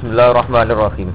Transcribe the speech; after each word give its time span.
Bismillahirrahmanirrahim. 0.00 1.12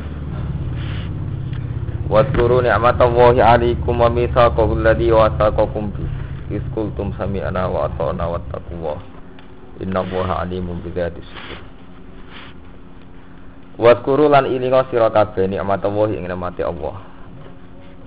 Wadkuru 2.05 2.61
ni'matallahi 2.61 3.41
'alaikum 3.41 3.97
wa 3.97 4.13
mitsaqahu 4.13 4.77
alladhi 4.77 5.09
wasaqakum 5.09 5.89
bi. 5.89 6.05
Iz 6.53 6.61
qultum 6.77 7.09
sami'na 7.17 7.65
wa 7.65 7.89
ata'na 7.89 8.29
wattaqullah. 8.29 9.01
Innallaha 9.81 10.45
'alimun 10.45 10.85
bidzati 10.85 11.17
sudur. 11.17 11.59
Wadkuru 13.81 14.29
lan 14.29 14.45
ilinga 14.45 14.85
sira 14.93 15.09
kabeh 15.09 15.49
ni'matallahi 15.49 16.21
ing 16.21 16.29
nikmate 16.29 16.61
Allah. 16.61 17.01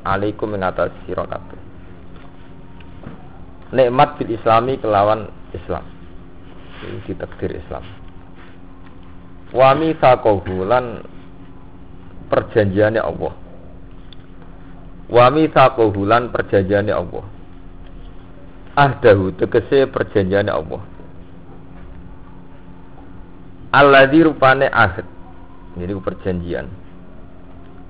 'Alaikum 0.07 0.55
ing 0.55 0.63
atas 0.63 0.95
sira 1.11 1.27
kabeh. 1.27 1.59
Nikmat 3.75 4.15
bil 4.15 4.31
islami 4.31 4.79
kelawan 4.79 5.27
Islam. 5.51 5.98
Ini 6.79 6.99
ditakdir 7.07 7.59
Islam. 7.59 7.83
Wa 9.51 9.75
mitsaqahu 9.75 10.55
lan 10.69 11.03
perjanjiannya 12.29 13.03
Allah. 13.03 13.35
Wa 15.09 15.27
mitsaqahu 15.33 16.01
lan 16.05 16.31
perjanjiannya 16.31 16.95
Allah. 16.95 17.25
Ahdahu 18.79 19.35
tegese 19.35 19.91
perjanjiannya 19.91 20.53
Allah. 20.55 20.83
Alladzi 23.75 24.21
rupane 24.23 24.71
ahd. 24.71 25.05
Jadi 25.77 25.93
perjanjian. 25.99 26.67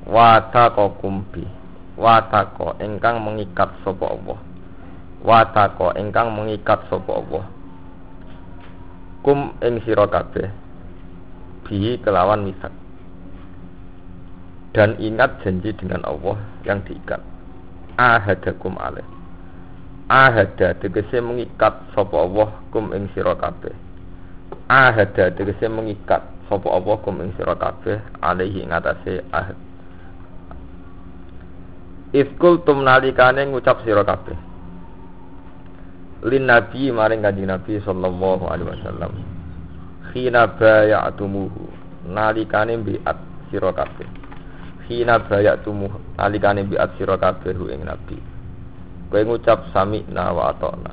Wa 0.09 0.49
taqakum 0.49 1.29
bi. 1.29 1.45
Wa 1.99 2.23
taqa 2.31 2.79
ingkang 2.79 3.19
mengikat 3.21 3.75
sapa 3.83 4.07
Allah. 4.07 4.39
Wa 5.21 5.43
taqa 5.51 5.99
ingkang 5.99 6.31
mengikat 6.33 6.87
sapa 6.87 7.11
Allah. 7.11 7.58
Kum 9.29 9.53
ing 9.61 9.85
sira 9.85 10.09
kabeh 10.09 10.49
bihi 11.69 12.01
kelawan 12.01 12.49
misak 12.49 12.73
dan 14.73 14.97
ingat 14.97 15.45
janji 15.45 15.77
dengan 15.77 16.01
Allah 16.09 16.41
yang 16.65 16.81
diikat. 16.81 17.21
Ahadakum 18.01 18.81
alaih 18.81 19.05
ahada 20.09 20.73
tegese 20.81 21.21
mengikat 21.21 21.93
sapa 21.93 22.17
Allah 22.17 22.57
kum 22.73 22.89
ing 22.97 23.13
sira 23.13 23.37
kabeh. 23.37 23.77
Ahada 24.65 25.29
tegese 25.37 25.69
mengikat 25.69 26.25
sapa 26.49 26.65
Allah 26.73 26.97
kum 27.05 27.21
ing 27.21 27.37
sira 27.37 27.53
kabeh 27.53 28.01
alaihi 28.25 28.65
ing 28.65 28.73
ahad. 28.73 29.57
Iskul 32.17 32.65
tum 32.65 32.81
nalikane 32.81 33.45
ngucap 33.45 33.85
sira 33.85 34.01
kabeh 34.09 34.48
lin 36.27 36.51
nabi 36.51 36.91
maring 36.91 37.23
kanjeng 37.23 37.47
nabi 37.47 37.79
sallallahu 37.83 38.45
alaihi 38.51 38.69
wasallam. 38.71 39.13
Khina 40.11 40.51
bayatumuhu 40.59 41.69
nalikane 42.09 42.81
biat 42.81 43.19
sira 43.53 43.71
kabeh. 43.71 44.09
Khina 44.89 45.23
bayatumuhu 45.23 46.19
nalikane 46.19 46.67
biat 46.67 46.99
sira 46.99 47.15
kabeh 47.21 47.55
ing 47.55 47.87
nabi. 47.87 48.19
Kowe 49.09 49.21
ngucap 49.25 49.73
sami'na 49.73 50.35
wa 50.37 50.53
ata'na. 50.53 50.93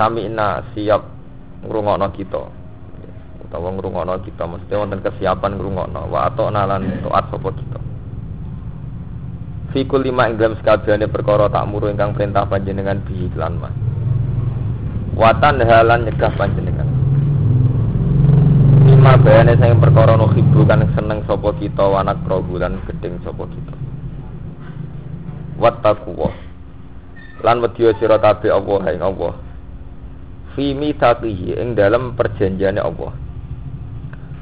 Sami'na 0.00 0.72
siap 0.72 1.02
ngrungokno 1.66 2.06
kita. 2.16 2.42
Utawa 3.44 3.68
ngrungokno 3.76 4.24
kita 4.24 4.44
mesti 4.48 4.72
wonten 4.72 5.04
kesiapan 5.04 5.58
ngrungokno. 5.58 6.08
Wa 6.08 6.32
ata'na 6.32 6.64
lan 6.64 7.02
taat 7.04 7.28
sapa 7.28 7.50
kita 7.52 7.78
Fikul 9.68 10.00
lima 10.00 10.24
ing 10.32 10.40
dalam 10.40 10.56
sekabehane 10.56 11.12
perkara 11.12 11.52
tak 11.52 11.68
muru 11.68 11.92
ingkang 11.92 12.16
perintah 12.16 12.48
panjenengan 12.48 13.04
bihi 13.04 13.28
mas. 13.36 13.74
Watan 15.12 15.60
halan 15.60 16.08
nyegah 16.08 16.32
panjenengan. 16.40 16.88
Lima 18.88 19.20
bayane 19.20 19.60
saya 19.60 19.76
perkara 19.76 20.16
no 20.16 20.32
hibu 20.32 20.64
kan 20.64 20.88
seneng 20.96 21.20
sopo 21.28 21.52
kita 21.52 21.84
wanak 21.84 22.16
rohulan 22.24 22.80
gedeng 22.88 23.20
sopo 23.20 23.44
kita. 23.44 23.76
Wattaquwa. 25.60 26.32
Lan 27.44 27.60
wedya 27.60 27.92
sira 28.00 28.16
kabeh 28.16 28.48
Allah 28.48 28.82
ing 28.88 29.04
Allah. 29.04 29.36
Fi 30.56 30.72
mithaqihi 30.72 31.60
ing 31.60 31.76
dalam 31.76 32.16
perjanjiane 32.16 32.80
Allah. 32.80 33.12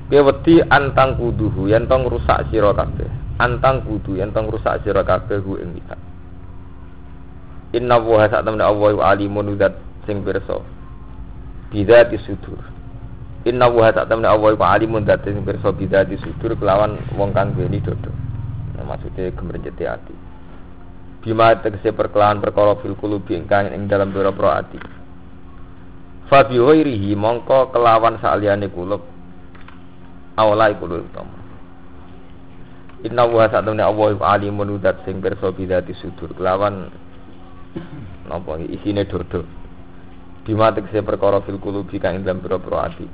Kowe 0.06 0.20
wedi 0.22 0.62
antang 0.70 1.18
kuduhu 1.18 1.66
yen 1.66 1.90
tong 1.90 2.06
rusak 2.06 2.46
sira. 2.54 2.70
Antang 3.36 3.84
kudu 3.84 4.16
yen 4.16 4.32
tong 4.32 4.48
rusak 4.48 4.80
sira 4.80 5.04
kabeh 5.04 5.44
hu 5.44 5.60
ing 5.60 5.76
mithaq. 5.76 6.00
Inna 7.76 8.00
wa 8.00 8.24
sak 8.24 8.48
temne 8.48 8.64
Allah 8.64 8.96
alimun 9.12 9.52
udat 9.52 9.76
sing 10.08 10.24
pirsa. 10.24 10.56
Bidzati 11.68 12.16
sudur. 12.24 12.56
Inna 13.44 13.68
wa 13.68 13.92
sak 13.92 14.08
temne 14.08 14.24
Allah 14.24 14.56
alimun 14.56 15.04
dat 15.04 15.20
sing 15.28 15.44
pirsa 15.44 15.68
bidzati 15.68 16.16
sudur 16.16 16.56
kelawan 16.56 16.96
wong 17.12 17.36
kang 17.36 17.52
duweni 17.52 17.84
dodo. 17.84 18.08
Nah, 18.80 18.88
maksudnya 18.88 19.28
gemrenjeti 19.36 19.84
ati. 19.84 20.16
Bima 21.20 21.52
tegese 21.60 21.92
perkelawan 21.92 22.40
perkara 22.40 22.80
fil 22.80 22.96
qulubi 22.96 23.36
ingkang 23.36 23.68
ing 23.68 23.84
dalam 23.84 24.16
pira-pira 24.16 24.64
ati. 24.64 24.80
Fa 26.32 26.48
bi 26.48 26.56
mongko 27.12 27.68
kelawan 27.68 28.16
saliyane 28.24 28.72
kulub. 28.72 29.04
Awalai 30.40 30.72
kulub 30.80 31.04
utama. 31.04 31.45
Inna 33.06 33.22
wa 33.22 33.46
temne 33.46 33.82
Allah 33.82 34.06
iku 34.12 34.24
alimun 34.26 34.82
udat 34.82 35.06
sing 35.06 35.22
pirsa 35.22 35.54
bidzati 35.54 35.94
sudur 36.02 36.34
kelawan 36.34 36.90
napa 38.26 38.58
isine 38.66 39.06
dodo. 39.06 39.46
Bima 40.42 40.74
tegese 40.74 41.02
perkara 41.06 41.42
fil 41.46 41.62
qulubi 41.62 42.02
kang 42.02 42.18
ing 42.18 42.26
dalam 42.26 42.42
pira-pira 42.42 42.90
ati. 42.90 43.06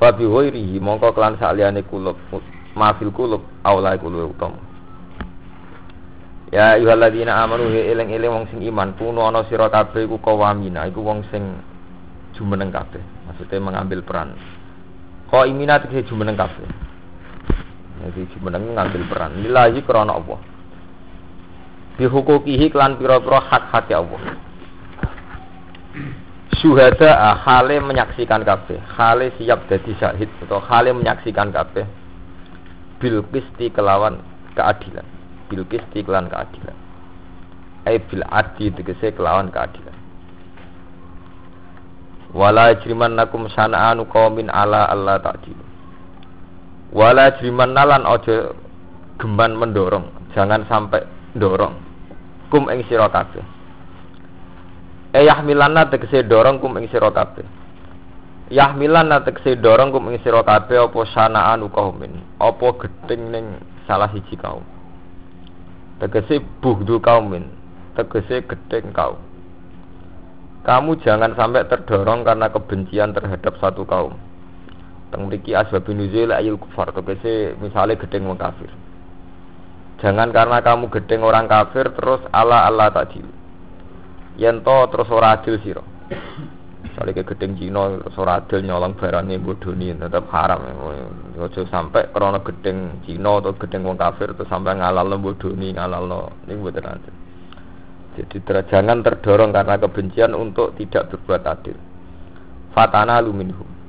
Fa 0.00 0.16
bi 0.16 0.24
mongko 0.80 1.12
kelan 1.12 1.36
saliyane 1.36 1.84
kulub 1.84 2.16
ma 2.72 2.96
fil 2.96 3.12
kulub 3.12 3.44
awalai 3.64 4.00
kulub 4.00 4.32
utama. 4.32 4.60
Ya 6.50 6.74
ayyuhalladzina 6.74 7.36
amanu 7.46 7.70
he 7.70 7.94
eling-eling 7.94 8.32
wong 8.32 8.44
sing 8.50 8.58
iman 8.66 8.98
kuno 8.98 9.22
ana 9.22 9.46
sira 9.46 9.70
kabeh 9.70 10.02
iku 10.02 10.18
kawamina 10.18 10.82
iku 10.90 10.98
wong 10.98 11.22
sing 11.30 11.62
jumeneng 12.34 12.74
kabeh 12.74 12.98
maksudnya 13.28 13.60
mengambil 13.62 14.00
peran 14.02 14.34
kok 15.30 15.46
imina 15.46 15.78
tegese 15.78 16.10
jumeneng 16.10 16.34
kabeh 16.34 16.89
jadi 18.00 18.24
jumeneng 18.32 18.72
ngambil 18.72 19.02
peran. 19.12 19.32
Lillahi 19.44 19.84
krana 19.84 20.16
Allah. 20.16 20.40
Bihukukihi 22.00 22.72
klan 22.72 22.96
pira-pira 22.96 23.44
hak-hak 23.44 23.92
Allah. 23.92 24.40
Syuhada 26.64 27.36
hale 27.44 27.76
menyaksikan 27.84 28.40
kabeh. 28.40 28.80
Hale 28.96 29.36
siap 29.36 29.68
dadi 29.68 29.92
syahid 30.00 30.32
atau 30.48 30.64
hale 30.64 30.96
menyaksikan 30.96 31.52
kabeh. 31.52 31.84
Bil 33.00 33.20
qisti 33.28 33.68
kelawan 33.68 34.24
keadilan. 34.56 35.04
Bil 35.52 35.68
qisti 35.68 36.00
kelawan 36.00 36.32
keadilan. 36.32 36.76
Ai 37.84 38.00
bil 38.00 38.24
adli 38.32 38.72
tegese 38.72 39.12
kelawan 39.12 39.52
keadilan. 39.52 39.96
Wala 42.32 42.72
jrimannakum 42.80 43.50
sana'anu 43.52 44.08
qaumin 44.08 44.48
ala 44.48 44.88
Allah 44.88 45.20
ta'dilu 45.20 45.69
wala 46.90 47.34
jrimannalan 47.38 48.06
ojo 48.06 48.54
geman 49.18 49.54
mendorong 49.58 50.20
jangan 50.34 50.66
sampai 50.66 51.02
dorong. 51.36 51.74
Kum 52.50 52.66
ing 52.66 52.82
sira 52.90 53.06
kabeh. 53.06 53.42
Yahmilanna 55.14 55.90
tegese 55.90 56.26
dorong 56.26 56.58
kum 56.58 56.74
ing 56.78 56.90
sira 56.90 57.10
kabeh. 57.14 57.46
Yahmilanna 58.50 59.22
tegese 59.22 59.58
dorong 59.58 59.94
kum 59.94 60.10
ing 60.10 60.18
sira 60.22 60.42
kabeh 60.42 60.90
apa 60.90 61.00
sana'anu 61.14 61.70
qaumin? 61.70 62.18
Apa 62.42 62.74
gedeng 62.82 63.30
ning 63.30 63.46
salah 63.86 64.10
siji 64.10 64.34
kaum? 64.34 64.66
Tegese 66.02 66.42
buhdu 66.62 66.98
kaumin 66.98 67.46
tegese 67.94 68.42
gedeng 68.46 68.90
kaum. 68.94 69.18
Kamu 70.60 71.00
jangan 71.00 71.32
sampai 71.34 71.64
terdorong 71.66 72.20
karena 72.22 72.52
kebencian 72.52 73.16
terhadap 73.16 73.56
satu 73.58 73.82
kaum. 73.88 74.12
Teng 75.10 75.26
mriki 75.26 75.58
asbabun 75.58 75.98
nuzul 75.98 76.30
ayil 76.30 76.54
kufar 76.54 76.94
tegese 76.94 77.58
misalnya 77.58 77.98
gedeng 77.98 78.30
wong 78.30 78.38
kafir. 78.38 78.70
Jangan 79.98 80.30
karena 80.30 80.62
kamu 80.62 80.86
gedeng 80.88 81.26
orang 81.26 81.50
kafir 81.50 81.90
terus 81.92 82.22
ala 82.30 82.70
ala 82.70 82.94
tadi. 82.94 83.18
Yen 84.38 84.62
to 84.62 84.76
terus 84.94 85.10
ora 85.10 85.34
adil 85.34 85.58
sira. 85.60 85.82
Misalnya 86.80 87.20
ke 87.20 87.34
gedeng 87.34 87.58
Cina 87.58 87.98
terus 87.98 88.16
ora 88.16 88.38
adil 88.38 88.62
nyolong 88.62 88.94
barangnya 88.94 89.42
bodoni 89.42 89.90
tetap 89.92 90.30
haram. 90.30 90.62
Ojo 91.36 91.66
sampai 91.66 92.06
karena 92.14 92.38
gedeng 92.40 93.02
Cina 93.02 93.42
atau 93.42 93.52
gedeng 93.58 93.82
wong 93.90 93.98
kafir 93.98 94.30
terus 94.30 94.46
sampai 94.46 94.78
ngalal 94.78 95.10
bodoni 95.18 95.74
ngalal 95.74 96.32
niku 96.46 96.70
mboten 96.70 96.86
adil. 96.86 97.14
Jadi 98.14 98.36
jangan 98.70 99.02
terdorong 99.02 99.50
karena 99.50 99.74
kebencian 99.74 100.38
untuk 100.38 100.74
tidak 100.78 101.10
berbuat 101.10 101.42
adil. 101.50 101.76
Fatana 102.70 103.18
luminhum. 103.18 103.79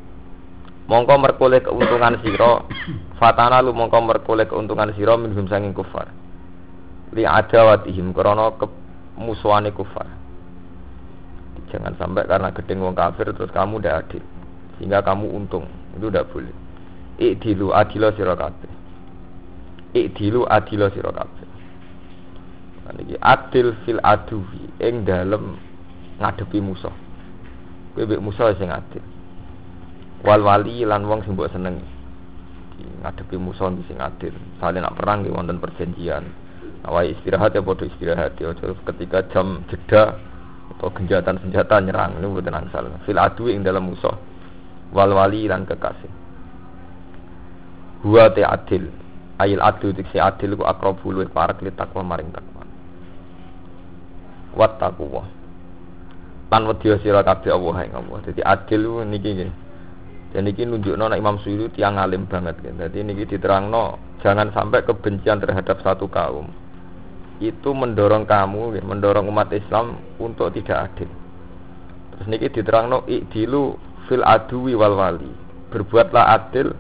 Mongko 0.91 1.15
merkoleh 1.23 1.63
keuntungan 1.63 2.19
siro. 2.19 2.67
Fatana 3.15 3.63
lu 3.63 3.71
mongko 3.71 4.03
merkoleh 4.03 4.43
keuntungan 4.43 4.91
siro 4.91 5.15
minhum 5.15 5.47
sanging 5.47 5.71
kufar. 5.71 6.11
Li 7.15 7.23
adawatihim 7.23 8.11
krono 8.11 8.59
kemusuhane 8.59 9.71
kufar. 9.71 10.03
Jangan 11.71 11.95
sampai 11.95 12.27
karena 12.27 12.51
gedeng 12.51 12.83
wong 12.83 12.91
kafir 12.99 13.31
terus 13.31 13.55
kamu 13.55 13.79
udah 13.79 14.03
adil. 14.03 14.19
Sehingga 14.75 14.99
kamu 14.99 15.31
untung. 15.31 15.71
Itu 15.95 16.11
udah 16.11 16.27
boleh. 16.27 16.51
Ikdilu 17.15 17.71
adilo 17.71 18.11
sira 18.11 18.35
kabeh. 18.35 18.71
Ikdilu 19.95 20.43
adilo 20.51 20.91
sira 20.91 21.15
kabeh. 21.15 21.47
Niki 22.91 23.15
adil 23.23 23.71
fil 23.88 24.03
aduwi 24.03 24.67
ing 24.83 25.07
dalem 25.07 25.55
ngadepi 26.19 26.59
musuh. 26.59 26.91
Kowe 27.95 28.03
musuh 28.19 28.51
sing 28.59 28.67
adil. 28.67 28.99
Wal 30.21 30.41
wali 30.45 30.85
lan 30.85 31.09
wong 31.09 31.25
sing 31.25 31.33
mbok. 31.33 31.50
Ngadepi 33.01 33.35
musuh 33.41 33.73
sing 33.89 33.97
adil. 33.97 34.33
Saling 34.62 34.85
nak 34.85 34.94
perang 34.97 35.25
nggih 35.25 35.33
wonten 35.33 35.57
perjanjian. 35.57 36.29
Awai 36.85 37.18
istirahat 37.18 37.57
ya 37.57 37.62
bodoh 37.62 37.85
istirahat. 37.85 38.38
Ya 38.38 38.53
ketika 38.57 39.25
jam 39.33 39.65
jeda 39.69 40.18
atau 40.77 40.89
genjatan 40.94 41.38
senjata 41.41 41.81
nyerang 41.81 42.21
ini 42.21 42.29
bukan 42.29 42.53
angsal. 42.53 42.85
Fil 43.06 43.18
adu 43.18 43.50
yang 43.50 43.65
dalam 43.65 43.89
musuh. 43.89 44.13
Wal 44.94 45.13
wali 45.13 45.50
dan 45.50 45.65
kekasih. 45.65 46.09
Huwa 48.06 48.29
te 48.33 48.45
adil. 48.45 48.89
Ayil 49.41 49.62
adu 49.62 49.89
si 50.13 50.17
adil 50.21 50.53
ku 50.53 50.65
akrabu 50.65 51.09
luwih 51.09 51.29
parek 51.33 51.65
li 51.65 51.74
takwa 51.74 52.06
maring 52.06 52.29
takwa. 52.29 52.62
Wat 54.53 54.77
takwa 54.77 55.25
lan 56.51 56.67
wedya 56.67 57.00
sira 57.00 57.24
kabeh 57.24 57.47
Allah 57.47 57.77
ing 57.88 57.94
Allah. 57.95 58.17
Dadi 58.27 58.44
adil 58.44 59.07
niki 59.07 59.29
nggih 59.31 59.51
dan 60.31 60.47
niki 60.47 60.63
nunjukno 60.63 61.11
nek 61.11 61.19
Imam 61.19 61.37
Suyuti 61.43 61.79
tiang 61.79 61.99
alim 61.99 62.23
banget 62.27 62.59
kan. 62.63 62.79
Jadi 62.79 63.03
niki 63.03 63.27
diterangno 63.35 63.99
jangan 64.23 64.51
sampai 64.55 64.87
kebencian 64.87 65.43
terhadap 65.43 65.83
satu 65.83 66.07
kaum 66.07 66.47
itu 67.41 67.73
mendorong 67.73 68.29
kamu, 68.29 68.79
mendorong 68.85 69.25
umat 69.27 69.49
Islam 69.49 69.97
untuk 70.21 70.53
tidak 70.53 70.93
adil. 70.93 71.09
Terus 72.13 72.25
niki 72.29 72.47
diterangno 72.53 73.03
ikdilu 73.09 73.75
fil 74.05 74.21
adui 74.21 74.77
wal 74.77 74.93
wali. 74.93 75.31
Berbuatlah 75.73 76.25
adil 76.37 76.71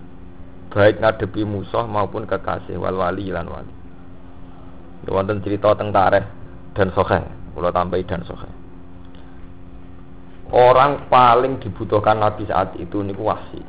baik 0.69 1.01
ngadepi 1.01 1.41
musuh 1.43 1.83
maupun 1.89 2.29
kekasih 2.29 2.77
wal 2.77 3.01
wali 3.01 3.33
lan 3.33 3.49
wali. 3.49 3.73
Wonten 5.09 5.41
cerita 5.41 5.73
tentang 5.73 5.89
tareh 5.91 6.25
dan 6.77 6.93
sohe, 6.93 7.19
kula 7.57 7.73
tambahi 7.73 8.05
dan 8.05 8.21
sohe. 8.21 8.60
Orang 10.51 11.07
paling 11.07 11.63
dibutuhkan 11.63 12.19
Nabi 12.19 12.43
saat 12.43 12.75
itu 12.75 12.99
niku 12.99 13.23
wasi. 13.23 13.63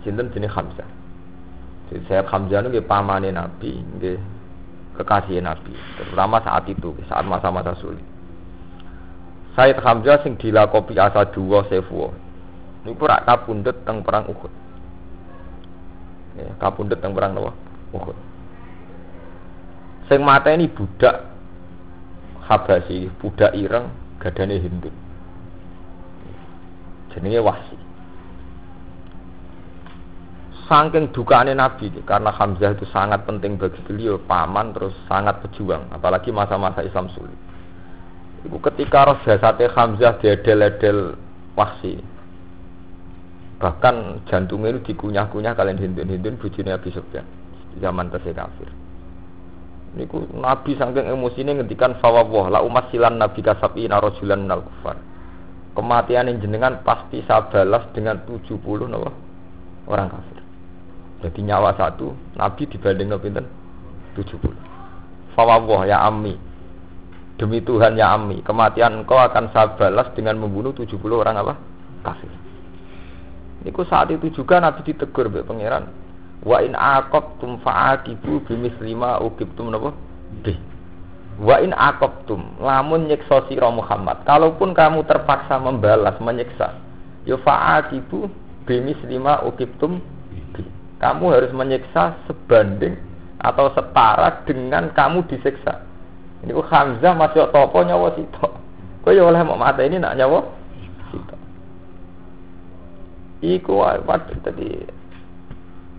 Sinten 0.00 0.32
jenis 0.32 0.48
Hamzah. 0.48 0.88
Jadi 1.92 2.02
saya 2.08 2.24
Hamzah 2.24 2.64
niku 2.64 2.80
pamane 2.88 3.28
Nabi, 3.28 3.84
nggih 4.00 4.16
kekasih 4.96 5.44
Nabi, 5.44 5.76
terutama 6.00 6.40
saat 6.40 6.64
itu, 6.72 6.96
saat 7.04 7.28
masa-masa 7.28 7.76
sulit. 7.76 8.00
Said 9.56 9.76
Hamzah 9.80 10.20
sing 10.24 10.40
dilakopi 10.40 10.96
asa 10.96 11.28
dua 11.32 11.64
sefuwa. 11.68 12.12
Niku 12.84 13.08
rak 13.08 13.24
kapundhut 13.24 13.76
teng 13.88 14.04
perang 14.04 14.28
Uhud. 14.28 14.52
Kapundhut 16.60 17.00
teng 17.00 17.16
perang 17.16 17.32
napa? 17.32 17.52
Uhud. 17.96 18.16
Sing 20.06 20.20
ini 20.22 20.70
budak 20.70 21.34
Habasi, 22.46 23.10
budak 23.18 23.58
ireng 23.58 23.90
gadane 24.22 24.62
Hindu. 24.62 24.86
Jenenge 27.16 27.40
Wahsi 27.40 27.76
saking 30.66 31.14
dukane 31.14 31.54
Nabi 31.54 31.94
karena 32.02 32.34
Hamzah 32.34 32.74
itu 32.74 32.86
sangat 32.90 33.22
penting 33.22 33.54
bagi 33.54 33.78
beliau 33.86 34.18
paman 34.18 34.74
terus 34.74 34.92
sangat 35.06 35.38
pejuang 35.46 35.94
apalagi 35.94 36.34
masa-masa 36.34 36.82
Islam 36.82 37.06
sulit. 37.14 37.38
Itu 38.42 38.58
ketika 38.58 39.06
roh 39.06 39.18
jasadnya 39.22 39.70
Hamzah 39.70 40.18
diedel-edel 40.18 41.14
wahsi 41.54 42.02
bahkan 43.56 44.20
jantungnya 44.28 44.76
itu 44.76 44.92
dikunyah-kunyah 44.92 45.56
kalian 45.56 45.80
hindun-hindun 45.80 46.36
bujurnya 46.36 46.76
Nabi 46.76 46.92
Sufyan 46.92 47.24
zaman 47.80 48.12
tersebut 48.12 48.36
kafir. 48.36 48.68
Niku 49.96 50.28
Nabi 50.36 50.76
emosi 50.76 51.40
ini 51.40 51.56
ngendikan 51.56 51.96
fawwah 52.02 52.52
la 52.52 52.60
umat 52.60 52.92
silan 52.92 53.16
Nabi 53.16 53.40
kasabi 53.40 53.88
narojulan 53.88 54.44
minal 54.44 54.60
kufar. 54.60 55.00
Kematian 55.76 56.32
yang 56.32 56.40
jenengan 56.40 56.80
pasti 56.80 57.20
saya 57.28 57.44
balas 57.52 57.84
dengan 57.92 58.16
70 58.24 58.56
nawa 58.88 59.12
orang 59.84 60.08
kafir. 60.08 60.40
Jadi 61.20 61.40
nyawa 61.44 61.76
satu, 61.76 62.16
Nabi 62.32 62.64
dibanding 62.64 63.12
pinten? 63.20 63.44
70. 64.16 64.56
Fawwah 65.36 65.84
ya 65.84 66.00
ammi. 66.08 66.32
Demi 67.36 67.60
Tuhan 67.60 68.00
ya 68.00 68.16
ammi, 68.16 68.40
kematian 68.40 69.04
engkau 69.04 69.20
akan 69.20 69.52
saya 69.52 69.76
balas 69.76 70.08
dengan 70.16 70.40
membunuh 70.40 70.72
70 70.72 70.96
orang 71.12 71.36
apa? 71.44 71.54
Kafir. 72.00 72.32
Niku 73.68 73.84
saat 73.84 74.08
itu 74.08 74.32
juga 74.32 74.56
Nabi 74.56 74.80
ditegur 74.80 75.28
be 75.28 75.44
pangeran. 75.44 75.92
Wa 76.40 76.64
in 76.64 76.72
aqabtum 76.72 77.60
fa'aqibu 77.60 78.48
lima 78.80 79.20
ukibtum 79.20 79.68
napa? 79.68 79.92
Wa 81.36 81.60
in 81.60 81.76
aqabtum, 81.76 82.60
lamun 82.64 83.12
nyiksa 83.12 83.44
sira 83.48 83.68
Muhammad. 83.68 84.24
Kalaupun 84.24 84.72
kamu 84.72 85.04
terpaksa 85.04 85.60
membalas 85.60 86.16
menyiksa, 86.16 86.72
ya 87.28 87.36
fa'aqibu 87.36 88.32
lima 89.06 89.44
ukibtum 89.44 90.00
kamu 90.96 91.24
harus 91.28 91.52
menyiksa 91.52 92.16
sebanding 92.24 92.96
atau 93.36 93.68
setara 93.76 94.42
dengan 94.48 94.88
kamu 94.96 95.28
disiksa. 95.28 95.84
Ini 96.40 96.56
ku 96.56 96.64
Hamzah 96.64 97.12
masih 97.12 97.48
topo 97.52 97.84
nyawa 97.84 98.16
sito. 98.16 98.48
Kau 99.04 99.12
ya 99.12 99.22
oleh 99.22 99.40
mau 99.44 99.60
mata 99.60 99.84
ini 99.84 100.00
nak 100.00 100.16
nyawa. 100.16 100.40
Iku 103.44 103.84
wae 103.84 104.00
tadi 104.40 104.80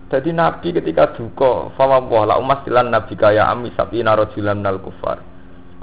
jadi 0.07 0.31
Nabi 0.31 0.71
ketika 0.71 1.11
duka, 1.19 1.75
fama 1.75 1.99
la 2.23 2.39
umas 2.39 2.63
dilan 2.63 2.87
Nabi 2.87 3.13
kaya 3.19 3.51
ami 3.51 3.75
sapi 3.75 3.99
narojulan 3.99 4.63
nal 4.63 4.79
kufar. 4.79 5.19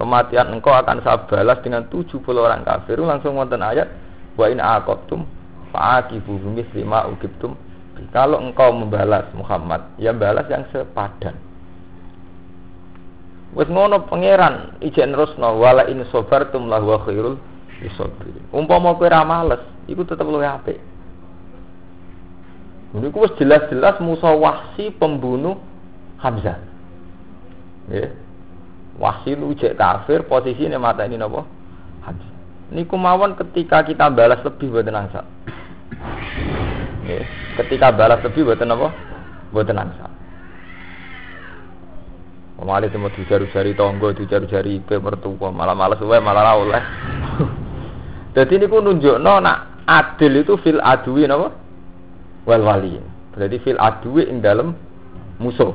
Kematian 0.01 0.51
engkau 0.51 0.75
akan 0.75 1.05
saya 1.05 1.23
balas 1.29 1.61
dengan 1.63 1.87
70 1.87 2.25
orang 2.35 2.67
kafir. 2.67 2.99
Langsung 2.99 3.37
wonten 3.37 3.63
ayat 3.63 3.87
wa 4.35 4.51
in 4.51 4.59
aqabtum 4.59 5.23
fa'aqibu 5.71 6.41
lima 6.75 7.07
ukibtum 7.13 7.55
kalau 8.11 8.43
engkau 8.43 8.75
membalas 8.75 9.31
Muhammad, 9.39 9.95
ya 10.03 10.11
balas 10.11 10.51
yang 10.51 10.67
sepadan. 10.75 11.39
Wes 13.55 13.71
ngono 13.71 14.03
pangeran 14.11 14.83
ijen 14.83 15.15
rusno 15.15 15.55
wala 15.63 15.87
in 15.87 16.03
sabartum 16.11 16.67
lahu 16.67 16.99
khairul 17.07 17.39
lisabir. 17.79 18.35
Umpama 18.51 18.99
kowe 18.99 19.07
ra 19.07 19.23
males, 19.23 19.63
iku 19.87 20.03
tetep 20.03 20.27
luwih 20.27 20.51
apik. 20.51 20.83
Niku 22.95 23.27
wis 23.27 23.35
jelas-jelas 23.35 23.99
Musa 23.99 24.31
Wahsi 24.31 24.95
pembunuh 24.95 25.59
Hamzah. 26.23 26.63
Ya. 27.91 28.15
Wahsi 28.95 29.35
lu 29.35 29.51
cek 29.59 29.75
kafir, 29.75 30.23
mata 30.79 31.03
ini 31.03 31.19
napa? 31.19 31.43
Hamzah. 32.07 32.33
Niku 32.71 32.95
mawon 32.95 33.35
ketika 33.35 33.83
kita 33.83 34.09
balas 34.15 34.41
lebih 34.47 34.71
buat 34.71 34.87
nangsa. 34.87 35.27
Ya. 37.05 37.23
Ketika 37.61 37.91
balas 37.93 38.23
lebih 38.25 38.47
buat 38.47 38.63
apa? 38.63 38.89
Buat 39.51 39.71
angsa. 39.71 40.07
Malah 42.65 42.89
itu 42.89 42.97
mau 42.97 43.13
dijaru-jari 43.13 43.77
tonggo, 43.77 44.17
dijaru-jari 44.17 44.81
ibe 44.81 44.97
mertua, 44.97 45.53
malah 45.53 45.77
malas 45.77 46.01
wae 46.01 46.17
malah 46.17 46.57
oleh. 46.57 46.83
Jadi 48.39 48.57
ini 48.57 48.67
pun 48.71 48.89
nunjuk 48.89 49.21
no, 49.21 49.37
nak 49.37 49.85
adil 49.85 50.41
itu 50.41 50.57
fil 50.65 50.81
adui 50.81 51.29
napa? 51.29 51.64
Wal 52.45 52.63
wali. 52.63 53.01
Berarti 53.35 53.57
fil 53.65 53.81
adui 53.81 54.29
ing 54.29 54.45
dalam 54.45 54.77
musuh. 55.41 55.75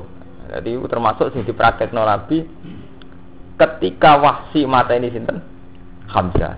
Jadi 0.50 0.74
itu 0.74 0.86
termasuk 0.90 1.30
sing 1.34 1.46
no 1.94 2.02
Nabi 2.06 2.42
ketika 3.60 4.18
wahsi 4.18 4.66
mata 4.66 4.96
ini 4.98 5.14
sinten 5.14 5.44
Hamzah. 6.10 6.58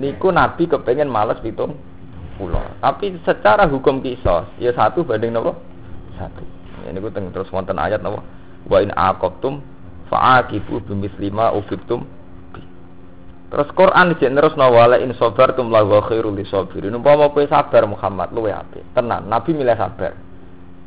Niku 0.00 0.32
Nabi 0.32 0.64
kepengen 0.64 1.12
males 1.12 1.36
pitung 1.44 1.76
pulau. 2.40 2.64
Tapi 2.80 3.20
secara 3.26 3.68
hukum 3.68 4.00
kisos 4.00 4.48
ya 4.56 4.72
satu 4.72 5.04
banding 5.04 5.36
nopo 5.36 5.58
satu. 6.16 6.40
Ini 6.88 6.96
gue 6.96 7.12
terus 7.12 7.52
wonten 7.52 7.76
ayat 7.76 8.00
nopo 8.00 8.24
wa 8.70 8.78
in 8.80 8.88
aqabtum 8.96 9.60
fa'aqibu 10.08 10.80
lima 11.20 11.52
ufibtum 11.52 12.08
Terus 13.50 13.68
Quran 13.74 14.14
jek 14.14 14.30
terus 14.30 14.54
wala 14.54 14.96
in 15.02 15.10
sabartum 15.18 15.74
la 15.74 15.82
wa 15.82 16.00
khairul 16.06 16.38
lisabirin. 16.38 16.94
Umpama 16.94 17.34
kowe 17.34 17.42
sabar 17.50 17.82
Muhammad 17.84 18.30
luwe 18.30 18.54
apik. 18.54 18.86
Tenan, 18.94 19.26
Nabi 19.26 19.50
milih 19.52 19.74
sabar. 19.74 20.14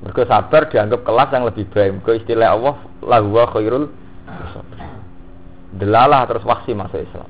Mergo 0.03 0.23
sabar 0.23 0.71
dianggap 0.71 1.03
kelas 1.03 1.29
yang 1.35 1.43
lebih 1.43 1.67
baik. 1.71 1.99
Mergo 1.99 2.11
istilah 2.15 2.55
Allah 2.55 2.75
la 3.03 3.19
khairul 3.51 3.91
lisabirin. 3.91 4.91
Delalah 5.75 6.23
terus 6.23 6.47
waksi 6.47 6.71
masuk 6.71 7.03
Islam. 7.03 7.27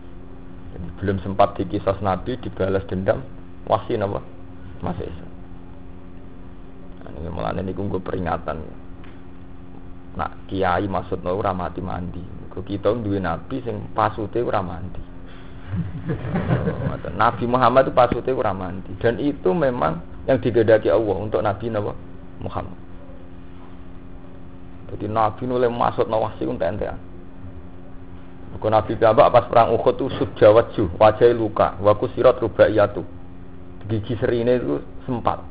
Jadi 0.78 0.88
belum 1.02 1.18
sempat 1.26 1.58
dikisah 1.58 1.98
Nabi 2.06 2.38
dibalas 2.38 2.86
dendam 2.86 3.26
wasi 3.68 3.96
napa 3.96 4.20
masih 4.84 5.08
iso 5.08 5.26
nah, 7.04 7.12
ini 7.16 7.30
malah 7.32 7.56
ini 7.56 7.72
gue 7.72 8.02
peringatan 8.04 8.58
nak 10.20 10.32
kiai 10.52 10.86
maksud 10.86 11.24
ora 11.24 11.56
mati 11.56 11.80
mandi 11.80 12.22
kok 12.52 12.68
kita 12.68 12.94
duwe 12.94 13.18
nabi 13.18 13.64
sing 13.66 13.90
pasute 13.96 14.44
ora 14.44 14.62
mandi 14.62 15.02
Nabi 17.14 17.46
Muhammad 17.48 17.90
itu 17.90 17.94
pasutnya 17.96 18.34
kurang 18.36 18.60
mandi 18.60 18.92
dan 19.00 19.18
itu 19.18 19.50
memang 19.54 20.02
yang 20.28 20.40
digedaki 20.40 20.88
Allah 20.92 21.18
untuk 21.20 21.40
Nabi 21.40 21.70
Nabi 21.72 21.92
Muhammad. 22.40 22.78
Jadi 24.94 25.10
Nabi 25.10 25.44
nulai 25.50 25.74
masuk 25.74 26.06
nawasi 26.06 26.46
untuk 26.46 26.70
ente. 26.70 26.86
Kau 28.62 28.70
Nabi 28.70 28.94
Bapak 28.94 29.34
pas 29.34 29.46
perang 29.50 29.74
Uhud 29.74 29.98
itu 29.98 30.14
sujawat 30.22 30.78
ju, 30.78 30.86
wajah 31.02 31.34
luka, 31.34 31.74
waku 31.82 32.06
sirat 32.14 32.38
rubaiyatu. 32.38 33.02
Gigi 33.90 34.14
serine 34.22 34.62
itu 34.62 34.78
sempat. 35.10 35.42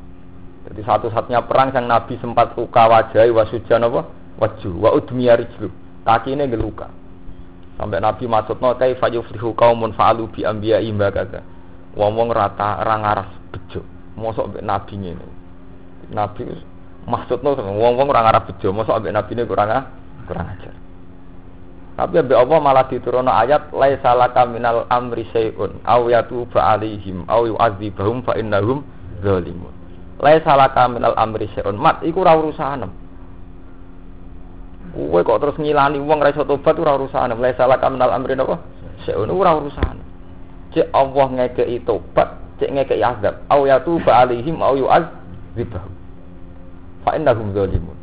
Jadi 0.70 0.80
satu-satunya 0.86 1.42
perang 1.42 1.74
yang 1.74 1.90
Nabi 1.90 2.14
sempat 2.22 2.54
luka 2.54 2.86
wajah, 2.86 3.26
wasujan 3.34 3.82
apa? 3.82 4.06
Waju, 4.38 4.70
wa 4.78 4.90
udmiya 4.94 5.34
rijlu. 5.34 5.68
Kaki 6.06 6.38
ini 6.38 6.46
geluka. 6.46 7.01
Sampai 7.80 8.04
Nabi 8.04 8.28
maksud 8.28 8.60
no 8.60 8.76
kai 8.76 8.94
fayuflihu 9.00 9.56
kaumun 9.56 9.96
fa'alu 9.96 10.28
bi 10.28 10.44
anbiya 10.44 10.80
imba 10.84 11.08
kata. 11.08 11.40
Wong 11.96 12.28
rata 12.32 12.80
orang 12.84 13.02
aras 13.04 13.30
bejo. 13.52 13.80
Mosok 14.16 14.52
mbek 14.52 14.64
Nabi 14.64 14.94
ini. 15.00 15.26
Nabi 16.12 16.44
maksudno 17.08 17.58
wong-wong 17.58 18.08
orang 18.12 18.30
arah 18.30 18.42
bejo, 18.46 18.70
mosok 18.70 19.02
ambek 19.02 19.14
Nabi 19.14 19.30
ini 19.34 19.42
kurang 19.48 19.70
kurang 20.28 20.46
ajar. 20.54 20.74
Tapi 21.92 22.14
ambek 22.24 22.38
Allah 22.38 22.58
malah 22.62 22.84
diturunno 22.88 23.28
ayat 23.28 23.74
laisa 23.76 24.16
laka 24.16 24.48
minal 24.48 24.88
amri 24.88 25.28
syai'un 25.32 25.84
aw 25.84 26.08
yatuba 26.08 26.76
alaihim 26.76 27.28
aw 27.28 27.44
yu'adzibahum 27.44 28.24
fa 28.24 28.32
innahum 28.40 28.80
zalimun. 29.20 29.72
Laisa 30.22 30.56
laka 30.56 30.88
minal 30.88 31.12
amri 31.20 31.50
syai'un. 31.52 31.76
Mat 31.76 32.00
iku 32.06 32.24
ora 32.24 32.38
urusanem. 32.38 33.01
Kowe 34.92 35.20
kok 35.24 35.40
terus 35.40 35.56
ngilani 35.56 35.96
wong 36.04 36.20
ra 36.20 36.28
iso 36.28 36.44
tobat 36.44 36.76
ora 36.76 37.00
urusan. 37.00 37.32
Mulai 37.32 37.56
salah 37.56 37.80
kaminal 37.80 38.12
amrin 38.12 38.44
apa? 38.44 38.60
Seun 39.08 39.32
ora 39.32 39.56
urusan. 39.56 39.96
Cek 40.72 40.92
Allah 40.92 41.26
ngekeki 41.32 41.84
tobat, 41.88 42.36
cek 42.60 42.72
ngekeki 42.72 43.00
azab. 43.00 43.40
Au 43.48 43.64
yatuba 43.64 44.24
alaihim 44.24 44.60
au 44.60 44.76
yu'adzibah. 44.76 45.84
Fa 47.04 47.16
innahum 47.16 47.56
zalimun. 47.56 47.96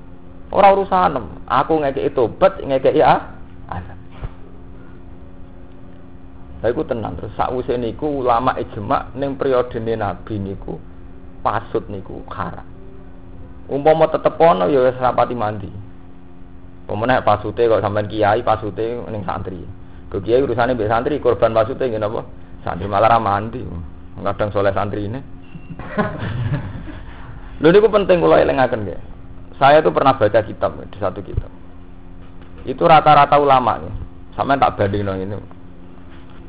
Ora 0.50 0.74
urusan. 0.74 1.46
Aku 1.46 1.77
ngekeki 1.77 2.13
tobat, 2.17 2.58
ngekeki 2.58 3.05
azab. 3.05 4.00
Lah 6.60 6.67
iku 6.67 6.84
tenang 6.84 7.15
terus 7.15 7.31
sakwise 7.39 7.79
niku 7.79 8.19
ulama 8.19 8.51
ijma 8.60 9.15
ning 9.15 9.39
periodene 9.39 9.96
Nabi 9.96 10.36
niku 10.36 10.75
pasut 11.39 11.88
niku 11.88 12.19
haram. 12.27 12.67
Umpama 13.72 14.12
tetep 14.12 14.36
ana 14.41 14.67
ya 14.67 14.91
wis 14.91 14.98
rapati 15.00 15.38
mandi. 15.38 15.72
Pemenang 16.89 17.22
pasute 17.22 17.69
kok 17.69 17.86
sampean 17.86 18.10
kiai 18.10 18.41
pasute 18.41 18.98
ning 19.13 19.22
santri. 19.22 19.62
Ke 20.10 20.17
kiai 20.25 20.41
urusane 20.41 20.74
mbek 20.74 20.89
santri 20.89 21.22
korban 21.22 21.53
pasute 21.53 21.86
ngene 21.86 22.01
apa? 22.01 22.25
Santri 22.65 22.89
malah 22.89 23.13
ra 23.13 23.22
mandi. 23.22 23.62
Kadang 24.17 24.50
soleh 24.50 24.74
santri 24.74 25.05
ini. 25.05 25.22
Lho 27.62 27.69
niku 27.69 27.93
penting 27.93 28.17
kula 28.17 28.41
elingaken 28.41 28.89
nggih. 28.89 28.98
Saya 29.62 29.86
tuh 29.86 29.93
pernah 29.93 30.17
baca 30.17 30.41
kitab 30.41 30.81
di 30.81 30.98
satu 30.98 31.22
kitab. 31.22 31.51
Itu 32.65 32.89
rata-rata 32.89 33.38
ulama 33.38 33.86
nih. 33.86 33.93
Sampean 34.34 34.58
tak 34.58 34.81
bandingno 34.81 35.13
ini. 35.13 35.38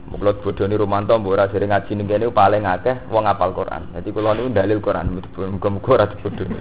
Muklot 0.09 0.41
bodoni 0.41 0.81
Romanto 0.81 1.21
mbok 1.21 1.37
ora 1.37 1.53
sering 1.53 1.69
ngaji 1.69 2.01
ning 2.01 2.09
kene 2.09 2.33
paling 2.33 2.65
akeh 2.65 3.13
wong 3.13 3.29
apal 3.29 3.53
Quran. 3.53 3.93
Jadi 3.93 4.09
kula 4.09 4.33
niku 4.33 4.57
dalil 4.57 4.81
Quran 4.81 5.21
muga-muga 5.37 6.01
ora 6.01 6.07
bodoni. 6.25 6.57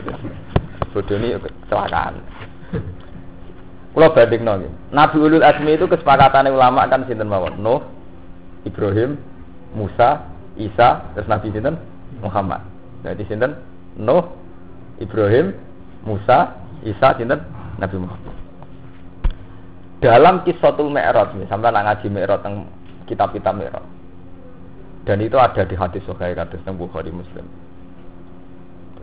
Bodoni 0.91 1.27
kecelakaan. 1.39 2.15
Kalau 3.89 4.13
banding 4.13 4.46
nol, 4.46 4.69
Nabi 4.93 5.17
Ulul 5.17 5.41
Azmi 5.41 5.74
itu 5.74 5.89
kesepakatan 5.89 6.48
ulama 6.53 6.86
kan 6.86 7.03
sinten 7.10 7.25
mawon. 7.25 7.58
Nuh, 7.58 7.81
Ibrahim, 8.63 9.17
Musa, 9.74 10.29
Isa, 10.55 11.10
terus 11.17 11.25
Nabi 11.25 11.50
sinten 11.50 11.75
Muhammad. 12.22 12.62
Jadi 13.01 13.25
sinten 13.25 13.58
Nuh, 13.98 14.29
Ibrahim, 15.01 15.58
Musa, 16.05 16.53
Isa, 16.86 17.17
sinten 17.17 17.41
Nabi 17.81 17.98
Muhammad. 17.98 18.36
Dalam 20.00 20.48
kisahul 20.48 20.88
Mi'raj, 20.93 21.36
sampai 21.51 21.75
nak 21.75 21.84
ngaji 21.89 22.08
Mi'raj 22.08 22.46
kitab-kitab 23.10 23.58
Mi'raj. 23.58 23.84
Dan 25.03 25.25
itu 25.25 25.36
ada 25.41 25.65
di 25.65 25.74
hadis 25.74 26.05
Sahih 26.05 26.38
tentang 26.38 26.77
Bukhari 26.77 27.10
Muslim. 27.10 27.43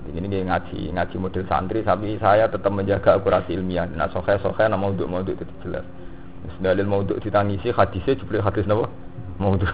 Ini 0.07 0.27
dia 0.31 0.47
ngaji 0.47 0.95
ngaji 0.95 1.17
model 1.19 1.45
santri, 1.51 1.83
tapi 1.83 2.15
saya 2.23 2.47
tetap 2.47 2.71
menjaga 2.71 3.19
akurasi 3.19 3.59
ilmiah. 3.59 3.91
Nah 3.91 4.07
sohe 4.15 4.39
sohe 4.39 4.65
nama 4.71 4.87
untuk 4.87 5.11
mau 5.11 5.25
itu 5.27 5.35
jelas. 5.67 5.83
Dalil 6.63 6.87
mau 6.87 7.03
untuk 7.03 7.19
ditangisi 7.19 7.75
hadisnya 7.75 8.15
juga 8.15 8.39
hadis 8.47 8.69
nama 8.71 8.87
mau 9.43 9.59
untuk. 9.59 9.71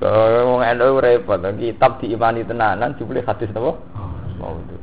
Kalau 0.00 0.42
mau 0.56 0.64
NU 0.64 0.96
repot, 1.02 1.42
kitab 1.60 2.00
diimani 2.00 2.46
tenanan 2.48 2.96
juga 2.96 3.20
hadis 3.28 3.52
nama 3.52 3.76
mau 4.40 4.56
untuk. 4.56 4.80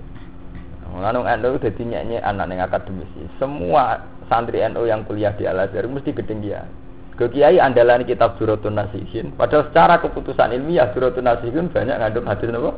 Lalu 0.95 1.27
NU 1.27 1.51
jadi 1.59 1.81
nyanyi 1.83 2.17
anak 2.23 2.47
yang 2.47 2.63
akademis. 2.63 3.11
Semua 3.41 3.99
santri 4.31 4.63
NU 4.71 4.87
yang 4.87 5.03
kuliah 5.03 5.35
di 5.35 5.43
Al 5.43 5.67
Azhar 5.67 5.83
mesti 5.89 6.15
ketinggian. 6.15 6.69
Ke 7.15 7.31
kiai 7.31 7.59
andalan 7.59 8.03
kitab 8.03 8.35
Duratun 8.39 8.75
Nasihin. 8.75 9.31
Padahal 9.35 9.67
secara 9.71 9.99
keputusan 9.99 10.55
ilmiah 10.55 10.91
Duratun 10.91 11.27
Nasihin 11.27 11.67
banyak 11.71 11.95
ngandung 11.99 12.27
hadis 12.27 12.47
nama 12.51 12.71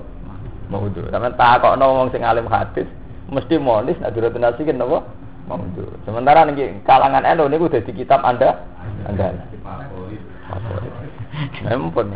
maudhu. 0.68 1.08
Sampeyan 1.10 1.36
takokno 1.36 1.86
wong 2.04 2.08
sing 2.12 2.24
alim 2.24 2.48
hadis 2.48 2.88
mesti 3.28 3.60
monis 3.60 4.00
nek 4.00 4.16
durate 4.16 4.40
nasikin 4.40 4.80
napa? 4.80 5.04
Maudhu. 5.48 5.88
Sementara 6.04 6.48
niki 6.48 6.84
kalangan 6.84 7.24
NU 7.24 7.48
niku 7.48 7.72
dadi 7.72 7.92
kitab 7.92 8.24
Anda 8.24 8.60
Anda. 9.08 9.36
Ampun. 11.68 12.08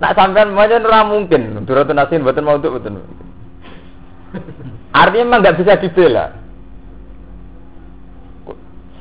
Nak 0.00 0.12
sampean 0.16 0.52
macam 0.52 0.84
ora 0.84 1.00
mungkin 1.04 1.64
durate 1.64 1.92
nasihin 1.92 2.24
mboten 2.24 2.44
maudhu 2.44 2.72
mboten. 2.72 3.00
Artinya 4.92 5.24
memang 5.24 5.40
nggak 5.44 5.56
bisa 5.60 5.80
dibela. 5.80 6.32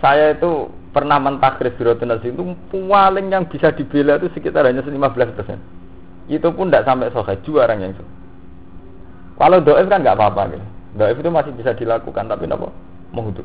Saya 0.03 0.36
itu 0.36 0.70
pernah 0.96 1.20
mentakris 1.20 1.75
durate 1.75 2.08
nasihin 2.08 2.39
itu 2.39 2.44
paling 2.72 3.27
yang 3.32 3.48
bisa 3.48 3.75
dibela 3.75 4.15
itu 4.15 4.32
sekitar 4.32 4.63
hanya 4.63 4.79
15 4.84 5.36
persen 5.36 5.60
itu 6.25 6.48
pun 6.53 6.70
tidak 6.70 6.89
sampai 6.89 7.13
sohe 7.13 7.38
orang 7.53 7.79
yang 7.86 7.94
sohe. 7.94 8.10
Kalau 9.36 9.60
doif 9.60 9.86
kan 9.91 10.00
nggak 10.01 10.15
apa-apa 10.15 10.41
gitu. 10.55 10.67
Doif 10.96 11.17
itu 11.20 11.29
masih 11.29 11.51
bisa 11.53 11.75
dilakukan 11.75 12.32
tapi 12.32 12.48
apa? 12.48 12.72
Muhdu. 13.12 13.44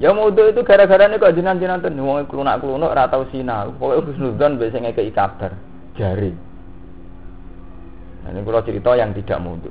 Ya 0.00 0.14
muhdu 0.14 0.48
itu 0.48 0.62
gara-gara 0.64 1.04
ini 1.10 1.20
kok 1.20 1.34
jinan 1.34 1.58
jinan 1.60 1.82
tuh 1.82 1.92
wong 1.92 2.24
kelunak 2.30 2.62
kelunak 2.62 2.94
ratau 2.94 3.26
sinau. 3.28 3.74
Pokoknya 3.76 4.06
husnudon 4.06 4.52
biasanya 4.56 4.94
kayak 4.94 5.12
kabar 5.12 5.52
jari. 5.98 6.32
Nah, 8.22 8.30
ini 8.30 8.40
kalau 8.46 8.62
cerita 8.62 8.90
yang 8.94 9.10
tidak 9.12 9.38
muhdu. 9.42 9.68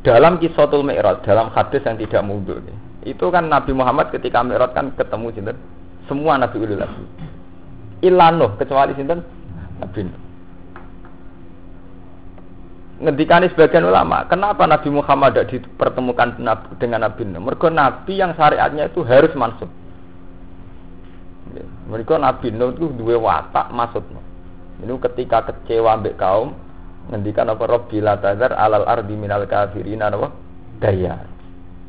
Dalam 0.00 0.40
kisahul 0.40 0.80
mi'raj, 0.80 1.20
dalam 1.28 1.52
hadis 1.52 1.84
yang 1.84 2.00
tidak 2.00 2.24
muhdu. 2.24 2.56
Itu 3.04 3.28
kan 3.28 3.52
Nabi 3.52 3.76
Muhammad 3.76 4.08
ketika 4.10 4.40
mi'raj 4.40 4.72
kan 4.72 4.96
ketemu 4.96 5.28
sinten 5.36 5.56
semua 6.08 6.40
Nabi 6.40 6.56
ulul 6.56 6.80
azmi. 6.80 7.06
Ilanu 8.00 8.56
kecuali 8.56 8.96
sinten 8.96 9.20
Nabi 9.78 10.00
Ngendikani 12.98 13.46
sebagian 13.54 13.86
ulama, 13.86 14.26
kenapa 14.26 14.66
Nabi 14.66 14.90
Muhammad 14.90 15.38
tidak 15.38 15.54
dipertemukan 15.54 16.34
dengan 16.82 17.06
Nabi 17.06 17.22
Nuh? 17.30 17.38
Mereka 17.46 17.70
Nabi 17.70 18.18
yang 18.18 18.34
syariatnya 18.34 18.90
itu 18.90 19.06
harus 19.06 19.30
masuk. 19.38 19.70
Mereka 21.86 22.18
Nabi 22.18 22.50
Nuh 22.50 22.74
itu 22.74 22.90
dua 22.98 23.22
watak 23.22 23.70
masuk. 23.70 24.02
Ini 24.82 24.90
ketika 24.98 25.46
kecewa 25.46 25.94
ambek 25.94 26.18
kaum, 26.18 26.58
ngendikan 27.14 27.46
apa 27.46 27.70
Rabbi 27.70 28.02
la 28.02 28.18
tazar 28.18 28.58
alal 28.58 28.82
ardi 28.82 29.14
minal 29.14 29.46
kafirin 29.46 30.02
apa 30.02 30.34
daya. 30.82 31.22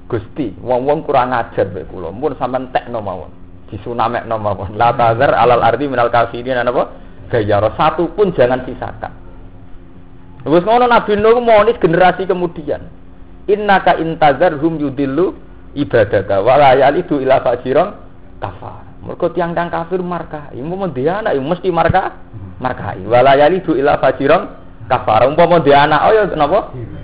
Gusti, 0.06 0.54
wong-wong 0.62 1.10
kurang 1.10 1.34
ajar 1.34 1.74
mbek 1.74 1.90
kula. 1.90 2.14
Mun 2.14 2.38
sampean 2.38 2.70
tekno 2.70 3.02
mawon. 3.02 3.34
Disunamekno 3.74 4.38
mawon. 4.38 4.78
La 4.78 4.94
tazar 4.94 5.34
alal 5.34 5.66
ardi 5.66 5.90
minal 5.90 6.14
kafirin 6.14 6.62
apa 6.62 7.09
gayaro 7.30 7.72
satu 7.78 8.12
pun 8.18 8.34
jangan 8.34 8.66
sisakan. 8.66 9.14
Wes 10.50 10.66
ngono 10.66 10.90
Nabi 10.90 11.14
Nuh 11.16 11.40
monis 11.40 11.78
generasi 11.78 12.26
kemudian. 12.26 12.90
Innaka 13.50 13.98
intazar 13.98 14.58
hum 14.62 14.78
yudillu 14.78 15.34
ibadaka 15.74 16.42
wa 16.42 16.58
la 16.58 16.78
yalidu 16.78 17.18
ila 17.22 17.42
fajiran 17.42 17.98
kafar. 18.38 18.86
Mergo 19.00 19.32
tiang-tiang 19.32 19.72
kafir 19.72 20.04
marka, 20.04 20.52
imu 20.52 20.76
dia 20.92 21.24
anak 21.24 21.40
mesti 21.40 21.72
marka 21.72 22.20
markai. 22.62 23.02
Wa 23.08 23.26
la 23.26 23.34
yalidu 23.40 23.74
ila 23.74 23.98
fajiran 23.98 24.42
kafar. 24.86 25.26
Umpama 25.26 25.62
anak 25.62 26.02
oh 26.10 26.14
ya 26.14 26.24
napa? 26.38 26.60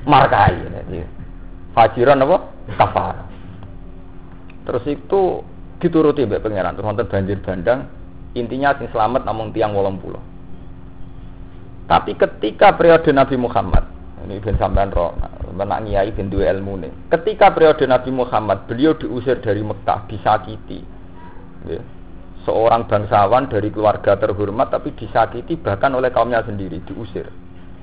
Markai. 0.05 0.55
Fajiran 1.73 2.21
napa? 2.21 2.37
Kafar. 2.77 3.15
Terus 4.65 4.85
itu 4.89 5.45
dituruti 5.77 6.25
mbek 6.25 6.41
pangeran 6.41 6.73
terus 6.73 7.09
banjir 7.11 7.37
bandang 7.43 7.85
Intinya 8.35 8.75
sing 8.75 8.91
selamat 8.91 9.23
namun 9.23 9.55
tiang 9.55 9.71
wolong 9.71 9.95
pulau. 9.97 10.19
Tapi 11.87 12.19
ketika 12.19 12.75
periode 12.75 13.09
Nabi 13.15 13.39
Muhammad, 13.39 13.87
ini 14.27 14.41
ben 14.43 14.59
sampean 14.59 14.91
roh, 14.91 15.15
menak 15.55 15.85
nyai 15.85 16.11
ben 16.11 16.27
duwe 16.27 16.43
ilmu 16.49 16.81
nih. 16.81 16.91
Ketika 17.13 17.55
periode 17.55 17.87
Nabi 17.87 18.11
Muhammad, 18.11 18.67
beliau 18.67 18.97
diusir 18.97 19.39
dari 19.39 19.63
Mekah, 19.63 20.09
disakiti. 20.09 20.81
Ya. 21.65 21.81
seorang 22.45 22.85
bangsawan 22.85 23.49
dari 23.49 23.73
keluarga 23.73 24.13
terhormat 24.21 24.69
tapi 24.69 24.93
disakiti 24.93 25.57
bahkan 25.57 25.89
oleh 25.97 26.13
kaumnya 26.13 26.45
sendiri 26.45 26.77
diusir. 26.85 27.25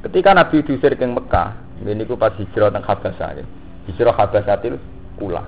Ketika 0.07 0.31
Nabi 0.39 0.63
diusir 0.63 0.95
ke 0.95 1.03
Mekah, 1.03 1.83
ini 1.83 2.07
ku 2.07 2.15
pas 2.15 2.31
hijrah 2.39 2.71
teng 2.71 2.87
Habasah 2.87 3.43
ya. 3.43 3.45
Hijrah 3.91 4.15
Habasatil 4.15 4.79
kula. 5.19 5.43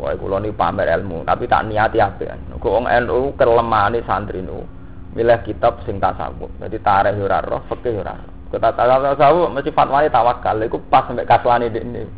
Soale 0.00 0.16
kula 0.16 0.40
ini 0.40 0.48
pamer 0.56 0.88
ilmu, 0.96 1.28
tapi 1.28 1.44
tak 1.44 1.68
niati 1.68 2.00
apa. 2.00 2.32
Kok 2.56 2.72
wong 2.72 2.88
NU 3.04 3.36
kelemahane 3.36 4.00
santri 4.08 4.40
nu. 4.40 4.64
Milih 5.12 5.44
kitab 5.44 5.84
sing 5.84 6.00
tasawuf. 6.00 6.48
Dadi 6.56 6.80
tarikh 6.80 7.20
yo 7.20 7.28
ora 7.28 7.44
roh, 7.44 7.60
fikih 7.68 8.00
yo 8.00 8.00
ora 8.00 8.16
roh. 8.16 8.32
Kota 8.48 8.72
tasawuf 8.72 9.52
mesti 9.52 9.68
fatwane 9.76 10.08
tawakal. 10.08 10.56
Iku 10.64 10.80
pas 10.88 11.04
sampe 11.04 11.28
kaslane 11.28 11.68
dekne. 11.68 12.08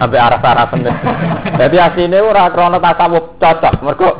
Sampai 0.00 0.16
arah-arah. 0.16 0.72
Jadi 1.60 1.76
asline 1.76 2.24
ora 2.24 2.48
krana 2.48 2.80
tasawuf 2.80 3.36
cocok, 3.36 3.74
mergo 3.84 4.10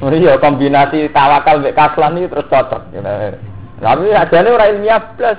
Iya 0.16 0.40
kombinasi 0.40 1.12
tawakal 1.12 1.60
mek 1.60 1.76
kaslan 1.76 2.16
iki 2.16 2.32
terus 2.32 2.48
cocok. 2.48 2.96
Tapi 3.76 4.08
ajane 4.08 4.48
ora 4.48 4.72
ilmiah 4.72 5.04
plus. 5.20 5.36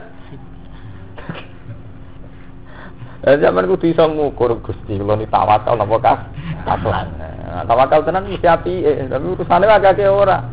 Eh 3.28 3.36
zaman 3.44 3.68
kudu 3.68 3.92
iso 3.92 4.08
ngukur 4.08 4.64
Gusti 4.64 4.96
kula 4.96 5.20
ni 5.20 5.28
tawakal 5.28 5.76
napa 5.76 6.00
kas 6.00 6.20
kaslan. 6.64 7.12
Nah, 7.20 7.64
tawakal 7.68 8.08
tenan 8.08 8.24
mesti 8.24 8.48
api, 8.48 8.88
eh, 8.88 9.04
tapi 9.04 9.36
urusane 9.36 9.68
agak 9.68 10.00
ora. 10.08 10.48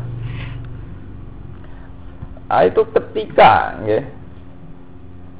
Nah, 2.51 2.61
itu 2.67 2.83
ketika 2.91 3.79
ya, 3.87 4.03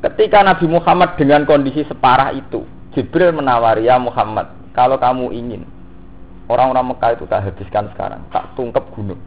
ketika 0.08 0.48
Nabi 0.48 0.66
Muhammad 0.72 1.20
dengan 1.20 1.44
kondisi 1.44 1.84
separah 1.84 2.32
itu, 2.32 2.64
Jibril 2.96 3.36
menawari 3.36 3.92
ya 3.92 4.00
Muhammad, 4.00 4.56
kalau 4.72 4.96
kamu 4.96 5.36
ingin 5.36 5.68
orang-orang 6.48 6.96
Mekah 6.96 7.20
itu 7.20 7.28
tak 7.28 7.52
habiskan 7.52 7.92
sekarang, 7.92 8.24
tak 8.32 8.48
tungkep 8.56 8.88
gunung. 8.96 9.20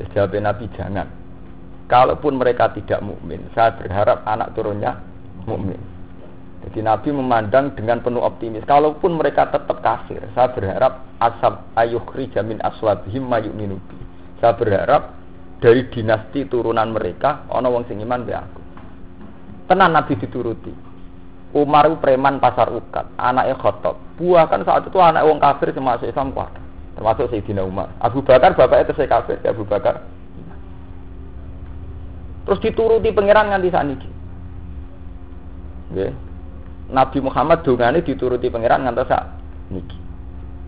Terus 0.00 0.08
jawab 0.16 0.32
Nabi 0.40 0.64
jangan. 0.80 1.12
Kalaupun 1.92 2.40
mereka 2.40 2.72
tidak 2.72 3.04
mukmin, 3.04 3.44
saya 3.52 3.76
berharap 3.76 4.24
anak 4.24 4.56
turunnya 4.56 4.96
mukmin. 5.44 5.76
Jadi 6.62 6.78
Nabi 6.78 7.10
memandang 7.10 7.74
dengan 7.74 7.98
penuh 7.98 8.22
optimis. 8.22 8.62
Kalaupun 8.62 9.18
mereka 9.18 9.50
tetap 9.50 9.82
kafir, 9.82 10.22
saya 10.30 10.54
berharap 10.54 11.02
asab 11.18 11.66
ayuhri 11.74 12.30
jamin 12.30 12.62
aswabihim 12.62 13.26
mayu'minubi. 13.26 13.98
Saya 14.38 14.54
berharap 14.54 15.18
dari 15.58 15.90
dinasti 15.90 16.46
turunan 16.46 16.94
mereka 16.94 17.46
ana 17.50 17.66
wong 17.66 17.82
sing 17.90 17.98
iman 18.02 18.22
be 18.22 18.34
aku. 18.34 18.62
Tenan 19.66 19.94
Nabi 19.94 20.14
dituruti. 20.18 20.74
Umar 21.52 21.84
preman 22.00 22.40
pasar 22.40 22.72
ukat, 22.72 23.12
anaknya 23.20 23.58
khotob. 23.60 24.00
Buah 24.16 24.48
kan 24.48 24.64
saat 24.64 24.88
itu 24.88 24.96
anak 24.96 25.26
wong 25.28 25.36
kafir 25.36 25.68
termasuk 25.74 26.08
Islam 26.08 26.32
kuat. 26.32 26.48
Termasuk 26.96 27.28
Sayyidina 27.28 27.60
Umar. 27.60 27.92
Abu 28.00 28.24
Bakar 28.24 28.56
bapaknya 28.56 28.88
itu 28.88 29.04
kafir, 29.04 29.36
ya 29.44 29.52
Abu 29.52 29.68
Bakar. 29.68 30.00
Terus 32.48 32.58
dituruti 32.64 33.12
pangeran 33.12 33.52
nganti 33.52 33.68
saniki. 33.68 34.10
Nggih. 35.92 36.31
Nabi 36.92 37.18
Muhammad 37.24 37.64
dongane 37.64 38.04
dituruti 38.04 38.52
pangeran 38.52 38.84
ngantos 38.84 39.08
sak 39.08 39.22
niki. 39.72 39.96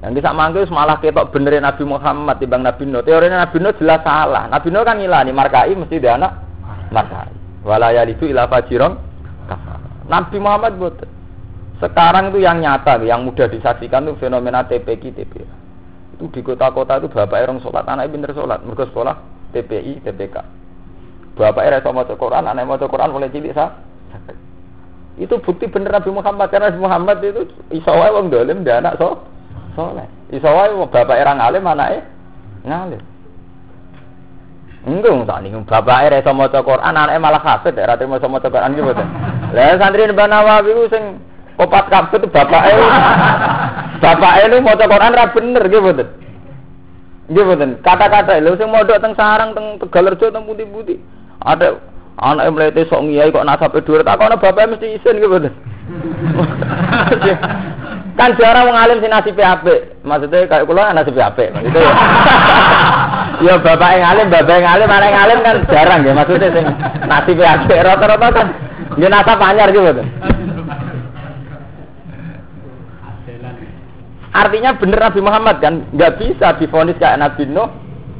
Yang 0.00 0.21
bisa 0.21 0.37
manggil 0.37 0.69
malah 0.69 1.00
ketok 1.00 1.33
benerin 1.33 1.64
Nabi 1.64 1.85
Muhammad 1.85 2.37
timbang 2.40 2.64
Nabi 2.64 2.85
Nuh. 2.88 3.04
Teorinya 3.04 3.45
Nabi 3.45 3.57
Nuh 3.61 3.73
jelas 3.76 4.00
salah. 4.04 4.49
Nabi 4.49 4.69
Nuh 4.69 4.85
kan 4.85 5.00
ngilani 5.00 5.33
markai 5.33 5.73
mesti 5.76 5.97
dia 5.97 6.16
anak 6.16 6.33
markai. 6.93 7.33
Walaya 7.64 8.04
itu 8.04 8.28
ilah 8.28 8.45
fajirong 8.49 8.97
Nabi 10.09 10.37
Muhammad 10.37 10.76
buat. 10.76 11.00
Sekarang 11.81 12.33
itu 12.33 12.45
yang 12.45 12.61
nyata, 12.61 13.00
yang 13.02 13.26
mudah 13.26 13.50
disaksikan 13.50 14.09
itu 14.09 14.16
fenomena 14.21 14.64
TPK 14.64 15.11
TPA. 15.11 15.49
Itu 16.16 16.31
di 16.31 16.40
kota-kota 16.40 17.02
itu 17.02 17.11
bapak 17.11 17.45
orang 17.45 17.59
sholat, 17.59 17.85
anaknya 17.90 18.14
pinter 18.14 18.31
sholat, 18.31 18.62
mereka 18.62 18.87
sekolah 18.87 19.19
TPI, 19.50 20.07
TPK. 20.07 20.37
Bapak 21.35 21.66
era 21.66 21.83
sama 21.83 22.07
Quran, 22.07 22.47
anaknya 22.47 22.71
mau 22.71 22.78
Quran 22.78 23.11
mulai 23.11 23.35
cilik 23.35 23.52
sah. 23.59 23.75
Itu 25.15 25.39
bukti 25.39 25.71
bener 25.71 25.95
Nabi 25.95 26.11
Muhammad 26.11 26.50
karena 26.50 26.75
Nabi 26.75 26.81
Muhammad 26.83 27.17
itu 27.23 27.47
isowai 27.71 28.11
wong 28.11 28.35
dolim 28.35 28.67
dia 28.67 28.83
anak 28.83 28.99
so 28.99 29.23
soleh. 29.79 30.07
Isowai 30.35 30.75
bapak 30.91 31.15
era 31.15 31.39
ngalim 31.39 31.63
anaknya 31.63 32.03
ngalim. 32.67 33.03
Enggak, 34.85 35.25
tak 35.25 35.39
nih. 35.41 35.57
Bapak 35.65 35.99
era 36.05 36.21
sama 36.21 36.45
Quran, 36.53 36.85
anaknya 36.85 37.17
malah 37.17 37.41
kafir, 37.41 37.73
era 37.73 37.97
terima 37.97 38.21
sama 38.21 38.37
Quran 38.37 38.77
gitu. 38.77 38.93
Lah 39.57 39.81
santri 39.81 40.05
Mbah 40.05 40.29
Nawawi 40.29 40.77
ku 40.77 40.85
sing 40.93 41.25
opat 41.57 41.89
kabeh 41.89 42.21
itu 42.21 42.29
bapake. 42.29 42.75
bapake 44.05 44.43
lu 44.50 44.61
maca 44.61 44.85
Quran 44.85 45.17
ra 45.17 45.33
bener 45.33 45.63
nggih 45.65 45.81
mboten. 45.81 46.09
Nggih 47.33 47.45
mboten. 47.49 47.71
Kata-kata 47.81 48.37
lho 48.45 48.59
sing 48.61 48.69
modok 48.69 49.00
teng 49.00 49.17
sarang 49.17 49.57
teng 49.57 49.81
Tegalrejo 49.81 50.29
teng 50.29 50.45
pundi-pundi. 50.45 51.00
Ada 51.41 51.81
anak 52.15 52.47
mlete 52.55 52.87
sok 52.87 53.03
ngiyai 53.03 53.35
kok 53.35 53.43
nasabe 53.43 53.83
dhuwur 53.83 54.07
tak 54.07 54.19
kono 54.23 54.39
bapake 54.39 54.71
mesti 54.71 54.87
isin 54.95 55.19
nggih 55.19 55.29
mboten. 55.31 55.55
kan 58.15 58.31
jarang 58.39 58.71
wong 58.71 58.79
alim 58.79 59.03
sing 59.03 59.11
nasibe 59.11 59.43
apik. 59.43 59.99
Maksudnya 60.07 60.47
kayak 60.47 60.65
kula 60.71 60.95
nasibe 60.95 61.19
apik. 61.19 61.50
Gitu 61.50 61.79
ya. 61.79 61.93
ya 63.50 63.55
bapak 63.59 63.91
yang 63.99 64.07
alim, 64.15 64.27
bapak 64.31 64.57
yang 64.63 64.71
alim, 64.79 64.89
anak 64.89 65.11
yang 65.11 65.23
alim 65.27 65.39
kan 65.43 65.57
jarang 65.67 66.00
ya 66.07 66.13
maksudnya 66.15 66.49
sing 66.55 66.67
nasibe 67.11 67.43
apik 67.43 67.83
rata-rata 67.83 68.29
kan 68.31 68.47
dia 68.95 69.09
nasab 69.11 69.43
anyar 69.43 69.69
gitu. 69.75 70.03
Artinya 74.35 74.71
bener 74.79 74.99
Nabi 74.99 75.21
Muhammad 75.23 75.57
kan 75.59 75.75
nggak 75.95 76.23
bisa 76.23 76.55
difonis 76.63 76.99
kayak 77.03 77.19
Nabi 77.19 77.50
Nuh. 77.50 77.71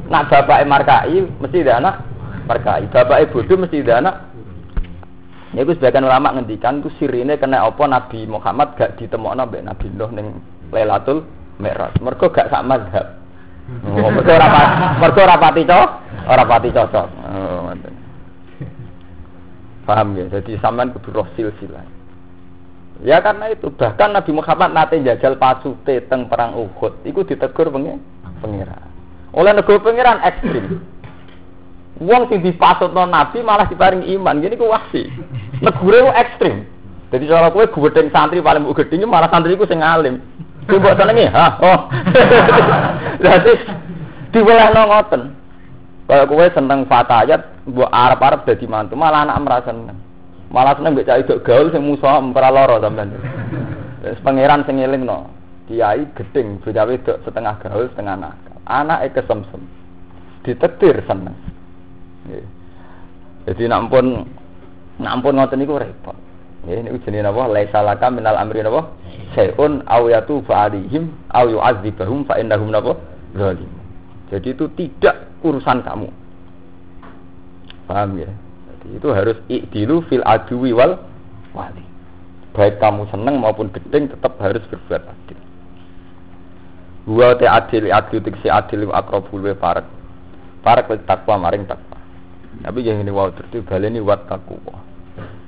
Nak 0.05 0.29
bapak 0.29 0.69
markai 0.69 1.17
mesti 1.41 1.65
ada 1.65 1.81
anak 1.81 1.95
markai. 2.45 2.87
Bapak 2.89 3.33
bodoh 3.33 3.57
mesti 3.59 3.81
ada 3.83 3.93
anak. 4.01 4.15
Ya 5.53 5.63
itu 5.63 5.77
sebagian 5.77 6.03
ulama 6.03 6.35
ngendikan 6.35 6.83
itu 6.83 6.91
sirine 6.99 7.39
kena 7.39 7.63
apa 7.63 7.83
Nabi 7.87 8.27
Muhammad 8.27 8.75
gak 8.75 8.99
ditemokno 8.99 9.47
mbek 9.47 9.63
Nabi 9.63 9.87
Nuh 9.93 10.11
ning 10.11 10.27
Lailatul 10.69 11.23
Mi'raj. 11.63 11.95
Mergo 12.03 12.27
gak 12.27 12.51
sak 12.51 12.65
mazhab. 12.67 13.23
Oh, 13.87 14.11
mergo 14.13 14.29
ora 14.29 14.47
mergo 15.01 15.19
ora 15.25 15.35
pati 15.41 15.63
cocok, 15.65 15.89
ora 16.29 16.43
cocok. 16.45 17.07
Oh, 17.33 17.73
Paham 19.85 20.17
ya? 20.17 20.25
Jadi 20.33 20.57
sampean 20.57 20.89
kudu 20.97 21.13
roh 21.13 21.27
silsilah. 21.37 21.85
Ya 23.05 23.21
karena 23.21 23.53
itu 23.53 23.69
bahkan 23.69 24.11
Nabi 24.15 24.33
Muhammad 24.33 24.73
nate 24.73 24.97
jajal 25.03 25.37
pasute 25.37 26.01
teng 26.09 26.25
perang 26.25 26.57
Uhud, 26.57 27.05
iku 27.05 27.21
ditegur 27.21 27.69
pengen 27.69 28.01
pengiran. 28.41 28.81
Oleh 29.35 29.51
negara 29.51 29.83
pengiran 29.83 30.17
ekstrim. 30.23 30.79
Wong 32.03 32.27
sing 32.27 32.43
dipasutno 32.43 33.07
Nabi 33.07 33.39
malah 33.39 33.71
diparing 33.71 34.03
iman, 34.19 34.43
gini 34.43 34.59
ku 34.59 34.67
wasi. 34.67 35.07
Negara 35.63 36.03
ku 36.03 36.11
ekstrim. 36.11 36.55
Jadi 37.07 37.31
cara 37.31 37.47
kowe 37.47 37.63
gedeng 37.63 38.11
santri 38.11 38.43
paling 38.43 38.67
mbok 38.67 38.83
gedeng 38.83 39.07
malah 39.07 39.31
santri 39.31 39.55
ku 39.55 39.63
sing 39.63 39.79
alim. 39.79 40.19
Ku 40.67 40.75
mbok 40.75 40.99
senengi, 40.99 41.31
ha? 41.31 41.55
Oh. 41.63 41.79
Dadi 43.23 43.53
diwelehno 44.35 44.81
ngoten. 44.91 45.21
Kalau 46.05 46.27
kowe 46.27 46.45
seneng 46.51 46.83
fatayat, 46.91 47.41
buat 47.71 47.89
Arab-Arab 47.89 48.43
dadi 48.45 48.67
mantu, 48.67 48.99
malah 48.99 49.23
anak 49.25 49.39
merasa 49.41 49.71
seneng. 49.71 49.97
Malah 50.51 50.75
seneng 50.75 50.99
mbek 50.99 51.07
cah 51.07 51.17
itu 51.17 51.39
gaul 51.47 51.71
sing 51.71 51.81
musuh 51.81 52.19
ora 52.19 52.49
lara 52.51 52.77
sampean. 52.83 53.15
Wis 54.03 54.19
pangeran 54.19 54.67
sing 54.67 54.83
no, 54.83 55.31
Kiai 55.65 56.05
gedeng 56.13 56.61
beda 56.61 56.85
wedok 56.85 57.23
setengah 57.23 57.57
gaul, 57.63 57.89
setengah 57.95 58.19
nakal. 58.19 58.53
Anake 58.67 59.17
kesemsem. 59.17 59.65
Ditetir 60.45 61.01
seneng. 61.09 61.33
Jadi 63.45 63.63
nak 63.69 63.93
pun 63.93 64.25
nak 64.97 65.15
pun 65.21 65.37
ngoten 65.37 65.61
niku 65.61 65.77
repot. 65.77 66.17
Nggih 66.65 66.81
niku 66.81 66.97
jenenge 67.05 67.29
napa? 67.29 67.45
Laisa 67.45 67.79
laka 67.85 68.09
minal 68.09 68.37
amri 68.41 68.65
napa? 68.65 68.89
Sayun 69.37 69.85
aw 69.85 70.09
yatu 70.09 70.41
fa'alihim 70.49 71.13
aw 71.29 71.45
yu'adzibahum 71.45 72.25
fa 72.25 72.41
innahum 72.41 72.73
napa? 72.73 72.97
Zalim. 73.37 73.69
Jadi 74.33 74.57
itu 74.57 74.65
tidak 74.73 75.29
urusan 75.45 75.85
kamu. 75.85 76.09
Paham 77.85 78.17
ya? 78.17 78.31
Jadi 78.73 78.87
itu 78.97 79.07
harus 79.13 79.37
ikdilu 79.45 80.01
fil 80.09 80.25
adwi 80.25 80.73
wal 80.73 80.97
wali. 81.53 81.85
Baik 82.57 82.81
kamu 82.81 83.05
seneng 83.13 83.37
maupun 83.37 83.69
gedeng 83.69 84.09
tetap 84.09 84.33
harus 84.41 84.63
berbuat 84.71 85.05
adil. 85.05 85.39
Wa 87.05 87.37
te 87.37 87.45
adil 87.45 87.93
adil 87.93 88.25
si 88.41 88.49
adil 88.49 88.89
akrabul 88.89 89.45
we 89.45 89.53
parek. 89.53 89.85
Parek 90.65 90.89
takwa 91.05 91.45
maring 91.45 91.69
takwa. 91.69 92.01
Tapi 92.63 92.79
yang 92.85 93.03
ini 93.03 93.11
wow 93.11 93.31
terus 93.33 93.65
baleni 93.67 93.99
wat 93.99 94.29
takwa. 94.29 94.79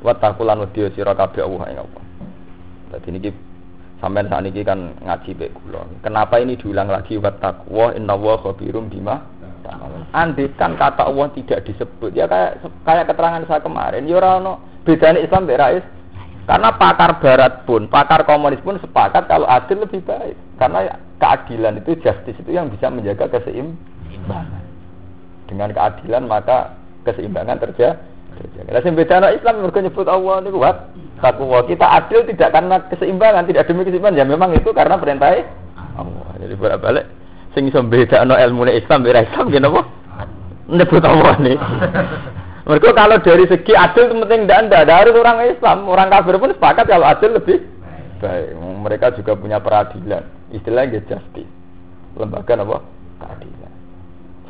Wat 0.04 0.17
takwa 0.20 0.52
lan 0.52 0.67
wedi 0.67 0.88
sira 0.98 1.15
kabeh 1.15 1.43
Allah 1.46 1.65
ing 1.72 1.80
Allah. 1.80 2.04
Dadi 2.91 3.10
niki 3.13 3.30
sampean 4.04 4.28
saat 4.28 4.43
ini 4.48 4.63
kan 4.65 4.96
ngaji 5.00 5.32
baik. 5.38 5.54
Kenapa 6.04 6.41
ini 6.41 6.60
diulang 6.60 6.91
lagi 6.91 7.15
wat 7.20 7.39
takwa 7.39 7.96
inna 7.96 8.15
wa 8.15 8.36
khabirum 8.39 8.91
bima 8.91 9.38
Andikan 10.15 10.80
kata 10.80 11.12
Allah 11.12 11.28
tidak 11.36 11.67
disebut, 11.67 12.15
ya 12.15 12.24
kayak 12.24 12.63
kayak 12.88 13.12
keterangan 13.12 13.43
saya 13.43 13.60
kemarin, 13.60 14.08
ya 14.08 14.15
ora 14.15 14.39
bedanya 14.88 15.20
Islam 15.20 15.43
berais. 15.43 15.84
Karena 16.48 16.72
pakar 16.80 17.20
Barat 17.20 17.67
pun, 17.67 17.91
pakar 17.91 18.24
komunis 18.24 18.63
pun 18.63 18.80
sepakat 18.80 19.28
kalau 19.28 19.43
adil 19.52 19.84
lebih 19.84 20.00
baik. 20.08 20.32
Karena 20.56 20.96
keadilan 21.20 21.84
itu 21.84 22.00
justice 22.00 22.39
itu 22.39 22.56
yang 22.56 22.72
bisa 22.72 22.88
menjaga 22.88 23.28
keseimbangan. 23.28 24.63
Dengan 25.52 25.76
keadilan 25.76 26.24
maka 26.24 26.72
keseimbangan 27.08 27.58
terjadi. 27.63 27.96
Lah 28.70 28.82
sing 28.86 28.93
bedana 28.93 29.34
Islam 29.34 29.65
mergo 29.65 29.80
nyebut 29.82 30.06
Allah 30.06 30.43
niku 30.43 30.62
wat 30.62 30.93
takwa. 31.24 31.65
Kita 31.65 31.88
adil 31.89 32.28
tidak 32.30 32.54
karena 32.54 32.78
keseimbangan, 32.91 33.50
tidak 33.50 33.65
demi 33.65 33.88
keseimbangan, 33.88 34.20
ya 34.20 34.26
memang 34.28 34.54
itu 34.54 34.70
karena 34.76 35.00
perintah 35.00 35.34
Allah. 35.98 36.28
Jadi 36.38 36.54
bolak-balik 36.54 37.06
sing 37.58 37.65
iso 37.65 37.82
bedakno 37.82 38.38
ilmu 38.38 38.70
Islam 38.70 39.02
beda 39.02 39.26
Islam 39.26 39.50
gini 39.50 39.65
apa? 39.65 39.82
Nyebut 40.70 41.04
Allah 41.08 41.36
nih. 41.41 41.58
Mereka 42.67 42.91
kalau 42.91 43.17
dari 43.24 43.48
segi 43.48 43.74
adil 43.74 44.12
itu 44.12 44.15
penting 44.28 44.43
tidak 44.46 44.91
harus 44.91 45.15
orang 45.15 45.38
Islam, 45.48 45.88
orang 45.88 46.12
kafir 46.12 46.36
pun 46.36 46.52
sepakat 46.52 46.86
kalau 46.91 47.08
adil 47.08 47.32
lebih 47.39 47.63
baik. 48.20 48.54
Mereka 48.60 49.15
juga 49.17 49.39
punya 49.39 49.58
peradilan, 49.58 50.22
istilahnya 50.54 51.02
justice. 51.08 51.50
Lembaga 52.20 52.60
apa? 52.60 52.78
Keadilan. 53.24 53.72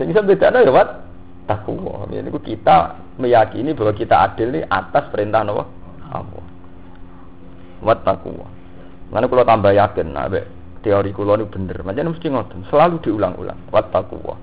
Sehingga 0.02 0.22
beda 0.26 0.52
ya 0.52 0.72
wat 0.74 1.07
takwa. 1.48 2.06
Ini 2.12 2.30
kita 2.44 3.00
meyakini 3.18 3.72
bahwa 3.74 3.96
kita 3.96 4.16
adil 4.28 4.54
nih 4.54 4.68
atas 4.68 5.08
perintah 5.10 5.48
apa? 5.48 5.64
Allah. 6.12 6.46
Wat 7.82 8.00
takwa. 8.04 8.46
Mana 9.08 9.32
kalau 9.32 9.48
tambah 9.48 9.72
yakin, 9.72 10.12
nah, 10.12 10.28
teori 10.84 11.16
kulo 11.16 11.40
ini 11.40 11.48
bener. 11.48 11.80
Macam 11.88 12.12
mesti 12.12 12.28
ngotot, 12.28 12.68
selalu 12.68 13.00
diulang-ulang. 13.00 13.72
Wat 13.72 13.88
takwa. 13.96 14.36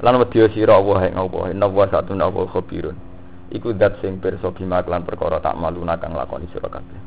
Lan 0.00 0.16
wedya 0.18 0.50
sira 0.50 0.80
Allah 0.80 1.12
ing 1.12 1.14
Allah, 1.14 1.52
inna 1.52 1.68
wa 1.70 1.86
satuna 1.86 2.26
wa 2.26 2.48
khabirun. 2.48 2.96
Iku 3.50 3.74
dat 3.76 4.00
sing 4.00 4.18
pirsa 4.22 4.48
bima 4.54 4.80
lan 4.86 5.02
perkara 5.04 5.42
tak 5.42 5.58
malu 5.58 5.82
kang 5.84 6.14
lakoni 6.16 6.48
sira 6.54 6.70
kabeh. 6.72 6.98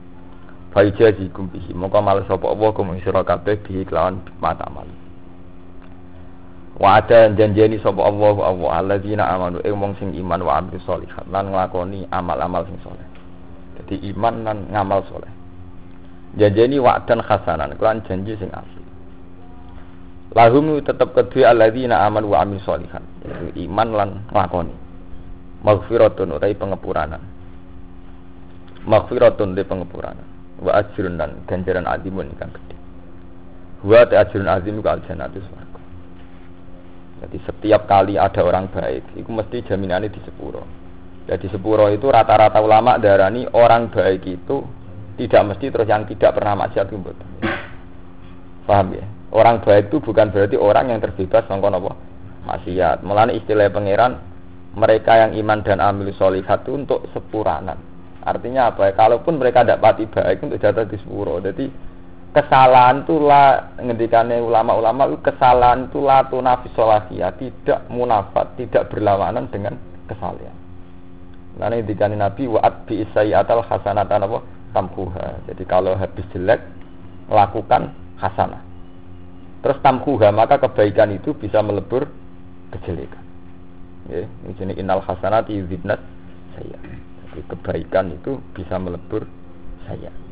Fa 0.69 0.85
jazikum 0.85 1.49
bihi, 1.49 1.73
moko 1.73 2.01
mal 2.01 2.21
sapa 2.29 2.45
Allah 2.47 2.69
kum 2.71 2.93
sira 3.01 3.25
kelawan 3.25 4.21
mata 4.37 4.69
malu. 4.69 5.02
Wa 6.73 6.97
ada 6.97 7.29
janjeni 7.29 7.77
sapa 7.77 8.01
Allah 8.01 8.33
Allah 8.41 8.69
alladzina 8.81 9.29
amanu 9.29 9.61
ing 9.61 9.77
wong 9.77 9.93
sing 10.01 10.09
iman 10.17 10.41
wa 10.41 10.57
amil 10.57 10.81
sholihat 10.81 11.29
lan 11.29 11.53
nglakoni 11.53 12.09
amal-amal 12.09 12.65
sing 12.65 12.81
saleh. 12.81 13.05
Jadi 13.77 14.09
iman 14.13 14.41
lan 14.41 14.57
ngamal 14.73 15.05
saleh. 15.05 15.29
Janjeni 16.33 16.81
wa'dan 16.81 17.21
hasanan, 17.21 17.77
kelan 17.77 18.01
janji 18.09 18.33
sing 18.41 18.49
asli. 18.49 18.81
Lahum 20.33 20.81
tetap 20.81 21.13
kedua 21.13 21.53
alladzina 21.53 22.01
aman 22.09 22.25
wa 22.25 22.41
amil 22.41 22.57
sholihan. 22.65 23.05
Yaitu 23.21 23.69
iman 23.69 23.89
lan 23.93 24.09
lakoni. 24.33 24.73
Maghfiratun 25.61 26.33
utai 26.33 26.57
pengepuranan. 26.57 27.21
Maghfiratun 28.89 29.53
utai 29.53 29.61
pengepuranan. 29.69 30.25
Wa 30.57 30.81
ajrun 30.81 31.21
dan 31.21 31.37
ganjaran 31.45 31.85
azimun 31.85 32.33
ikan 32.33 32.49
gede. 32.49 32.75
Wa 33.85 34.09
ajrun 34.09 34.49
azim 34.49 34.81
ku. 34.81 35.72
Jadi 37.23 37.37
setiap 37.47 37.87
kali 37.87 38.19
ada 38.19 38.43
orang 38.43 38.67
baik, 38.67 39.15
itu 39.15 39.31
mesti 39.31 39.63
jaminannya 39.63 40.11
di 40.11 40.19
sepuro. 40.27 40.67
Jadi 41.23 41.47
sepuro 41.47 41.87
itu 41.87 42.11
rata-rata 42.11 42.59
ulama 42.59 42.99
darani 42.99 43.47
orang 43.55 43.87
baik 43.87 44.27
itu 44.27 44.59
tidak 45.15 45.55
mesti 45.55 45.71
terus 45.71 45.87
yang 45.87 46.03
tidak 46.03 46.35
pernah 46.35 46.67
maksiat 46.67 46.91
itu 46.91 46.99
Paham 48.67 48.87
ya? 48.91 49.05
Orang 49.31 49.63
baik 49.63 49.87
itu 49.87 50.03
bukan 50.03 50.35
berarti 50.35 50.59
orang 50.59 50.91
yang 50.91 50.99
terbebas 50.99 51.47
sangka 51.47 51.71
napa? 51.71 51.95
Maksiat. 52.43 53.07
Mulane 53.07 53.39
istilah 53.39 53.71
pangeran 53.71 54.19
mereka 54.75 55.15
yang 55.15 55.31
iman 55.39 55.63
dan 55.63 55.79
amil 55.79 56.11
solihat 56.19 56.67
itu 56.67 56.75
untuk 56.75 57.07
sepuranan. 57.15 57.79
Artinya 58.23 58.71
apa 58.71 58.91
ya? 58.91 58.93
Kalaupun 58.99 59.39
mereka 59.39 59.63
tidak 59.63 59.79
pati 59.79 60.11
baik 60.11 60.43
untuk 60.43 60.59
jatuh 60.59 60.87
di 60.87 60.99
sepuro. 60.99 61.39
Jadi 61.39 61.71
kesalahan 62.33 63.05
itu 63.05 63.21
lah 63.21 63.77
ngendikane 63.77 64.41
ulama-ulama 64.41 65.05
kesalahan 65.21 65.87
itu 65.87 66.01
lah 66.01 66.25
tunafis 66.27 66.73
tidak 67.37 67.79
munafat, 67.93 68.57
tidak 68.57 68.89
berlawanan 68.89 69.45
dengan 69.53 69.77
kesalahan. 70.09 70.57
Nah 71.53 71.69
ini 71.69 71.85
dikani 71.85 72.17
Nabi 72.17 72.49
waat 72.49 72.89
bi 72.89 73.05
atal 73.05 73.61
hasanatan 73.61 74.25
apa 74.25 74.41
tamkuha. 74.73 75.45
Jadi 75.45 75.63
kalau 75.69 75.93
habis 75.93 76.25
jelek 76.33 76.57
lakukan 77.29 77.93
hasanah. 78.17 78.61
Terus 79.61 79.77
tamkuha 79.85 80.33
maka 80.33 80.57
kebaikan 80.57 81.13
itu 81.13 81.37
bisa 81.37 81.61
melebur 81.61 82.09
kejelekan. 82.73 83.21
Ini 84.09 84.51
jenis 84.57 84.81
inal 84.81 84.99
hasanati 85.05 85.53
yudhibnat 85.55 86.01
saya. 86.57 86.77
Jadi 87.29 87.41
kebaikan 87.47 88.17
itu 88.17 88.41
bisa 88.57 88.75
melebur 88.81 89.29
saya. 89.85 90.22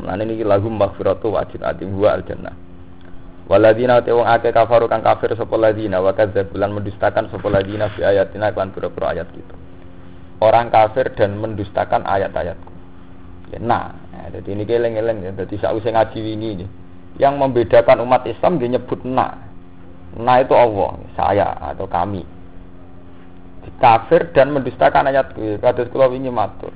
Nah 0.00 0.16
ini 0.16 0.40
lagu 0.40 0.72
maghfiratu 0.72 1.36
wajib 1.36 1.60
adim 1.60 1.92
huwa 1.92 2.16
al. 2.16 2.24
Waladina 3.52 4.00
te 4.00 4.14
wong 4.14 4.24
kafaru 4.24 4.88
kang 4.88 5.04
kafir 5.04 5.34
sapa 5.36 5.58
ladina 5.60 6.00
wa 6.00 6.14
kadzabulan 6.16 6.72
mendustakan 6.72 7.28
sapa 7.28 7.52
ladina 7.52 7.90
fi 7.92 8.00
ayatina 8.06 8.48
kan 8.54 8.72
pura-pura 8.72 9.12
ayat 9.12 9.28
gitu. 9.34 9.54
Orang 10.40 10.72
kafir 10.72 11.12
dan 11.12 11.36
mendustakan 11.36 12.06
ayat-ayatku. 12.06 12.72
Ya, 13.52 13.58
nah, 13.60 13.92
jadi 14.32 14.48
ini 14.56 14.64
keleng-eleng 14.64 15.18
ya. 15.22 15.30
Jadi 15.36 15.60
sausé 15.60 15.92
ngaji 15.92 16.18
ini 16.18 16.48
nih 16.64 16.68
yang 17.20 17.36
membedakan 17.36 18.00
umat 18.02 18.24
Islam 18.24 18.56
dia 18.56 18.72
nyebut 18.72 19.04
na. 19.04 19.36
Na 20.16 20.40
itu 20.40 20.56
Allah, 20.56 20.96
saya 21.16 21.52
atau 21.72 21.84
kami. 21.88 22.24
Kafir 23.78 24.34
dan 24.34 24.50
mendustakan 24.50 25.12
ayat 25.12 25.34
kados 25.62 25.90
kula 25.90 26.10
wingi 26.10 26.30
matur. 26.30 26.74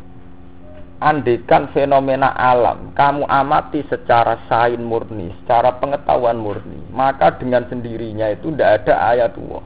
Andekan 0.97 1.69
fenomena 1.77 2.33
alam 2.33 2.97
kamu 2.97 3.29
amati 3.29 3.85
secara 3.85 4.41
sain 4.49 4.81
murni, 4.81 5.29
secara 5.45 5.77
pengetahuan 5.77 6.41
murni, 6.41 6.81
maka 6.89 7.37
dengan 7.37 7.69
sendirinya 7.69 8.33
itu 8.33 8.49
tidak 8.49 8.81
ada 8.81 8.95
ayat 9.13 9.37
Allah. 9.37 9.65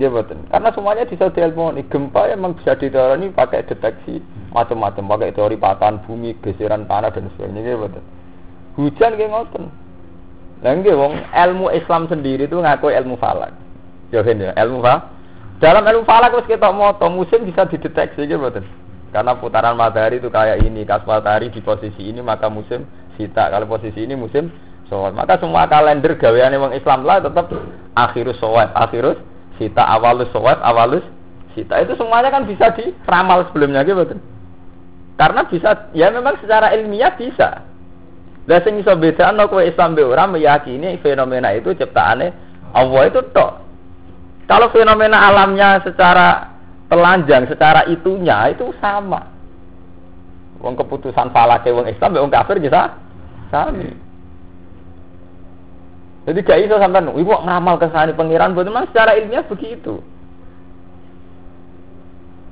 Ya 0.00 0.08
betul. 0.08 0.40
Karena 0.48 0.70
semuanya 0.72 1.04
bisa 1.04 1.28
diilmoni. 1.28 1.84
Gempa 1.92 2.30
memang 2.32 2.56
bisa 2.56 2.72
diteori 2.78 3.28
pakai 3.34 3.66
deteksi 3.68 4.24
macam-macam, 4.54 5.04
pakai 5.18 5.36
teori 5.36 5.56
patahan 5.60 6.00
bumi, 6.08 6.38
geseran 6.40 6.88
tanah 6.88 7.12
dan 7.12 7.28
sebagainya. 7.36 7.60
Ya 7.60 7.76
betul. 7.76 8.04
Hujan 8.78 9.18
kayak 9.20 9.30
ngoten. 9.34 9.64
Lah 10.62 10.78
wong 10.78 11.12
ilmu 11.18 11.66
Islam 11.74 12.06
sendiri 12.06 12.46
itu 12.46 12.54
ngaku 12.54 12.88
ilmu 12.88 13.18
falak. 13.18 13.50
Ya 14.14 14.22
ya, 14.22 14.54
ilmu 14.62 14.78
falak. 14.80 15.10
Dalam 15.58 15.84
ilmu 15.84 16.06
falak 16.08 16.38
wis 16.38 16.46
ketok 16.48 16.72
moto 16.72 17.06
musim 17.12 17.44
bisa 17.44 17.66
dideteksi 17.66 18.24
gitu 18.24 18.38
mboten. 18.38 18.64
Karena 19.12 19.36
putaran 19.36 19.76
matahari 19.76 20.18
itu 20.18 20.32
kayak 20.32 20.64
ini, 20.64 20.88
kas 20.88 21.04
matahari 21.04 21.52
di 21.52 21.60
posisi 21.60 22.08
ini 22.08 22.24
maka 22.24 22.48
musim 22.48 22.88
sita. 23.20 23.52
Kalau 23.52 23.68
posisi 23.68 24.00
ini 24.08 24.16
musim 24.16 24.48
soal. 24.92 25.12
Maka 25.12 25.40
semua 25.40 25.68
kalender 25.68 26.16
gaweane 26.20 26.56
wong 26.60 26.72
Islam 26.76 27.04
lah 27.04 27.20
tetap 27.24 27.48
akhirus 27.96 28.36
soal, 28.40 28.68
akhirus 28.76 29.20
sita, 29.56 29.84
awalus 29.84 30.28
soal, 30.32 30.60
awalus 30.60 31.04
sita. 31.56 31.80
Itu 31.80 31.96
semuanya 31.96 32.28
kan 32.28 32.44
bisa 32.44 32.72
diramal 32.76 33.48
sebelumnya 33.48 33.84
gitu. 33.84 34.16
Karena 35.16 35.48
bisa 35.48 35.92
ya 35.96 36.12
memang 36.12 36.40
secara 36.40 36.72
ilmiah 36.76 37.16
bisa. 37.16 37.68
Lah 38.48 38.60
sing 38.66 38.80
iso 38.80 38.92
bedakno 38.98 39.46
kowe 39.46 39.62
Islam 39.62 39.94
be 39.94 40.02
ora 40.02 40.26
meyakini 40.26 40.98
fenomena 40.98 41.54
itu 41.54 41.72
ciptaane 41.72 42.32
Allah 42.74 43.02
itu 43.08 43.20
tok. 43.30 43.52
Kalau 44.50 44.68
fenomena 44.74 45.30
alamnya 45.30 45.80
secara 45.86 46.51
telanjang, 46.92 47.48
secara 47.48 47.88
itunya 47.88 48.52
itu 48.52 48.68
sama. 48.76 49.32
Wong 50.60 50.76
keputusan 50.76 51.32
falake 51.32 51.72
wong 51.72 51.88
Islam 51.88 52.20
wong 52.20 52.28
kafir 52.28 52.60
bisa 52.60 53.00
sami. 53.48 53.96
Jadi 56.22 56.38
gak 56.46 56.60
iso 56.62 56.76
sampean, 56.78 57.10
ibu 57.16 57.32
ngamal 57.32 57.80
kesani 57.80 58.14
pangeran 58.14 58.54
betul 58.54 58.76
mas 58.76 58.86
secara 58.92 59.16
ilmiah 59.16 59.42
begitu. 59.48 60.04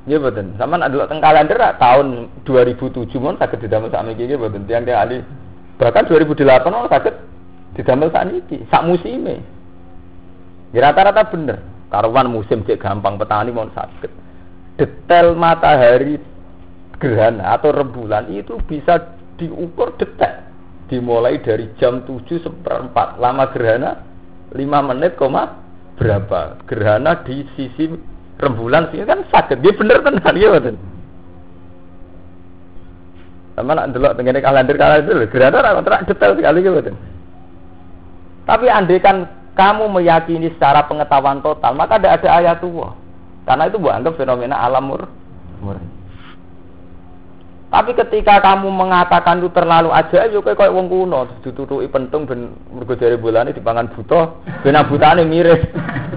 Ya 0.08 0.16
betul. 0.18 0.56
Sampean 0.58 0.82
adalah 0.82 1.06
teng 1.06 1.20
kalender 1.22 1.60
tahun 1.78 2.32
2007 2.48 3.06
mon 3.20 3.38
saged 3.38 3.62
didamel 3.62 3.92
sakniki 3.92 4.26
nggih 4.26 4.40
betul. 4.40 4.64
Tiang-tiang 4.66 4.98
ahli 5.04 5.18
Bahkan 5.80 6.12
2008 6.12 6.44
orang 6.68 6.92
sakit 6.92 7.14
didamel 7.72 8.12
saat 8.12 8.28
ini, 8.28 8.60
sak 8.68 8.84
musim 8.84 9.24
Ya 10.76 10.80
rata-rata 10.84 11.24
bener. 11.32 11.64
Karuan 11.88 12.28
musim 12.28 12.62
cek 12.68 12.78
gampang 12.78 13.16
petani 13.16 13.48
mau 13.50 13.66
sakit. 13.72 14.12
Detail 14.80 15.36
matahari 15.36 16.16
gerhana 16.96 17.52
atau 17.52 17.68
rembulan 17.68 18.32
itu 18.32 18.56
bisa 18.64 19.12
diukur 19.36 19.92
detail. 20.00 20.48
Dimulai 20.88 21.36
dari 21.44 21.68
jam 21.76 22.00
7 22.08 22.24
seperempat. 22.40 23.20
Lama 23.20 23.52
gerhana 23.52 24.00
5 24.56 24.88
menit 24.88 25.20
koma 25.20 25.60
berapa. 26.00 26.64
Gerhana 26.64 27.20
di 27.28 27.44
sisi 27.52 27.92
rembulan 28.40 28.88
sini 28.88 29.04
kan 29.04 29.28
sakit. 29.28 29.60
Dia 29.60 29.76
bener 29.76 30.00
tenan 30.00 30.34
ya 30.40 30.48
betul. 30.56 30.80
Sama 33.60 33.76
nak 33.76 33.92
delok 33.92 34.16
tengene 34.16 34.40
kalender 34.40 34.76
kalender 34.80 35.28
gerhana 35.28 35.60
ora 35.60 35.76
kontrak 35.76 36.08
detail 36.08 36.32
sekali 36.40 36.64
gitu. 36.64 36.96
Tapi 38.48 38.66
andaikan 38.72 39.28
kamu 39.52 39.92
meyakini 39.92 40.48
secara 40.56 40.88
pengetahuan 40.88 41.44
total, 41.44 41.76
maka 41.76 42.00
tidak 42.00 42.24
ada 42.24 42.28
ayat 42.40 42.56
tua. 42.64 42.96
Karena 43.50 43.66
itu 43.66 43.82
buat 43.82 43.98
anggap 43.98 44.14
fenomena 44.14 44.62
alam 44.62 44.86
mur 44.86 45.10
murni. 45.58 45.90
Tapi 47.70 47.98
ketika 47.98 48.38
kamu 48.38 48.70
mengatakan 48.70 49.42
itu 49.42 49.50
terlalu 49.50 49.90
aja, 49.90 50.30
yo 50.30 50.38
kayak 50.42 50.70
wong 50.70 50.86
kuno, 50.86 51.26
ditutupi 51.42 51.90
pentung 51.90 52.26
ben 52.26 52.54
mergo 52.70 52.94
jare 52.94 53.18
bulane 53.18 53.50
dipangan 53.50 53.90
buta, 53.90 54.38
ben 54.62 54.78
butane 54.86 55.26
mirip. 55.26 55.66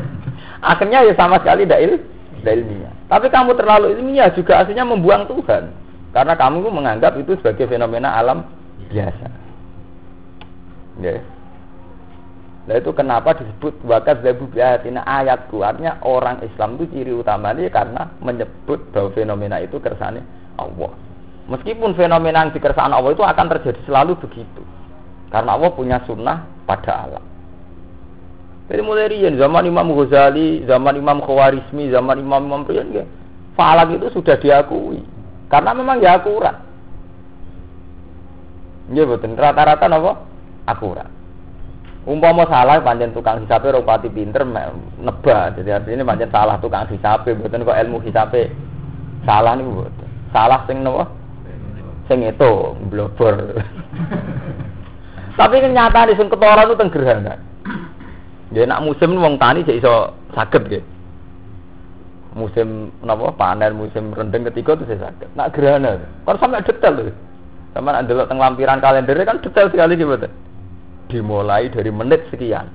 Akhirnya 0.74 1.06
ya 1.10 1.14
sama 1.18 1.42
sekali 1.42 1.66
tidak 1.66 1.82
il, 1.82 1.94
ilmiah. 2.42 2.94
Tapi 3.10 3.34
kamu 3.34 3.58
terlalu 3.58 3.98
ilmiah 3.98 4.30
juga 4.34 4.62
aslinya 4.62 4.86
membuang 4.86 5.26
Tuhan. 5.26 5.74
Karena 6.14 6.38
kamu 6.38 6.70
menganggap 6.70 7.18
itu 7.18 7.34
sebagai 7.42 7.66
fenomena 7.66 8.14
alam 8.14 8.46
biasa. 8.94 9.26
Ya. 11.02 11.18
Nah 12.64 12.80
itu 12.80 12.96
kenapa 12.96 13.36
disebut 13.36 13.84
wakat 13.84 14.24
zabu 14.24 14.48
biatina 14.48 15.04
ayatku. 15.04 15.60
Artinya 15.60 16.00
orang 16.08 16.40
Islam 16.48 16.80
itu 16.80 16.88
ciri 16.96 17.12
utamanya 17.12 17.68
karena 17.68 18.08
menyebut 18.24 18.80
bahwa 18.96 19.12
fenomena 19.12 19.60
itu 19.60 19.84
kersane 19.84 20.24
Allah. 20.56 20.92
Meskipun 21.52 21.92
fenomena 22.00 22.48
yang 22.48 22.56
dikersaan 22.56 22.96
Allah 22.96 23.12
itu 23.12 23.20
akan 23.20 23.46
terjadi 23.52 23.80
selalu 23.84 24.16
begitu. 24.16 24.64
Karena 25.28 25.60
Allah 25.60 25.76
punya 25.76 26.00
sunnah 26.08 26.48
pada 26.64 27.04
alam. 27.04 27.24
Jadi 28.72 28.80
mulai 28.80 29.12
rian 29.12 29.36
zaman 29.36 29.68
Imam 29.68 29.92
Ghazali, 29.92 30.64
zaman 30.64 30.96
Imam 30.96 31.20
Khawarizmi, 31.20 31.92
zaman 31.92 32.24
Imam 32.24 32.48
Imam 32.48 32.64
Rian 32.64 32.96
ya, 32.96 33.04
falak 33.60 33.92
itu 33.92 34.08
sudah 34.16 34.40
diakui. 34.40 35.04
Karena 35.52 35.76
memang 35.76 36.00
ya 36.00 36.16
akurat. 36.16 36.64
Ya 38.96 39.04
betul. 39.04 39.36
Rata-rata 39.36 39.86
apa? 39.92 40.14
Akurat. 40.64 41.12
Umpama 42.04 42.44
salah 42.52 42.84
panjen 42.84 43.16
tukang 43.16 43.40
hisape 43.40 43.72
rupati 43.72 44.12
pinter 44.12 44.44
nebak. 45.00 45.56
Jadi 45.56 45.70
artinya 45.72 46.04
panjen 46.04 46.28
salah 46.28 46.60
tukang 46.60 46.84
hisape, 46.92 47.32
betul 47.32 47.64
kok 47.64 47.80
ilmu 47.80 48.04
hisape 48.04 48.52
salah 49.24 49.56
nih 49.56 49.64
betul. 49.64 50.08
Salah 50.36 50.60
sing 50.68 50.84
nopo? 50.84 51.24
sing 52.08 52.20
itu 52.28 52.52
blobor. 52.92 53.36
Tapi 55.40 55.56
kenyataan 55.64 56.12
di 56.12 56.20
sing 56.20 56.30
ketara 56.30 56.68
itu 56.68 56.76
tenggerhana. 56.78 57.40
Ya 58.54 58.70
nak 58.70 58.86
musim 58.86 59.18
wong 59.18 59.42
tani 59.42 59.66
jadi 59.66 59.82
iso 59.82 60.14
saged 60.38 60.70
nggih. 60.70 60.84
Musim 62.38 62.94
napa 63.02 63.34
panen 63.34 63.78
musim 63.78 64.14
rendeng 64.14 64.46
ketiga 64.52 64.78
itu 64.78 64.94
saya 64.94 65.10
sakit. 65.10 65.34
Nak 65.34 65.58
gerhana. 65.58 65.98
Kan 66.28 66.38
sampai 66.38 66.62
detail 66.62 66.94
loh. 67.10 67.16
Sama 67.74 67.98
nak 67.98 68.06
delok 68.06 68.30
teng 68.30 68.38
lampiran 68.38 68.78
kalender 68.78 69.18
kan 69.26 69.42
detail 69.42 69.74
sekali 69.74 69.98
gitu. 69.98 70.30
Dimulai 71.12 71.72
dari 71.72 71.92
menit 71.92 72.28
sekian. 72.32 72.70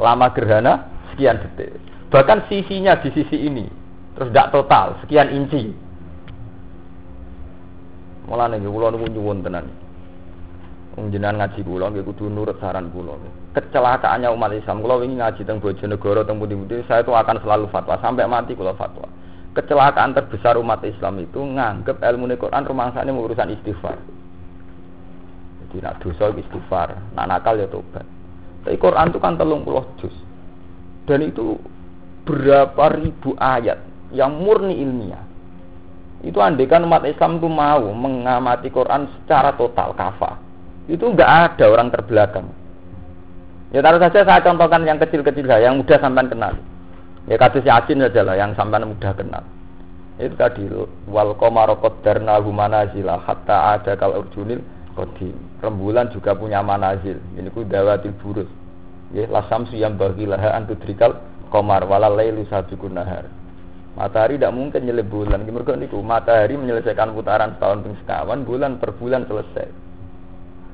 Lama 0.00 0.30
gerhana 0.32 0.88
sekian 1.12 1.38
detik. 1.38 1.76
Bahkan 2.10 2.46
sisinya 2.50 2.98
di 2.98 3.10
sisi 3.10 3.46
ini. 3.46 3.66
Terus 4.14 4.30
tidak 4.30 4.54
total, 4.54 4.94
sekian 5.02 5.30
inci. 5.34 5.74
Mulane 8.30 8.62
nggih 8.62 8.70
kula 8.70 8.88
niku 8.94 9.06
nyuwun 9.10 9.42
tenan. 9.44 9.66
Jenengan 10.94 11.42
ngaji 11.42 11.60
kula 11.66 11.90
nggih 11.90 12.06
kudu 12.06 12.30
nurut 12.30 12.56
saran 12.62 12.88
kula. 12.94 13.18
Kecelakaannya 13.52 14.30
umat 14.30 14.54
Islam 14.54 14.80
kula 14.80 15.02
wingi 15.02 15.18
ngaji 15.18 15.42
teng 15.42 15.58
Bojonegoro 15.58 16.22
teng 16.22 16.38
pundi-pundi 16.38 16.86
saya 16.86 17.02
itu 17.02 17.10
akan 17.10 17.42
selalu 17.42 17.66
fatwa 17.74 17.98
sampai 17.98 18.30
mati 18.30 18.54
kula 18.54 18.78
fatwa. 18.78 19.10
Kecelakaan 19.54 20.14
terbesar 20.14 20.54
umat 20.58 20.82
Islam 20.86 21.22
itu 21.22 21.38
nganggep 21.38 21.98
ilmu 22.02 22.30
Quran 22.38 22.66
rumangsane 22.66 23.10
urusan 23.10 23.54
istighfar. 23.54 23.98
Jadi 25.74 25.82
nak 25.82 25.98
dosa 26.06 26.30
istighfar, 26.30 26.94
nak 27.18 27.26
nakal 27.26 27.58
ya 27.58 27.66
tobat. 27.66 28.06
Tapi 28.62 28.78
Quran 28.78 29.10
itu 29.10 29.18
kan 29.18 29.34
telung 29.34 29.66
puluh 29.66 29.82
juz. 29.98 30.14
Dan 31.02 31.26
itu 31.26 31.58
berapa 32.22 32.94
ribu 32.94 33.34
ayat 33.34 33.82
yang 34.14 34.38
murni 34.38 34.78
ilmiah. 34.78 35.26
Itu 36.22 36.38
andekan 36.38 36.86
umat 36.86 37.02
Islam 37.10 37.42
itu 37.42 37.50
mau 37.50 37.90
mengamati 37.90 38.70
Quran 38.70 39.10
secara 39.18 39.58
total 39.58 39.98
kafa. 39.98 40.38
Itu 40.86 41.10
nggak 41.10 41.58
ada 41.58 41.66
orang 41.66 41.90
terbelakang. 41.90 42.46
Ya 43.74 43.82
taruh 43.82 43.98
saja 43.98 44.22
saya 44.22 44.46
contohkan 44.46 44.86
yang 44.86 45.02
kecil-kecil 45.02 45.50
lah 45.50 45.58
yang 45.58 45.82
mudah 45.82 45.98
sampai 45.98 46.30
kenal. 46.30 46.54
Ya 47.26 47.34
kasus 47.34 47.66
yasin 47.66 47.98
saja 47.98 48.22
lah 48.22 48.38
yang 48.38 48.54
sampai 48.54 48.78
mudah 48.78 49.10
kenal. 49.10 49.42
Itu 50.22 50.38
tadi 50.38 50.70
wal 51.10 51.34
komarokot 51.34 52.06
darna 52.06 52.38
manazila 52.38 53.18
hatta 53.18 53.74
ada 53.74 53.98
kal 53.98 54.14
urjunil 54.14 54.62
kodim 54.94 55.34
rembulan 55.60 56.10
juga 56.14 56.34
punya 56.34 56.62
manazil 56.62 57.18
ini 57.34 57.50
ku 57.50 57.66
dawatil 57.66 58.14
burus 58.22 58.50
ya 59.10 59.28
lasam 59.30 59.66
suyam 59.68 59.98
bagilah 59.98 60.40
antudrikal 60.54 61.18
komar 61.50 61.86
walalailu 61.86 62.46
sabikun 62.50 62.98
nahar 62.98 63.26
Matahari 63.94 64.34
tidak 64.34 64.58
mungkin 64.58 64.90
nyelip 64.90 65.06
bulan. 65.06 65.46
Mereka 65.46 65.78
niku 65.78 66.02
matahari 66.02 66.58
menyelesaikan 66.58 67.14
putaran 67.14 67.54
setahun 67.54 67.86
ping 67.86 67.94
sekawan, 68.02 68.42
bulan 68.42 68.82
per 68.82 68.90
bulan 68.98 69.22
selesai. 69.30 69.70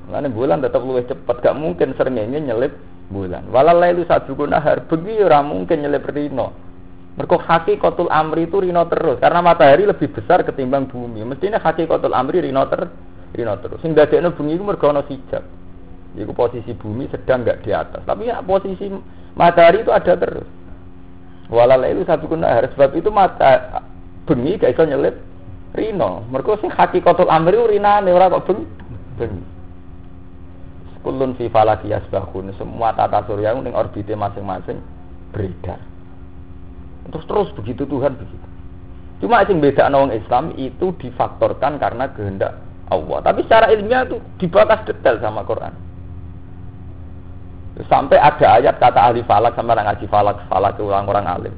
Lain 0.08 0.32
bulan 0.32 0.64
tetap 0.64 0.80
lebih 0.80 1.12
cepat, 1.12 1.44
gak 1.44 1.54
mungkin 1.54 1.92
seringnya 2.00 2.40
nyelip 2.40 2.72
bulan. 3.12 3.44
Walau 3.52 3.84
itu 3.92 4.08
satu 4.08 4.32
nahar, 4.48 4.88
begi 4.88 5.20
orang 5.20 5.52
mungkin 5.52 5.84
nyelip 5.84 6.08
rino. 6.08 6.56
Mereka 7.20 7.76
kotul 7.76 8.08
amri 8.08 8.48
itu 8.48 8.64
rino 8.64 8.88
terus, 8.88 9.20
karena 9.20 9.44
matahari 9.44 9.84
lebih 9.84 10.08
besar 10.16 10.40
ketimbang 10.40 10.88
bumi. 10.88 11.20
Mestinya 11.20 11.60
kotul 11.60 12.16
amri 12.16 12.40
rino 12.40 12.64
ter, 12.72 12.88
rino 13.34 13.54
terus. 13.62 13.78
Sehingga 13.82 14.06
dia 14.06 14.22
bumi 14.30 14.58
itu 14.58 14.64
no 14.64 15.02
hijab. 15.06 15.44
Jadi 16.10 16.32
posisi 16.34 16.74
bumi 16.74 17.06
sedang 17.06 17.46
nggak 17.46 17.62
di 17.62 17.70
atas, 17.70 18.02
tapi 18.02 18.26
ya 18.26 18.42
posisi 18.42 18.90
matahari 19.38 19.86
itu 19.86 19.94
ada 19.94 20.18
terus. 20.18 20.48
Walal 21.50 21.86
itu 21.86 22.02
satu 22.06 22.30
kuna 22.30 22.46
harus 22.46 22.70
sebab 22.74 22.94
itu 22.94 23.10
mata 23.10 23.82
bengi 24.26 24.58
gak 24.58 24.74
iso 24.74 24.86
nyelip 24.86 25.18
rino. 25.74 26.26
Mereka 26.30 26.62
sing 26.62 26.70
kotul 27.02 27.30
amri 27.30 27.58
rinane 27.58 28.10
ora 28.10 28.30
kok 28.30 28.50
bengi. 28.50 28.66
Bengi. 29.18 29.44
Kulun 31.02 31.34
fi 31.38 31.46
falaki 31.50 31.90
yasbahun. 31.90 32.54
Semua 32.58 32.94
tata 32.94 33.26
surya 33.26 33.54
ning 33.54 33.74
orbite 33.74 34.14
masing-masing 34.14 34.78
beredar. 35.30 35.78
Terus 37.10 37.26
terus 37.26 37.48
begitu 37.54 37.82
Tuhan 37.86 38.14
begitu. 38.14 38.46
Cuma 39.20 39.42
sing 39.46 39.58
beda 39.58 39.90
wong 39.90 40.14
Islam 40.14 40.54
itu 40.54 40.94
difaktorkan 41.02 41.82
karena 41.82 42.08
kehendak 42.14 42.56
Allah. 42.90 43.18
Tapi 43.22 43.46
secara 43.46 43.70
ilmiah 43.70 44.04
itu 44.04 44.18
dibahas 44.42 44.82
detail 44.84 45.22
sama 45.22 45.46
Quran. 45.46 45.72
Sampai 47.88 48.20
ada 48.20 48.60
ayat 48.60 48.76
kata 48.76 49.00
ahli 49.08 49.24
falak 49.24 49.56
sama 49.56 49.72
orang 49.72 49.88
ngaji 49.88 50.06
falak, 50.10 50.36
falak 50.52 50.76
itu 50.76 50.84
orang-orang 50.84 51.26
alim. 51.30 51.54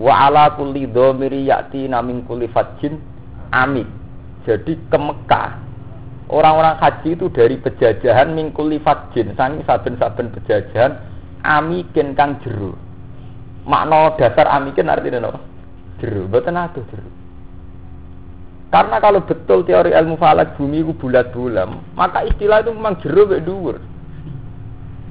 Wa 0.00 0.30
ala 0.30 0.56
kulli 0.56 0.88
dhamiri 0.88 1.50
ya'ti 1.50 1.90
namin 1.90 2.24
kulli 2.24 2.48
fajin 2.48 2.96
amik. 3.52 3.84
Jadi 4.48 4.80
ke 4.88 4.98
Mekah 4.98 5.60
orang-orang 6.32 6.80
haji 6.80 7.14
itu 7.14 7.28
dari 7.28 7.60
pejajahan 7.60 8.32
mingkuli 8.32 8.80
fajin, 8.80 9.36
sangi 9.36 9.60
saben-saben 9.68 10.32
pejajahan 10.32 10.96
amikin 11.44 12.16
kang 12.16 12.40
jeru. 12.40 12.72
Makna 13.68 14.16
dasar 14.16 14.48
amikin 14.48 14.90
artinya 14.90 15.30
apa? 15.30 15.40
Jeru, 16.02 16.26
betul 16.26 16.82
jeru. 16.90 17.21
Karena 18.72 18.96
kalau 19.04 19.20
betul 19.20 19.68
teori 19.68 19.92
ilmu 19.92 20.16
falak 20.16 20.56
bumi 20.56 20.80
itu 20.80 20.96
bulat-bulam, 20.96 21.84
maka 21.92 22.24
istilah 22.24 22.64
itu 22.64 22.72
memang 22.72 22.96
jeru 23.04 23.28
be 23.28 23.44
dhuwur. 23.44 23.76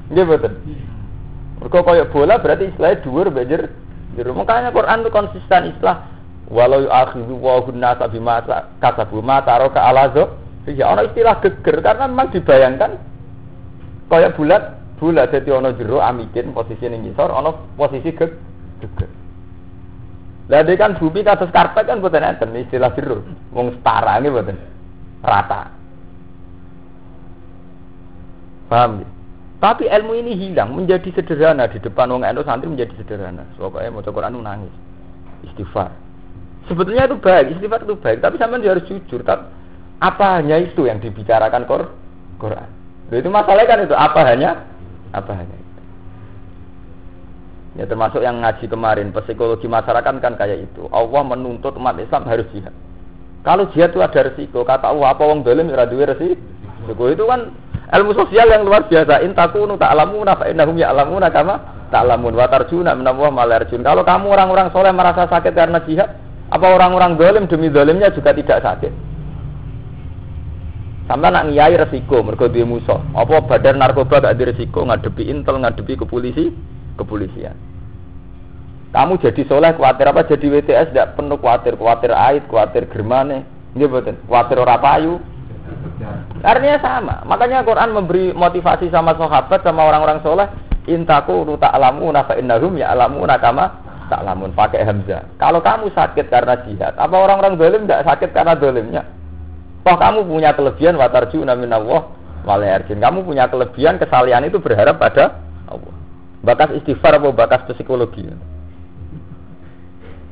Nggih 0.10 0.26
betul. 0.26 0.54
Mergo 1.62 1.80
kaya 1.86 2.10
bola 2.10 2.42
berarti 2.42 2.74
istilahnya 2.74 3.06
dhuwur 3.06 3.30
banjir. 3.30 3.70
Jero 4.18 4.34
makanya 4.34 4.74
Quran 4.74 5.06
itu 5.06 5.14
konsisten 5.14 5.78
istilah 5.78 6.10
walau 6.50 6.90
akhidhu 6.90 7.38
wa 7.38 7.62
hunna 7.62 7.94
bima 8.10 8.42
kasabu 8.82 9.22
ma 9.22 9.46
taraka 9.46 9.78
alazo. 9.78 10.42
Ya 10.66 10.90
ana 10.90 11.06
istilah 11.06 11.38
geger 11.46 11.86
karena 11.86 12.10
memang 12.10 12.34
dibayangkan 12.34 12.98
kaya 14.10 14.34
bulat 14.34 14.74
bulat 14.98 15.30
jadi 15.30 15.62
ono 15.62 15.70
jero 15.78 16.02
amikin 16.02 16.50
posisi 16.50 16.90
ning 16.90 17.06
ngisor 17.06 17.30
ono 17.30 17.78
posisi 17.78 18.10
ge 18.10 18.26
geger. 18.82 19.21
Lah 20.52 20.68
kan 20.76 21.00
bumi 21.00 21.24
kados 21.24 21.48
karpet 21.56 21.88
kan 21.88 22.04
boten 22.04 22.28
enten 22.28 22.52
istilah 22.60 22.92
jero. 22.92 23.24
Wong 23.56 23.80
setara 23.80 24.20
nggih 24.20 24.36
boten. 24.36 24.60
Rata. 25.24 25.72
Paham 28.68 29.00
ya? 29.00 29.08
Tapi 29.62 29.86
ilmu 29.86 30.18
ini 30.18 30.34
hilang, 30.34 30.74
menjadi 30.74 31.14
sederhana 31.14 31.70
di 31.70 31.78
depan 31.78 32.10
wong 32.10 32.26
endo 32.26 32.42
santri 32.42 32.66
menjadi 32.66 32.98
sederhana. 32.98 33.46
Pokoknya 33.56 33.94
mau 33.94 34.02
Quran 34.02 34.42
nangis, 34.42 34.74
istighfar. 35.46 35.94
Sebetulnya 36.66 37.06
itu 37.06 37.22
baik, 37.22 37.56
istighfar 37.56 37.86
itu 37.86 37.94
baik, 37.94 38.26
tapi 38.26 38.42
sampean 38.42 38.66
harus 38.66 38.84
jujur. 38.90 39.22
Tapi 39.22 39.46
apa 40.02 40.42
hanya 40.42 40.58
itu 40.58 40.90
yang 40.90 40.98
dibicarakan 40.98 41.70
Qur 41.70 41.94
Quran? 42.42 42.66
Itu 43.14 43.30
masalahnya 43.30 43.70
kan 43.70 43.80
itu 43.86 43.94
apa 43.94 44.20
hanya 44.26 44.66
apa 45.14 45.30
hanya 45.30 45.54
itu. 45.54 45.71
Ya 47.80 47.88
termasuk 47.88 48.20
yang 48.20 48.44
ngaji 48.44 48.68
kemarin 48.68 49.16
psikologi 49.16 49.68
masyarakat 49.68 50.16
kan 50.20 50.34
kayak 50.36 50.68
itu. 50.68 50.92
Allah 50.92 51.24
menuntut 51.24 51.72
umat 51.80 51.96
Islam 52.00 52.28
harus 52.28 52.48
jihad. 52.52 52.76
Kalau 53.48 53.72
jihad 53.72 53.96
itu 53.96 54.04
ada 54.04 54.28
resiko, 54.28 54.62
kata 54.68 54.92
Allah 54.92 55.16
apa 55.16 55.24
wong 55.24 55.42
dolim 55.42 55.72
ora 55.72 55.88
duwe 55.88 56.04
resiko. 56.04 57.04
Itu 57.08 57.24
kan 57.26 57.56
Ilmu 57.92 58.16
sosial 58.16 58.48
yang 58.48 58.64
luar 58.64 58.88
biasa. 58.88 59.20
Intakunu 59.28 59.76
ta'lamuna 59.76 60.40
fa 60.40 60.48
innahum 60.48 60.80
ya'lamuna 60.80 61.28
kama 61.28 61.60
ta'lamun 61.92 62.32
wa 62.32 62.48
tarjuna 62.48 62.96
minallah 62.96 63.28
malarjun. 63.28 63.84
Kalau 63.84 64.08
kamu 64.08 64.32
orang-orang 64.32 64.72
soleh 64.72 64.96
merasa 64.96 65.28
sakit 65.28 65.52
karena 65.52 65.84
jihad, 65.84 66.16
apa 66.48 66.66
orang-orang 66.72 67.20
dolim 67.20 67.44
demi 67.52 67.68
dolimnya 67.68 68.16
juga 68.16 68.32
tidak 68.32 68.64
sakit? 68.64 68.94
Sampai 71.12 71.36
nak 71.36 71.52
ngiyai 71.52 71.76
resiko 71.76 72.24
mergo 72.24 72.48
duwe 72.48 72.64
musuh. 72.64 73.04
Apa 73.12 73.44
badan 73.44 73.84
narkoba 73.84 74.24
gak 74.24 74.40
ada 74.40 74.44
resiko 74.48 74.88
ngadepi 74.88 75.28
intel, 75.28 75.60
ngadepi 75.60 76.00
ke 76.00 76.08
polisi, 76.08 76.48
kepolisian. 77.00 77.56
Kamu 78.92 79.24
jadi 79.24 79.42
soleh 79.48 79.72
khawatir 79.80 80.06
apa 80.12 80.28
jadi 80.28 80.46
WTS 80.52 80.92
tidak 80.92 81.16
penuh 81.16 81.40
khawatir, 81.40 81.80
khawatir 81.80 82.12
ait, 82.12 82.44
khawatir 82.52 82.92
germane, 82.92 83.48
ini 83.72 83.88
betul, 83.88 84.20
khawatir 84.28 84.60
ora 84.60 84.76
payu. 84.76 85.16
Artinya 86.44 86.78
sama. 86.84 87.16
Makanya 87.24 87.64
Quran 87.64 87.96
memberi 87.96 88.36
motivasi 88.36 88.92
sama 88.92 89.16
sahabat 89.16 89.64
sama 89.64 89.88
orang-orang 89.88 90.20
soleh. 90.20 90.48
Intaku 90.90 91.46
nu 91.46 91.56
ta'lamu 91.62 92.10
nafa 92.10 92.36
innahum 92.36 92.74
ya 92.76 92.92
alamu 92.92 93.22
nakama 93.24 93.80
ta'lamun 94.10 94.52
pakai 94.52 94.84
hamzah. 94.84 95.24
Kalau 95.40 95.62
kamu 95.64 95.94
sakit 95.94 96.28
karena 96.28 96.60
jihad, 96.68 96.98
apa 96.98 97.16
orang-orang 97.16 97.56
dolim 97.56 97.86
tidak 97.88 98.04
sakit 98.10 98.36
karena 98.36 98.58
dolimnya? 98.58 99.08
Toh 99.88 99.96
kamu 99.96 100.28
punya 100.28 100.52
kelebihan 100.52 101.00
watarju 101.00 101.46
namin 101.46 101.72
Allah. 101.72 102.12
Kamu 102.44 103.22
punya 103.22 103.46
kelebihan 103.48 104.02
kesalian 104.02 104.50
itu 104.50 104.58
berharap 104.58 104.98
pada 104.98 105.38
Allah. 105.70 106.01
Bakas 106.42 106.74
istighfar 106.74 107.22
atau 107.22 107.30
bakas 107.30 107.70
psikologi. 107.70 108.26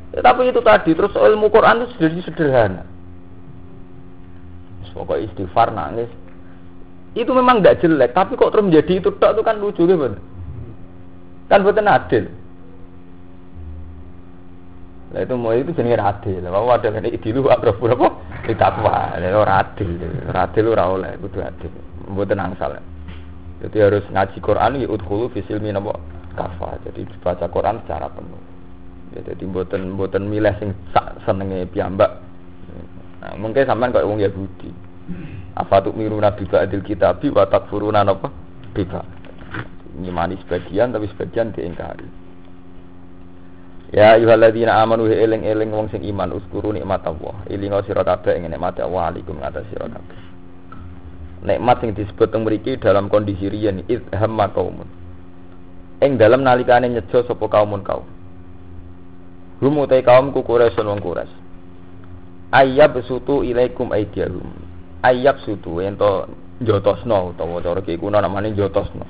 Ya, 0.10 0.26
tapi 0.26 0.50
itu 0.50 0.58
tadi 0.66 0.98
terus 0.98 1.14
ilmu 1.14 1.54
Quran 1.54 1.86
itu 1.86 1.94
sendiri 1.98 2.26
sederhana. 2.26 2.84
Pokoknya 4.90 5.30
istighfar 5.30 5.70
nangis. 5.70 6.10
Itu 7.14 7.30
memang 7.34 7.62
tidak 7.62 7.86
jelek, 7.86 8.12
tapi 8.18 8.34
kok 8.34 8.50
terus 8.54 8.66
menjadi 8.66 9.02
itu 9.02 9.10
tak 9.22 9.38
itu 9.38 9.42
kan 9.46 9.58
lucu 9.62 9.86
gitu. 9.86 10.18
Kan 11.50 11.66
betul 11.66 11.90
adil. 11.90 12.26
Lah 15.10 15.26
itu 15.26 15.34
mau 15.34 15.58
itu 15.58 15.74
jenenge 15.74 15.98
adil. 15.98 16.46
Mau 16.46 16.70
ada 16.70 16.94
nek 16.94 17.10
idilu 17.10 17.50
apa 17.50 17.74
berapa? 17.74 18.08
Ditakwa. 18.46 19.18
Nek 19.18 19.34
ora 19.34 19.66
adil. 19.66 19.98
Ora 20.30 20.46
adil 20.46 20.66
ora 20.70 20.86
oleh 20.86 21.12
kudu 21.18 21.42
adil. 21.42 21.72
Mboten 22.10 22.38
angsal. 22.38 22.78
Jadi 23.60 23.78
harus 23.84 24.06
ngaji 24.08 24.38
Quran 24.40 24.80
ya 24.80 24.88
udkhulu 24.88 25.28
fi 25.36 25.44
silmi 25.44 25.76
napa 25.76 26.00
kafa. 26.40 26.80
Jadi 26.88 27.04
baca 27.20 27.46
Quran 27.52 27.84
secara 27.84 28.08
penuh. 28.08 28.40
Ya 29.16 29.20
jadi 29.34 29.44
mboten 29.44 30.00
mboten 30.00 30.32
milih 30.32 30.56
sing 30.64 30.72
sak 30.96 31.20
senenge. 31.28 31.68
Nah, 33.20 33.36
mungkin 33.36 33.68
sampean 33.68 33.92
kok 33.92 34.08
wong 34.08 34.24
Yahudi. 34.24 34.72
Apa 35.60 35.84
tuh 35.84 35.92
miru 35.92 36.16
nabi 36.16 36.48
ba'dil 36.48 36.86
kitabi 36.86 37.28
wa 37.36 37.44
takfuruna 37.44 38.08
napa? 38.08 38.32
Biba. 38.72 39.04
Nyimani 40.00 40.40
sebagian 40.46 40.96
tapi 40.96 41.12
sebagian 41.12 41.52
diingkari. 41.52 42.08
Ya 43.92 44.16
ayyuhalladzina 44.16 44.78
amanu 44.80 45.10
eling-eling 45.10 45.74
wong 45.74 45.90
sing 45.90 46.06
iman 46.08 46.32
uskuru 46.32 46.72
nikmat 46.72 47.04
Allah. 47.04 47.36
Elinga 47.50 47.84
sira 47.84 48.06
kabeh 48.06 48.38
ing 48.38 48.48
nikmat 48.48 48.80
Allah 48.80 49.12
alaikum 49.12 49.36
ngatas 49.42 49.68
sira 49.68 49.90
kabeh. 49.90 50.29
Nikmat 51.40 51.80
sing 51.80 51.96
disebut 51.96 52.28
teng 52.32 52.44
mriki 52.44 52.76
dalam 52.76 53.08
kondisi 53.08 53.48
riyen 53.48 53.88
idhamma 53.88 54.52
kaumun. 54.52 54.88
Ing 56.04 56.20
dalam 56.20 56.44
nalikane 56.44 56.92
nyejo 56.92 57.24
sapa 57.24 57.48
kaumun 57.48 57.84
kaum. 57.84 58.08
Hum 59.60 59.76
utai 59.84 60.04
kaum 60.04 60.32
ku 60.36 60.44
Quraisy 60.44 60.80
wong 60.84 61.00
Quraisy. 61.00 61.36
Ayyab 62.52 63.00
sutu 63.08 63.44
ilaikum 63.44 63.92
aidiyahum. 63.92 64.48
Ayyab 65.04 65.40
sutu 65.44 65.80
ento 65.80 66.28
jotosno 66.60 67.32
utawa 67.32 67.64
cara 67.64 67.80
ki 67.84 68.00
kuna 68.00 68.20
namane 68.20 68.52
jotosno. 68.56 69.08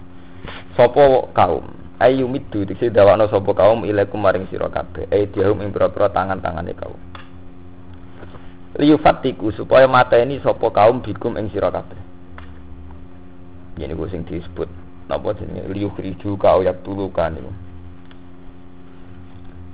Sapa 0.78 1.30
kaum 1.34 1.80
ayu 2.00 2.26
midu 2.32 2.64
diksi 2.64 2.88
dawakno 2.90 3.28
sapa 3.28 3.52
kaum 3.52 3.84
ilaikum 3.84 4.24
maring 4.24 4.48
sira 4.48 4.72
kabeh 4.72 5.06
ai 5.12 5.28
diahum 5.28 5.60
ing 5.60 5.76
pira 5.76 5.92
tangan-tangane 5.92 6.72
kaum 6.80 6.96
liyufatiku 8.80 9.52
supaya 9.52 9.84
mateni 9.92 10.40
sapa 10.40 10.72
kaum 10.72 11.04
bikum 11.04 11.36
ing 11.36 11.52
sira 11.52 11.68
kabeh 11.68 12.00
yen 13.80 13.96
iku 13.96 14.06
sing 14.12 14.28
disebut 14.28 14.68
napa 15.08 15.34
jenenge 15.40 15.66
liyukhriju 15.72 16.36
ka 16.36 16.60
ayat 16.60 16.84
tulukan 16.84 17.34
niku 17.34 17.52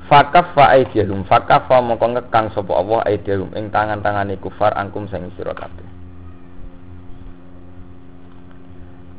Fakaf 0.06 0.54
fa 0.54 0.70
aidiyahum 0.78 1.26
fakaf 1.26 1.66
fa 1.66 1.82
mongko 1.82 2.14
ngekang 2.14 2.54
sapa 2.54 2.78
Allah 2.78 3.02
aidiyahum 3.10 3.50
ing 3.58 3.74
tangan-tangane 3.74 4.38
kufar 4.38 4.70
angkum 4.78 5.10
sing 5.10 5.34
sira 5.34 5.58
kabeh 5.58 5.96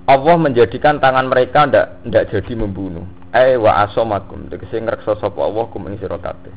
Allah 0.07 0.38
menjadikan 0.38 1.03
tangan 1.03 1.27
mereka 1.27 1.66
ndak 1.66 2.07
ndak 2.07 2.31
jadi 2.31 2.53
membunuh. 2.55 3.03
Eh 3.35 3.59
wa 3.59 3.83
asomakum 3.83 4.46
tegese 4.46 4.79
ngreksa 4.79 5.18
sapa 5.18 5.42
Allah 5.42 5.66
kum 5.66 5.83
ing 5.90 5.99
sira 5.99 6.14
kabeh. 6.14 6.55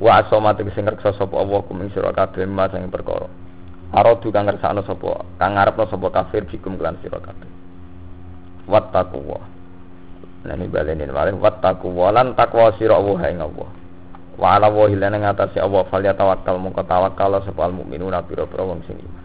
Wa 0.00 0.24
asoma 0.24 0.56
tegese 0.56 0.80
ngreksa 0.80 1.12
sapa 1.12 1.36
Allah 1.36 1.60
kum 1.68 1.84
ing 1.84 1.92
sira 1.92 2.08
kabeh 2.16 2.48
mas 2.48 2.72
ing 2.72 2.88
perkara. 2.88 3.28
Aradu 3.94 4.34
kang 4.34 4.50
ngersakno 4.50 4.82
sapa 4.82 5.22
kang 5.38 5.54
ngarepno 5.54 5.86
sapa 5.86 6.06
kafir 6.10 6.42
bikum 6.50 6.74
kelan 6.74 6.98
sira 6.98 7.22
kabeh. 7.22 7.46
Wattaqwa. 8.66 9.38
Nah 10.44 10.54
ini 10.58 10.66
balenin 10.66 11.14
malih 11.14 11.38
wattaqwa 11.38 12.10
lan 12.10 12.34
takwa 12.34 12.74
sira 12.74 12.98
Allah 12.98 13.20
ing 13.30 13.38
Allah. 13.38 13.70
Wa 14.34 14.58
ala 14.58 14.66
wa 14.66 14.90
hilana 14.90 15.22
ngatasi 15.22 15.62
Allah 15.62 15.86
fal 15.86 16.02
yatawakkal 16.02 16.58
mongko 16.58 16.82
tawakkal 16.82 17.38
sapa 17.46 17.70
mukminuna 17.70 18.26
pira-pira 18.26 18.66
wong 18.66 18.82
sing 18.90 18.98
iman. 18.98 19.24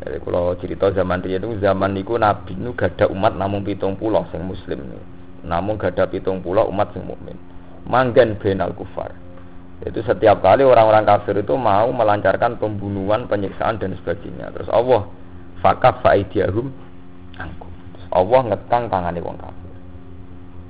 Jadi 0.00 0.16
kalau 0.24 0.56
cerita 0.56 0.86
zaman 0.96 1.20
dia 1.20 1.36
itu 1.36 1.60
zaman 1.60 1.92
niku 1.92 2.16
Nabi 2.16 2.56
itu 2.56 2.72
gak 2.72 2.96
ada 2.96 3.12
umat 3.12 3.36
namun 3.36 3.64
pitung 3.64 4.00
pulau 4.00 4.24
sing 4.32 4.44
Muslim 4.44 4.96
namun 5.44 5.76
gak 5.76 5.92
ada 5.98 6.08
pitung 6.08 6.40
pulau 6.40 6.72
umat 6.72 6.88
sing 6.96 7.04
mukmin. 7.04 7.36
Manggen 7.84 8.40
benal 8.40 8.72
kufar. 8.72 9.12
Itu 9.84 10.00
setiap 10.00 10.40
kali 10.40 10.64
orang-orang 10.64 11.04
kafir 11.04 11.36
itu 11.36 11.52
mau 11.52 11.92
melancarkan 11.92 12.56
pembunuhan, 12.56 13.28
penyiksaan 13.28 13.76
dan 13.76 13.92
sebagainya. 14.00 14.48
Terus 14.56 14.72
Allah 14.72 15.04
fakaf 15.60 16.00
faidiyahum 16.00 16.72
angkum. 17.36 17.72
Allah 18.16 18.40
ngetang 18.48 18.88
tangannya 18.88 19.20
wong 19.20 19.36
kafir. 19.36 19.72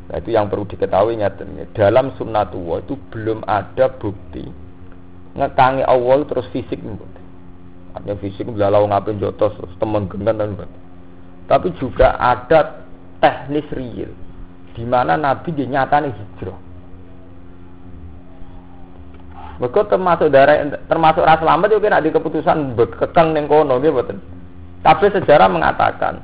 Nah, 0.06 0.16
itu 0.22 0.30
yang 0.34 0.50
perlu 0.50 0.66
diketahui 0.66 1.18
nyatanya. 1.18 1.70
Dalam 1.70 2.14
sunnatullah 2.18 2.82
itu 2.82 2.94
belum 3.14 3.46
ada 3.46 3.90
bukti 3.94 4.42
ngekangi 5.36 5.86
Allah 5.86 6.26
terus 6.26 6.46
fisik. 6.50 6.82
Artinya 7.94 8.16
fisik 8.18 8.50
belalau 8.50 8.90
ngapain 8.90 9.22
jotos 9.22 9.54
temen 9.78 10.10
gendan 10.10 10.42
dan 10.42 10.68
Tapi 11.46 11.70
juga 11.78 12.18
ada 12.18 12.82
teknis 13.22 13.68
real 13.70 14.10
di 14.74 14.84
mana 14.84 15.14
Nabi 15.16 15.54
dinyatakan 15.54 16.10
hijrah. 16.10 16.65
Mereka 19.56 19.88
termasuk 19.88 20.28
darah 20.28 20.68
termasuk 20.84 21.24
ras 21.24 21.40
lambat 21.40 21.72
juga 21.72 21.88
nak 21.88 22.04
di 22.04 22.12
keputusan 22.12 22.76
bekekang 22.76 23.32
neng 23.32 23.48
kono 23.48 23.80
gitu 23.80 24.04
Tapi 24.84 25.06
sejarah 25.08 25.48
mengatakan 25.48 26.20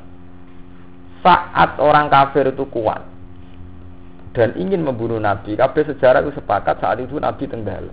saat 1.25 1.81
orang 1.81 2.13
kafir 2.13 2.51
itu 2.51 2.69
kuat 2.69 3.01
dan 4.33 4.57
ingin 4.57 4.81
membunuh 4.81 5.21
Nabi, 5.21 5.61
kabeh 5.61 5.85
sejarah 5.93 6.25
itu 6.25 6.33
sepakat 6.41 6.81
saat 6.81 6.99
itu 7.05 7.21
Nabi 7.21 7.45
tenggelam. 7.45 7.93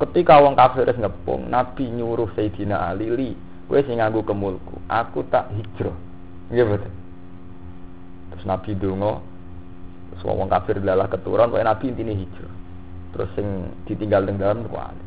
Ketika 0.00 0.40
wong 0.40 0.56
kafir 0.56 0.88
wis 0.88 0.98
ngepung, 0.98 1.46
Nabi 1.52 1.92
nyuruh 1.92 2.32
Sayyidina 2.32 2.90
Ali, 2.90 3.12
"Li, 3.12 3.30
kowe 3.68 3.78
sing 3.84 4.00
kemulku, 4.00 4.80
aku 4.88 5.22
tak 5.28 5.52
hijrah." 5.52 5.94
Nggih 6.48 6.66
betul. 6.66 6.92
Terus 8.32 8.44
Nabi 8.48 8.70
donga, 8.80 9.20
terus 10.10 10.22
wong 10.24 10.48
kafir 10.48 10.80
lalah 10.80 11.06
keturun, 11.06 11.52
kowe 11.52 11.60
Nabi 11.60 11.84
intine 11.92 12.16
hijrah. 12.16 12.51
Terus 13.12 13.28
sing 13.36 13.72
ditinggal 13.88 14.24
ning 14.24 14.40
dalam 14.40 14.64
ku 14.66 14.76
Ali. 14.76 15.04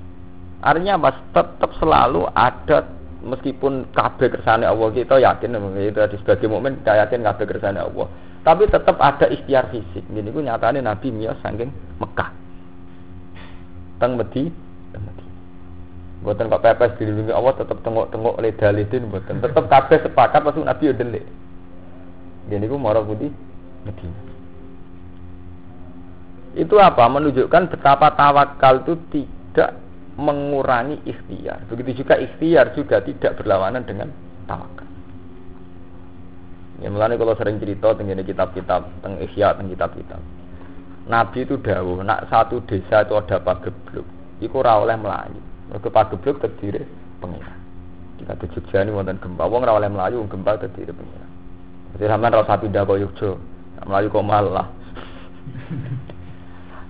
Artinya 0.61 0.97
mas 0.97 1.17
tetap 1.33 1.73
selalu 1.77 2.25
ada 2.33 2.85
meskipun 3.25 3.89
kabeh 3.93 4.29
kersane 4.29 4.65
Allah 4.65 4.89
kita 4.93 5.17
yakin 5.17 5.57
itu 5.81 5.99
sebagai 6.21 6.49
mukmin 6.49 6.77
kita 6.85 7.05
yakin 7.05 7.25
kabeh 7.25 7.45
kersane 7.49 7.81
Allah. 7.81 8.07
Tapi 8.45 8.69
tetap 8.69 9.01
ada 9.01 9.25
ikhtiar 9.25 9.73
fisik. 9.73 10.05
Ini 10.05 10.29
ku 10.29 10.41
nyatane 10.41 10.81
Nabi 10.81 11.09
miyos 11.09 11.37
saking 11.41 11.73
Mekah. 11.97 12.29
Teng 13.97 14.19
Medina 14.19 14.65
Buatan 16.25 16.49
kok 16.49 16.65
pepes 16.65 16.97
dilindungi 16.97 17.29
Allah 17.29 17.53
tetap 17.53 17.85
tengok-tengok 17.85 18.41
oleh 18.41 18.49
dalidin 18.57 19.13
buatan. 19.13 19.45
Tetap 19.45 19.69
kabeh 19.69 20.09
sepakat 20.09 20.41
pasti 20.41 20.65
Nabi 20.65 20.83
udah. 20.89 21.07
Jadi 22.49 22.65
gue 22.65 22.79
marah 22.81 23.05
putih 23.05 23.29
Medina. 23.85 24.24
Itu 26.55 26.79
apa? 26.79 27.03
Menunjukkan 27.11 27.67
betapa 27.67 28.15
tawakal 28.15 28.87
itu 28.87 28.95
tidak 29.11 29.75
mengurangi 30.15 31.03
ikhtiar. 31.03 31.67
Begitu 31.67 32.03
juga 32.03 32.15
ikhtiar 32.15 32.71
juga 32.71 33.03
tidak 33.03 33.35
berlawanan 33.43 33.83
dengan 33.83 34.07
tawakal. 34.47 34.87
Ya 36.79 36.87
mulanya 36.91 37.19
kalau 37.19 37.35
sering 37.35 37.59
cerita 37.59 37.95
tentang 37.95 38.23
kitab-kitab 38.23 38.81
tentang 38.99 39.13
ihya 39.23 39.55
tentang 39.55 39.71
kitab-kitab. 39.75 40.21
Nabi 41.05 41.45
itu 41.45 41.55
dawuh, 41.61 42.01
nak 42.01 42.25
satu 42.33 42.65
desa 42.65 43.05
itu 43.05 43.13
ada 43.13 43.37
pagebluk, 43.37 44.07
iku 44.41 44.65
ora 44.65 44.81
oleh 44.81 44.97
melayu. 44.97 45.37
Mergo 45.69 45.93
pagebluk 45.93 46.41
terdiri 46.41 46.81
pengiran. 47.21 47.59
Jika 48.17 48.33
di 48.41 48.47
Jogja 48.57 48.79
ini 48.81 48.89
wonten 48.95 49.21
gempa, 49.21 49.45
wong 49.45 49.67
ora 49.67 49.77
oleh 49.77 49.91
melayu 49.91 50.25
gempa 50.25 50.57
terdiri 50.57 50.89
pengiran. 50.89 51.31
Jadi 51.95 52.03
sampean 52.09 52.33
ora 52.33 52.43
usah 52.47 52.57
pindah 52.57 52.83
Yogyo. 52.87 53.31
Melayu 53.85 54.07
kok 54.09 54.25
malah. 54.25 54.67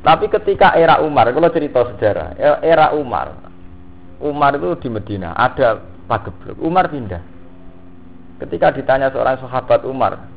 Tapi 0.06 0.30
ketika 0.30 0.78
era 0.78 1.02
Umar, 1.02 1.34
kalau 1.34 1.50
cerita 1.50 1.82
sejarah, 1.90 2.38
era 2.62 2.94
Umar, 2.94 3.34
Umar 4.22 4.54
itu 4.54 4.86
di 4.86 4.90
Medina 4.94 5.34
ada 5.34 5.82
pagebluk. 6.06 6.62
Umar 6.62 6.94
pindah. 6.94 7.20
Ketika 8.46 8.70
ditanya 8.70 9.10
seorang 9.10 9.42
sahabat 9.42 9.82
Umar, 9.82 10.30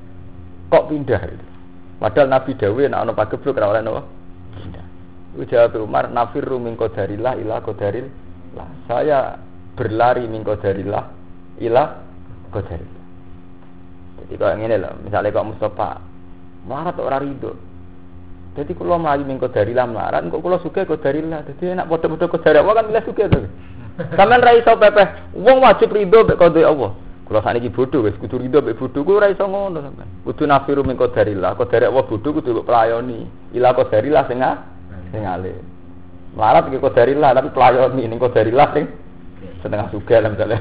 kok 0.73 0.89
pindah 0.89 1.21
itu? 1.29 1.47
Padahal 2.01 2.31
Nabi 2.31 2.55
Dawe 2.57 2.83
nak 2.89 3.01
ono 3.05 3.13
pagebluk 3.13 3.59
ora 3.61 3.77
oleh 3.77 3.83
nopo? 3.85 4.03
Pindah. 4.57 4.87
Jawab 5.39 5.77
Umar, 5.85 6.09
nafirru 6.09 6.57
min 6.57 6.75
qadarillah 6.75 7.37
ila 7.39 7.61
qadarillah. 7.61 8.69
Saya 8.89 9.37
berlari 9.77 10.25
min 10.27 10.43
qadarillah 10.43 11.05
ila 11.61 11.85
qadarillah. 12.51 13.05
Jadi 14.25 14.35
kalau 14.35 14.55
ngene 14.59 14.77
loh, 14.81 14.93
misalnya 15.05 15.31
kok 15.31 15.47
Mustafa 15.47 15.91
melarat 16.67 16.97
orang 16.99 17.23
ridho. 17.23 17.53
Jadi 18.59 18.75
kalau 18.75 18.99
melayu 18.99 19.23
min 19.23 19.39
qadarillah 19.39 19.87
melarat, 19.87 20.27
kok 20.27 20.43
kalau 20.43 20.59
suka 20.59 20.83
qadarillah. 20.83 21.47
Jadi 21.47 21.79
enak 21.79 21.87
bodoh-bodoh 21.87 22.27
qadar 22.27 22.59
Allah 22.59 22.75
kan 22.83 22.85
milih 22.91 23.05
suka 23.07 23.31
tuh. 23.31 23.47
Sampeyan 24.19 24.43
ra 24.43 24.53
iso 24.59 24.75
pepeh, 24.75 25.09
wong 25.39 25.63
wajib 25.63 25.95
ridho 25.95 26.27
mek 26.27 26.43
qadar 26.43 26.67
Allah. 26.67 26.91
Kula 27.23 27.39
sakniki 27.39 27.71
bodho 27.71 28.03
wis 28.03 28.19
kudu 28.19 28.35
ridho 28.43 28.59
mek 28.59 28.75
bodho 28.75 29.07
ku 29.07 29.15
ora 29.15 29.31
iso 29.31 29.47
ngono 29.47 29.79
sampean. 29.79 30.11
Kudu 30.27 30.43
nafiru 30.51 30.83
min 30.83 30.99
qadarillah, 30.99 31.55
qadar 31.55 31.87
Allah 31.87 32.03
bodho 32.03 32.29
kudu 32.35 32.51
mbok 32.51 32.67
pelayoni. 32.67 33.31
Ila 33.55 33.71
qadarillah 33.79 34.23
sing 34.27 34.43
sing 35.15 35.23
alim. 35.23 35.63
Melarat 36.35 36.67
iki 36.67 36.83
qadarillah 36.83 37.31
tapi 37.39 37.49
pelayoni 37.55 38.03
ning 38.11 38.19
qadarillah 38.19 38.69
sing 38.75 38.91
setengah 39.63 39.87
suga 39.95 40.19
lah 40.19 40.35
misalnya. 40.35 40.59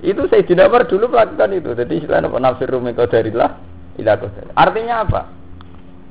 itu 0.00 0.24
saya 0.32 0.64
Umar 0.64 0.88
dulu 0.88 1.12
melakukan 1.12 1.52
itu. 1.52 1.76
Jadi 1.76 1.92
istilahnya 2.00 2.32
apa 2.32 2.40
nafiru 2.40 2.80
min 2.80 2.96
qadarillah 2.96 3.50
ila 4.00 4.12
qadar. 4.16 4.48
Artinya 4.56 5.04
apa? 5.04 5.39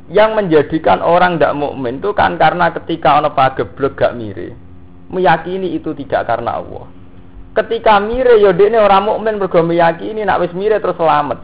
Yang 0.10 0.30
menjadikan 0.34 1.06
orang 1.06 1.38
tidak 1.38 1.54
mukmin 1.54 2.02
itu 2.02 2.10
kan 2.18 2.34
karena 2.42 2.74
ketika 2.74 3.22
ono 3.22 3.30
pageblek 3.38 3.94
gak 3.94 4.18
mire, 4.18 4.58
meyakini 5.14 5.78
itu 5.78 5.94
tidak 5.94 6.26
karena 6.26 6.58
Allah. 6.58 6.90
Ketika 7.54 8.02
mire 8.02 8.42
yo 8.42 8.54
ini 8.54 8.78
orang 8.78 9.06
mukmin 9.06 9.38
mergo 9.38 9.62
meyakini 9.62 10.26
nak 10.26 10.42
wis 10.42 10.54
mire 10.58 10.82
terus 10.82 10.98
selamat. 10.98 11.38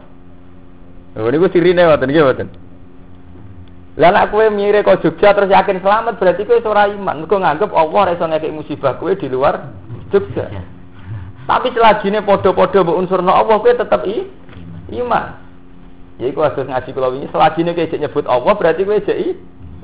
Lha 1.14 1.28
niku 1.30 1.46
sirine 1.50 1.82
ngoten 1.86 2.10
nggih 2.10 2.24
mboten. 2.26 2.48
Lah 3.96 4.10
nek 4.12 4.28
kowe 4.28 4.44
mire 4.52 4.84
kok 4.84 5.00
Jogja 5.00 5.32
terus 5.32 5.48
yakin 5.48 5.80
selamat 5.80 6.18
berarti 6.20 6.42
kowe 6.42 6.58
ora 6.66 6.90
iman. 6.90 7.22
Mergo 7.22 7.36
nganggep 7.38 7.70
Allah 7.70 8.00
ora 8.02 8.12
iso 8.14 8.26
ngekek 8.26 8.54
musibah 8.54 8.98
kowe 8.98 9.14
di 9.14 9.26
luar 9.30 9.72
Jogja. 10.10 10.46
Tapi 11.46 11.70
selajine 11.70 12.26
padha-padha 12.26 12.82
mbok 12.82 12.98
unsurno 12.98 13.30
Allah 13.30 13.56
kowe 13.62 13.72
tetep 13.72 14.02
i 14.10 14.16
iman. 14.98 15.45
Ya 16.16 16.32
iku 16.32 16.40
harus 16.40 16.56
ngaji 16.56 16.90
kula 16.96 17.12
wingi 17.12 17.28
selajine 17.28 17.76
kowe 17.76 17.96
nyebut 18.00 18.24
Allah 18.24 18.52
berarti 18.56 18.82
kowe 18.88 18.96
cek 18.96 19.18
i 19.20 19.28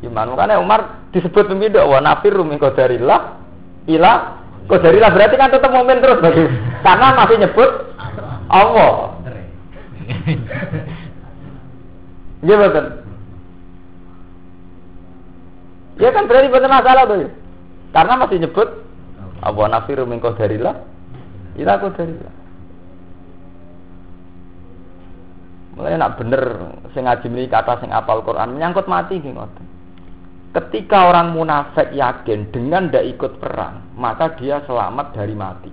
iman. 0.09 0.33
Makanya 0.33 0.65
Umar 0.65 1.05
disebut 1.13 1.45
pemimpin 1.45 1.77
wa 1.85 2.01
nafir 2.01 2.33
min 2.41 2.57
qadarillah 2.57 3.21
ila 3.89 4.13
qadarillah 4.65 5.13
berarti 5.13 5.37
kan 5.37 5.53
tetap 5.53 5.69
momen 5.69 6.01
terus 6.01 6.25
bagi 6.25 6.49
karena 6.81 7.07
masih 7.21 7.37
nyebut 7.37 7.71
Allah. 8.49 8.93
Iya 12.43 12.59
betul. 12.59 12.87
Ya 16.03 16.11
kan 16.11 16.27
berarti 16.27 16.49
betul 16.51 16.71
masalah 16.73 17.07
tuh. 17.07 17.31
Karena 17.95 18.13
masih 18.19 18.43
nyebut 18.43 18.69
Allah 19.45 19.67
nafiru 19.69 20.09
min 20.09 20.19
qadarillah 20.19 20.75
ila 21.61 21.73
qadarillah. 21.77 22.42
Mulai 25.73 25.97
nak 25.97 26.21
bener 26.21 26.43
sing 26.93 27.09
ngaji 27.09 27.49
kata 27.49 27.81
sing 27.81 27.89
apal 27.89 28.21
Quran 28.21 28.57
menyangkut 28.57 28.85
mati 28.85 29.17
nggih 29.17 29.33
ngoten. 29.33 29.67
Ketika 30.53 31.09
orang 31.09 31.33
munafik 31.33 31.97
yakin 31.97 32.53
dengan 32.53 32.93
tidak 32.93 33.09
ikut 33.17 33.33
perang, 33.41 33.89
maka 33.97 34.37
dia 34.37 34.61
selamat 34.69 35.17
dari 35.17 35.33
mati. 35.33 35.73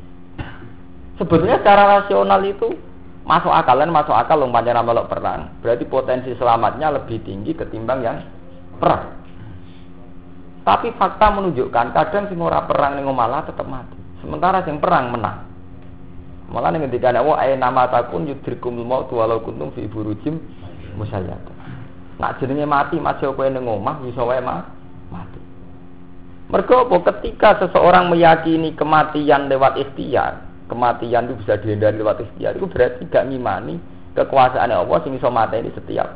Sebetulnya 1.19 1.59
secara 1.59 1.99
rasional 1.99 2.39
itu 2.47 2.71
masuk 3.27 3.51
akal 3.51 3.75
dan 3.75 3.91
masuk 3.91 4.15
akal 4.15 4.39
loh 4.39 4.47
panjang 4.47 4.79
melok 4.79 5.11
perang. 5.11 5.51
Berarti 5.59 5.83
potensi 5.83 6.31
selamatnya 6.39 6.95
lebih 6.95 7.19
tinggi 7.27 7.51
ketimbang 7.51 7.99
yang 7.99 8.23
perang. 8.79 9.19
Tapi 10.63 10.95
fakta 10.95 11.27
menunjukkan 11.27 11.91
kadang 11.91 12.31
sing 12.31 12.39
ora 12.39 12.63
perang 12.63 12.95
ning 12.95 13.03
malah 13.11 13.43
tetap 13.43 13.67
mati. 13.67 13.99
Sementara 14.23 14.63
sing 14.63 14.79
perang 14.79 15.11
menang. 15.11 15.48
Malah 16.49 16.73
ning 16.73 16.89
ketika 16.89 17.13
ana 17.13 17.21
wae 17.21 17.53
nama 17.53 17.85
takun 17.93 18.25
yudrikum 18.25 18.73
maut 18.81 19.05
walau 19.13 19.37
kuntum 19.45 19.69
fi 19.77 19.85
burujim 19.85 20.41
musayyad. 20.97 21.37
Nak 22.17 22.41
jenenge 22.41 22.65
mati 22.65 22.97
masih 22.97 23.37
kowe 23.37 23.45
ning 23.45 23.69
omah 23.69 24.01
iso 24.09 24.25
wae 24.25 24.41
mati. 24.41 25.39
Mergo 26.49 26.89
apa 26.89 27.13
ketika 27.13 27.61
seseorang 27.61 28.09
meyakini 28.09 28.73
kematian 28.73 29.45
lewat 29.45 29.77
ikhtiar, 29.77 30.41
kematian 30.65 31.29
itu 31.29 31.37
bisa 31.45 31.61
dihindari 31.61 32.01
lewat 32.01 32.25
ikhtiar, 32.25 32.57
itu 32.57 32.65
berarti 32.65 33.05
gak 33.05 33.29
ngimani 33.29 33.77
kekuasaan 34.17 34.73
Allah 34.73 34.97
sing 35.05 35.13
iso 35.13 35.29
mateni 35.29 35.69
setiap 35.77 36.09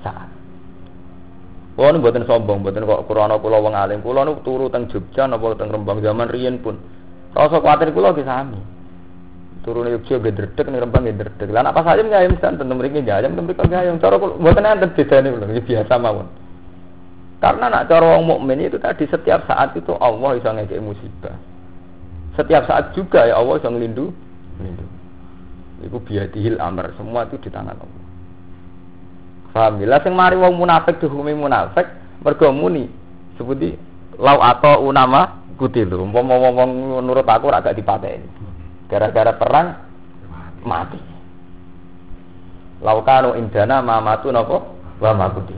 saat. 0.00 0.32
Kulo 1.76 1.92
nu 1.92 2.00
mboten 2.00 2.24
sombong, 2.24 2.64
mboten 2.64 2.88
kok 2.88 3.04
krana 3.04 3.36
kula 3.36 3.60
wong 3.60 3.76
alim. 3.76 4.00
Kula 4.00 4.24
nu 4.24 4.40
turu 4.40 4.72
teng 4.72 4.88
Jogja 4.88 5.28
napa 5.28 5.52
teng 5.58 5.68
Rembang 5.68 6.00
zaman 6.00 6.32
riyen 6.32 6.64
pun. 6.64 6.80
Rasa 7.36 7.60
kuwatir 7.60 7.92
kula 7.92 8.16
ki 8.16 8.24
sami 8.24 8.73
turun 9.64 9.88
Yogyo 9.88 10.20
gak 10.20 10.36
derdek 10.36 10.68
nih 10.68 10.84
rembang 10.84 11.08
gak 11.08 11.18
derdek 11.24 11.48
lah 11.48 11.64
apa 11.64 11.80
saja 11.80 12.04
nggak 12.04 12.20
ayam 12.20 12.36
san 12.36 12.60
tentu 12.60 12.76
mereka 12.76 13.00
nggak 13.00 13.16
ayam 13.24 13.32
tentu 13.32 13.48
mereka 13.48 13.62
nggak 13.64 13.80
ayam. 13.80 13.96
Cara 13.96 14.14
buat 14.20 14.56
nanti 14.60 14.86
beda 14.92 15.16
nih 15.24 15.30
belum 15.32 15.50
biasa 15.64 15.92
mawon. 15.96 16.28
Karena 17.40 17.66
nak 17.72 17.88
cara 17.88 18.04
orang 18.04 18.24
mukmin 18.28 18.60
itu 18.60 18.76
tadi 18.76 19.08
setiap 19.08 19.48
saat 19.48 19.72
itu 19.72 19.92
Allah 19.96 20.36
bisa 20.36 20.52
ngekek 20.52 20.80
musibah. 20.84 21.36
Setiap 22.36 22.68
saat 22.68 22.92
juga 22.92 23.24
ya 23.24 23.40
Allah 23.40 23.56
bisa 23.56 23.72
ngelindu 23.72 24.12
ngelindu 24.60 24.86
itu 25.84 25.98
biadihil 26.00 26.56
amr 26.60 26.92
semua 27.00 27.24
itu 27.24 27.40
di 27.40 27.48
tangan 27.48 27.80
Allah. 27.80 28.02
Paham 29.52 29.80
ya 29.80 29.96
sing 30.04 30.12
mari 30.12 30.36
wong 30.36 30.60
munafik 30.60 31.00
dihukumi 31.00 31.32
munafik 31.32 31.88
mergo 32.20 32.52
muni. 32.52 32.84
Seperti 33.40 33.80
lau 34.20 34.44
atau 34.44 34.84
unama 34.84 35.40
kutilu. 35.56 36.04
Umpama 36.04 36.36
wong 36.52 37.00
nurut 37.00 37.24
aku 37.24 37.48
ora 37.48 37.64
gak 37.64 37.80
dipateni 37.80 38.44
Gara-gara 38.88 39.32
perang 39.36 39.68
mati. 40.64 41.00
Laukanu 42.84 43.36
indana 43.38 43.80
mamatu 43.80 44.28
nopo 44.28 44.56
wa 45.00 45.12
makuti. 45.16 45.56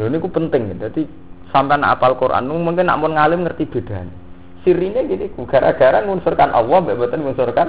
Lho 0.00 0.06
ku 0.22 0.28
penting. 0.32 0.72
Jadi 0.80 1.04
sampai 1.50 1.82
apal 1.82 2.16
Quran 2.16 2.48
mungkin 2.48 2.86
nak 2.88 2.98
mau 3.02 3.10
ngalim 3.10 3.44
ngerti 3.44 3.68
bedanya. 3.68 4.14
Sirine 4.60 5.08
gini, 5.08 5.32
gara-gara 5.48 6.04
ngunsurkan 6.04 6.52
Allah, 6.52 6.84
bebetan 6.84 7.24
ngunsurkan 7.24 7.68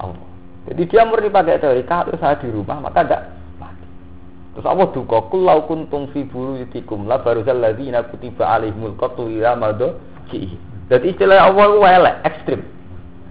Allah. 0.00 0.28
Jadi 0.64 0.88
dia 0.88 1.04
murni 1.04 1.28
pakai 1.28 1.60
teori, 1.60 1.84
kalau 1.84 2.16
saya 2.16 2.40
di 2.40 2.48
rumah 2.48 2.80
maka 2.80 3.04
tidak 3.04 3.22
mati. 3.60 3.84
Terus 4.56 4.64
Allah 4.64 4.88
duka, 4.88 5.28
kulau 5.28 5.68
kuntum 5.68 6.08
fi 6.16 6.24
buyutikum 6.24 7.04
la 7.04 7.20
baruzal 7.20 7.60
ladzina 7.60 8.08
kutiba 8.08 8.48
alaihimul 8.56 8.96
qatlu 8.96 9.28
ila 9.36 9.52
Jadi 10.88 11.06
istilah 11.12 11.52
Allah 11.52 11.64
itu 11.68 11.80
elek, 11.84 12.16
ekstrim. 12.24 12.60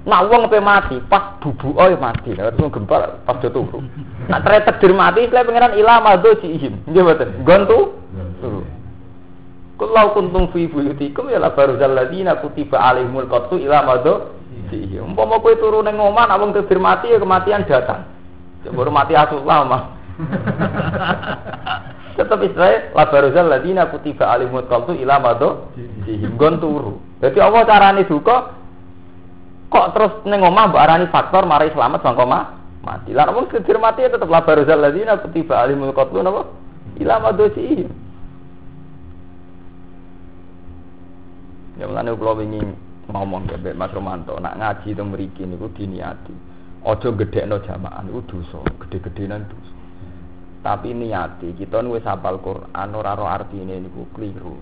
Nak 0.04 0.28
wong 0.28 0.52
pe 0.52 0.60
mati, 0.60 1.00
pas 1.08 1.40
bubu 1.40 1.80
oh 1.80 1.88
mati. 1.96 2.36
Lah 2.36 2.52
terus 2.52 2.76
gempa 2.76 3.24
pas 3.24 3.40
do 3.40 3.48
turu. 3.48 3.80
Nak 4.28 4.44
tere 4.44 4.60
takdir 4.68 4.92
mati, 4.92 5.32
selain 5.32 5.48
pangeran 5.48 5.80
ila 5.80 6.04
mado 6.04 6.28
cihim. 6.44 6.84
Nggih 6.92 7.02
mboten. 7.08 7.30
Gontu. 7.48 7.96
Turu. 8.44 8.68
Kulau 9.80 10.12
kuntum 10.12 10.52
fi 10.52 10.68
buyutikum 10.68 11.32
ya 11.32 11.40
la 11.40 11.56
baruzal 11.56 11.96
ladina 11.96 12.36
kutiba 12.44 12.84
alaihimul 12.84 13.32
qatlu 13.32 13.64
ila 13.64 13.80
mado 13.88 14.36
cihim. 14.68 15.16
Umpama 15.16 15.40
kowe 15.40 15.56
turu 15.56 15.80
ning 15.88 15.96
omah 15.96 16.28
nak 16.28 16.40
wong 16.44 16.52
takdir 16.52 16.84
mati 16.84 17.08
ya 17.08 17.24
kematian 17.24 17.64
datang. 17.64 18.04
Coba 18.68 18.92
mati 18.92 19.16
asullah 19.16 19.60
mah. 19.64 19.84
Tetap 22.20 22.44
Israel 22.44 22.92
la 22.92 23.08
baruzal 23.08 23.48
ladina 23.48 23.88
kutiba 23.88 24.28
alaihimul 24.28 24.68
qatlu 24.68 25.00
ila 25.00 25.16
mado 25.24 25.72
cihim. 26.04 26.36
Gon 26.36 26.60
turu. 26.60 27.00
Jadi 27.24 27.40
Allah 27.40 27.64
carane 27.64 28.04
duka 28.04 28.63
Kok 29.74 29.88
terus 29.98 30.14
neng 30.30 30.46
omah 30.46 30.70
mbok 30.70 30.84
arani 30.86 31.10
faktor 31.10 31.50
mari 31.50 31.74
selamat 31.74 32.06
bang 32.06 32.14
koma 32.14 32.40
mati. 32.86 33.10
Lah 33.10 33.34
wong 33.34 33.50
kedir 33.50 33.82
mati 33.82 34.06
ya 34.06 34.14
tetep 34.14 34.30
la 34.30 34.46
baruzal 34.46 34.78
ladzina 34.78 35.18
kutiba 35.18 35.66
alimul 35.66 35.98
qatlu 35.98 36.22
napa? 36.22 36.46
Ila 37.02 37.18
madosi. 37.18 37.90
Ya 41.82 41.90
mulane 41.90 42.14
kula 42.14 42.38
wingi 42.38 42.62
ngomong 43.10 43.50
ke 43.50 43.74
Mas 43.74 43.90
Romanto, 43.98 44.38
nak 44.38 44.62
ngaji 44.62 44.94
teng 44.94 45.10
mriki 45.10 45.44
niku 45.50 45.74
diniati. 45.74 46.54
Aja 46.86 47.10
gedhekno 47.10 47.58
jamaah 47.66 48.06
niku 48.06 48.22
dosa, 48.30 48.62
gede-gedenan 48.78 49.50
dosa. 49.50 49.74
Tapi 50.62 50.94
niati 50.94 51.58
kita 51.58 51.82
wis 51.90 52.06
hafal 52.06 52.38
Quran 52.40 52.90
ora 52.94 53.18
ro 53.18 53.26
artine 53.26 53.82
niku 53.82 54.06
keliru. 54.14 54.54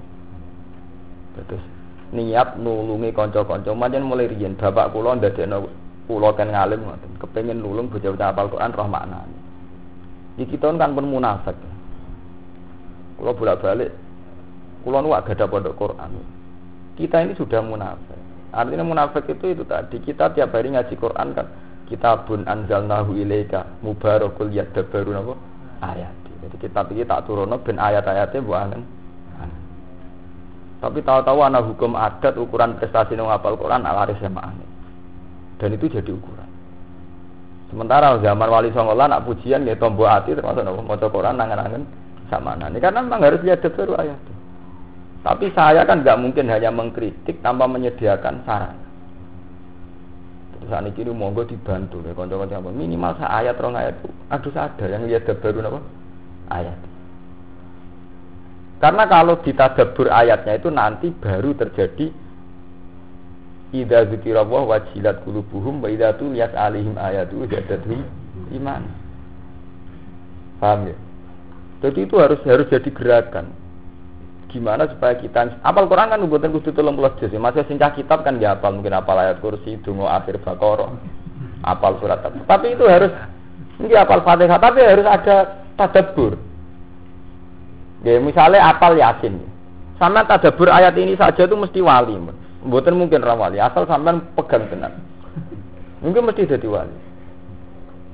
Terus 1.35 1.80
niat 2.11 2.59
nulungi 2.59 3.15
kanca-kanca. 3.15 3.71
Manjen 3.71 4.03
mulai 4.03 4.27
riyen 4.27 4.59
bapak 4.59 4.91
kula 4.91 5.15
ndadekno 5.17 5.67
kula 6.05 6.35
kan 6.35 6.51
ngalim 6.51 6.83
ngoten. 6.83 7.11
Kepengin 7.19 7.63
nulung 7.63 7.87
bocah-bocah 7.87 8.27
hafal 8.31 8.51
Quran 8.51 8.75
roh 8.75 8.87
maknane. 8.87 9.35
Iki 10.39 10.59
kita 10.59 10.75
kan 10.75 10.91
pun 10.95 11.07
munafik. 11.07 11.57
Kula 13.19 13.31
bolak-balik 13.35 13.91
kula 14.83 14.97
nu 14.99 15.13
gak 15.15 15.31
ada 15.31 15.45
pondok 15.47 15.77
Quran. 15.79 16.11
Kita 16.99 17.23
ini 17.23 17.33
sudah 17.39 17.63
munafik. 17.63 18.19
Artinya 18.51 18.83
munafik 18.83 19.31
itu 19.31 19.55
itu 19.55 19.63
tadi 19.63 20.03
kita 20.03 20.35
tiap 20.35 20.51
hari 20.51 20.75
ngaji 20.75 20.95
Quran 20.99 21.31
kan 21.31 21.47
kitabun 21.87 22.43
anzalnahu 22.47 23.15
ilaika 23.15 23.67
mubarakul 23.79 24.51
yadabbaru 24.51 25.11
napa 25.15 25.33
ayat. 25.83 26.11
Jadi 26.41 26.57
kitab 26.57 26.89
iki 26.89 27.05
tak 27.05 27.29
turunno 27.29 27.61
ben 27.61 27.77
ayat-ayatnya 27.77 28.41
angen. 28.41 28.81
Tapi 30.81 30.99
tahu-tahu 31.05 31.39
anak 31.45 31.69
hukum 31.69 31.93
adat 31.93 32.33
ukuran 32.41 32.73
prestasi 32.81 33.13
nang 33.13 33.29
hafal 33.29 33.53
Quran 33.53 33.85
ala 33.85 34.09
SMA 34.17 34.45
Dan 35.61 35.77
itu 35.77 35.85
jadi 35.85 36.09
ukuran. 36.09 36.49
Sementara 37.71 38.19
zaman 38.19 38.51
Wali 38.51 38.73
Songo 38.75 38.97
nak 38.97 39.23
pujian 39.23 39.63
ya 39.63 39.79
tombol 39.79 40.09
hati 40.09 40.35
termasuk 40.35 40.59
nopo 40.65 40.83
maca 40.83 41.07
Quran 41.07 41.39
nangan-nangan 41.39 41.87
sama 42.27 42.59
nani 42.59 42.83
karena 42.83 42.99
memang 42.99 43.23
harus 43.23 43.39
lihat 43.47 43.63
baru 43.63 43.95
ayat. 43.95 44.19
Tapi 45.23 45.53
saya 45.55 45.87
kan 45.87 46.03
nggak 46.03 46.19
mungkin 46.19 46.51
hanya 46.51 46.67
mengkritik 46.67 47.39
tanpa 47.39 47.71
menyediakan 47.71 48.43
saran. 48.43 48.75
Terus 50.57 50.67
saat 50.67 50.83
ini 50.83 51.15
monggo 51.15 51.47
dibantu 51.47 52.03
ya 52.03 52.11
konco-konco 52.11 52.51
apa 52.59 52.69
minimal 52.75 53.15
sa 53.15 53.39
ayat 53.39 53.55
rong 53.55 53.79
ayat 53.79 53.95
itu 54.03 54.09
aduh 54.27 54.51
ada 54.51 54.85
yang 54.91 55.07
lihat 55.07 55.31
baru 55.31 55.63
nopo 55.63 55.79
ayat. 56.51 56.90
Karena 58.81 59.05
kalau 59.05 59.37
ditadabur 59.45 60.09
ayatnya 60.09 60.57
itu 60.57 60.73
nanti 60.73 61.13
baru 61.13 61.53
terjadi 61.53 62.09
Ida 63.71 64.03
zikirallah 64.11 64.67
wajilat 64.67 65.23
kulubuhum 65.23 65.79
wa 65.79 65.87
idza 65.87 66.11
tuliyat 66.19 66.51
alihim 66.59 66.99
ayatu 66.99 67.47
zadatuhum 67.47 68.03
iman. 68.51 68.83
Paham 70.59 70.91
ya? 70.91 70.97
Jadi 71.79 72.03
itu 72.03 72.19
harus 72.19 72.43
harus 72.43 72.67
jadi 72.67 72.89
gerakan. 72.91 73.55
Gimana 74.51 74.91
supaya 74.91 75.15
kita 75.15 75.63
apal 75.63 75.87
Quran 75.87 76.11
kan 76.11 76.19
mboten 76.19 76.51
kudu 76.51 76.75
30 76.75 77.23
juz. 77.23 77.31
Masih 77.39 77.63
singkah 77.71 77.95
kitab 77.95 78.27
kan 78.27 78.43
ya 78.43 78.59
apal 78.59 78.75
mungkin 78.75 78.91
apal 78.91 79.15
ayat 79.15 79.39
kursi, 79.39 79.79
donga 79.79 80.19
akhir 80.19 80.43
Baqarah, 80.43 80.91
apal 81.63 81.95
surat. 82.03 82.19
Tapi 82.27 82.75
itu 82.75 82.83
harus 82.83 83.15
ini 83.79 83.95
apal 83.95 84.19
Fatihah, 84.19 84.59
tapi 84.59 84.83
harus 84.83 85.07
ada 85.07 85.63
tadabbur. 85.79 86.35
Ya, 88.01 88.17
misalnya 88.17 88.73
apal 88.73 88.97
Yasin. 88.97 89.37
Sama 90.01 90.25
tadabbur 90.25 90.73
ayat 90.73 90.97
ini 90.97 91.13
saja 91.13 91.45
itu 91.45 91.53
mesti 91.53 91.77
wali. 91.85 92.17
Mboten 92.65 92.97
mungkin 92.97 93.21
ra 93.21 93.37
wali, 93.37 93.61
asal 93.61 93.85
sampean 93.85 94.25
pegang 94.33 94.65
tenan. 94.69 94.97
Mungkin 96.01 96.25
mesti 96.25 96.49
jadi 96.49 96.65
wali. 96.65 96.95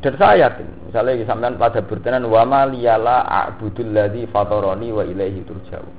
Dan 0.04 0.14
saya 0.20 0.52
yakin, 0.52 0.92
misalnya 0.92 1.26
sampean 1.26 1.58
pada 1.58 1.82
bertenan 1.82 2.28
wa 2.30 2.46
ma 2.46 2.70
liyala 2.70 3.26
a'budul 3.26 3.96
ladzi 3.96 4.30
fatarani 4.30 4.94
wa 4.94 5.02
ilaihi 5.02 5.42
turja'u. 5.48 5.90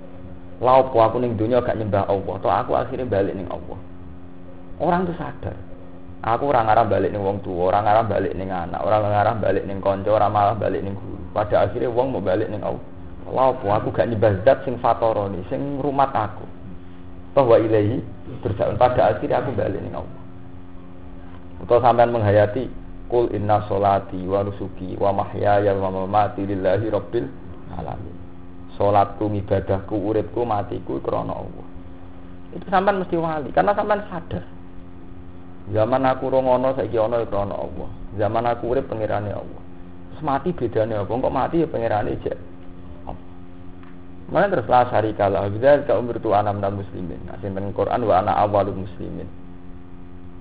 Opo 0.58 0.96
aku 1.02 1.22
ning 1.22 1.38
dunia 1.38 1.62
gak 1.62 1.78
nyembah 1.78 2.06
Allah, 2.06 2.34
toh 2.42 2.50
aku 2.50 2.74
akhirnya 2.78 3.06
balik 3.06 3.34
ning 3.34 3.46
Allah. 3.50 3.78
Orang 4.78 5.06
tuh 5.06 5.16
sadar. 5.18 5.56
Aku 6.18 6.50
orang 6.50 6.66
arah 6.66 6.82
balik 6.82 7.14
ning 7.14 7.22
wong 7.22 7.38
tua, 7.46 7.70
orang 7.70 7.86
arah 7.86 8.02
balik 8.02 8.34
ning 8.34 8.50
anak, 8.50 8.82
orang 8.82 9.06
arah 9.06 9.34
balik 9.38 9.64
ning 9.66 9.78
konco, 9.78 10.14
orang 10.14 10.34
malah 10.34 10.54
balik 10.58 10.82
ning 10.82 10.94
guru. 10.98 11.18
Pada 11.30 11.66
akhirnya 11.66 11.90
wong 11.90 12.14
mau 12.14 12.22
balik 12.22 12.50
ning 12.50 12.62
Allah. 12.62 12.84
Lah 13.32 13.52
opo 13.52 13.68
aku 13.68 13.92
gak 13.92 14.08
nyembah 14.08 14.40
zat 14.44 14.64
sing 14.64 14.80
fatarani, 14.80 15.44
sing 15.52 15.80
rumat 15.80 16.10
aku. 16.12 16.46
Toh 17.36 17.44
wa 17.44 17.56
ilaihi 17.60 18.00
turja'un. 18.40 18.80
Pada 18.80 19.12
akhirnya 19.14 19.44
aku 19.44 19.52
balik 19.52 19.80
ning 19.80 19.94
Allah. 19.94 20.22
Atau 21.64 21.82
sampean 21.82 22.14
menghayati 22.14 22.70
Kul 23.08 23.32
inna 23.32 23.64
solati 23.64 24.20
wa 24.28 24.44
nusuki 24.44 24.92
wa 25.00 25.16
mahyaya 25.16 25.72
wa 25.80 25.88
mamati 25.88 26.44
lillahi 26.44 26.92
rabbil 26.92 27.24
alamin. 27.72 28.16
Salatku, 28.76 29.32
ibadahku, 29.32 29.96
uripku, 29.96 30.44
matiku 30.44 31.00
krana 31.00 31.32
Allah. 31.32 31.66
Itu 32.52 32.68
sampean 32.68 33.00
mesti 33.00 33.16
wali 33.16 33.48
karena 33.50 33.72
sampean 33.72 34.04
sadar. 34.12 34.44
Zaman 35.72 36.04
aku 36.04 36.32
rongono 36.32 36.76
saiki 36.76 37.00
ana 37.00 37.24
krana 37.24 37.56
Allah. 37.56 37.88
Zaman 38.16 38.44
aku 38.44 38.76
urip 38.76 38.88
pengirane 38.88 39.32
Allah. 39.32 39.62
Terus 40.12 40.22
mati 40.24 40.50
bedane 40.52 40.96
apa? 40.96 41.12
Kok 41.12 41.32
mati 41.32 41.64
ya 41.64 41.68
pengirane 41.68 42.12
jek. 42.24 42.36
Mana 44.28 44.52
terus 44.52 44.68
lah 44.68 44.84
syarika 44.92 45.24
lah. 45.32 45.48
Bila 45.48 45.80
ka 45.88 45.96
umur 45.96 46.20
tu 46.20 46.36
anam 46.36 46.60
dan 46.60 46.76
muslimin. 46.76 47.16
Nah, 47.24 47.40
sinten 47.40 47.72
Quran 47.72 48.04
wa 48.04 48.20
ana 48.20 48.36
awalul 48.44 48.84
muslimin. 48.84 49.24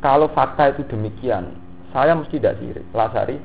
Kalau 0.04 0.28
fakta 0.36 0.76
itu 0.76 0.84
demikian, 0.92 1.56
saya 1.96 2.14
mesti 2.14 2.38
tidak 2.38 2.60
sirik, 2.60 2.86
lasari. 2.92 3.40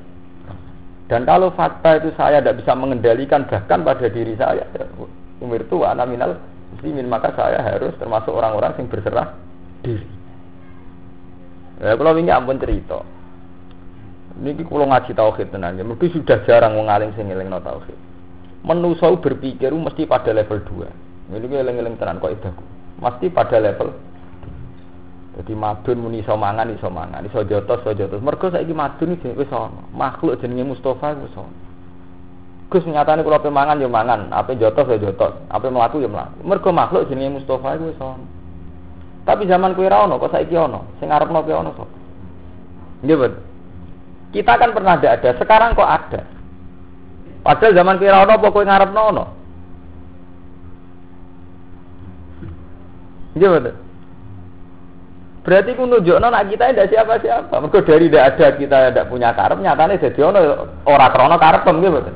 Dan 1.07 1.23
kalau 1.23 1.49
fakta 1.55 2.03
itu 2.03 2.11
saya 2.19 2.43
tidak 2.43 2.59
bisa 2.59 2.75
mengendalikan 2.75 3.47
bahkan 3.47 3.81
pada 3.81 4.07
diri 4.11 4.35
saya, 4.35 4.67
ya, 4.75 4.85
umur 5.39 5.63
anak 5.87 6.07
minal 6.11 6.31
muslimin, 6.75 7.07
maka 7.07 7.31
saya 7.33 7.63
harus 7.63 7.95
termasuk 7.97 8.35
orang-orang 8.35 8.75
yang 8.75 8.87
berserah 8.91 9.27
diri. 9.81 10.07
Ya, 11.81 11.95
kalau 11.95 12.19
ini 12.19 12.31
ampun 12.31 12.59
cerita. 12.59 13.01
Ini 14.43 14.59
kalau 14.65 14.87
ngaji 14.91 15.11
tauhid 15.13 15.47
tenan, 15.55 15.79
ya, 15.79 15.85
mungkin 15.87 16.09
sudah 16.11 16.41
jarang 16.45 16.75
mengalim 16.77 17.15
sing 17.15 17.31
no 17.31 17.59
tauhid. 17.63 18.12
Menusau 18.63 19.19
berpikir 19.19 19.75
mesti 19.75 20.07
pada 20.07 20.31
level 20.31 20.63
2. 20.63 21.35
Ini 21.35 21.55
eling-eling 21.67 21.99
tenan 21.99 22.23
kok 22.23 22.31
idaku. 22.31 22.63
Mesti 23.03 23.27
pada 23.27 23.59
level 23.59 23.91
jadi 25.33 25.53
madun 25.57 25.97
muni 25.97 26.21
iso 26.21 26.37
mangan 26.37 26.69
iso 26.69 26.93
mangan, 26.93 27.25
iso 27.25 27.41
jotos 27.49 27.81
iso 27.81 27.97
jotos. 27.97 28.21
Mergo 28.21 28.53
saiki 28.53 28.69
madun 28.69 29.17
iki 29.17 29.33
wis 29.33 29.49
ana. 29.49 29.81
Makhluk 29.89 30.37
jenenge 30.37 30.77
Mustafa 30.77 31.17
wis 31.17 31.33
ana. 31.33 31.49
Gus 32.69 32.85
nyatane 32.85 33.25
kula 33.25 33.41
pe 33.41 33.49
mangan 33.49 33.81
ya 33.81 33.89
mangan, 33.89 34.29
ape 34.29 34.53
jotos 34.61 34.85
ya 34.93 35.01
jotos, 35.01 35.33
ape 35.49 35.73
mlaku 35.73 36.05
ya 36.05 36.09
mlaku. 36.09 36.37
Mergo 36.45 36.69
makhluk 36.69 37.09
jenenge 37.09 37.41
Mustafa 37.41 37.81
iku 37.81 37.89
wis. 37.89 38.01
Tapi 39.23 39.49
zaman 39.49 39.73
kuwi 39.73 39.89
ra 39.89 40.05
ono, 40.05 40.21
kok 40.21 40.37
saiki 40.37 40.53
ono. 40.53 40.85
Sing 41.01 41.09
ngarepno 41.09 41.41
kuwi 41.41 41.55
ono 41.55 41.71
sapa? 41.73 41.97
Nggih. 43.01 43.33
Kita 44.33 44.57
kan 44.57 44.73
pernah 44.73 44.97
ada, 44.97 45.17
ada, 45.17 45.29
sekarang 45.37 45.77
kok 45.77 45.85
ada. 45.85 46.21
Padahal 47.43 47.75
zaman 47.75 47.99
kuwi 47.99 48.07
ra 48.07 48.23
ono 48.23 48.31
apa 48.39 48.47
kowe 48.51 48.63
ngarepno 48.63 49.01
ono? 49.11 49.23
Nggih, 53.35 53.49
Bet. 53.59 53.75
Berarti 55.43 55.75
ku 55.75 55.83
nunjukno 55.83 56.23
nak 56.31 56.47
kita 56.47 56.71
tidak 56.71 56.87
siapa-siapa. 56.87 57.51
Mergo 57.59 57.83
dari 57.83 58.07
tidak 58.07 58.39
ada 58.39 58.47
kita 58.55 58.77
tidak 58.95 59.09
punya 59.11 59.35
karep 59.35 59.59
nyatane 59.59 59.99
dadi 59.99 60.21
ono 60.23 60.39
ora 60.87 61.11
krana 61.11 61.35
karep 61.35 61.67
nggih 61.67 61.91
mboten. 61.91 62.15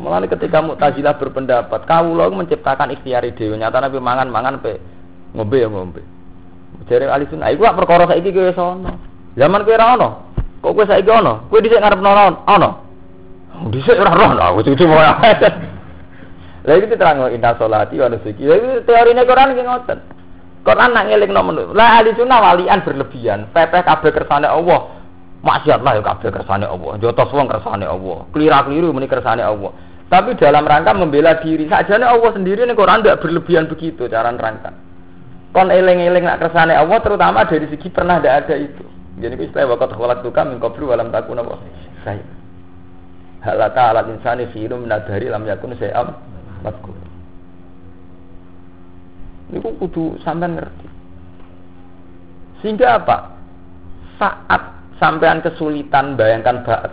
Mulane 0.00 0.32
ketika 0.32 0.64
Mu'tazilah 0.64 1.20
berpendapat, 1.20 1.84
kawula 1.84 2.32
menciptakan 2.32 2.94
ikhtiar 2.96 3.20
dhewe, 3.36 3.58
nyatane 3.58 3.92
pe 3.92 4.00
mangan-mangan 4.00 4.62
pe 4.64 4.80
ngombe 5.36 5.60
ya 5.60 5.68
ngombe. 5.68 6.00
Jare 6.88 7.04
ahli 7.10 7.28
sunnah, 7.28 7.52
iku 7.52 7.68
perkara 7.68 8.08
saiki 8.08 8.32
kowe 8.32 8.48
wis 8.48 8.56
ono. 8.56 8.96
Zaman 9.36 9.66
kowe 9.66 9.74
ora 9.76 9.86
ono. 9.98 10.08
Kok 10.62 10.72
kowe 10.72 10.86
saiki 10.88 11.10
ono? 11.10 11.50
Kowe 11.52 11.60
dhisik 11.60 11.82
ngarep 11.82 12.00
ono? 12.00 12.22
Ono. 12.48 12.70
Dhisik 13.68 14.00
ora 14.00 14.16
ono, 14.16 14.40
aku 14.40 14.64
cuci 14.64 14.84
moya. 14.88 15.20
Lah 16.60 16.76
iki 16.76 16.92
diterangno 16.92 17.28
inna 17.32 17.56
sholati 17.56 17.96
wa 18.00 18.08
nusuki. 18.08 18.44
Lah 18.44 18.56
iki 18.56 18.68
teorine 18.84 19.22
Quran 19.24 19.56
ki 19.56 19.62
ngoten. 19.64 19.98
Quran 20.60 20.92
nak 20.92 21.08
ngeling 21.08 21.32
nomor 21.32 21.72
Lah 21.72 22.00
ahli 22.00 22.12
sunnah 22.16 22.40
walian 22.40 22.84
berlebihan. 22.84 23.48
Pepeh 23.52 23.80
kabeh 23.80 24.12
kersane 24.12 24.44
Allah. 24.44 24.92
Maksiat 25.40 25.80
lah 25.80 25.96
ya 25.96 26.02
kabeh 26.04 26.28
kersane 26.28 26.68
Allah. 26.68 27.00
Jotos 27.00 27.32
wong 27.32 27.48
kersane 27.48 27.88
Allah. 27.88 28.28
Kelira-keliru 28.32 28.92
muni 28.92 29.08
kersane 29.08 29.40
Allah. 29.40 29.72
Tapi 30.12 30.36
dalam 30.36 30.66
rangka 30.66 30.92
membela 30.92 31.38
diri 31.40 31.64
sajane 31.70 32.04
Allah 32.04 32.30
sendiri 32.34 32.66
nih 32.66 32.76
Quran 32.76 33.00
tidak 33.00 33.24
berlebihan 33.24 33.64
begitu 33.70 34.04
cara 34.10 34.28
nerangkan. 34.28 34.74
Kon 35.56 35.72
eling-eling 35.72 36.28
nak 36.28 36.44
kersane 36.44 36.76
Allah 36.76 36.98
terutama 37.00 37.48
dari 37.48 37.64
segi 37.72 37.88
pernah 37.88 38.20
tidak 38.20 38.46
ada 38.46 38.54
itu. 38.60 38.84
Jadi 39.16 39.36
istilah 39.48 39.76
wakat 39.76 39.96
kholak 39.96 40.20
tukam 40.20 40.52
min 40.52 40.58
qablu 40.60 40.92
walam 40.92 41.08
takun 41.08 41.40
apa? 41.40 41.56
Saya. 42.04 42.39
Halata 43.40 43.96
alat 43.96 44.12
insani 44.12 44.52
khirum 44.52 44.84
minadari 44.84 45.32
lam 45.32 45.48
yakun 45.48 45.72
sayam 45.80 46.12
matkur. 46.60 46.92
Ini 49.50 49.58
kudu 49.58 50.20
sampean 50.22 50.60
ngerti. 50.60 50.86
Sehingga 52.60 53.00
apa? 53.00 53.16
Saat 54.20 54.62
sampean 55.00 55.40
kesulitan 55.40 56.14
bayangkan 56.14 56.62
baat, 56.62 56.92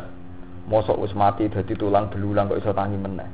mosok 0.72 1.04
wis 1.04 1.14
mati 1.14 1.52
dadi 1.52 1.76
tulang 1.76 2.08
belulang 2.08 2.48
kok 2.48 2.64
iso 2.64 2.72
tangi 2.72 2.95
meneh. 2.95 3.30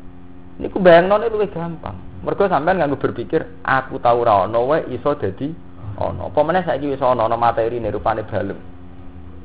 Niku 0.57 0.81
bayangnone 0.81 1.29
luwih 1.29 1.53
gampang. 1.53 1.95
Mergo 2.25 2.49
sampean 2.49 2.81
nganggo 2.81 2.97
berpikir 2.97 3.45
aku 3.61 4.01
tahu 4.01 4.25
ra 4.25 4.49
ono 4.49 4.65
wae 4.65 4.89
iso 4.89 5.13
dadi 5.13 5.53
ono. 6.01 6.33
Apa 6.33 6.41
meneh 6.41 6.65
saiki 6.65 6.89
wis 6.89 7.01
ono 7.05 7.29
ana 7.29 7.37
materi 7.37 7.77
rupane 7.77 8.25
balem. 8.25 8.57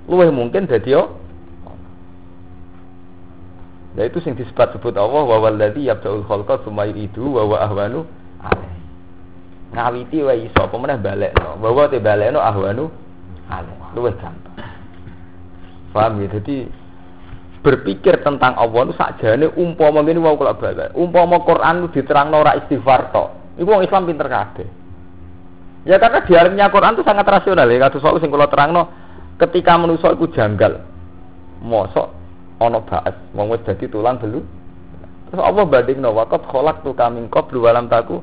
Luwih 0.09 0.33
mungkin 0.33 0.65
dadi 0.65 0.97
yo 0.97 1.28
Nah 3.99 4.07
itu 4.07 4.23
sing 4.23 4.39
disebut 4.39 4.79
sebut 4.79 4.95
Allah 4.95 5.27
wa 5.27 5.43
walladzi 5.43 5.91
yabda'ul 5.91 6.23
khalqa 6.31 6.63
tsumma 6.63 6.87
yu'idu 6.87 7.35
wa 7.35 7.43
wa 7.51 7.59
ahwanu 7.67 8.07
alaih. 8.39 8.79
Ngawiti 9.75 10.23
wae 10.23 10.47
iso 10.47 10.55
apa 10.63 10.77
meneh 10.79 11.03
balekno? 11.03 11.59
Bahwa 11.59 11.91
te 11.91 11.99
balekno 11.99 12.39
ahwanu 12.39 12.95
ale 13.51 13.75
luwih 13.99 14.15
gampang. 14.23 14.55
Paham 15.91 16.23
ya? 16.23 16.31
Jadi 16.31 16.71
berpikir 17.59 18.23
tentang 18.23 18.55
Allah 18.55 18.87
itu 18.87 18.95
sakjane 18.95 19.51
umpama 19.59 20.07
ngene 20.07 20.23
wae 20.23 20.39
kula 20.39 20.55
balik 20.55 20.95
umpama 20.95 21.43
Quran 21.43 21.83
itu 21.83 21.99
diterangno 21.99 22.39
ora 22.39 22.55
istighfar 22.55 23.11
tok. 23.11 23.59
Iku 23.59 23.67
wong 23.67 23.83
Islam 23.83 24.07
pinter 24.07 24.31
kabeh. 24.31 24.69
Ya 25.83 25.99
karena 25.99 26.23
dialognya 26.23 26.71
Quran 26.71 26.95
itu 26.95 27.03
sangat 27.03 27.27
rasional 27.27 27.67
ya. 27.67 27.91
Kados 27.91 28.07
wau 28.07 28.23
sing 28.23 28.31
kula 28.31 28.47
terangno 28.47 28.95
ketika 29.43 29.75
manusa 29.75 30.15
iku 30.15 30.31
janggal. 30.31 30.87
Mosok 31.67 32.18
ana 32.59 32.83
baes, 32.83 33.15
wong 33.35 33.55
wis 33.55 33.63
dadi 33.63 33.87
tulang 33.87 34.19
belu. 34.19 34.43
Terus 35.31 35.45
apa 35.45 35.63
bandingno 35.63 36.11
waqat 36.15 36.43
kholak 36.51 36.83
tu 36.83 36.91
kaming 36.95 37.31
qablu 37.31 37.63
walam 37.63 37.87
taku. 37.87 38.19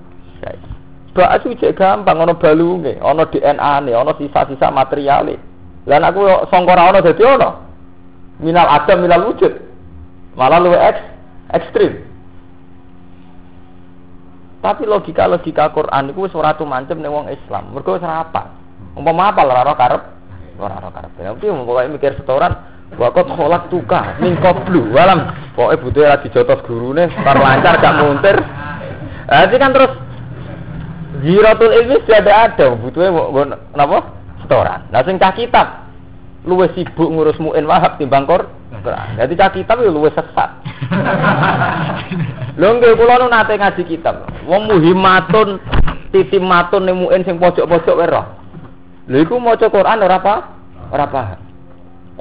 Baes 1.16 1.42
itu 1.48 1.56
jek 1.64 1.80
gampang 1.80 2.20
ana 2.20 2.36
balunge, 2.36 3.00
ana 3.00 3.24
DNA-ne, 3.32 3.96
ana 3.96 4.12
sisa-sisa 4.20 4.68
materiale. 4.68 5.40
Lah 5.88 6.02
aku 6.04 6.50
sangka 6.52 6.76
ora 6.76 6.84
ana 6.92 7.00
dadi 7.00 7.24
ana. 7.24 7.50
Minal 8.44 8.68
adam 8.68 9.08
minal 9.08 9.32
wujud. 9.32 9.54
Malah 10.36 10.60
luwih 10.60 10.76
eks, 10.76 11.00
ekstrim. 11.56 12.04
Tapi 14.60 14.84
logika 14.84 15.24
logika 15.30 15.72
Quran 15.72 16.12
itu 16.12 16.28
suara 16.28 16.58
tuh 16.60 16.68
mancem 16.68 17.00
nih 17.00 17.08
wong 17.08 17.32
Islam. 17.32 17.72
Mereka 17.72 17.96
ora 17.96 18.28
apa? 18.28 18.52
Umpama 19.00 19.32
apa 19.32 19.42
lara 19.48 19.72
karep? 19.72 20.04
Lara 20.60 20.90
karep. 20.92 21.12
Tapi 21.16 21.48
pokoke 21.48 21.96
mikir 21.96 22.12
setoran 22.20 22.75
Wakot 22.94 23.28
kolak 23.34 23.68
tuka 23.74 24.22
mingkop 24.22 24.70
blu 24.70 24.94
walam 24.94 25.34
pokoknya 25.58 25.82
butuh 25.82 26.04
lagi 26.06 26.28
jotos 26.30 26.62
gurune 26.64 27.10
tar 27.12 27.36
lancar 27.36 27.82
gak 27.82 27.98
muntir. 28.00 28.38
Nanti 29.26 29.56
kan 29.58 29.74
terus 29.74 29.94
Ziratul 31.26 31.74
ilmi 31.74 31.98
sudah 32.06 32.22
ada 32.22 32.34
ada 32.46 32.68
butuhnya 32.78 33.10
kenapa 33.74 33.98
setoran. 34.46 34.86
Nah 34.94 35.02
sing 35.02 35.18
cah 35.18 35.34
kitab 35.34 35.68
luwes 36.46 36.70
sibuk 36.78 37.10
ngurus 37.10 37.42
muin 37.42 37.66
wahab 37.66 37.98
timbang 37.98 38.30
kor. 38.30 38.46
Jadi 39.18 39.34
cah 39.34 39.50
kitab 39.50 39.82
ya 39.82 39.90
luwes 39.90 40.14
sesat. 40.14 40.50
Lho 42.60 42.70
nggih 42.78 42.94
kula 42.96 43.18
nu 43.18 43.28
nate 43.28 43.58
ngaji 43.58 43.84
kitab. 43.90 44.30
Wong 44.46 44.70
muhimatun 44.70 45.58
titimatun 46.14 46.86
ning 46.86 46.96
muin 47.02 47.26
sing 47.26 47.42
pojok-pojok 47.42 47.98
wae 47.98 48.08
roh. 48.08 48.26
Lha 49.10 49.18
iku 49.26 49.42
maca 49.42 49.68
Quran 49.68 50.06
ora 50.06 50.18
apa? 50.22 50.36
Ora 50.94 51.06
paham. 51.10 51.40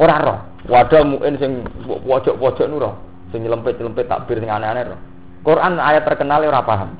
Ora 0.00 0.16
roh. 0.24 0.40
Wadah 0.64 1.04
muin 1.04 1.36
sing 1.36 1.68
pojok-pojok 1.84 2.66
nu 2.72 2.80
roh. 2.80 2.96
Sing 3.28 3.44
nyelempit-nyelempit 3.44 4.08
takbir 4.08 4.40
sing 4.40 4.48
aneh-aneh 4.48 4.96
roh. 4.96 5.00
Quran 5.44 5.76
ayat 5.76 6.08
terkenal 6.08 6.40
ora 6.40 6.64
paham. 6.64 6.96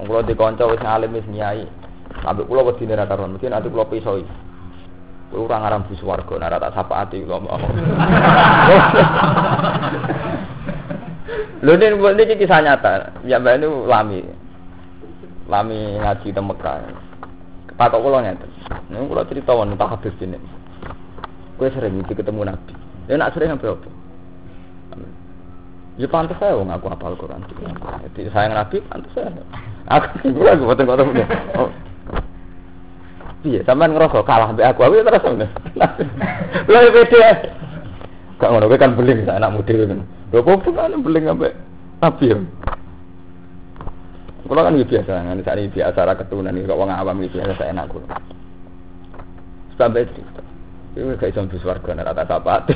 Wong 0.00 0.08
kula 0.08 0.24
dikanca 0.24 0.64
wis 0.64 0.80
ngalim 0.80 1.12
wis 1.12 1.28
nyai. 1.28 1.68
Sampai 2.24 2.48
kula 2.48 2.64
wedine 2.64 2.96
ra 2.96 3.04
karuan, 3.04 3.36
mungkin 3.36 3.52
ati 3.52 3.68
kula 3.68 3.84
pisoi. 3.84 4.24
Kulo 5.28 5.44
ora 5.44 5.60
ngaram 5.60 5.84
bu 5.84 5.92
swarga, 6.00 6.34
nek 6.40 6.64
tak 6.64 6.72
sapati 6.72 7.20
kula 7.28 7.44
mau. 7.44 7.60
Lho 11.64 11.72
ini 11.76 11.96
ini 12.24 12.34
kisah 12.40 12.60
nyata. 12.64 13.20
Ya 13.28 13.36
mbak 13.36 13.60
ini 13.60 13.68
lami, 13.84 14.20
lami 15.52 16.00
ngaji 16.00 16.28
di 16.32 16.40
Mekah. 16.40 16.88
Patok 17.76 18.00
kulo 18.00 18.24
nyata. 18.24 18.48
Ini 18.88 19.04
kulo 19.04 19.28
cerita 19.28 19.52
wan 19.52 19.76
tak 19.76 19.92
habis 19.92 20.16
ini. 20.24 20.63
Gue 21.54 21.68
sering 21.70 22.02
itu 22.02 22.12
ketemu 22.14 22.50
Nabi. 22.50 22.72
Ya 23.06 23.14
nak 23.20 23.32
sering 23.36 23.54
apa 23.54 23.78
apa? 23.78 23.88
Ya 25.94 26.10
pantas 26.10 26.34
saya 26.42 26.58
wong 26.58 26.74
aku 26.74 26.90
apal 26.90 27.14
Quran. 27.14 27.46
Jadi 28.10 28.30
sayang 28.34 28.58
Nabi 28.58 28.82
pantas 28.90 29.12
saya. 29.14 29.30
Aku 29.90 30.34
gue 30.34 30.48
aku 30.54 30.64
betul 30.66 31.06
punya. 31.06 31.26
Oh. 31.54 31.70
Iya, 33.44 33.60
sampean 33.68 33.92
ngerasa 33.92 34.24
kalah 34.24 34.56
mbek 34.56 34.72
aku, 34.72 34.88
aku 34.88 34.94
ya 34.96 35.04
terus 35.04 35.20
ngono. 35.20 35.46
Lha 36.72 36.78
beda. 36.88 37.28
Gak 38.40 38.50
ngono 38.50 38.66
kan 38.72 38.96
beling 38.96 39.28
anak 39.28 39.52
model 39.52 39.80
kan. 39.84 40.00
Lho 40.32 40.40
apa 40.40 40.68
kan 40.72 41.00
beling 41.04 41.24
ambek 41.28 41.52
Nabi 42.00 42.32
ya. 42.32 42.36
Kalau 44.44 44.60
kan 44.60 44.76
biasa, 44.76 45.08
kan 45.08 45.40
saat 45.40 45.56
ini 45.56 45.72
biasa 45.72 46.04
ra 46.04 46.12
ketunan 46.20 46.52
nih, 46.52 46.68
kok 46.68 46.76
wong 46.76 46.92
awam 46.92 47.16
biasa 47.16 47.56
saya 47.56 47.72
enak 47.72 47.88
kulo. 47.88 48.04
Sampai 49.80 50.04
itu, 50.04 50.20
itu 50.94 51.10
kayak 51.18 51.34
iso 51.34 51.42
bis 51.50 51.66
warga 51.66 51.90
rata 51.98 52.24
sapat. 52.26 52.70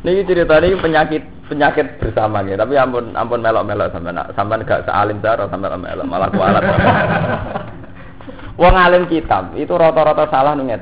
Niki 0.00 0.24
cerita 0.24 0.56
ini 0.64 0.80
penyakit 0.80 1.22
penyakit 1.48 2.00
bersama 2.00 2.40
gitu, 2.44 2.56
tapi 2.56 2.76
ampun 2.80 3.12
ampun 3.12 3.44
melok 3.44 3.68
melok 3.68 3.92
sampai 3.92 4.16
nak 4.16 4.32
sampai 4.32 4.64
gak 4.64 4.88
sealim 4.88 5.20
cara 5.20 5.44
sampai 5.48 5.76
melok 5.76 6.08
malah 6.08 6.30
kualat. 6.32 6.64
Wong 8.60 8.76
alim 8.76 9.08
kitab 9.08 9.56
itu 9.56 9.72
rata-rata 9.72 10.28
salah 10.28 10.52
nih 10.52 10.76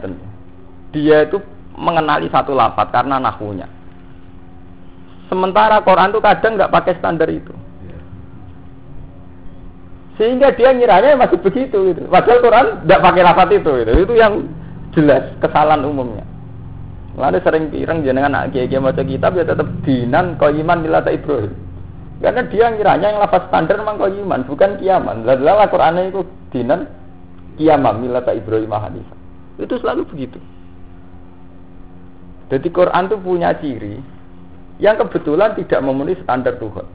Dia 0.95 1.31
itu 1.31 1.39
mengenali 1.79 2.27
satu 2.31 2.55
lafat 2.55 2.91
karena 2.91 3.23
nahunya. 3.23 3.71
Sementara 5.31 5.83
Quran 5.87 6.11
itu 6.11 6.21
kadang 6.23 6.59
nggak 6.59 6.73
pakai 6.75 6.99
standar 6.99 7.31
itu. 7.31 7.55
Sehingga 10.19 10.51
dia 10.51 10.75
ngiranya 10.75 11.14
masih 11.14 11.39
begitu 11.39 11.95
gitu. 11.95 12.11
Padahal 12.11 12.43
Quran 12.43 12.66
nggak 12.85 13.01
pakai 13.07 13.23
lafat 13.23 13.49
itu 13.55 13.71
gitu. 13.71 13.93
Itu 14.03 14.14
yang 14.19 14.51
jelas 14.91 15.31
kesalahan 15.39 15.87
umumnya. 15.87 16.27
Lalu 17.14 17.39
sering 17.43 17.71
pireng 17.71 18.03
jenengan 18.03 18.35
anak 18.35 18.55
kiai 18.55 18.79
maca 18.79 19.03
kitab 19.03 19.35
ya 19.39 19.47
tetap 19.47 19.66
dinan 19.87 20.35
koyiman 20.39 20.83
milata 20.83 21.14
Ibrahim. 21.14 21.55
Karena 22.19 22.43
dia 22.51 22.66
ngiranya 22.75 23.14
yang 23.14 23.23
lafaz 23.23 23.47
standar 23.47 23.79
memang 23.79 23.99
koyiman, 23.99 24.43
bukan 24.43 24.75
kiaman. 24.83 25.23
Lalu 25.23 25.71
Quran 25.71 26.03
itu 26.03 26.21
dinan 26.51 26.91
kiaman 27.55 28.03
milata 28.03 28.35
Ibrahim 28.35 28.75
Hanifah. 28.75 29.19
Itu 29.62 29.79
selalu 29.79 30.03
begitu. 30.11 30.39
Jadi 32.51 32.69
Quran 32.75 33.07
itu 33.07 33.16
punya 33.23 33.55
ciri 33.61 34.03
yang 34.83 34.99
kebetulan 34.99 35.55
tidak 35.55 35.79
memenuhi 35.79 36.19
standar 36.23 36.59
Tuhan. 36.59 36.87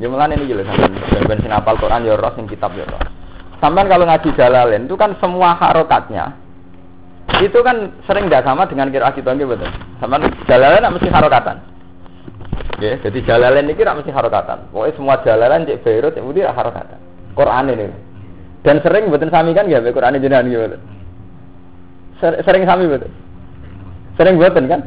Ya 0.00 0.08
mulane 0.08 0.32
ini 0.40 0.48
jelas 0.48 0.64
sampean 0.64 1.28
ben 1.28 1.44
sinapal 1.44 1.76
Quran 1.76 2.08
ya 2.08 2.16
ros 2.16 2.32
kitab 2.48 2.72
ya 2.72 2.88
ros. 2.88 3.04
Sampean 3.60 3.84
kalau 3.84 4.08
ngaji 4.08 4.32
Jalalain 4.32 4.88
itu 4.88 4.96
kan 4.96 5.12
semua 5.20 5.52
harokatnya 5.60 6.32
itu 7.44 7.60
kan 7.60 7.92
sering 8.08 8.32
tidak 8.32 8.48
sama 8.48 8.64
dengan 8.64 8.88
kira 8.88 9.12
kita 9.12 9.36
gitu 9.36 9.52
betul. 9.52 9.68
Sampean 10.00 10.24
Jalalain 10.48 10.88
mesti 10.88 11.08
harokatan. 11.12 11.56
Ya, 12.80 12.96
jadi 12.96 13.18
Jalalain 13.28 13.68
ini 13.68 13.76
tidak 13.76 14.00
mesti 14.00 14.08
harokatan. 14.08 14.72
Pokoknya 14.72 14.96
semua 14.96 15.14
Jalalain 15.20 15.68
cek 15.68 15.84
Beirut 15.84 16.16
itu 16.16 16.32
tidak 16.32 16.56
harokatan. 16.56 16.98
Quran 17.36 17.64
ini. 17.68 17.86
Dan 18.64 18.80
sering 18.80 19.12
betul 19.12 19.28
sami 19.28 19.52
kan 19.52 19.68
ya 19.68 19.84
Quran 19.84 20.16
jenengan 20.16 20.48
gitu. 20.48 20.80
Sering 22.24 22.64
sami 22.64 22.88
betul. 22.88 23.12
Sering 24.16 24.40
buatan 24.40 24.64
kan? 24.64 24.80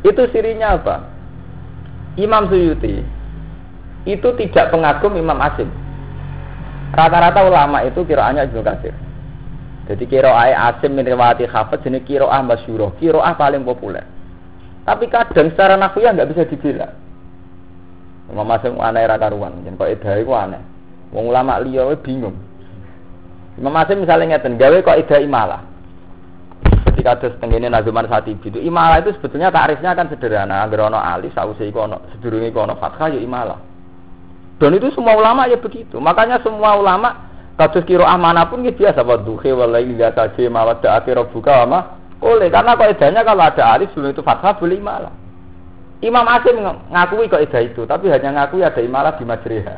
Itu 0.00 0.24
sirinya 0.32 0.80
apa? 0.80 1.04
Imam 2.16 2.48
Suyuti 2.48 3.17
itu 4.08 4.28
tidak 4.40 4.72
pengagum 4.72 5.12
Imam 5.20 5.36
Asim. 5.36 5.68
Rata-rata 6.96 7.44
ulama 7.44 7.84
itu 7.84 8.00
kiraannya 8.00 8.48
Ibnu 8.48 8.64
Katsir. 8.64 8.96
Jadi 9.84 10.04
kiroah 10.08 10.48
Asim 10.72 10.96
minriwati 10.96 11.44
Hafid 11.44 11.84
jenis 11.84 12.08
kiroah 12.08 12.40
masyuroh, 12.40 12.96
paling 13.36 13.64
populer. 13.68 14.04
Tapi 14.88 15.12
kadang 15.12 15.52
secara 15.52 15.76
ya 15.76 16.16
nggak 16.16 16.28
bisa 16.32 16.48
dibela. 16.48 16.88
Imam 18.32 18.48
Asim 18.48 18.80
aneh 18.80 19.04
raka 19.04 19.28
ruan, 19.28 19.60
jadi 19.64 19.76
kok 19.76 19.92
edah 19.92 20.14
itu 20.16 20.32
aneh. 20.32 20.62
Wong 21.12 21.28
ulama 21.28 21.60
liya 21.60 21.92
bingung. 22.00 22.36
Imam 23.60 23.76
Asim 23.76 24.00
misalnya 24.00 24.36
ngeten, 24.36 24.56
gawe 24.56 24.76
kok 24.80 24.96
edah 24.96 25.20
imalah 25.20 25.60
ketika 26.98 27.14
ada 27.14 27.28
setengahnya 27.30 27.70
nazuman 27.70 28.10
saat 28.10 28.26
itu 28.26 28.58
imalah 28.58 28.98
itu 28.98 29.14
sebetulnya 29.14 29.54
tarifnya 29.54 29.94
kan 29.94 30.10
sederhana 30.10 30.66
agar 30.66 30.90
ono 30.90 30.98
alif 30.98 31.30
sausi 31.30 31.70
iku 31.70 31.86
ono 31.86 32.02
sedurunge 32.10 32.50
iku 32.50 32.66
ono 32.66 32.74
fathah 32.74 33.14
ya 33.14 33.22
imalah 33.22 33.67
dan 34.58 34.74
itu 34.74 34.90
semua 34.94 35.14
ulama 35.14 35.46
ya 35.46 35.58
begitu. 35.58 36.02
Makanya 36.02 36.42
semua 36.42 36.74
ulama 36.74 37.30
kados 37.54 37.86
kiroah 37.86 38.18
mana 38.18 38.46
pun 38.50 38.66
ya 38.66 38.74
biasa 38.74 39.06
wa 39.06 39.18
duhe 39.18 39.50
walai 39.54 39.86
lihat 39.86 40.18
aja 40.18 40.50
mawad 40.50 40.82
akhir 40.82 41.18
buka 41.30 41.66
ama 41.66 41.98
oleh 42.18 42.50
karena 42.50 42.74
kaidahnya 42.74 43.22
kalau 43.22 43.46
ada 43.46 43.62
alif 43.78 43.94
sebelum 43.94 44.10
itu 44.10 44.22
fathah 44.26 44.58
boleh 44.58 44.78
imalah. 44.78 45.14
Imam 45.98 46.26
Asim 46.30 46.58
ngakui 46.62 47.26
kok 47.26 47.42
ida 47.42 47.58
itu 47.62 47.82
tapi 47.86 48.06
hanya 48.10 48.30
ngakui 48.34 48.62
ada 48.62 48.78
imalah 48.78 49.14
di 49.18 49.26
majriha. 49.26 49.76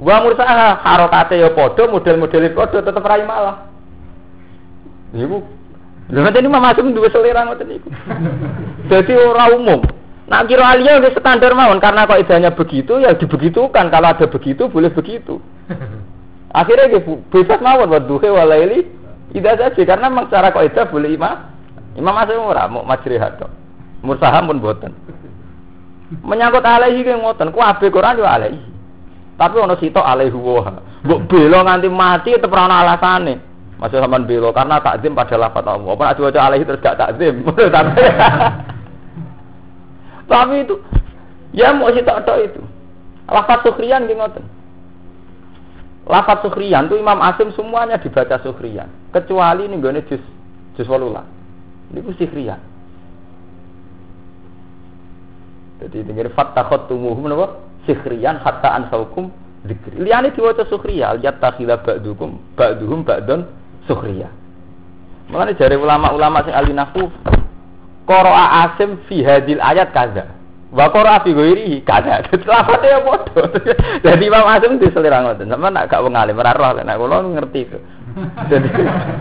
Wa 0.00 0.24
mursaha 0.24 0.80
harokate 0.80 1.40
ya 1.40 1.52
podo 1.52 1.88
model-model 1.88 2.52
podo 2.56 2.80
tetap 2.80 3.04
rai 3.04 3.22
malah 3.22 3.68
Ibu 5.12 5.38
Lha 6.12 6.28
ini 6.28 6.48
Imam 6.48 6.64
Asim 6.64 6.92
duwe 6.92 7.08
selera 7.08 7.48
ngoten 7.48 7.68
niku. 7.68 7.88
Jadi 8.92 9.12
ora 9.16 9.48
umum. 9.54 9.80
Nak 10.32 10.48
kira 10.48 10.64
alia 10.64 10.96
udah 10.96 11.12
standar 11.12 11.52
mawon 11.52 11.76
karena 11.76 12.08
kok 12.08 12.16
idanya 12.16 12.56
begitu 12.56 12.96
ya 13.04 13.12
dibegitukan 13.12 13.92
kalau 13.92 14.16
ada 14.16 14.24
begitu 14.24 14.64
boleh 14.64 14.88
begitu. 14.88 15.36
Akhirnya 16.56 16.88
dia 16.88 17.04
bebas 17.04 17.60
mawon 17.60 17.92
buat 17.92 18.08
duhe 18.08 18.32
walaili 18.32 18.88
tidak 19.36 19.60
saja 19.60 19.82
karena 19.84 20.08
memang 20.08 20.32
cara 20.32 20.48
kok 20.48 20.64
ida 20.64 20.88
boleh 20.88 21.20
imam 21.20 21.36
imam 22.00 22.16
Asim 22.16 22.40
ora 22.40 22.64
mau 22.64 22.80
majrihat 22.80 23.44
kok. 23.44 23.52
Mursaham 24.00 24.48
pun 24.48 24.64
boten. 24.64 24.96
Menyangkut 26.24 26.64
alaihi 26.64 27.04
ki 27.04 27.12
ngoten, 27.12 27.52
kuwabe 27.52 27.92
Quran 27.92 28.16
yo 28.16 28.24
alaihi. 28.24 28.60
Tapi 29.36 29.56
ono 29.60 29.76
sitok 29.76 30.00
alaihi 30.00 30.32
wa. 30.32 30.80
Mbok 31.04 31.20
bela 31.28 31.60
nganti 31.60 31.88
mati 31.92 32.32
tetep 32.32 32.48
ora 32.48 32.72
ana 32.72 32.80
alasane. 32.80 33.36
Masih 33.76 34.00
sama 34.00 34.16
belo 34.24 34.48
karena 34.56 34.80
takzim 34.80 35.12
pada 35.12 35.36
lafaz 35.36 35.68
Allah. 35.68 35.92
Apa 35.92 36.16
wajah 36.16 36.40
alaihi 36.40 36.64
terus 36.64 36.80
gak 36.80 36.96
takzim? 36.96 37.44
Tapi 40.32 40.64
itu 40.64 40.80
ya 41.52 41.76
mau 41.76 41.92
sih 41.92 42.00
tak 42.00 42.24
itu. 42.40 42.64
Lafaz 43.28 43.60
sukrian 43.68 44.08
gitu 44.08 44.16
ngoten. 44.16 44.44
Lafat 46.08 46.40
sukriyan 46.40 46.88
itu 46.88 46.96
Imam 46.96 47.20
Asim 47.20 47.52
semuanya 47.52 48.00
dibaca 48.00 48.40
sukriyan, 48.40 48.88
kecuali 49.12 49.68
nih 49.68 49.76
gue 49.78 50.02
jus 50.08 50.24
jus 50.74 50.88
walula. 50.88 51.22
Ini 51.92 52.00
pun 52.00 52.16
sihriyan. 52.16 52.60
Jadi 55.84 55.98
dengar 56.08 56.32
fatakot 56.32 56.88
tumuhum 56.88 57.28
napa? 57.28 57.60
Sihriyan 57.84 58.40
hatta 58.40 58.72
ansaukum 58.82 59.28
dzikri. 59.68 60.00
Liyane 60.00 60.32
diwaca 60.32 60.64
sukriya, 60.66 61.18
lihat 61.20 61.38
takhila 61.42 61.82
ba'dukum 61.84 62.40
ba'duhum 62.56 63.04
ba'don 63.04 63.46
sukriya. 63.86 64.30
Makanya 65.30 65.54
dari 65.54 65.76
ulama-ulama 65.78 66.42
sing 66.42 66.54
ahli 66.54 66.72
nahwu 66.74 67.10
qara'a 68.08 68.44
asim 68.68 69.00
fi 69.06 69.22
hadil 69.22 69.62
ayat 69.62 69.94
kaza. 69.94 70.28
Wa 70.72 70.88
qara'a 70.88 71.22
fi 71.22 71.30
ghairi 71.36 71.84
kaza. 71.84 72.26
Lafate 72.50 72.88
ya 72.88 73.00
padha. 73.04 73.44
Jadi 74.00 74.24
Imam 74.26 74.46
Asim 74.48 74.80
diselira 74.80 75.22
ngoten. 75.22 75.52
Sama 75.52 75.68
nak 75.68 75.92
gak 75.92 76.02
wong 76.02 76.16
alim 76.16 76.40
ora 76.40 76.56
roh 76.56 76.72
nek 76.80 76.96
kula 76.96 77.16
ngerti 77.22 77.60
itu. 77.68 77.78
Jadi 78.50 78.68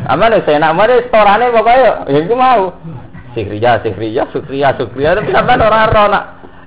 amane 0.08 0.44
saya 0.44 0.60
nak 0.60 0.76
mare 0.76 1.08
storane 1.08 1.52
pokoke 1.52 1.76
ya 1.80 1.92
iku 2.08 2.36
mau. 2.36 2.76
Sikriya, 3.32 3.80
sikriya, 3.80 4.28
sukriya, 4.36 4.76
sukriya 4.76 5.16
tapi 5.16 5.32
sampean 5.32 5.64
ora 5.64 5.88
roh 5.88 6.08
nak 6.12 6.24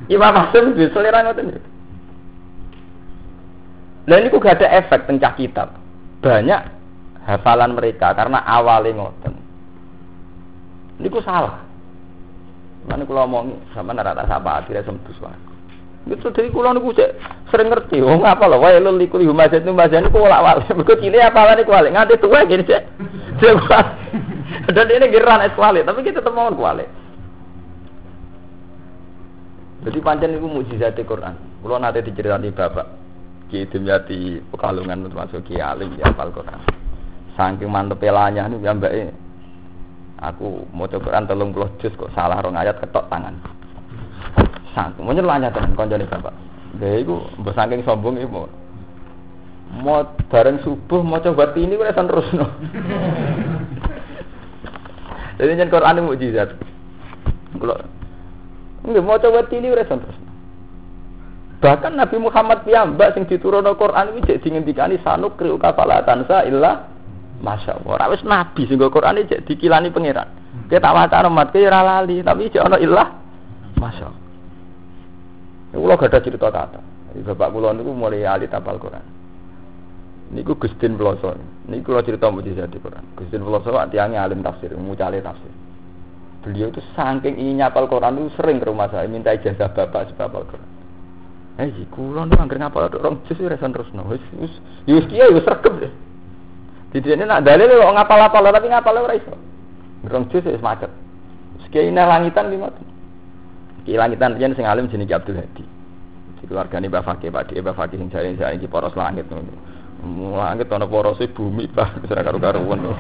Imam 0.09 0.33
Hasim 0.37 0.77
di 0.77 0.89
selera 0.93 1.25
ngoten. 1.25 1.73
Lah 4.05 4.21
ini 4.21 4.29
gak 4.29 4.61
ada 4.61 4.69
efek 4.85 5.09
tencah 5.09 5.33
kitab. 5.33 5.69
Banyak 6.21 6.61
hafalan 7.25 7.73
mereka 7.73 8.13
karena 8.13 8.45
awalnya 8.45 9.01
ngoten. 9.01 9.33
Ini 11.01 11.09
ku 11.09 11.25
salah. 11.25 11.65
Mana 12.85 13.09
kalau 13.09 13.25
ngomong 13.25 13.73
sama 13.73 13.97
rata 13.97 14.29
sapa 14.29 14.61
akhirnya 14.61 14.85
sembus 14.85 15.17
wae. 15.25 15.39
Itu 16.05 16.29
dari 16.37 16.53
kulo 16.53 16.77
niku 16.77 16.93
cek 16.93 17.17
sering 17.49 17.73
ngerti. 17.73 18.05
Oh 18.05 18.21
ngapa 18.21 18.45
loh? 18.45 18.61
Wae 18.61 18.77
lu 18.77 18.93
liku 19.01 19.17
masjid 19.33 19.65
nu 19.65 19.73
masjid 19.73 20.05
niku 20.05 20.21
wala 20.21 20.45
wale. 20.45 20.69
Mergo 20.77 20.95
cilik 21.01 21.21
apa 21.21 21.57
niku 21.57 21.73
wale 21.73 21.89
nganti 21.89 22.21
tuwa 22.21 22.45
gini 22.45 22.65
cek. 22.65 22.83
Dan 24.75 24.87
ini 24.91 25.11
geran 25.11 25.45
es 25.45 25.57
wale, 25.57 25.83
tapi 25.83 26.05
kita 26.05 26.21
temuan 26.23 26.55
wale. 26.57 26.87
Jadi 29.85 29.99
pancen 30.01 30.37
itu 30.37 30.49
mujizat 30.49 30.97
Quran. 31.05 31.37
Kulo 31.61 31.77
nate 31.77 32.01
diceritani 32.01 32.53
bapak 32.53 32.89
Ki 33.53 33.69
Dimyati 33.69 34.41
Pekalungan 34.49 35.05
termasuk 35.09 35.45
Ki 35.45 35.61
Alim 35.61 35.93
ya 36.01 36.09
hafal 36.09 36.33
Quran. 36.33 36.61
Saking 37.37 37.69
mantep 37.69 38.01
pelanya 38.01 38.49
nih 38.49 38.57
mbak 38.57 38.93
Aku 40.23 40.69
mau 40.71 40.87
coba 40.87 41.11
Quran 41.11 41.27
telung 41.27 41.51
puluh 41.51 41.71
juz 41.83 41.91
kok 41.99 42.13
salah 42.15 42.39
rong 42.39 42.55
ayat 42.55 42.79
ketok 42.79 43.11
tangan. 43.11 43.35
Sang, 44.75 44.95
mau 44.99 45.15
nyelanya 45.15 45.51
tenan 45.51 45.75
nih 45.75 46.07
bapak. 46.07 46.35
Dia 46.79 47.03
itu 47.03 47.19
mbak 47.39 47.55
saking 47.55 47.83
sombong 47.87 48.19
ibu. 48.19 48.47
Mau 49.83 50.07
bareng 50.31 50.63
subuh 50.63 51.03
mau 51.03 51.19
coba 51.19 51.51
ini 51.59 51.75
gue 51.75 51.91
terus 51.91 52.29
no. 52.35 52.47
Jadi 55.39 55.51
jangan 55.59 55.73
Quran 55.75 56.07
mujizat. 56.07 56.51
Kalau 57.59 57.79
Nggih 58.85 59.01
maca 59.01 59.29
ini 59.57 59.73
ora 59.73 59.85
terus. 59.89 60.17
Bahkan 61.65 61.97
Nabi 61.97 62.21
Muhammad 62.21 62.69
piyambak 62.69 63.17
sing 63.17 63.25
diturunno 63.25 63.73
Quran 63.81 64.13
iki 64.13 64.29
jek 64.29 64.41
dingendikani 64.45 65.01
sanuk 65.01 65.41
kriu 65.41 65.57
kafalatan 65.57 66.29
sa 66.29 66.45
illa 66.45 66.93
Masya 67.41 67.81
Allah. 67.81 67.91
Ora 67.99 68.07
wis 68.13 68.23
nabi 68.23 68.67
sing 68.69 68.79
Quran 68.79 69.25
jek 69.27 69.47
dikilani 69.49 69.91
pangeran. 69.91 70.29
Kita 70.71 70.95
waca 70.95 71.27
umat 71.27 71.51
ke 71.51 71.67
ora 71.67 71.81
lali, 71.83 72.23
tapi 72.23 72.53
jek 72.53 72.63
ana 72.63 72.79
illah 72.79 73.09
Masya 73.81 74.05
Allah. 74.07 74.23
Kulo 75.75 75.95
gak 75.99 76.15
ada 76.15 76.23
cerita 76.23 76.49
kata. 76.55 76.81
Bapak 77.15 77.51
kula 77.51 77.75
niku 77.75 77.91
mulai 77.95 78.27
ahli 78.27 78.47
tapal 78.47 78.79
Quran. 78.79 79.03
Niku 80.31 80.55
Gustin 80.59 80.95
Veloso. 80.95 81.35
Niku 81.67 81.91
kula 81.91 82.03
cerita 82.07 82.31
mujizat 82.31 82.71
di 82.71 82.79
Quran. 82.79 83.03
Gustin 83.19 83.43
Veloso 83.43 83.75
tiangnya 83.91 84.23
alim 84.23 84.43
tafsir, 84.43 84.71
mucale 84.79 85.19
tafsir. 85.19 85.51
Beliau 86.47 86.71
itu 86.71 86.83
saking 86.95 87.41
ingin 87.41 87.65
nyapal 87.65 87.91
Quran 87.91 88.21
itu 88.21 88.37
sering 88.39 88.61
ke 88.63 88.69
rumah 88.69 88.87
saya 88.93 89.09
minta 89.09 89.33
ijazah 89.35 89.73
bapak 89.73 90.15
sebab 90.15 90.31
apal 90.31 90.45
Quran. 90.47 90.71
Eh, 91.55 91.71
tuh 91.87 92.19
angker 92.19 92.59
ngapal 92.59 92.91
orang 92.91 93.23
jus 93.31 93.39
resan 93.39 93.71
terus 93.71 93.87
no. 93.95 94.03
Wis 94.11 94.23
wis 94.35 94.55
yus 94.91 95.07
Di 96.95 97.03
sini 97.03 97.27
nak 97.27 97.43
dalil 97.43 97.67
kok 97.67 97.91
ngapal-apal 97.91 98.55
tapi 98.55 98.71
ngapal 98.71 99.03
ora 99.03 99.19
iso. 99.19 99.35
Orang 100.07 100.31
jus 100.31 100.47
wis 100.47 100.63
macet. 100.63 100.91
Ini 101.75 101.91
langitan 101.91 102.55
gimana? 102.55 102.79
Ki 103.83 103.99
langitan 103.99 104.39
yen 104.39 104.55
sing 104.55 104.63
alim 104.63 104.87
jenenge 104.87 105.11
Abdul 105.11 105.43
Hadi. 105.43 105.67
Di 106.39 106.47
keluarga 106.47 106.79
ini 106.79 106.87
Mbak 106.87 107.03
Fakih, 107.03 107.35
Pak 107.35 107.51
Mbak 107.51 107.75
Fakih 107.75 107.99
sing 107.99 108.15
jare 108.15 108.31
saya 108.39 108.55
iki 108.55 108.71
poros 108.71 108.95
langit 108.95 109.27
ngono. 109.27 109.51
Langit 110.39 110.71
ana 110.71 110.87
porose 110.87 111.27
bumi 111.35 111.67
Pak, 111.67 112.07
ora 112.07 112.23
karo-karuan. 112.23 112.95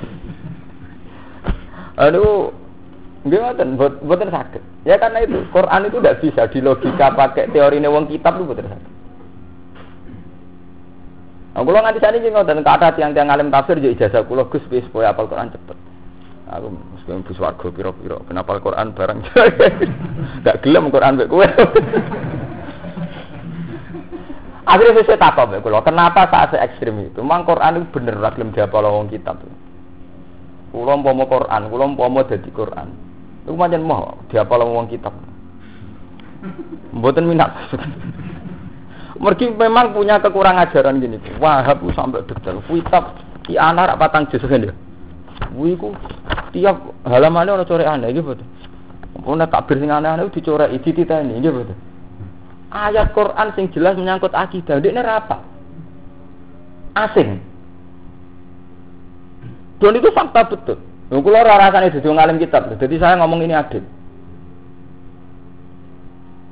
Aduh, 1.95 2.51
Nggih 3.25 3.41
ngoten, 3.41 3.69
mboten 3.79 4.29
sakit. 4.29 4.63
Ya 4.85 5.01
karena 5.01 5.25
itu 5.25 5.41
Quran 5.49 5.89
itu 5.89 5.97
tidak 5.97 6.21
bisa 6.21 6.43
di 6.53 6.61
logika 6.61 7.09
pakai 7.17 7.49
teori 7.57 7.81
wong 7.81 8.05
kitab 8.13 8.37
itu 8.37 8.45
mboten 8.45 8.69
sakit. 8.69 8.93
Nah, 11.55 11.63
kalau 11.63 11.87
nganti 11.87 12.03
sana 12.03 12.19
ini 12.19 12.35
ngoten, 12.35 12.67
kata 12.67 12.99
tiang-tiang 12.99 13.31
alim 13.31 13.47
tafsir 13.47 13.79
jadi 13.79 13.95
ijazah 13.95 14.27
kulo 14.27 14.51
gus 14.51 14.67
bis 14.67 14.83
supaya 14.91 15.15
apal 15.15 15.31
Quran 15.31 15.55
cepet. 15.55 15.79
Aku 16.51 16.67
meskipun 16.99 17.23
bus 17.23 17.39
warga 17.39 17.67
piro-piro, 17.71 18.27
kenapa 18.27 18.59
Quran 18.59 18.91
bareng 18.91 19.23
Gak 20.45 20.67
gelem 20.67 20.91
Quran 20.91 21.15
mbek 21.15 21.31
kowe. 21.31 21.47
Akhirnya 24.75 25.07
saya 25.07 25.21
takut 25.21 25.55
ya, 25.55 25.63
kulo, 25.63 25.79
kenapa 25.87 26.27
saat 26.27 26.51
se 26.51 26.59
ekstrim 26.59 26.99
itu? 27.07 27.23
Memang 27.23 27.47
Quran 27.47 27.87
itu 27.87 27.87
bener 27.95 28.19
ora 28.19 28.35
gelem 28.35 28.51
diapal 28.51 28.91
wong 28.91 29.07
kitab. 29.07 29.39
Kulo 30.75 30.91
umpama 30.91 31.23
Quran, 31.31 31.71
kulo 31.71 31.85
umpama 31.87 32.27
dadi 32.27 32.51
Quran. 32.51 32.91
Itu 33.47 33.55
macam 33.55 33.87
mau 33.87 34.19
diapal 34.27 34.59
wong 34.67 34.91
kitab. 34.91 35.15
Mboten 36.91 37.31
minat. 37.31 37.55
Mergi 39.15 39.47
memang 39.55 39.95
punya 39.95 40.19
kekurangan 40.19 40.67
ajaran 40.71 40.99
gini. 40.99 41.23
Wahab 41.39 41.87
sampai 41.95 42.27
detail. 42.27 42.59
Kitab 42.67 43.15
di 43.47 43.55
anak 43.55 43.95
patang 44.01 44.27
jus 44.27 44.43
kan 44.43 44.67
ya. 44.67 44.75
Wiku 45.55 45.95
tiap 46.55 46.95
halamannya 47.07 47.67
coret 47.67 47.87
aneh 47.87 48.15
gitu 48.15 48.35
betul. 48.35 48.47
Pokoknya 49.15 49.47
takbir 49.47 49.79
sing 49.79 49.91
aneh-aneh 49.91 50.31
dicoret 50.31 50.71
iki 50.75 50.91
titeni 50.95 51.39
gitu 51.39 51.63
betul. 51.63 51.79
Ayat 52.75 53.15
Quran 53.15 53.49
sing 53.55 53.71
jelas 53.71 53.95
menyangkut 53.95 54.35
akidah, 54.35 54.83
ini 54.83 54.99
apa? 54.99 55.39
Asing. 56.99 57.39
Dan 59.79 59.95
itu 59.95 60.11
fakta 60.11 60.43
betul. 60.51 60.79
Lho 61.11 61.23
kula 61.23 61.47
ora 61.47 61.71
rasane 61.71 61.95
dadi 61.95 62.43
kitab. 62.43 62.75
Jadi 62.75 62.95
saya 62.99 63.15
ngomong 63.23 63.47
ini 63.47 63.55
adil. 63.55 63.87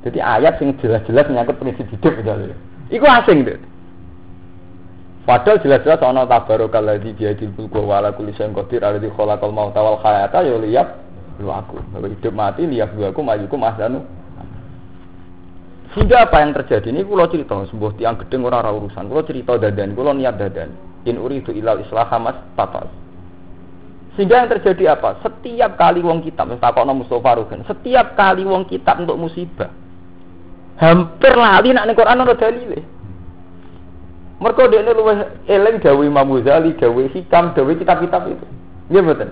Jadi 0.03 0.19
ayat 0.19 0.59
sing 0.59 0.75
jelas-jelas 0.83 1.31
menyangkut 1.31 1.55
prinsip 1.59 1.87
hidup 1.87 2.13
misalnya. 2.19 2.55
Iku 2.91 3.07
asing 3.07 3.47
deh. 3.47 3.59
Padahal 5.23 5.63
jelas-jelas 5.63 6.03
ana 6.03 6.27
tabarokal 6.27 6.83
ladzi 6.83 7.15
biadil 7.15 7.55
mulku 7.55 7.79
wa 7.79 8.03
ala 8.03 8.11
kulli 8.11 8.35
syai'in 8.35 8.51
qadir 8.51 8.83
alladzi 8.83 9.07
khalaqal 9.15 9.55
mauta 9.55 9.79
wal 9.79 9.95
hayata 10.03 10.43
ya 10.43 10.59
liyab 10.59 10.87
lu 11.39 11.47
aku. 11.47 11.79
Bahwa 11.95 12.11
hidup 12.11 12.33
mati 12.35 12.67
liyab 12.67 12.91
lu 12.99 13.07
aku 13.07 13.23
majukum 13.23 13.63
asanu. 13.63 14.03
Sehingga 15.95 16.27
apa 16.27 16.43
yang 16.43 16.51
terjadi 16.51 16.91
ini 16.91 17.07
kulo 17.07 17.23
cerita 17.31 17.55
sebuah 17.69 17.95
tiang 17.95 18.19
gedeng 18.19 18.43
orang 18.43 18.75
urusan. 18.75 19.07
Kulo 19.07 19.23
cerita 19.23 19.55
dadan, 19.55 19.95
kulo 19.95 20.11
niat 20.11 20.35
dadan. 20.35 20.75
In 21.07 21.15
uridu 21.15 21.55
ilal 21.55 21.79
islah 21.79 22.11
mas 22.19 22.35
tatas. 22.59 22.91
Sehingga 24.19 24.45
yang 24.45 24.49
terjadi 24.51 24.93
apa? 24.93 25.17
Setiap 25.25 25.73
kali 25.73 26.05
wong 26.05 26.21
kitab, 26.21 26.53
takokno 26.61 26.93
Mustafa 26.93 27.41
Rugen, 27.41 27.65
setiap 27.65 28.13
kali 28.13 28.45
wong 28.45 28.69
kitab 28.69 29.01
untuk 29.01 29.17
musibah, 29.17 29.73
hampir 30.77 31.33
lali 31.37 31.69
nak 31.73 31.85
ning 31.85 31.97
Quran 31.97 32.21
ana 32.21 32.33
dalile. 32.33 32.79
Mergo 34.41 34.67
dekne 34.67 34.91
luwih 34.91 35.17
eling 35.47 35.79
dawuh 35.79 36.03
Imam 36.03 36.27
Ghazali, 36.35 36.75
dawuh 36.75 37.07
Hikam, 37.07 37.55
dawuh 37.55 37.77
kitab-kitab 37.79 38.27
itu. 38.27 38.45
Nggih 38.91 39.01
mboten. 39.05 39.29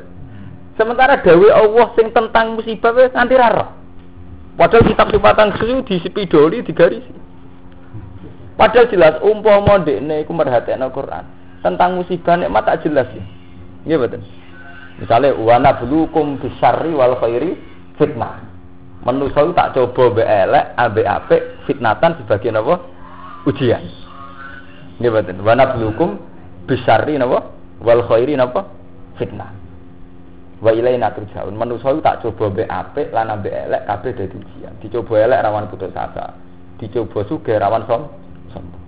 Sementara 0.80 1.20
dawuh 1.20 1.52
Allah 1.52 1.88
sing 2.00 2.16
tentang 2.16 2.56
musibah 2.56 2.96
wis 2.96 3.12
nganti 3.12 3.36
ra 3.36 3.76
Padahal 4.56 4.84
kitab 4.84 5.08
sifatan 5.10 5.56
susu 5.58 5.84
disepidoli 5.88 6.64
digarisi. 6.64 7.12
Padahal 8.56 8.88
jelas 8.92 9.20
umpama 9.26 9.82
dekne 9.82 10.22
iku 10.22 10.32
merhatekno 10.32 10.92
Quran 10.94 11.26
tentang 11.66 11.98
musibah 11.98 12.38
nikmat 12.40 12.64
tak 12.68 12.86
jelas 12.88 13.10
ya. 13.12 13.24
Nggih 13.88 13.98
mboten. 13.98 14.22
Misalnya 15.02 15.34
wana 15.34 15.82
bulukum 15.82 16.38
bisari 16.38 16.94
wal 16.94 17.18
khairi 17.18 17.58
fitnah. 17.98 18.51
Manusia 19.02 19.42
tak 19.58 19.74
coba 19.74 20.14
be 20.14 20.24
elek, 20.24 20.78
abe 20.78 21.02
ape 21.02 21.38
fitnatan 21.66 22.22
sebagai 22.22 22.54
apa? 22.54 22.76
Ujian. 23.50 23.82
Nggih 25.02 25.10
mboten. 25.10 25.38
Wana 25.42 25.74
bulukum 25.74 26.22
bisari 26.70 27.18
napa? 27.18 27.50
Wal 27.82 28.06
khairi 28.06 28.38
napa? 28.38 28.70
Fitnah. 29.18 29.50
Wa 30.62 30.70
ilaina 30.70 31.10
turjaun. 31.18 31.58
Manusia 31.58 31.98
tak 32.06 32.22
coba 32.22 32.54
be 32.54 32.64
ape 32.70 33.10
lan 33.10 33.34
abe 33.34 33.50
elek 33.50 33.90
kabeh 33.90 34.14
dadi 34.14 34.38
ujian. 34.38 34.78
Dicoba 34.78 35.18
elek 35.18 35.50
rawan 35.50 35.66
putus 35.74 35.90
asa. 35.98 36.38
Dicoba 36.78 37.26
sugih 37.26 37.58
rawan 37.58 37.82
som 37.90 38.06
sombong. 38.54 38.86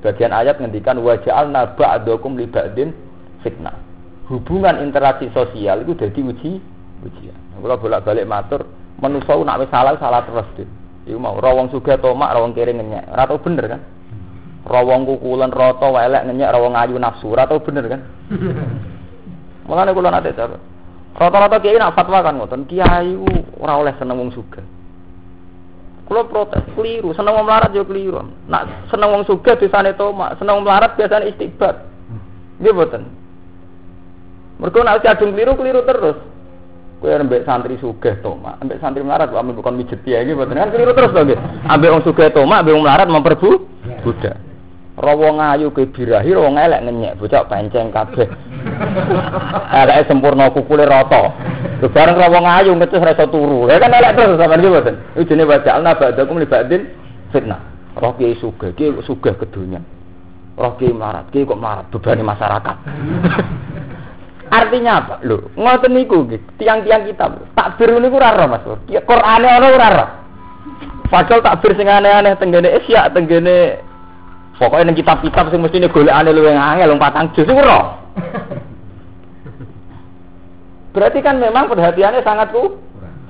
Sebagian 0.00 0.32
ayat 0.32 0.56
ngendikan 0.64 0.96
wa 1.04 1.20
ja'alna 1.20 1.76
ba'dakum 1.76 2.40
li 2.40 2.48
ba'din 2.48 2.96
fitnah. 3.44 3.76
Hubungan 4.32 4.80
interaksi 4.80 5.28
sosial 5.36 5.84
itu 5.84 5.92
jadi 5.92 6.20
uji 6.24 6.50
ujian. 7.04 7.47
Kalau 7.58 7.76
bolak-balik 7.78 8.26
matur, 8.26 8.62
manusia 9.02 9.34
nak 9.42 9.58
wis 9.62 9.70
salah 9.70 9.98
salah 9.98 10.22
terus 10.26 10.48
deh. 10.58 10.68
Iku 11.08 11.16
mau 11.16 11.40
rawong 11.40 11.72
suga 11.72 11.96
tomak, 11.96 12.36
rawong 12.36 12.52
kiri 12.52 12.76
ngenyek. 12.76 13.08
Ora 13.08 13.24
tau 13.24 13.40
bener 13.40 13.64
kan? 13.64 13.80
Rawong 14.68 15.08
kukulan 15.08 15.48
roto 15.48 15.88
welek 15.96 16.28
ngenyek, 16.28 16.52
rawong 16.52 16.76
ayu 16.76 17.00
nafsu. 17.00 17.32
Ora 17.32 17.48
tau 17.48 17.64
bener 17.64 17.84
kan? 17.88 18.00
Mulane 19.68 19.90
kula 19.96 20.12
nate 20.12 20.36
cara. 20.36 20.56
Rata-rata 21.18 21.58
kiai 21.58 21.80
nak 21.80 21.96
fatwa 21.98 22.22
kan 22.22 22.36
ngoten, 22.38 22.68
kiai 22.68 23.16
ora 23.58 23.74
oleh 23.80 23.94
seneng 23.96 24.20
wong 24.20 24.30
sugih. 24.30 24.62
Kulo 26.08 26.24
protes, 26.24 26.64
keliru. 26.72 27.12
Seneng 27.12 27.36
wong 27.36 27.44
melarat 27.44 27.74
yo 27.74 27.84
keliru. 27.84 28.22
Nak 28.48 28.88
seneng 28.92 29.12
wong 29.12 29.24
sugih 29.24 29.56
desane 29.56 29.92
tomak, 29.96 30.36
seneng 30.40 30.60
wong 30.60 30.64
melarat 30.68 30.96
biasanya 30.96 31.28
istighfar. 31.28 31.84
Nggih 32.60 32.72
mboten. 32.72 33.02
Mergo 34.60 34.80
nek 34.84 35.04
kadung 35.04 35.32
keliru 35.32 35.52
keliru 35.56 35.80
terus. 35.84 36.18
Kowe 36.98 37.14
ambek 37.14 37.46
santri 37.46 37.78
sugih 37.78 38.18
tomak, 38.26 38.58
ambek 38.58 38.82
santri 38.82 39.06
melarat 39.06 39.30
kok 39.30 39.38
bukan 39.38 39.78
mijet 39.78 40.02
ya 40.02 40.18
mboten 40.26 40.58
kan 40.58 40.74
keliru 40.74 40.90
terus 40.98 41.14
nggih. 41.14 41.38
Ambek 41.70 41.94
wong 41.94 42.02
sugih 42.02 42.26
tomak, 42.34 42.66
ambek 42.66 42.74
wong 42.74 42.82
melarat 42.82 43.06
memperbu 43.06 43.50
budak. 44.02 44.34
Rawa 44.98 45.30
ngayu 45.30 45.70
ke 45.70 45.86
birahi, 45.94 46.34
rawa 46.34 46.58
ngelek 46.58 46.90
ngenyek, 46.90 47.12
bocah 47.22 47.46
penceng 47.46 47.94
kabeh. 47.94 48.26
Eleke 49.78 50.10
sempurna 50.10 50.50
kukule 50.50 50.82
rata. 50.90 51.38
Lho 51.78 51.86
bareng 51.86 52.18
rawa 52.18 52.38
ngayu 52.42 52.74
ngecus 52.74 53.06
ra 53.06 53.14
iso 53.14 53.30
turu. 53.30 53.70
Ya 53.70 53.78
kan 53.78 53.94
elek 53.94 54.18
terus 54.18 54.34
sampean 54.34 54.58
iki 54.58 54.66
mboten. 54.74 54.94
Iki 55.14 55.28
jenenge 55.30 55.50
waja'alna 55.54 55.94
ba'dakum 55.94 56.42
li 56.42 56.50
ba'din 56.50 56.82
fitnah. 57.30 57.62
Roh 57.94 58.10
kiai 58.18 58.34
sugih, 58.42 58.74
kiai 58.74 58.90
sugih 59.06 59.38
kedunya. 59.38 59.78
Roh 60.58 60.74
kiai 60.74 60.90
melarat, 60.90 61.30
kiai 61.30 61.46
kok 61.46 61.62
melarat 61.62 61.86
bebani 61.94 62.26
masyarakat. 62.26 62.76
Artinya 64.48 64.92
apa? 65.04 65.14
Lho, 65.24 65.52
ngoten 65.56 65.92
niku 65.92 66.24
tiang-tiang 66.56 67.08
kita. 67.08 67.28
Takbir 67.52 67.96
niku 68.00 68.16
ora 68.16 68.48
Mas. 68.48 68.64
Qur'ane 68.88 69.48
ana 69.48 69.66
ora 69.68 69.88
roh. 69.92 70.08
Padahal 71.08 71.40
takbir 71.40 71.72
sing 71.76 71.88
aneh-aneh 71.88 72.36
tenggene 72.36 72.68
Isya, 72.80 73.08
tenggene 73.16 73.80
Pokoknya 74.58 74.90
nang 74.90 74.98
kitab-kitab 74.98 75.54
sing 75.54 75.62
mestine 75.62 75.86
golekane 75.86 76.34
luwih 76.34 76.50
angel 76.50 76.90
wong 76.90 76.98
patang 76.98 77.30
juz 77.30 77.46
ora. 77.46 77.94
Berarti 80.94 81.22
kan 81.22 81.38
memang 81.38 81.70
perhatiannya 81.70 82.26
sangat 82.26 82.50
ku 82.50 82.74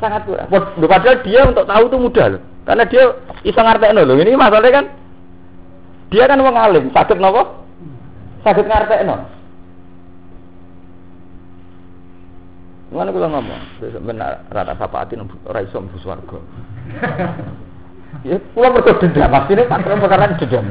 sangat 0.00 0.24
kurang. 0.24 0.48
Padahal 0.48 1.20
dia 1.20 1.44
untuk 1.44 1.68
tahu 1.68 1.84
itu 1.84 1.96
mudah 2.00 2.26
loh. 2.32 2.42
Karena 2.64 2.88
dia 2.88 3.12
iso 3.44 3.60
ngartekno 3.60 4.08
loh. 4.08 4.16
Ini 4.16 4.40
masalahnya 4.40 4.72
kan 4.72 4.84
dia 6.08 6.24
kan 6.24 6.40
wong 6.40 6.56
alim, 6.56 6.88
sakit 6.96 7.20
nopo? 7.20 7.60
Sakit 8.40 8.64
ngartekno. 8.64 9.38
Mana 12.89 13.12
kula 13.12 13.28
ngomong, 13.28 13.62
benar 14.01 14.49
rata 14.49 14.72
sapaatin 14.80 15.28
ora 15.45 15.61
iso 15.61 15.76
mlebu 15.76 15.99
swarga. 16.01 16.39
Ya, 18.24 18.41
kula 18.57 18.72
mergo 18.72 18.97
dendam, 18.97 19.28
maksudnya 19.28 19.68
tak 19.68 19.84
perkara 19.84 20.32
dendam. 20.41 20.64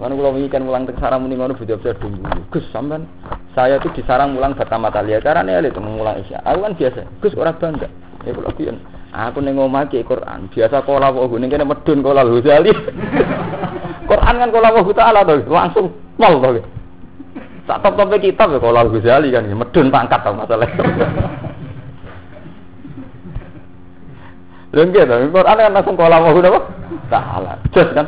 Kan 0.00 0.16
kalau 0.16 0.32
kan 0.32 0.64
mulang 0.64 0.88
tek 0.88 0.96
sarang 0.96 1.28
muni 1.28 1.36
ngono 1.36 1.52
bujab 1.52 1.84
saya 1.84 1.92
dulu. 2.00 2.24
Gus 2.48 2.64
sampean 2.72 3.04
saya 3.52 3.76
itu 3.76 3.92
disarang 3.92 4.32
mulang 4.32 4.56
pertama 4.56 4.88
kali 4.88 5.12
ya 5.12 5.20
ya 5.20 5.60
itu 5.60 5.76
mulang 5.76 6.24
isya. 6.24 6.40
Aku 6.40 6.64
kan 6.64 6.72
biasa. 6.72 7.04
Gus 7.20 7.36
ora 7.36 7.52
bangga. 7.52 7.84
Ya 8.24 8.32
kalau 8.32 8.48
pian. 8.56 8.80
Aku 9.12 9.44
ning 9.44 9.60
omah 9.60 9.92
Quran. 9.92 10.48
Biasa 10.48 10.88
kala 10.88 11.12
wa 11.12 11.28
ning 11.36 11.52
kene 11.52 11.68
medun 11.68 12.00
kala 12.00 12.24
Ghazali. 12.24 12.72
Quran 14.10 14.34
kan 14.40 14.48
kala 14.48 14.68
wa 14.72 14.92
taala 14.96 15.20
to 15.20 15.34
langsung 15.52 15.92
mol 16.16 16.34
to. 16.40 16.64
Tak 17.70 17.86
top-top 17.86 18.18
kitab 18.18 18.50
ya 18.50 18.58
kala 18.58 18.82
Ghazali 18.90 19.30
kan 19.30 19.46
medun 19.46 19.94
pangkat 19.94 20.26
to 20.26 20.34
masalah. 20.34 20.66
Lha 24.74 24.82
nggih 24.90 25.06
to, 25.06 25.14
Quran 25.30 25.54
kan 25.62 25.70
langsung 25.70 25.94
kala 25.94 26.18
wa 26.18 26.34
taala. 27.06 27.62
Jos 27.70 27.94
kan. 27.94 28.06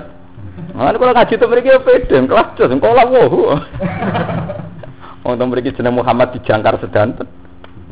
Mana 0.74 0.98
kalau 0.98 1.14
ngaji 1.14 1.34
itu 1.38 1.46
mereka 1.46 1.78
pede, 1.86 2.16
kelas 2.26 2.48
jos, 2.58 2.74
kalau 2.74 3.06
wow. 3.06 3.54
Untuk 5.30 5.46
mereka 5.46 5.78
jeneng 5.78 5.94
Muhammad 5.94 6.34
dijangkar 6.34 6.82
sedanten. 6.82 7.30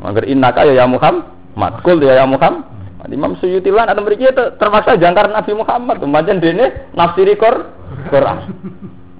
Agar 0.03 0.27
innaka 0.27 0.67
ya 0.67 0.83
ya 0.83 0.85
Muhammad, 0.91 1.73
kul 1.87 2.03
ya 2.03 2.19
ya 2.19 2.27
Muhammad. 2.27 2.67
Imam 3.07 3.39
Suyuti 3.39 3.71
lan 3.71 3.87
atau 3.87 4.03
mereka 4.03 4.35
terpaksa 4.59 4.99
jangkar 4.99 5.31
Nabi 5.31 5.55
Muhammad, 5.55 6.03
macam 6.03 6.35
dene 6.43 6.91
nafsiri 6.91 7.39
Qur'an. 7.39 8.51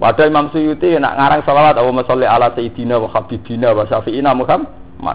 Padahal 0.02 0.34
Imam 0.34 0.50
Suyuti 0.50 0.98
nak 0.98 1.14
ngarang 1.14 1.46
salawat 1.46 1.78
Allahumma 1.78 2.02
sholli 2.02 2.26
ala 2.26 2.50
sayyidina 2.58 2.98
wa 2.98 3.06
habibina 3.06 3.70
wa 3.70 3.86
syafi'ina 3.86 4.34
Muhammad. 4.34 4.66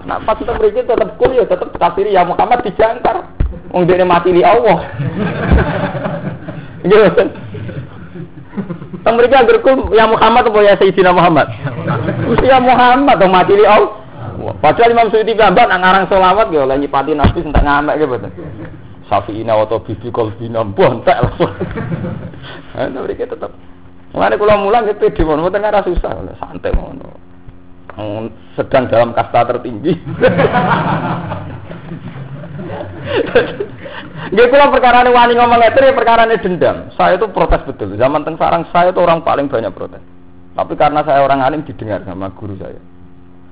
Nah, 0.07 0.23
pas 0.23 0.39
mereka 0.39 0.87
tetap 0.87 1.19
kul 1.19 1.35
ya 1.35 1.43
tetap 1.43 1.75
tafsir 1.75 2.07
ya 2.07 2.23
Muhammad 2.23 2.63
dijangkar. 2.63 3.35
Wong 3.75 3.83
dene 3.83 4.07
mati 4.07 4.31
li 4.31 4.47
Allah. 4.47 4.87
Gitu. 6.87 7.03
Teng 9.03 9.13
mriki 9.19 9.35
anggere 9.35 9.59
ya 9.91 10.07
Muhammad 10.07 10.47
apa 10.47 10.59
ya 10.63 10.79
Sayyidina 10.79 11.11
Muhammad? 11.11 11.51
Mesti 12.23 12.47
ya 12.47 12.63
Muhammad 12.63 13.19
dong 13.19 13.35
mati 13.35 13.59
Allah. 13.59 13.91
Padahal 14.63 14.95
Imam 14.95 15.11
Suyuti 15.11 15.35
gambar 15.35 15.67
nang 15.67 15.83
ngarang 15.83 16.07
selawat 16.07 16.47
ya 16.47 16.63
oleh 16.63 16.79
nyipati 16.79 17.11
Nabi 17.11 17.43
sentak 17.43 17.67
ngamek 17.67 17.99
gitu 17.99 18.07
boten. 18.07 18.31
Safiina 19.11 19.59
wa 19.59 19.67
bibi 19.67 20.07
qalbina 20.15 20.63
bontek 20.63 21.19
langsung. 21.19 21.51
Nah, 22.77 23.03
mereka 23.03 23.25
tetap. 23.27 23.51
Mulane 24.15 24.35
kula 24.39 24.55
mulang 24.59 24.87
nggih 24.87 24.99
pede 24.99 25.21
mon, 25.27 25.43
mboten 25.43 25.67
ora 25.67 25.83
susah, 25.83 26.11
santai 26.39 26.71
ngono. 26.71 27.09
Sedang 28.53 28.87
dalam 28.87 29.11
kasta 29.11 29.45
tertinggi. 29.49 29.93
Nggih 34.27 34.47
kula 34.51 34.67
perkara 34.73 35.07
ini 35.07 35.11
wani 35.15 35.33
ngomong 35.39 35.59
ngeten 35.61 35.87
ya 35.87 35.93
perkara 35.95 36.27
ini 36.27 36.35
dendam. 36.43 36.91
Saya 36.99 37.15
itu 37.15 37.31
protes 37.31 37.63
betul. 37.63 37.95
Zaman 37.95 38.27
teng 38.27 38.35
sarang 38.35 38.67
saya 38.75 38.91
itu 38.91 38.99
orang 38.99 39.23
paling 39.23 39.47
banyak 39.47 39.71
protes. 39.71 40.03
Tapi 40.57 40.73
karena 40.75 41.05
saya 41.05 41.23
orang 41.23 41.39
alim 41.45 41.61
didengar 41.63 42.03
sama 42.03 42.33
guru 42.33 42.57
saya. 42.59 42.81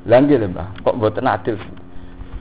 Lagi 0.05 0.37
lho 0.37 0.49
Mbah, 0.51 0.83
kok 0.83 0.95
mboten 0.97 1.25
adil. 1.25 1.55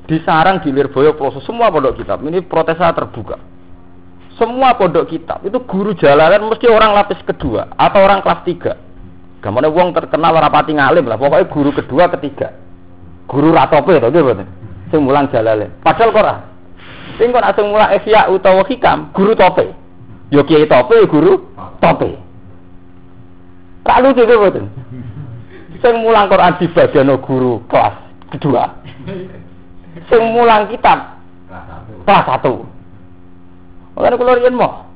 Di 0.04 0.20
sarang 0.24 0.60
di 0.60 0.68
Lirboyo 0.68 1.16
proses 1.16 1.44
semua 1.46 1.72
pondok 1.72 1.96
kitab. 2.00 2.20
Ini 2.20 2.44
protes 2.44 2.76
saya 2.76 2.92
terbuka. 2.92 3.40
Semua 4.34 4.74
pondok 4.74 5.06
kitab 5.14 5.46
itu 5.46 5.62
guru 5.62 5.94
jalanan 5.94 6.50
mesti 6.50 6.66
orang 6.66 6.90
lapis 6.90 7.22
kedua 7.22 7.70
atau 7.78 8.02
orang 8.02 8.18
kelas 8.18 8.42
tiga. 8.42 8.72
Gamane 9.38 9.70
wong 9.70 9.94
terkenal 9.94 10.34
rapati 10.34 10.74
ngalim 10.74 11.06
lah, 11.06 11.20
pokoknya 11.20 11.46
guru 11.52 11.70
kedua 11.70 12.10
ketiga. 12.18 12.50
Guru 13.30 13.54
ratope 13.54 13.94
to 14.00 14.08
nggih 14.10 14.24
mboten. 14.24 14.48
Sing 14.90 15.00
mulang 15.04 15.30
jalale. 15.30 15.70
Padahal 15.84 16.10
kok 16.10 16.22
ora. 16.24 16.34
Sing 17.20 17.30
kok 17.30 17.46
asing 17.46 17.66
ihya 17.70 18.26
utawa 18.32 18.66
hikam, 18.66 19.12
guru 19.14 19.38
tope. 19.38 19.70
Yo 20.34 20.42
kiai 20.42 20.66
tope 20.66 20.98
guru 21.06 21.38
tope. 21.78 22.18
Lucu 23.84 24.22
itu 24.26 24.34
betul. 24.34 24.66
Sing 25.78 25.94
mulang 26.00 26.26
Quran 26.26 26.56
di 26.58 26.66
bagian 26.72 27.12
guru 27.22 27.62
kelas 27.70 27.94
kedua. 28.34 28.82
Sing 30.10 30.22
mulang 30.34 30.66
kitab 30.72 31.22
kelas 32.02 32.24
satu. 32.26 32.73
Makanya 33.94 34.18
kalau 34.18 34.34
rian 34.34 34.58
mau, 34.58 34.90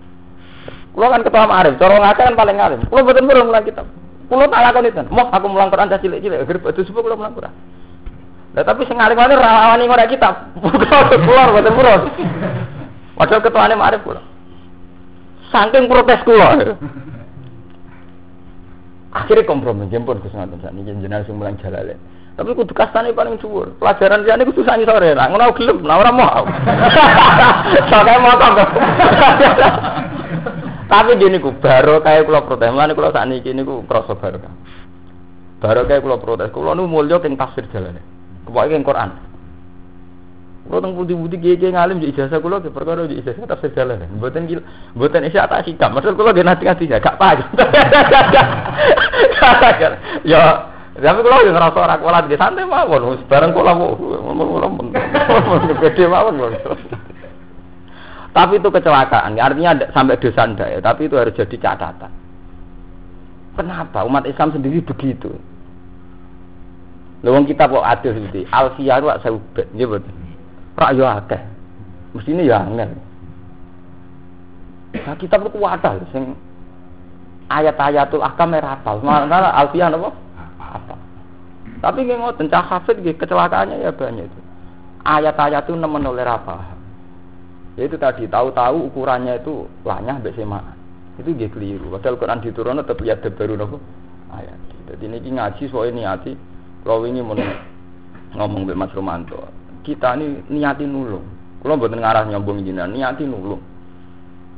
kan 0.98 1.22
ketua 1.22 1.46
ma'arif, 1.46 1.78
cara 1.78 2.02
ngake 2.02 2.22
kan 2.26 2.34
paling 2.34 2.58
alim. 2.58 2.80
Kalau 2.90 3.06
betul 3.06 3.30
betul 3.30 3.46
mulang 3.46 3.62
kitab. 3.62 3.86
Kalau 4.28 4.44
tak 4.50 4.60
lakon 4.60 4.90
itu, 4.90 5.02
mau 5.08 5.30
aku 5.30 5.46
mulang 5.48 5.70
Quran 5.70 5.88
dah 5.88 6.02
cilik-cilik, 6.02 6.44
agar 6.44 6.58
batu 6.60 6.82
sepuh 6.82 7.00
kalau 7.00 7.16
mulang 7.16 7.34
Quran. 7.38 7.54
Lah 8.56 8.64
tapi 8.64 8.88
sing 8.88 8.98
alim-alim 8.98 9.38
rawani 9.38 9.84
ngora 9.86 10.10
kitab. 10.10 10.34
Keluar 11.24 11.54
boten 11.54 11.72
purun. 11.72 12.00
Padahal 13.14 13.42
ketuane 13.44 13.74
marif 13.78 14.02
kula. 14.02 14.22
Saking 15.54 15.86
protes 15.86 16.20
kula. 16.26 16.48
Akhirnya 19.18 19.48
kompromi 19.48 19.88
jemput 19.88 20.20
sakniki 20.28 21.00
jenengan 21.00 21.24
sing 21.24 21.36
mulang 21.36 21.56
jalale. 21.60 21.96
Tapi 22.38 22.54
kudu 22.54 22.70
kastane 22.70 23.10
paling 23.10 23.34
dhuwur. 23.42 23.74
Pelajaran 23.82 24.22
liyane 24.22 24.46
kudu 24.46 24.62
sani 24.62 24.86
sore. 24.86 25.10
Lah 25.10 25.26
ngono 25.26 25.50
gelem, 25.58 25.82
lah 25.82 25.98
ora 25.98 26.14
mau. 26.14 26.46
Soale 27.90 28.14
mau 28.22 28.38
Tapi 30.88 31.18
gini 31.18 31.42
ku 31.42 31.50
baru 31.58 31.98
kayak 31.98 32.30
kula 32.30 32.46
protes, 32.46 32.70
mulane 32.70 32.94
kula 32.94 33.10
sakniki 33.10 33.50
niku 33.50 33.82
krasa 33.90 34.14
baru. 34.14 34.38
Baru 35.58 35.82
kayak 35.90 36.00
kula 36.06 36.16
protes, 36.22 36.54
kula 36.54 36.78
nu 36.78 36.86
mulya 36.86 37.18
king 37.18 37.34
tafsir 37.34 37.66
jalane. 37.74 37.98
Kepokoke 38.46 38.72
ing 38.72 38.86
Quran. 38.86 39.10
Kulo 40.68 40.84
teng 40.84 40.92
budi-budi 40.94 41.40
kiye 41.40 41.72
ngalim 41.72 41.96
di 41.96 42.12
ijazah 42.12 42.44
kulo 42.44 42.60
ke 42.60 42.68
perkara 42.68 43.08
di 43.08 43.18
ijazah 43.18 43.50
tafsir 43.50 43.72
jalan. 43.72 44.04
Mboten 44.20 44.44
gil, 44.46 44.60
mboten 44.94 45.24
isya 45.26 45.48
tak 45.48 45.64
sikap. 45.66 45.90
Maksud 45.90 46.12
kulo 46.14 46.30
ge 46.36 46.46
nanti-nanti 46.46 46.86
gak 46.86 47.18
paham. 47.18 47.42
Ya, 50.28 50.70
tapi 50.98 51.22
kulo 51.22 51.46
yo 51.46 51.54
ngerasa 51.54 51.78
ora 51.78 51.96
kualat 52.02 52.26
ge 52.26 52.34
santai 52.34 52.66
mawon. 52.66 53.22
Bareng 53.30 53.54
kulo 53.54 53.70
ngomong-ngomong. 53.70 54.90
Gede 55.86 56.04
mawon. 56.10 56.58
Tapi 58.34 58.58
itu 58.58 58.68
kecelakaan. 58.70 59.38
Artinya 59.38 59.78
sampai 59.94 60.18
dosa 60.18 60.46
ndak 60.46 60.68
ya, 60.68 60.78
tapi 60.82 61.06
itu 61.06 61.14
harus 61.14 61.34
jadi 61.38 61.56
catatan. 61.58 62.10
Kenapa 63.54 64.06
umat 64.06 64.26
Islam 64.26 64.54
sendiri 64.54 64.78
begitu? 64.82 65.34
Lawang 67.26 67.50
kita 67.50 67.66
kok 67.66 67.82
adil 67.82 68.14
seperti 68.14 68.46
Alfiyah 68.46 69.02
wak 69.02 69.18
saubet, 69.26 69.66
nggih 69.74 69.90
betul. 69.90 70.14
Rak 70.78 70.94
yo 70.94 71.02
akeh. 71.02 71.42
Mestine 72.14 72.46
ya 72.46 72.62
angel. 72.62 72.94
Nah, 74.94 75.14
kita 75.18 75.34
wadah 75.42 75.98
sing 76.14 76.38
ayat-ayatul 77.50 78.22
ahkam 78.22 78.54
ora 78.54 78.78
hafal. 78.78 79.02
Malah 79.02 79.50
Alfiyah 79.66 79.90
napa? 79.90 80.14
Apa? 80.14 80.27
Tapi 81.78 81.98
nggih 82.04 82.18
ngoten 82.18 82.50
cah 82.50 82.64
hafid 82.64 82.98
kecelakaannya 83.02 83.86
ya 83.86 83.94
banyak 83.94 84.26
itu. 84.26 84.40
Ayat-ayat 85.06 85.70
itu 85.70 85.78
nemen 85.78 86.04
oleh 86.04 86.26
apa? 86.26 86.74
Ya 87.78 87.86
itu 87.86 87.94
tadi 87.94 88.26
tahu-tahu 88.26 88.90
ukurannya 88.90 89.38
itu 89.38 89.70
lanyah 89.86 90.18
mbek 90.18 90.34
semaan. 90.34 90.74
Itu 91.18 91.30
dia 91.34 91.46
keliru. 91.46 91.94
Padahal 91.94 92.18
Quran 92.18 92.42
diturunkan 92.42 92.82
tetap 92.82 92.98
lihat 92.98 93.22
baru 93.22 93.54
nopo 93.54 93.78
ayat. 94.34 94.58
Jadi 94.90 95.04
ini 95.06 95.38
ngaji 95.38 95.64
soal 95.70 95.94
niati. 95.94 96.34
Kalau 96.82 97.06
ini 97.06 97.22
mau 97.22 97.38
ngomong 98.34 98.66
be 98.66 98.74
Mas 98.74 98.90
Romanto, 98.94 99.50
kita 99.86 100.18
ini 100.18 100.42
niati 100.50 100.86
nulung. 100.86 101.26
Kalau 101.58 101.74
buat 101.74 101.90
ngarah 101.90 102.26
nyambung 102.26 102.62
jinan, 102.62 102.94
niati 102.94 103.26
nulung. 103.26 103.60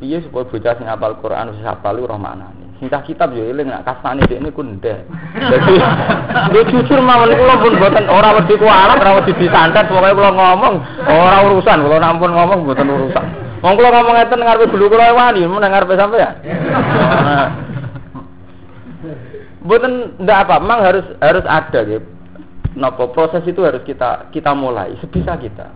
Iya 0.00 0.24
supaya 0.24 0.48
bocah 0.48 0.74
sing 0.80 0.88
apal 0.88 1.20
Quran 1.20 1.52
wis 1.52 1.60
hafal 1.60 2.00
roh. 2.00 2.16
Sintah 2.80 3.04
kitab 3.04 3.36
yo 3.36 3.44
eling 3.44 3.68
nak 3.68 3.84
kasane 3.84 4.24
dhek 4.24 4.40
niku 4.40 4.64
ndek. 4.64 5.04
Dadi 5.36 5.76
yo 6.56 6.60
jujur 6.64 6.96
mawon 7.04 7.28
kula 7.36 7.60
pun 7.60 7.76
mboten 7.76 8.08
ora 8.08 8.40
wedi 8.40 8.56
kualat, 8.56 8.96
ora 9.04 9.20
wedi 9.20 9.36
disantet, 9.36 9.84
pokoke 9.84 10.16
kula 10.16 10.32
ngomong 10.32 10.74
ora 11.04 11.44
urusan, 11.44 11.84
kula 11.84 12.00
nampun 12.00 12.32
ngomong 12.32 12.64
mboten 12.64 12.88
urusan. 12.88 13.24
Wong 13.60 13.76
kula 13.76 13.92
ngomong 13.92 14.16
ngeten 14.16 14.40
ngarepe 14.40 14.72
gulu 14.72 14.88
kula 14.88 15.12
wani, 15.12 15.44
men 15.44 15.60
ngarepe 15.60 15.92
sampean. 16.00 16.34
Mboten 19.60 19.92
ndak 20.24 20.48
apa, 20.48 20.56
memang 20.64 20.80
harus 20.80 21.04
harus 21.20 21.44
ada 21.44 21.84
gitu. 21.84 22.08
Nopo 22.80 23.12
proses 23.12 23.44
itu 23.44 23.60
harus 23.60 23.84
kita 23.84 24.32
kita 24.32 24.56
mulai 24.56 24.96
sebisa 25.04 25.36
kita. 25.36 25.68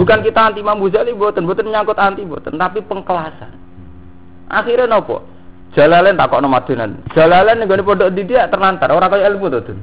Bukan 0.00 0.24
kita 0.24 0.48
anti 0.48 0.64
Imam 0.64 0.80
Ghazali 0.80 1.12
mboten, 1.12 1.44
mboten 1.44 1.68
nyangkut 1.68 2.00
anti 2.00 2.24
mboten, 2.24 2.56
tapi 2.56 2.80
pengkelasan. 2.80 3.63
Akhirnya 4.50 4.90
nopo? 4.90 5.24
Jalalen 5.74 6.14
tak 6.14 6.30
kok 6.30 6.42
nomadunan. 6.42 7.02
Jalalen 7.18 7.58
ning 7.58 7.68
pondok 7.82 8.14
didik 8.14 8.38
terlantar, 8.52 8.94
ora 8.94 9.10
kaya 9.10 9.26
ilmu 9.26 9.50
to, 9.50 9.74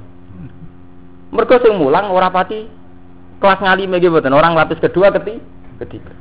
Mergo 1.32 1.55
sing 1.64 1.80
mulang 1.80 2.12
ora 2.12 2.28
pati 2.28 2.68
kelas 3.39 3.59
ngalime 3.64 3.99
gitu 4.03 4.12
mboten. 4.12 4.36
Orang 4.36 4.55
lapis 4.55 4.84
kedua 4.84 5.16
ketiga 5.16 5.39
ketiga 5.82 6.14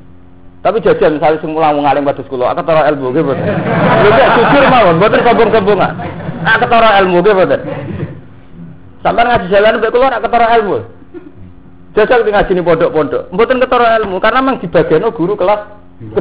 tapi 0.61 0.77
jajal 0.77 1.17
misalnya 1.17 1.41
semula 1.41 1.73
mau 1.73 1.81
ngalim 1.81 2.05
pada 2.05 2.21
sekolah 2.21 2.53
aku 2.53 2.61
taruh 2.61 2.85
ilmu 2.85 3.17
gitu 3.17 3.25
mboten. 3.25 3.49
Lha 4.05 4.25
jujur 4.37 4.63
mawon 4.69 4.95
mboten 5.01 5.19
sombong-sombongan 5.25 5.93
aku 6.45 6.65
taruh 6.69 6.91
ilmu 7.01 7.17
gitu 7.25 7.33
mboten. 7.33 7.61
Sampai 9.01 9.25
ngaji 9.25 9.47
jalan 9.49 9.81
mbek 9.81 9.89
kula 9.89 10.17
aku 10.21 10.27
taruh 10.29 10.49
ilmu. 10.61 10.77
Jajal 11.97 12.19
di 12.21 12.29
ngaji 12.29 12.51
pondok-pondok. 12.61 13.23
Mboten 13.33 13.57
ketara 13.57 13.97
ilmu 14.05 14.15
karena 14.21 14.39
memang 14.45 14.61
dibagiano 14.61 15.09
guru 15.11 15.33
kelas 15.33 15.61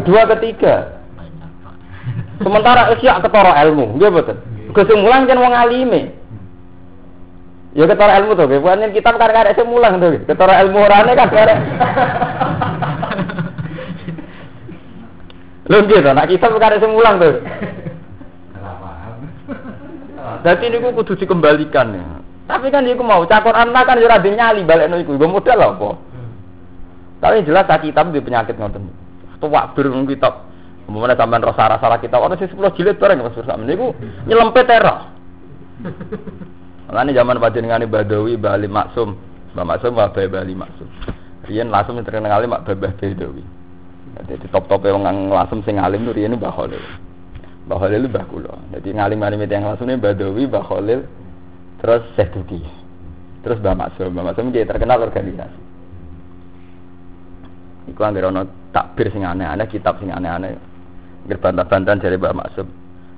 kedua 0.00 0.24
ketiga 0.36 0.99
sementara 2.40 2.88
isya 2.96 3.20
ketara 3.20 3.52
ilmu 3.68 4.00
nggih 4.00 4.10
mboten 4.10 4.38
Kesemulan 4.70 5.26
kan 5.26 5.38
wong 5.38 5.50
alime 5.50 6.14
Ya 7.70 7.86
ketara 7.86 8.18
ilmu 8.18 8.34
tuh, 8.34 8.50
bukan 8.50 8.90
kitab 8.90 9.14
kan 9.14 9.30
ada 9.30 9.54
semulang 9.54 10.02
tuh. 10.02 10.18
Ketara 10.26 10.58
ilmu 10.66 10.82
orangnya 10.82 11.14
kan 11.14 11.30
ada. 11.30 11.54
Lho 15.70 15.86
gitu, 15.86 16.10
nak 16.10 16.26
kitab 16.26 16.50
kan 16.58 16.74
ada 16.74 16.82
semulang 16.82 17.22
tuh. 17.22 17.46
Jadi 20.42 20.66
ini 20.66 20.82
aku 20.82 20.98
kudu 20.98 21.22
dikembalikan 21.22 21.94
ya. 21.94 22.02
Tapi 22.50 22.74
kan 22.74 22.82
aku 22.82 23.06
mau 23.06 23.22
cakor 23.22 23.54
anak 23.54 23.86
kan 23.86 24.02
jurah 24.02 24.18
nyali 24.18 24.66
balik 24.66 24.90
nih, 24.90 25.06
gue 25.06 25.30
modal 25.30 25.62
apa? 25.62 25.94
Tapi 27.22 27.46
jelas 27.46 27.70
tak 27.70 27.86
kitab 27.86 28.10
di 28.10 28.18
penyakit 28.18 28.58
ngoten. 28.58 28.90
Tuwak 29.38 29.78
bir 29.78 29.94
kitab. 30.10 30.49
Kemudian 30.90 31.14
sampean 31.14 31.46
rasa 31.46 31.70
rasa 31.70 32.02
kitab, 32.02 32.26
ada 32.26 32.34
sih 32.34 32.50
sepuluh 32.50 32.74
jilid 32.74 32.98
bareng 32.98 33.22
mas 33.22 33.30
bersama. 33.38 33.62
Ini 33.62 33.78
aku 33.78 33.88
nyelempet 34.26 34.66
terah. 34.66 35.14
Makanya 36.90 37.22
zaman 37.22 37.38
panjenengane 37.38 37.86
Badawi 37.86 38.34
Bali 38.34 38.66
Maksum, 38.66 39.14
Mbak 39.54 39.66
Maksum 39.70 39.90
Mbak 39.94 40.18
Bali 40.34 40.54
Maksum. 40.58 40.88
Riyen 41.46 41.70
langsung 41.70 41.94
terkenal 42.02 42.34
kali 42.34 42.50
Mak 42.50 42.66
Babah 42.66 42.90
Badawi. 42.98 43.44
Jadi 44.26 44.46
top-top 44.50 44.82
yang 44.90 45.30
langsung 45.30 45.62
sing 45.62 45.78
alim 45.78 46.02
tuh 46.02 46.10
riyen 46.10 46.34
Mbah 46.34 46.50
Khalil. 46.58 46.82
Mbah 47.70 47.78
Khalil 47.86 48.10
Mbah 48.10 48.24
kula. 48.26 48.54
Jadi 48.74 48.88
ngalim-ngalim 48.90 49.46
yang 49.46 49.70
langsung 49.70 49.86
ini 49.86 49.94
Badawi 49.94 50.50
Khalil 50.50 51.06
terus 51.78 52.02
Syekh 52.18 52.34
Duki. 52.34 52.66
Terus 53.46 53.62
Mbah 53.62 53.78
Maksum, 53.78 54.10
Mbah 54.10 54.34
Maksum 54.34 54.50
dia 54.50 54.66
terkenal 54.66 54.98
organisasi. 55.06 55.70
Iku 57.94 58.02
anggere 58.02 58.26
ana 58.26 58.42
takbir 58.74 59.06
sing 59.14 59.22
aneh-aneh, 59.22 59.70
kitab 59.70 60.02
sing 60.02 60.10
aneh-aneh. 60.10 60.58
Gerbantah-bantahan 61.30 62.02
dari 62.02 62.18
Mbah 62.18 62.34
Maksum. 62.34 62.66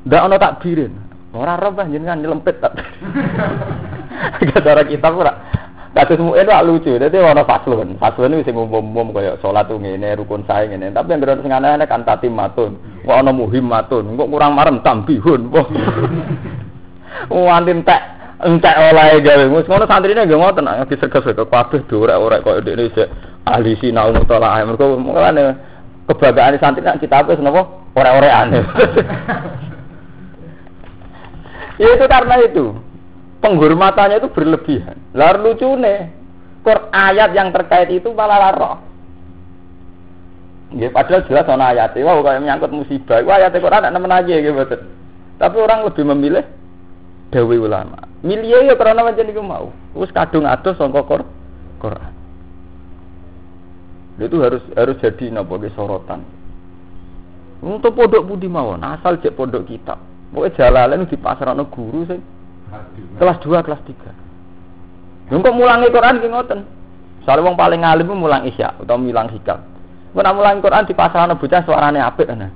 Ndak 0.05 0.21
ana 0.21 0.37
takbirin. 0.37 0.93
Ora 1.33 1.57
roh 1.57 1.73
bah 1.73 1.89
jenengan 1.89 2.21
nyelempit 2.21 2.61
tak. 2.61 2.77
Gara 4.53 4.85
kita 4.91 5.09
ora. 5.09 5.33
Kados 5.93 6.17
semua 6.17 6.41
itu 6.41 6.53
lucu. 6.69 6.93
Dadi 6.97 7.17
ana 7.21 7.45
faslun. 7.45 7.97
Faslun 7.97 8.37
wis 8.41 8.49
umum-umum 8.49 9.13
kaya 9.13 9.37
salat 9.41 9.69
tuh 9.69 9.77
ngene, 9.77 10.17
rukun 10.17 10.45
sae 10.49 10.69
ngene. 10.69 10.93
Tapi 10.93 11.17
yang 11.17 11.41
sing 11.41 11.53
aneh-aneh 11.53 11.89
kan 11.89 12.05
tatimatun. 12.05 12.77
Kok 13.05 13.17
ana 13.17 13.33
muhimmatun. 13.33 14.17
Kok 14.17 14.31
kurang 14.33 14.57
marem 14.57 14.81
tambihun. 14.81 15.53
Wah, 15.53 15.69
entek 17.61 18.01
entek 18.49 18.75
oleh 18.93 19.21
gawe. 19.21 19.45
Wis 19.53 19.69
ngono 19.69 19.85
santrine 19.85 20.25
nggih 20.25 20.37
ngoten 20.37 20.65
nek 20.65 20.89
diserges-serges 20.89 21.49
kabeh 21.49 21.81
dorek-orek 21.89 22.41
kok 22.41 22.57
ndekne 22.65 22.89
sik 22.93 23.09
ahli 23.45 23.77
sinau 23.81 24.13
mutala. 24.17 24.65
Mergo 24.65 24.97
mulane 24.97 25.72
kebanggaan 26.11 26.59
santri 26.59 26.83
kan 26.83 26.99
kita 26.99 27.23
apa 27.23 27.39
napa 27.39 27.63
ora-orekan. 27.95 28.49
Ya 31.81 31.99
itu 31.99 32.05
karena 32.07 32.37
itu. 32.45 32.79
Penghormatannya 33.43 34.23
itu 34.23 34.29
berlebihan. 34.31 34.97
Lalu 35.19 35.51
lucu 35.51 35.67
nih. 35.75 36.15
ayat 36.95 37.35
yang 37.35 37.51
terkait 37.51 37.91
itu 37.91 38.15
malah 38.15 38.39
laro. 38.39 38.79
Ya, 40.73 40.89
padahal 40.95 41.27
jelas 41.27 41.51
ana 41.51 41.75
ayat. 41.75 41.99
Wah, 42.07 42.23
kayak 42.23 42.39
menyangkut 42.39 42.71
musibah. 42.71 43.19
Wah, 43.27 43.43
ayat 43.43 43.59
Quran 43.59 43.91
nemen 43.91 44.15
aja 44.15 44.31
gitu. 44.31 44.63
Tapi 45.43 45.57
orang 45.59 45.83
lebih 45.83 46.05
memilih 46.07 46.45
dawe 47.35 47.57
ulama. 47.59 48.07
Milih 48.23 48.71
ya 48.71 48.79
karena 48.79 49.03
macam 49.03 49.27
itu 49.27 49.43
mau. 49.43 49.75
Terus 49.91 50.15
kadung 50.15 50.47
atus 50.47 50.79
sangka 50.79 51.03
Quran. 51.03 52.15
Itu 54.23 54.39
harus 54.43 54.63
harus 54.79 54.97
jadi 55.03 55.35
napa 55.35 55.59
sorotan. 55.75 56.23
Untuk 57.63 57.95
pondok 57.95 58.27
budi 58.27 58.51
mawon, 58.51 58.83
asal 58.83 59.23
cek 59.23 59.39
pondok 59.39 59.67
kitab. 59.71 59.99
Pokoknya 60.35 60.57
jalalan 60.59 61.07
di 61.07 61.15
pasar 61.15 61.55
anak 61.55 61.71
guru 61.71 62.03
sih. 62.09 62.19
Kelas 63.21 63.39
2, 63.45 63.63
kelas 63.63 63.81
3. 63.85 65.31
Lha 65.31 65.37
kok 65.39 65.55
mulangi 65.55 65.93
Quran 65.93 66.19
ki 66.19 66.29
ngoten. 66.29 66.61
Soale 67.23 67.41
wong 67.45 67.55
paling 67.55 67.87
alim 67.87 68.11
mulang 68.11 68.43
isya 68.49 68.75
atau 68.83 68.99
mulang 68.99 69.31
hikam. 69.31 69.63
Kok 70.13 70.23
nak 70.25 70.35
mulang 70.35 70.59
Quran 70.59 70.89
di 70.89 70.95
pasar 70.97 71.31
anak 71.31 71.39
bocah 71.39 71.63
suarane 71.63 72.03
apik 72.03 72.27
ana. 72.27 72.51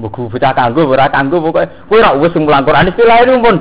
Buku 0.00 0.30
bocah 0.30 0.54
kanggo 0.54 0.88
ora 0.88 1.10
kanggo 1.12 1.42
pokoke 1.42 1.68
kowe 1.90 1.98
ora 1.98 2.16
wis 2.16 2.32
mulang 2.38 2.64
Quran 2.64 2.88
istilah 2.88 3.18
itu 3.26 3.34
pun. 3.42 3.56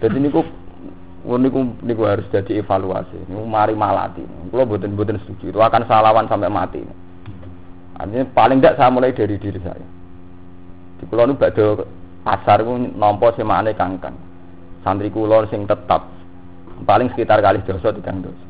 Jadi 0.00 0.16
niku 0.18 0.40
niku 1.24 1.72
niku 1.80 2.04
harus 2.04 2.28
jadi 2.28 2.60
evaluasi. 2.60 3.16
Niku 3.32 3.48
mari 3.48 3.72
malati. 3.72 4.20
Boten 4.52 4.92
boten 4.92 5.16
setuju. 5.24 5.56
Itu 5.56 5.60
akan 5.64 5.88
salawan 5.88 6.28
sampai 6.28 6.52
mati. 6.52 6.84
Artinya 7.96 8.28
paling 8.36 8.60
tidak 8.60 8.76
saya 8.76 8.92
mulai 8.92 9.16
dari 9.16 9.40
diri 9.40 9.56
saya. 9.64 9.86
Di 11.00 11.04
pulau 11.08 11.24
nu 11.24 11.38
badhe 11.40 11.80
pasar 12.20 12.60
ku 12.60 12.76
nampa 12.76 13.32
semane 13.34 13.72
kangkang. 13.72 14.14
Santri 14.84 15.08
kula 15.08 15.48
sing 15.48 15.64
tetap 15.64 16.12
paling 16.84 17.08
sekitar 17.16 17.40
kali 17.40 17.64
dosa 17.64 17.88
tigang 17.96 18.20
dosa. 18.20 18.44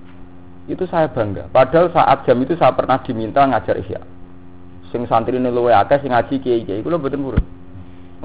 Itu 0.67 0.89
saya 0.91 1.07
bangga. 1.13 1.47
Padahal 1.55 1.95
saat 1.95 2.27
jam 2.27 2.43
itu 2.43 2.59
saya 2.59 2.75
pernah 2.75 2.99
diminta 3.07 3.47
ngajar 3.47 3.79
isya. 3.79 4.03
Sing 4.91 5.07
santri 5.07 5.39
ini 5.39 5.53
luwe 5.53 5.71
akeh 5.71 6.03
sing 6.03 6.11
ngaji 6.11 6.43
kiai 6.43 6.67
kiai. 6.67 6.83
Kulo 6.83 6.99
mboten 6.99 7.23
purun. 7.23 7.45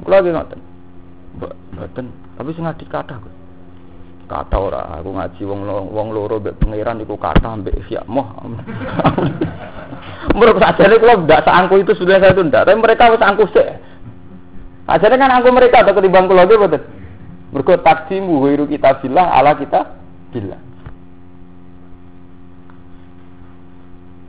Kulo 0.02 0.14
lagi 0.18 0.34
ngoten. 0.34 0.60
Mboten. 1.38 2.06
Tapi 2.34 2.50
sing 2.56 2.66
ngaji 2.66 2.84
kok. 2.90 3.39
Kata 4.30 4.62
ora, 4.62 4.94
aku 4.94 5.10
ngaji 5.10 5.42
wong 5.42 5.66
wong 5.90 6.14
loro 6.14 6.38
mbek 6.38 6.62
pangeran 6.62 7.02
iku 7.02 7.18
kata 7.18 7.50
mbek 7.50 7.82
isya 7.82 8.06
moh. 8.06 8.30
Menurut 10.38 10.62
saja 10.62 10.86
ini 10.86 11.02
kalau 11.02 11.26
tidak 11.26 11.42
seangku 11.42 11.74
itu 11.82 11.92
sudah 11.98 12.22
saya 12.22 12.30
tunda. 12.30 12.62
Tapi 12.62 12.78
mereka 12.78 13.10
harus 13.10 13.18
angku 13.18 13.50
sih. 13.50 13.66
Ajarnya 14.86 15.18
kan 15.18 15.34
aku 15.42 15.50
mereka 15.50 15.82
atau 15.82 15.98
ketimbang 15.98 16.30
kulo 16.30 16.46
ge 16.46 16.56
betul. 16.62 16.82
Mergo 17.50 17.74
takdimu 17.82 18.46
kita 18.70 19.02
bilang 19.02 19.26
ala 19.34 19.58
kita 19.58 19.98
bilang. 20.30 20.62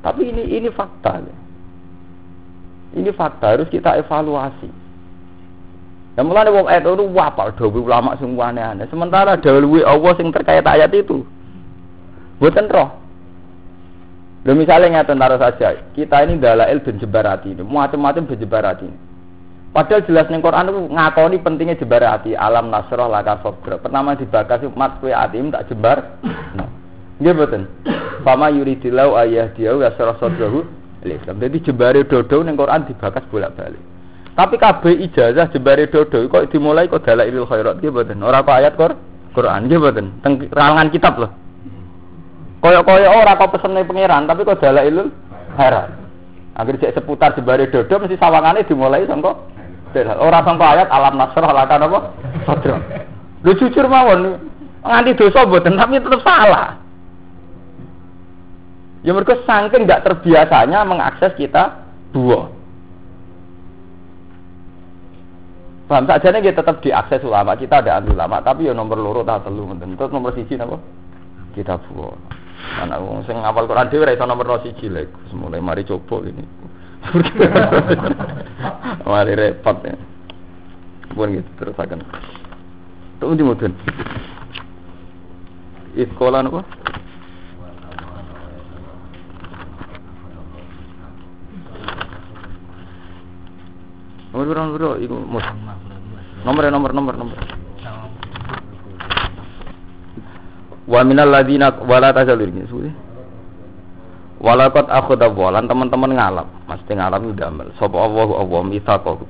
Tapi 0.02 0.22
ini 0.34 0.43
ini 0.58 0.70
fakta. 0.74 1.22
Ini 2.97 3.10
fakta 3.14 3.54
harus 3.54 3.70
kita 3.70 4.02
evaluasi. 4.02 4.80
Ya 6.20 6.28
mulane 6.28 6.51
wong 6.51 6.68
ayat 6.68 6.84
itu 6.84 7.07
wapal 7.16 7.55
dawuh 7.55 7.88
ulama 7.88 8.20
sing 8.20 8.36
aneh-aneh. 8.36 8.84
Sementara 8.91 9.39
dawuh 9.39 9.80
Allah 9.88 10.12
sing 10.20 10.28
terkait 10.36 10.66
ayat 10.68 10.91
itu 10.91 11.24
buatan 12.41 12.68
roh. 12.68 12.89
Loh 14.41 14.57
misalnya 14.57 15.05
ngeten 15.05 15.22
taruh 15.22 15.38
saja, 15.38 15.78
kita 15.93 16.26
ini 16.26 16.41
dalail 16.41 16.82
ben 16.82 16.97
jebarati 16.97 17.53
ini, 17.53 17.62
macam-macam 17.62 18.26
ben 18.26 18.41
jebarati. 18.41 18.89
Padahal 19.70 20.01
jelas 20.09 20.26
ning 20.34 20.41
Quran 20.41 20.68
itu 20.74 20.82
ngakoni 20.89 21.38
pentingnya 21.45 21.78
jebarati, 21.78 22.34
alam 22.34 22.74
nasroh 22.74 23.05
laka 23.05 23.38
sobra. 23.45 23.78
Pertama 23.78 24.18
dibakas 24.18 24.66
mat 24.74 24.97
kue 24.97 25.14
atim 25.14 25.53
tak 25.53 25.70
jebar. 25.70 26.18
Nah. 26.57 26.68
Nggih 27.22 27.38
mboten. 27.38 27.64
Fama 28.26 28.49
yuridillahu 28.49 29.14
ayah 29.22 29.53
dia 29.53 29.78
wa 29.78 29.93
sarah 29.93 30.18
sadrahu 30.18 30.66
Islam. 31.05 31.38
Jadi 31.38 31.57
jembare 31.62 32.01
dodo 32.01 32.41
ning 32.41 32.57
Quran 32.57 32.82
dibakas 32.89 33.22
bolak-balik. 33.30 33.90
Tapi 34.41 34.57
kabeh 34.57 35.05
ijazah 35.05 35.53
jembare 35.53 35.85
dodo 35.85 36.25
kok 36.25 36.49
dimulai 36.49 36.89
kok 36.89 37.05
dalailul 37.05 37.45
khairat 37.45 37.77
nggih 37.77 37.93
mboten. 37.93 38.25
Ora 38.25 38.41
kok 38.41 38.57
ayat 38.57 38.73
Qur 38.73 38.97
Quran 39.37 39.69
nggih 39.69 39.77
mboten. 39.77 40.17
Teng 40.25 40.49
kalangan 40.49 40.89
kitab 40.89 41.13
loh. 41.21 41.29
Koyo-koyo 42.57 43.21
ora 43.21 43.37
kok 43.37 43.53
pesene 43.53 43.85
pangeran 43.85 44.25
tapi 44.25 44.41
kok 44.41 44.57
dalailul 44.57 45.13
khairat. 45.53 45.93
Akhir 46.57 46.73
cek 46.81 46.97
seputar 46.97 47.37
jembare 47.37 47.69
dodo 47.69 47.93
mesti 48.01 48.17
sawangane 48.17 48.65
dimulai 48.65 49.05
sangka 49.05 49.37
Ora 50.17 50.41
sangka 50.41 50.65
ayat 50.73 50.89
alam 50.89 51.21
nasrah 51.21 51.51
laka 51.53 51.77
napa? 51.77 51.99
Sadra. 52.49 52.81
Lu 53.45 53.53
jujur 53.53 53.85
mawon 53.85 54.41
nganti 54.81 55.21
dosa 55.21 55.45
mboten 55.45 55.77
tapi 55.77 56.01
tetap 56.01 56.21
salah. 56.25 56.81
Ya 59.05 59.13
mereka 59.13 59.37
saking 59.45 59.85
nggak 59.85 60.01
terbiasanya 60.01 60.81
mengakses 60.81 61.29
kita 61.37 61.77
dua. 62.09 62.61
Paham 65.91 66.07
saja 66.07 66.31
nih 66.31 66.39
kita 66.39 66.63
tetap 66.63 66.79
diakses 66.79 67.19
ulama 67.27 67.51
kita 67.59 67.83
ada 67.83 67.99
anti 67.99 68.15
ulama 68.15 68.39
tapi 68.39 68.63
ya 68.63 68.71
nomor 68.71 68.95
loro 68.95 69.27
tak 69.27 69.43
telu 69.43 69.67
Terus 69.75 70.11
nomor 70.15 70.31
siji 70.31 70.55
napa? 70.55 70.79
Kita 71.51 71.75
dua. 71.91 72.15
Anak 72.79 73.03
wong 73.03 73.27
sing 73.27 73.35
ngapal 73.35 73.67
Quran 73.67 73.91
dhewe 73.91 74.07
ora 74.07 74.15
iso 74.15 74.23
nomor 74.23 74.55
siji 74.63 74.87
lek 74.87 75.11
mulai 75.35 75.59
mari 75.59 75.83
coba 75.83 76.23
ini. 76.23 76.47
mari 79.11 79.35
repot 79.35 79.83
ya. 79.83 79.99
Pun 81.11 81.35
gitu 81.35 81.51
terus 81.59 81.75
akan. 81.75 81.99
Tunggu 83.19 83.35
di 83.35 83.43
mudun. 83.43 83.75
Iskola 85.99 86.39
apa? 86.39 86.63
Nomor 94.32 94.45
berapa 94.47 94.63
nomor 94.63 94.77
berapa? 94.79 94.95
Iku 95.03 95.15
mus. 95.15 95.47
Nomor 96.47 96.63
nomor 96.71 96.91
nomor 96.95 97.15
nomor. 97.19 97.38
Wa 100.88 101.01
minal 101.07 101.29
ladina 101.32 101.75
wala 101.84 102.15
tajalur 102.15 102.47
ini 102.47 102.67
sudah. 102.67 102.95
Walakot 104.41 104.89
aku 104.89 105.13
walan 105.38 105.69
teman-teman 105.69 106.17
ngalap, 106.17 106.49
mesti 106.65 106.97
ngalap 106.97 107.21
itu 107.21 107.38
damel. 107.38 107.69
Sopo 107.77 108.01
Allah 108.01 108.25
Allah 108.25 108.61
mitsaqahu. 108.65 109.25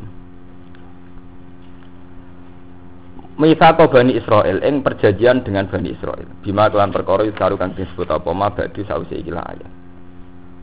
Mitsaqo 3.41 3.89
Bani 3.91 4.16
Israel 4.16 4.62
ing 4.64 4.86
perjanjian 4.86 5.43
dengan 5.43 5.68
Bani 5.68 5.91
Israel. 5.91 6.30
Bima 6.45 6.72
kelan 6.72 6.95
perkara 6.95 7.28
itu 7.28 7.36
kang 7.36 7.74
disebut 7.76 8.08
apa 8.08 8.30
ma 8.32 8.54
ba'di 8.54 8.86
sause 8.86 9.18
iki 9.18 9.34
ayat. 9.34 9.81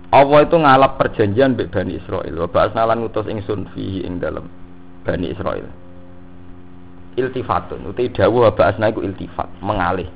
Allah 0.09 0.49
itu 0.49 0.57
ngalap 0.57 0.97
perjanjian 0.97 1.53
mbek 1.53 1.69
Bani 1.69 2.01
Israel. 2.01 2.33
Wa 2.33 2.49
ba'asna 2.49 2.89
lan 2.89 3.05
ngutus 3.05 3.29
ingsun 3.29 3.69
fihi 3.77 4.09
ing 4.09 4.17
dalam 4.17 4.49
Bani 5.05 5.29
Israel. 5.29 5.69
Iltifatun 7.19 7.93
uti 7.93 8.09
dawuh 8.17 8.49
wa 8.49 8.53
ba'asna 8.57 8.89
iku 8.89 9.05
iltifat, 9.05 9.61
mengalih. 9.61 10.09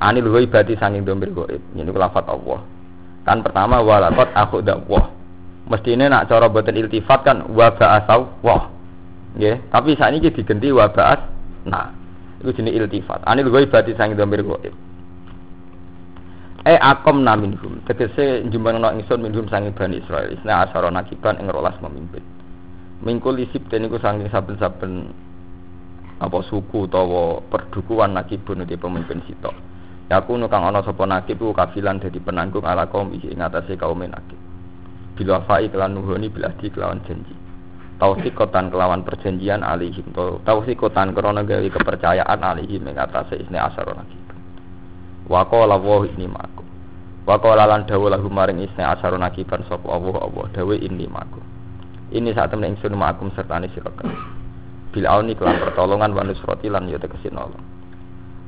Anil 0.00 0.32
ghaibati 0.32 0.80
sanging 0.80 1.04
domir 1.04 1.36
gaib. 1.36 1.60
Ini 1.76 1.92
lafat 1.92 2.24
Allah. 2.32 2.64
Kan 3.28 3.44
pertama 3.44 3.84
walakot 3.84 4.32
aku 4.32 4.64
dakwah. 4.64 5.12
Mestine 5.68 6.08
nak 6.08 6.28
cara 6.28 6.48
boten 6.48 6.76
iltifat 6.76 7.28
kan 7.28 7.44
wa 7.52 7.68
ba'asau 7.76 8.40
wah. 8.40 8.72
Nggih, 9.36 9.68
tapi 9.68 9.98
saat 10.00 10.16
ini 10.16 10.32
diganti 10.32 10.72
wa 10.72 10.88
ba'as 10.88 11.20
nah. 11.68 11.92
Itu 12.40 12.56
jenis 12.56 12.72
iltifat. 12.72 13.20
Anil 13.28 13.52
ghaibati 13.52 13.92
sanging 13.92 14.16
domir 14.16 14.40
gaib 14.40 14.93
eh 16.64 16.80
akom 16.80 17.20
naminhum 17.20 17.84
tegese 17.84 18.40
no 18.48 18.88
ingsun 18.96 19.20
minhum 19.20 19.44
sangi 19.52 19.68
bani 19.76 20.00
Israel. 20.00 20.32
Isna 20.32 20.64
asara 20.64 20.88
nakiban 20.88 21.36
ing 21.36 21.52
rolas 21.52 21.76
memimpin. 21.84 22.24
Mingkul 23.04 23.36
isip 23.36 23.68
niku 23.68 24.00
sangi 24.00 24.24
saben-saben 24.32 25.12
apa 26.24 26.38
suku 26.48 26.88
utawa 26.88 27.44
perdukuan 27.52 28.16
nakibun 28.16 28.64
di 28.64 28.80
pemimpin 28.80 29.20
sitok. 29.28 29.52
Yaku 30.08 30.40
kang 30.48 30.64
ana 30.64 30.80
sapa 30.80 31.04
nakib 31.04 31.36
ku 31.36 31.52
kafilan 31.52 32.00
dadi 32.00 32.16
penanggung 32.16 32.64
ala 32.64 32.88
kaum 32.88 33.12
ing 33.12 33.40
atase 33.44 33.76
kaum 33.76 34.00
nakib. 34.00 34.40
Bila 35.20 35.44
fa'i 35.44 35.68
kelan 35.68 36.00
nuhuni 36.00 36.32
bila 36.32 36.48
di 36.56 36.72
kelawan 36.72 37.04
janji. 37.04 37.36
Tausikotan 38.00 38.72
kelawan 38.72 39.06
perjanjian 39.06 39.62
alihim 39.62 40.10
tausikotan 40.42 41.14
krana 41.14 41.46
gawe 41.46 41.68
kepercayaan 41.70 42.40
alihim 42.40 42.88
ing 42.88 42.96
atase 42.96 43.36
isne 43.36 43.60
asara 43.60 43.92
nakib. 43.96 44.24
Wa 45.28 45.44
qala 45.48 45.80
wa 45.80 46.04
ini 46.04 46.28
maku 46.28 46.53
wa 47.24 47.40
qala 47.40 47.64
lan 47.64 47.88
dawu 47.88 48.12
lahu 48.12 48.28
maring 48.28 48.60
isne 48.60 48.84
asarun 48.84 49.24
akiban 49.24 49.64
sapa 49.64 49.84
Allah 49.88 50.16
Allah 50.20 50.44
dawe 50.52 50.76
ini 50.76 51.08
maku 51.08 51.40
ini 52.12 52.30
saat 52.36 52.52
temen 52.52 52.76
ingsun 52.76 52.94
ma'akum 52.94 53.32
sertane 53.32 53.72
sira 53.72 53.88
bil 54.92 55.06
auni 55.08 55.32
kelan 55.34 55.56
pertolongan 55.58 56.12
wa 56.12 56.22
nusrati 56.22 56.68
lan 56.68 56.86
yo 56.86 57.00
tegese 57.00 57.32
nolong 57.32 57.64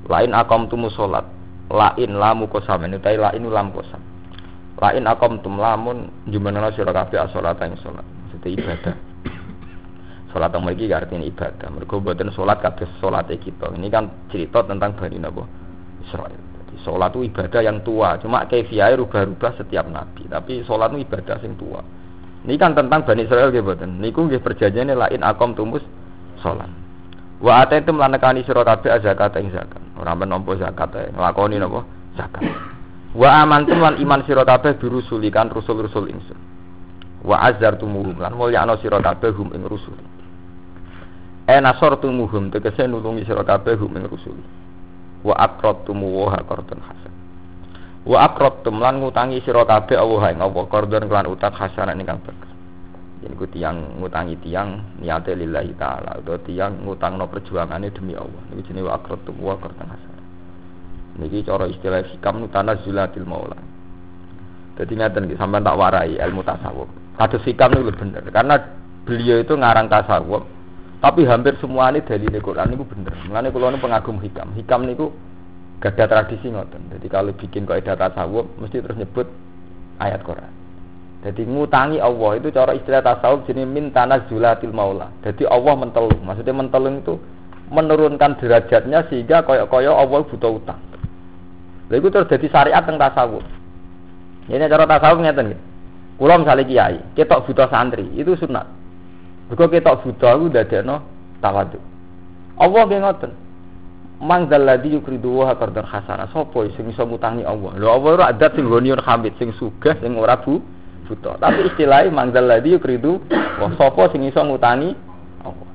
lain 0.06 0.36
akom 0.36 0.68
tumu 0.68 0.92
salat 0.92 1.24
lain 1.72 2.20
lamu 2.20 2.46
kosam 2.46 2.84
utai 2.86 3.16
lain 3.16 3.48
lam 3.48 3.72
kosam 3.72 3.98
lain 4.76 5.08
akom 5.08 5.40
tum 5.40 5.56
lamun 5.56 6.12
jumana 6.28 6.68
sira 6.70 6.92
kabeh 6.92 7.18
salat 7.32 7.58
ing 7.64 7.74
salat 7.80 8.04
maksudnya 8.04 8.48
ibadah 8.60 8.96
Salat 10.36 10.52
yang 10.52 10.68
memiliki 10.68 10.92
artinya 10.92 11.24
ibadah. 11.24 11.68
Mereka 11.72 11.96
buatan 11.96 12.28
salat 12.36 12.60
kabeh 12.60 12.84
salat 13.00 13.24
kita. 13.40 13.72
Ini 13.72 13.88
kan 13.88 14.28
cerita 14.28 14.60
tentang 14.68 14.92
Bani 14.92 15.16
Nabi 15.16 15.40
Israel. 16.04 16.55
Sholat 16.84 17.16
itu 17.16 17.32
ibadah 17.32 17.60
yang 17.64 17.80
tua, 17.80 18.20
cuma 18.20 18.44
kefiai 18.44 18.94
rubah-rubah 19.00 19.56
setiap 19.56 19.88
nabi. 19.88 20.28
Tapi 20.28 20.60
sholat 20.68 20.92
itu 20.92 21.08
ibadah 21.08 21.36
yang 21.40 21.54
tua. 21.56 21.80
Ini 22.46 22.54
kan 22.60 22.76
tentang 22.76 23.02
Bani 23.02 23.26
Israel 23.26 23.50
gitu. 23.50 23.72
Niku 23.74 24.28
nggih 24.28 24.38
perjanjiane 24.38 24.94
lain 24.94 25.24
akom 25.24 25.56
tumus 25.56 25.82
sholat. 26.44 26.68
Wa 27.42 27.66
ataitum 27.66 27.98
lan 27.98 28.14
nekani 28.16 28.46
sira 28.46 28.62
kabeh 28.62 28.92
zakat 29.02 29.34
ing 29.40 29.50
zakat. 29.50 29.82
Ora 29.98 30.14
menompo 30.14 30.54
zakat 30.56 30.94
ae, 30.94 31.10
nglakoni? 31.12 31.58
Zakat. 32.16 32.42
Wa 33.16 33.44
amantum 33.44 33.80
lan 33.80 33.98
iman 33.98 34.22
sira 34.24 34.44
kabeh 34.44 34.76
birusulikan 34.78 35.50
rusul-rusul 35.50 36.06
ingsun. 36.12 36.38
Wa 37.26 37.50
azartumuhum 37.50 38.20
lan 38.20 38.36
mulyakno 38.36 38.78
sira 38.78 39.02
kabeh 39.02 39.34
hum 39.34 39.50
ing 39.56 39.66
rusul. 39.66 39.96
E 41.50 41.56
nasortumuhum 41.58 42.54
tegese 42.54 42.86
nulungi 42.86 43.26
sira 43.26 43.42
hum 43.42 43.92
ing 43.96 44.06
rusul 44.06 44.38
wa 45.26 45.34
aqradtum 45.34 45.98
wa 45.98 46.38
qardan 46.46 46.78
hasan. 46.78 47.12
Wa 48.06 48.30
aqradtum 48.30 48.78
lan 48.78 49.02
ngutangi 49.02 49.42
sira 49.42 49.66
kabeh 49.66 49.98
Allah 49.98 50.30
ing 50.30 50.38
apa 50.38 50.60
qardan 50.70 51.10
kelan 51.10 51.26
utang 51.26 51.50
hasan 51.50 51.90
ingkang 51.98 52.22
bagus 52.22 52.54
yen 53.26 53.32
ku 53.34 53.48
tiyang 53.50 53.98
ngutangi 53.98 54.38
tiyang 54.38 55.00
niate 55.02 55.34
lillahi 55.34 55.74
taala. 55.74 56.22
Utawa 56.22 56.38
tiyang 56.46 56.86
ngutangno 56.86 57.26
perjuangane 57.26 57.90
demi 57.90 58.14
Allah. 58.14 58.42
Niku 58.54 58.62
jenenge 58.70 58.86
wa 58.86 58.94
aqradtum 58.94 59.34
wa 59.42 59.58
qardan 59.58 59.88
hasan. 59.90 60.14
Niki 61.18 61.42
cara 61.42 61.66
istilah 61.66 62.06
hikam 62.06 62.46
zulatil 62.86 63.26
maula. 63.26 63.58
Jadi 64.76 64.92
ngeten 64.92 65.32
sampean 65.34 65.64
tak 65.64 65.74
warai 65.80 66.20
ilmu 66.20 66.44
tasawuf. 66.44 66.86
Kados 67.18 67.42
hikam 67.42 67.74
niku 67.74 67.90
bener 67.96 68.22
karena 68.30 68.54
beliau 69.02 69.42
itu 69.42 69.54
ngarang 69.58 69.90
tasawuf 69.90 70.55
tapi 71.06 71.22
hampir 71.22 71.54
semua 71.62 71.94
ini 71.94 72.02
dari 72.02 72.26
Quran 72.42 72.74
itu 72.74 72.82
bener. 72.82 73.14
Mengenai 73.30 73.54
kalau 73.54 73.70
ini 73.70 73.78
pengagum 73.78 74.18
hikam. 74.18 74.50
Hikam 74.58 74.90
itu 74.90 75.14
gak 75.78 75.94
ada 75.94 76.26
tradisi 76.26 76.50
ngoten. 76.50 76.90
Jadi 76.90 77.06
kalau 77.06 77.30
bikin 77.30 77.62
kaidah 77.62 77.94
tasawuf 77.94 78.50
mesti 78.58 78.82
terus 78.82 78.98
nyebut 78.98 79.30
ayat 80.02 80.26
Quran. 80.26 80.50
Jadi 81.22 81.46
ngutangi 81.46 82.02
Allah 82.02 82.42
itu 82.42 82.50
cara 82.50 82.74
istilah 82.74 83.06
tasawuf 83.06 83.46
jenis 83.46 83.70
min 83.70 83.94
zulatil 84.26 84.74
maula. 84.74 85.14
Jadi 85.22 85.46
Allah 85.46 85.78
mentelung. 85.78 86.26
Maksudnya 86.26 86.54
mentelung 86.58 86.98
itu 86.98 87.14
menurunkan 87.70 88.42
derajatnya 88.42 89.06
sehingga 89.06 89.46
koyok-koyok 89.46 89.94
Allah 89.94 90.20
butuh 90.26 90.52
utang. 90.58 90.82
Lalu 91.86 92.02
itu 92.02 92.08
terus 92.10 92.30
jadi 92.34 92.46
syariat 92.50 92.82
tentang 92.82 93.14
tasawuf. 93.14 93.46
Ini 94.50 94.66
cara 94.66 94.90
tasawuf 94.90 95.22
ngeten 95.22 95.54
gitu. 95.54 95.62
Kulo 96.16 96.34
misalnya 96.40 96.64
kiai, 96.64 96.98
ketok 97.12 97.44
butuh 97.44 97.68
santri, 97.68 98.08
itu 98.16 98.32
sunat. 98.40 98.75
Mergo 99.46 99.70
ketok 99.70 100.02
buta 100.02 100.34
iku 100.34 100.46
ndadekno 100.50 100.96
tawadhu. 101.38 101.78
Allah 102.58 102.82
nggih 102.88 103.00
ngoten. 103.02 103.32
Mang 104.16 104.48
dalladhi 104.48 104.96
yukridu 104.96 105.44
wa 105.44 105.54
qardan 105.54 105.86
hasana. 105.86 106.26
Sopo 106.32 106.64
sing 106.74 106.88
iso 106.90 107.04
ngutangi 107.06 107.44
Allah? 107.44 107.76
Lho 107.76 107.86
Allah 107.86 108.10
ora 108.16 108.24
adat 108.32 108.56
sing 108.56 108.66
goniun 108.66 108.98
hamid 108.98 109.36
sing 109.38 109.52
sugih 109.54 109.94
sing 110.02 110.16
ora 110.18 110.40
bu 110.40 110.58
buta. 111.06 111.38
Tapi 111.38 111.68
istilahnya 111.70 112.10
mang 112.10 112.32
dalladhi 112.34 112.74
yukridu 112.74 113.22
wa 113.60 113.70
sopo 113.78 114.08
sing 114.10 114.26
iso 114.26 114.42
ngutangi 114.42 114.90
Allah. 115.44 115.70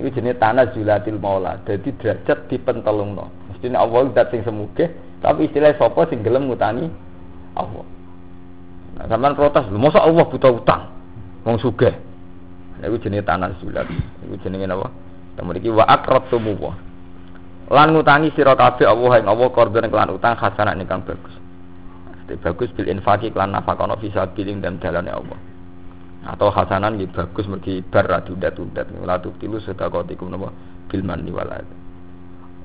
Ini 0.00 0.10
jenis 0.10 0.40
tanah 0.40 0.72
zulatil 0.74 1.20
maula. 1.20 1.60
Jadi 1.68 1.92
derajat 2.02 2.50
dipentelungno. 2.50 3.30
Mestinya 3.52 3.84
Allah 3.84 4.10
dat 4.16 4.32
sing 4.32 4.42
semugih, 4.42 4.90
tapi 5.20 5.46
istilah 5.46 5.76
sopo 5.76 6.02
sing 6.08 6.24
gelem 6.24 6.48
ngutangi 6.48 6.88
Allah. 7.54 7.84
Nah, 8.96 9.06
sampean 9.06 9.36
protes, 9.36 9.68
masa 9.70 10.02
Allah 10.02 10.24
buta 10.24 10.48
utang? 10.50 10.82
Wong 11.44 11.60
sugih. 11.60 12.09
Itu 12.80 12.96
jenis 13.08 13.24
tanah 13.28 13.56
zulat. 13.60 13.86
Itu 14.24 14.36
jenis 14.40 14.68
apa? 14.68 14.88
Temu 15.36 15.52
iki 15.56 15.70
wa 15.70 15.84
aqrabtumullah 15.86 16.90
lan 17.70 17.94
ngutangi 17.94 18.34
sira 18.34 18.58
kabeh 18.58 18.82
Allah 18.82 19.22
ing 19.22 19.30
Allah 19.30 19.48
korban 19.54 19.86
kelan 19.86 20.10
utang 20.10 20.34
hasanah 20.34 20.74
ingkang 20.74 21.06
bagus. 21.06 21.34
Mesti 22.10 22.34
bagus 22.42 22.68
bil 22.74 22.90
infaki 22.90 23.30
kelan 23.30 23.54
nafakono 23.54 23.94
bisa 23.94 24.26
biling 24.34 24.58
dan 24.58 24.82
dalane 24.82 25.06
Allah. 25.06 25.38
Atau 26.26 26.50
hasanan 26.50 26.98
nggih 26.98 27.14
bagus 27.14 27.46
mergi 27.46 27.80
bar 27.80 28.10
radudat-udat 28.10 28.90
la 29.06 29.16
tilu 29.22 29.62
sedaqatikum 29.62 30.34
napa 30.34 30.50
bil 30.90 31.02
manni 31.06 31.30
wal 31.30 31.48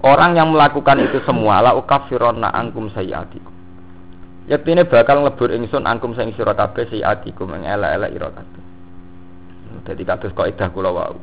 Orang 0.03 0.35
yang 0.35 0.51
melakukan 0.51 0.99
itu 1.05 1.21
semua 1.23 1.61
la 1.61 1.71
ukafironna 1.77 2.51
angkum 2.51 2.89
sayyatikum. 2.89 3.53
Yaktine 4.49 4.89
bakal 4.89 5.21
nglebur 5.21 5.53
ingsun 5.53 5.85
angkum 5.85 6.17
sing 6.17 6.33
sira 6.33 6.57
kabeh 6.57 6.89
sayyatikum 6.89 7.53
ing 7.61 7.69
elek-elek 7.69 8.11
ira 8.11 8.29
kabeh. 8.33 8.64
Dadi 9.85 10.01
kados 10.01 10.33
kaidah 10.33 10.73
kula 10.73 10.89
wau. 10.89 11.17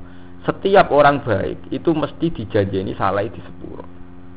Setiap 0.46 0.90
orang 0.94 1.22
baik 1.22 1.70
itu 1.74 1.90
mesti 1.94 2.30
dijanjeni 2.30 2.94
salah 2.94 3.26
di 3.26 3.38
sepuro. 3.42 3.82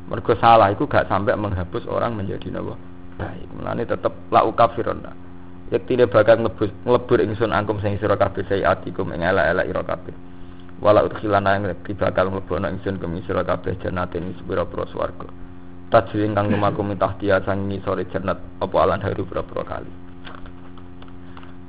Mergo 0.06 0.34
salah 0.38 0.70
itu 0.70 0.86
gak 0.86 1.10
sampai 1.10 1.34
menghapus 1.34 1.86
orang 1.90 2.14
menjadi 2.14 2.50
nawa 2.50 2.74
baik. 3.18 3.46
Mulane 3.58 3.86
tetep 3.86 4.12
la 4.30 4.42
ukafiruna. 4.46 5.24
tidak 5.66 6.14
bakal 6.14 6.46
ngelebur 6.46 6.70
ngelebur 6.86 7.18
ingsun 7.26 7.50
angkum 7.50 7.82
sing 7.82 7.98
sira 7.98 8.14
kabeh 8.14 8.46
sayiatikum 8.46 9.10
ing 9.10 9.26
elek-elek 9.26 9.66
ira 9.66 9.82
kabeh. 9.82 10.14
Wala 10.78 11.02
udkhilana 11.02 11.58
ing 11.58 11.74
bakal 11.98 12.30
mlebokno 12.30 12.70
ingsun 12.70 13.02
kum 13.02 13.18
sira 13.26 13.42
kabeh 13.42 13.74
jannatin 13.82 14.30
sepira-pira 14.38 14.86
swarga. 14.94 15.26
Tajri 15.90 16.30
kang 16.34 16.50
lumaku 16.50 16.86
mitah 16.86 17.18
dia 17.18 17.42
sang 17.42 17.66
sore 17.82 18.06
jannat 18.10 18.38
apa 18.62 18.74
alan 18.78 19.02
haru 19.02 19.22
pira-pira 19.26 19.62
kali 19.62 20.05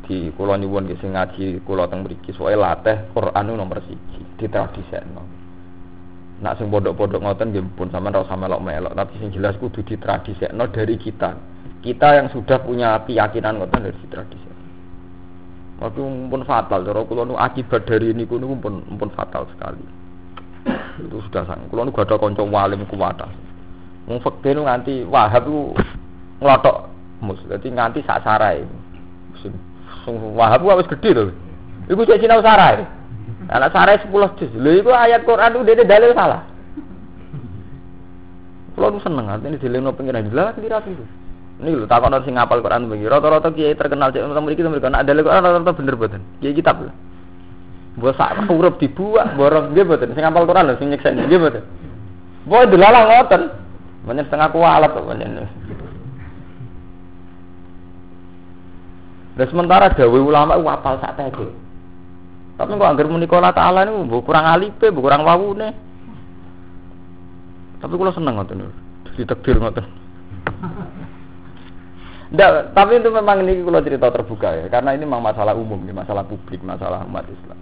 di 0.08 0.32
kula 0.40 0.56
nyuwun 0.56 0.88
nggih 0.88 1.00
sing 1.04 1.12
ngaji 1.14 1.60
kula 1.68 1.92
teng 1.92 2.08
mriki 2.08 2.32
soe 2.32 2.56
latih 2.56 3.12
Quran 3.12 3.52
nomor 3.52 3.84
siji 3.84 4.24
ditradisekno. 4.40 5.24
Nak 6.40 6.56
sing 6.56 6.72
pondok-pondok 6.72 7.20
ngoten 7.20 7.52
nggih 7.52 7.64
pun 7.76 7.92
sampean 7.92 8.16
ora 8.16 8.24
usah 8.24 8.40
melok-melok, 8.40 8.96
tapi 8.96 9.14
sing 9.20 9.36
jelas 9.36 9.60
kudu 9.60 9.84
ditradisekno 9.84 10.64
dari 10.72 10.96
kita. 10.96 11.36
Kita 11.84 12.08
yang 12.16 12.32
sudah 12.32 12.64
punya 12.64 13.04
keyakinan 13.04 13.60
ngoten 13.60 13.84
dari 13.84 14.08
tradisi. 14.08 14.50
Waktu 15.78 16.02
pun 16.02 16.42
fatal, 16.42 16.82
cara 16.88 17.02
kula 17.06 17.22
nu 17.28 17.38
akibat 17.38 17.86
dari 17.86 18.10
ini 18.10 18.26
niku 18.26 18.40
pun 18.40 18.82
pun 18.82 19.10
fatal 19.14 19.46
sekali. 19.54 19.84
Itu 21.04 21.22
sudah 21.30 21.46
sang. 21.46 21.70
Kula 21.70 21.86
nu 21.86 21.94
gak 21.94 22.10
ada 22.10 22.16
kanca 22.18 22.42
walim 22.42 22.88
kuwata. 22.90 23.30
Wong 24.08 24.24
fakir 24.24 24.56
nganti 24.56 25.04
Wahab 25.04 25.46
ku 25.46 25.76
nglotok 26.40 26.78
mus. 27.22 27.44
Dadi 27.46 27.70
nganti 27.70 28.00
sak 28.08 28.24
sarai. 28.24 28.64
Wahab 30.08 30.64
wis 30.64 30.88
gede 30.88 31.10
to. 31.12 31.24
Iku 31.92 32.08
cek 32.08 32.24
sinau 32.24 32.40
sarai. 32.40 32.88
Anak 33.52 33.76
sarai 33.76 34.00
10 34.00 34.12
juz. 34.40 34.52
Lho 34.56 34.80
iku 34.80 34.92
ayat 34.96 35.28
Quran 35.28 35.56
itu 35.56 35.68
dene 35.68 35.84
dalil 35.84 36.12
salah. 36.16 36.48
Kulo 38.76 38.88
nu 38.94 39.00
seneng 39.04 39.28
artine 39.28 39.60
dilingno 39.60 39.92
pengiran 39.92 40.28
jelas 40.32 40.56
kira 40.56 40.80
itu. 40.88 41.04
Ini 41.64 41.84
lho 41.84 41.88
takon 41.88 42.16
sing 42.24 42.40
ngapal 42.40 42.64
Quran 42.64 42.88
begini. 42.88 43.12
Rata-rata 43.12 43.52
kiai 43.52 43.76
terkenal 43.76 44.12
cek 44.16 44.24
nomor 44.24 44.52
iki 44.52 44.64
mereka 44.64 44.92
nak 44.92 45.04
dalil 45.08 45.24
Quran 45.28 45.44
rata-rata 45.44 45.74
bener 45.76 45.96
boten. 46.00 46.22
Kiai 46.40 46.56
kitab 46.56 46.80
lho. 46.84 46.92
Mbok 48.00 48.14
sak 48.16 48.38
huruf 48.52 48.80
dibuak, 48.80 49.36
borong 49.36 49.76
nggih 49.76 49.84
boten. 49.88 50.16
Sing 50.16 50.24
Quran 50.24 50.64
lho 50.72 50.76
sing 50.80 50.88
nyeksa 50.92 51.12
nggih 51.12 51.40
boten. 51.40 51.64
Boy 52.48 52.64
delalah 52.72 53.04
ngoten. 53.12 53.42
Banyak 54.08 54.32
setengah 54.32 54.56
kualat. 54.56 54.92
Dan 59.38 59.46
sementara 59.54 59.94
dawe 59.94 60.18
ulama 60.18 60.58
itu 60.58 60.66
apal 60.66 60.98
sak. 60.98 61.14
Tapi 62.58 62.70
kok 62.74 62.90
anggar 62.90 63.06
muni 63.06 63.30
taala 63.30 63.86
niku 63.86 64.02
mbok 64.02 64.26
kurang 64.26 64.50
alipe, 64.50 64.90
mbok 64.90 65.06
kurang. 65.06 65.22
Tapi 67.78 67.94
kula 67.94 68.10
seneng 68.10 68.42
ngoten. 68.42 68.66
Ditakdir 69.14 69.62
ngoten. 69.62 69.86
Nggak, 72.28 72.76
tapi 72.76 73.00
itu 73.00 73.08
memang 73.08 73.40
ini 73.40 73.64
kalau 73.64 73.80
cerita 73.80 74.12
terbuka 74.12 74.52
ya, 74.52 74.66
karena 74.68 74.92
ini 74.92 75.08
memang 75.08 75.24
masalah 75.24 75.56
umum, 75.56 75.80
ini 75.80 75.96
masalah 75.96 76.28
publik, 76.28 76.60
masalah 76.60 77.08
umat 77.08 77.24
Islam. 77.24 77.56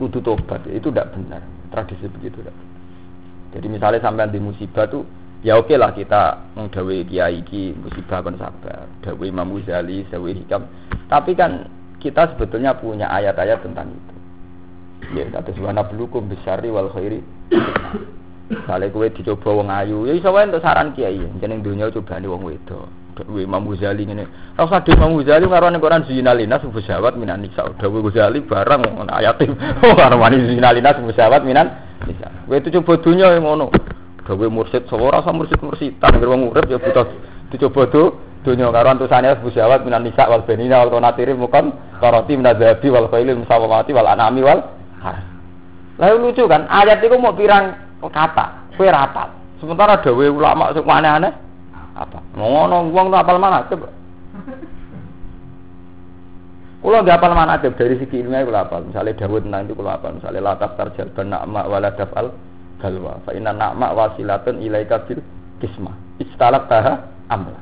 Kudu 0.00 0.24
tobat, 0.24 0.64
itu 0.72 0.88
tidak 0.88 1.12
benar, 1.12 1.44
tradisi 1.68 2.08
begitu 2.08 2.40
tidak. 2.40 2.56
Jadi 3.52 3.66
misalnya 3.68 4.00
sampai 4.00 4.32
di 4.32 4.40
musibah 4.40 4.88
tuh 4.88 5.04
ya 5.46 5.54
oke 5.58 5.74
lah 5.78 5.94
kita 5.94 6.50
mengdawe 6.58 6.96
kiai 7.06 7.42
ki 7.46 7.78
musibah 7.78 8.22
kon 8.26 8.38
sabar 8.38 8.90
dawe 9.06 9.24
Imam 9.24 9.54
Ghazali 9.54 10.02
dawe 10.10 10.30
hikam 10.34 10.66
tapi 11.06 11.38
kan 11.38 11.70
kita 11.98 12.34
sebetulnya 12.34 12.74
punya 12.78 13.10
ayat-ayat 13.10 13.62
tentang 13.62 13.90
itu 13.94 14.14
ya 15.14 15.24
kata 15.30 15.54
subhana 15.54 15.86
belukum 15.86 16.26
besari 16.26 16.70
wal 16.70 16.90
khairi 16.90 17.22
Kale 18.48 18.88
kowe 18.88 19.04
dicoba 19.12 19.60
wong 19.60 19.68
ayu, 19.68 20.08
ya 20.08 20.16
iso 20.16 20.32
wae 20.32 20.48
untuk 20.48 20.64
saran 20.64 20.96
kiai. 20.96 21.20
Jeneng 21.36 21.60
dunya 21.60 21.92
cobane 21.92 22.24
wong 22.24 22.48
wedok. 22.48 22.88
Dewe 23.12 23.44
Imam 23.44 23.68
Ghazali 23.68 24.08
ngene. 24.08 24.24
Ora 24.56 24.64
usah 24.64 24.80
de 24.80 24.96
Imam 24.96 25.20
Ghazali 25.20 25.44
karo 25.44 25.68
ning 25.68 25.84
Quran 25.84 26.08
zinalina 26.08 26.56
subusawat 26.56 27.20
minan 27.20 27.44
nisa. 27.44 27.68
Dewe 27.76 28.00
Ghazali 28.08 28.40
barang 28.40 28.88
ngono 28.88 29.12
ayat. 29.12 29.36
Oh 29.84 29.92
karo 29.92 30.16
wani 30.16 30.48
zinalina 30.48 30.96
subusawat 30.96 31.44
minan 31.44 31.68
nisa. 32.08 32.32
Kowe 32.48 32.56
itu 32.56 32.72
coba 32.80 32.96
dunya 33.04 33.36
ngono 33.36 33.68
gawe 34.28 34.46
mursid 34.52 34.84
sapa 34.84 35.00
ora 35.00 35.24
mursid 35.32 35.96
tak 35.96 36.12
anggere 36.12 36.28
wong 36.28 36.52
urip 36.52 36.68
ya 36.68 36.76
butuh 36.76 37.08
dicoba 37.48 37.88
do 37.88 38.02
dunya 38.44 38.68
karo 38.68 38.92
antusane 38.92 39.32
Abu 39.32 39.48
Syawat 39.48 39.88
minan 39.88 40.04
nisa 40.04 40.28
wal 40.28 40.44
benina 40.44 40.84
wal 40.84 40.92
qanatiri 40.92 41.32
mukan 41.32 41.72
qarati 41.96 42.36
min 42.36 42.44
adzabi 42.44 42.92
wal 42.92 43.08
khaili 43.08 43.32
musawamati 43.32 43.96
wal 43.96 44.04
anami 44.04 44.44
wal 44.44 44.60
Lalu 45.98 46.30
lucu 46.30 46.46
kan 46.46 46.68
ayat 46.70 47.02
itu 47.02 47.16
mau 47.18 47.34
pirang 47.34 47.74
kata 47.98 48.70
kowe 48.78 48.86
rapat 48.86 49.34
sementara 49.58 49.98
dawe 49.98 50.26
ulama 50.30 50.70
sing 50.70 50.86
aneh-aneh 50.86 51.32
apa? 51.98 52.18
Ngono 52.38 53.10
tak 53.10 53.26
apal 53.26 53.38
mana? 53.42 53.66
Coba. 53.66 53.90
Kulo 56.78 57.02
gak 57.02 57.18
apal 57.18 57.34
mana? 57.34 57.58
Dari 57.58 57.98
segi 57.98 58.22
ilmiah 58.22 58.46
kulo 58.46 58.58
apal. 58.62 58.86
Misalnya 58.86 59.18
Dawud 59.18 59.42
tentang 59.42 59.66
itu 59.66 59.74
kulo 59.74 59.90
apal. 59.90 60.14
Misalnya 60.14 60.54
latas 60.54 60.78
tarjal 60.78 61.10
benak 61.10 61.42
mak 61.50 61.66
wala 61.66 61.90
dafal 61.90 62.30
galwa 62.78 63.18
fa 63.26 63.34
inna 63.34 63.52
na'ma 63.52 63.94
wasilatun 63.94 64.62
ilaika 64.62 65.04
bil 65.06 65.22
kisma. 65.62 65.92
Istalak 66.18 66.66
taha 66.66 67.04
amla. 67.30 67.60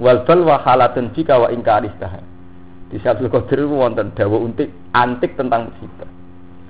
Wal 0.00 0.24
balwa 0.24 0.60
halatun 0.64 1.12
jika 1.16 1.36
wa 1.40 1.48
ingkaris 1.52 1.92
taha. 2.00 2.20
Di 2.88 2.96
Syabdul 3.00 3.28
Qadir 3.28 3.68
wonten 3.68 4.16
dawa 4.16 4.40
untik 4.40 4.72
antik 4.96 5.36
tentang 5.36 5.68
musibah 5.68 6.08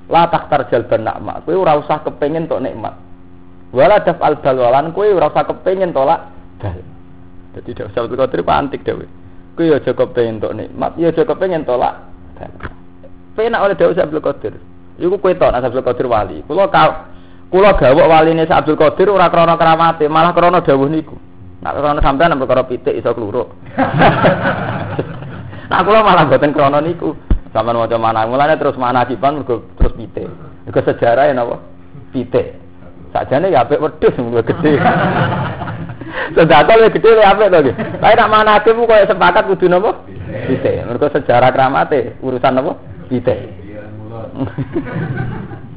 la 0.09 0.27
taktar 0.33 0.67
jalban 0.73 1.05
na'ma. 1.05 1.45
Kowe 1.45 1.55
ora 1.55 1.77
usah 1.77 2.01
kepengin 2.03 2.49
tok 2.49 2.65
nikmat. 2.65 2.97
Wala 3.71 4.01
daf 4.01 4.17
al 4.25 4.41
balwalan 4.41 4.97
kowe 4.97 5.05
ora 5.05 5.29
usah 5.29 5.45
kepengin 5.45 5.93
tolak 5.93 6.33
dal 6.57 6.81
dadi 7.53 7.71
dawa 7.77 7.89
Syabdul 7.93 8.17
Qadir 8.17 8.41
ku 8.41 8.51
antik 8.53 8.81
dawa 8.83 9.05
kowe 9.55 9.65
ya 9.69 9.77
aja 9.77 9.93
tok 9.93 10.53
nikmat 10.57 10.93
ya 10.97 11.13
aja 11.13 11.23
kepengin 11.29 11.63
tolak 11.69 11.95
dal 12.41 12.53
penak 13.37 13.61
oleh 13.61 13.77
dawa 13.77 13.93
Syabdul 13.93 14.25
Qadir. 14.25 14.55
Iku 14.97 15.21
kowe 15.21 15.33
tok 15.37 15.53
Syabdul 15.53 15.85
Qadir 15.85 16.07
wali. 16.09 16.41
Kula 16.49 16.73
Kulo 17.49 17.70
gawok 17.81 18.09
waline 18.12 18.45
Sa 18.45 18.61
Abdul 18.61 18.77
Qadir 18.77 19.09
ora 19.09 19.33
krana 19.33 19.57
kramate, 19.57 20.05
malah 20.05 20.37
krana 20.37 20.61
dawuh 20.61 20.89
niku. 20.89 21.16
Nak 21.65 21.75
krana 21.81 22.01
sampean 22.05 22.37
nang 22.37 22.41
perkara 22.45 22.69
pitik 22.69 22.93
iso 22.93 23.11
kluruk. 23.16 23.49
nah 25.73 25.81
kula 25.81 26.05
malah 26.05 26.29
mboten 26.29 26.53
krana 26.53 26.85
niku. 26.85 27.16
Sampeyan 27.57 27.81
maca 27.81 27.97
mana 27.97 28.29
mulane 28.29 28.61
terus 28.61 28.77
mana 28.77 29.09
kiban 29.09 29.41
mergo 29.41 29.65
terus 29.81 29.97
pitik. 29.97 30.29
Mergo 30.69 30.81
sejarah 30.85 31.25
ya 31.25 31.33
napa? 31.33 31.57
Pitik. 32.12 32.61
Sakjane 33.16 33.49
ya 33.49 33.65
apik 33.65 33.81
wedhus 33.81 34.12
luwih 34.20 34.45
gedhe. 34.45 34.77
Sedekah 36.37 36.77
luwih 36.77 36.93
gedhe 36.93 37.11
luwih 37.16 37.27
apik 37.33 37.49
to 37.49 37.59
nggih. 37.65 37.75
Tapi 37.97 38.12
nak 38.12 38.29
manake 38.29 38.70
ku 38.77 38.85
koyo 38.85 39.09
sepakat 39.09 39.49
kudu 39.49 39.73
napa? 39.73 40.05
Pitik. 40.53 40.85
Mergo 40.85 41.09
sejarah 41.09 41.49
kramate 41.49 42.20
urusan 42.20 42.53
napa? 42.61 42.77
Pitik. 43.09 43.41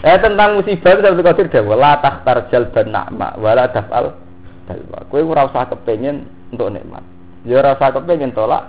Eh 0.00 0.16
tentang 0.16 0.56
musibah 0.56 0.96
itu 0.96 1.04
Abdul 1.04 1.26
Qadir 1.28 1.46
dawa 1.52 1.74
la 1.76 1.92
tahtar 2.00 2.48
jalban 2.48 2.88
na'ma 2.88 3.36
wala 3.36 3.68
daf'al 3.68 4.16
dalwa. 4.64 4.98
Kowe 5.12 5.20
ora 5.20 5.44
usah 5.44 5.68
kepengin 5.68 6.24
untuk 6.48 6.72
nikmat. 6.72 7.04
Ya 7.44 7.60
ora 7.60 7.76
usah 7.76 7.92
kepengin 7.92 8.32
tolak. 8.32 8.64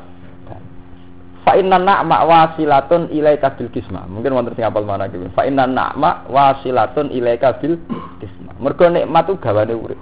Fa 1.47 1.55
inna 1.55 1.79
na'ma 1.79 2.27
wasilatun 2.27 3.15
ilaika 3.15 3.55
bil 3.55 3.71
kisma. 3.71 4.03
Mungkin 4.11 4.35
wonten 4.35 4.59
sing 4.59 4.67
apal 4.67 4.83
mana 4.83 5.07
gitu. 5.07 5.31
Fa 5.31 5.47
inna 5.47 5.63
na'ma 5.63 6.27
wasilatun 6.27 7.15
ilaika 7.15 7.63
bil 7.63 7.79
kisma. 8.19 8.51
Mergo 8.59 8.91
nikmat 8.91 9.31
ku 9.31 9.39
gawane 9.39 9.71
urip. 9.71 9.97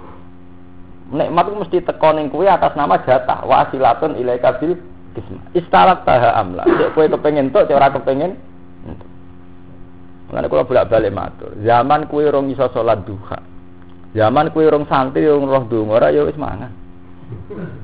Nikmat 1.14 1.46
ku 1.46 1.54
mesti 1.62 1.78
teko 1.86 2.10
ning 2.10 2.34
atas 2.34 2.74
nama 2.74 2.98
jatah 3.06 3.46
wasilatun 3.46 4.18
ilaika 4.18 4.58
bil 4.58 4.74
kisma. 5.14 5.46
Istalat 5.54 6.02
taha 6.02 6.42
amla. 6.42 6.66
Cek 6.66 6.90
kowe 6.98 7.06
kepengin 7.06 7.54
tok, 7.54 7.70
cek 7.70 7.78
ora 7.78 7.94
kepengin. 7.94 8.49
Mengenai 10.30 10.46
kalau 10.46 10.62
bolak 10.62 10.86
balik 10.86 11.10
matur, 11.10 11.50
zaman 11.66 12.06
kue 12.06 12.22
rong 12.30 12.54
iso 12.54 12.70
sholat 12.70 13.02
duha, 13.02 13.42
zaman 14.14 14.54
kue 14.54 14.62
rong 14.70 14.86
santri 14.86 15.26
rong 15.26 15.50
roh 15.50 15.66
dungo, 15.66 15.98
ora 15.98 16.14
ya 16.14 16.22
wis 16.22 16.38
mangan, 16.38 16.70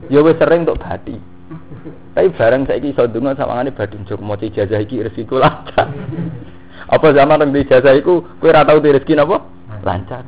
ya 0.07 0.23
wis 0.23 0.39
sering 0.39 0.63
untuk 0.63 0.79
bati. 0.79 1.19
Tapi 2.15 2.31
bareng 2.39 2.63
saya 2.71 2.79
iso 2.79 3.03
dungo 3.11 3.35
sama 3.35 3.59
ngene 3.59 3.75
badi 3.75 3.99
njok 3.99 4.23
mau 4.23 4.39
ijazah 4.39 4.79
iki 4.79 5.03
rezekiku 5.03 5.43
lancar. 5.43 5.91
Apa 6.87 7.11
zaman 7.11 7.43
rong 7.43 7.51
ijazah 7.51 7.99
iku 7.99 8.23
kue 8.39 8.55
ora 8.55 8.63
tau 8.63 8.79
rezeki 8.79 9.19
napa? 9.19 9.43
Lancar. 9.83 10.23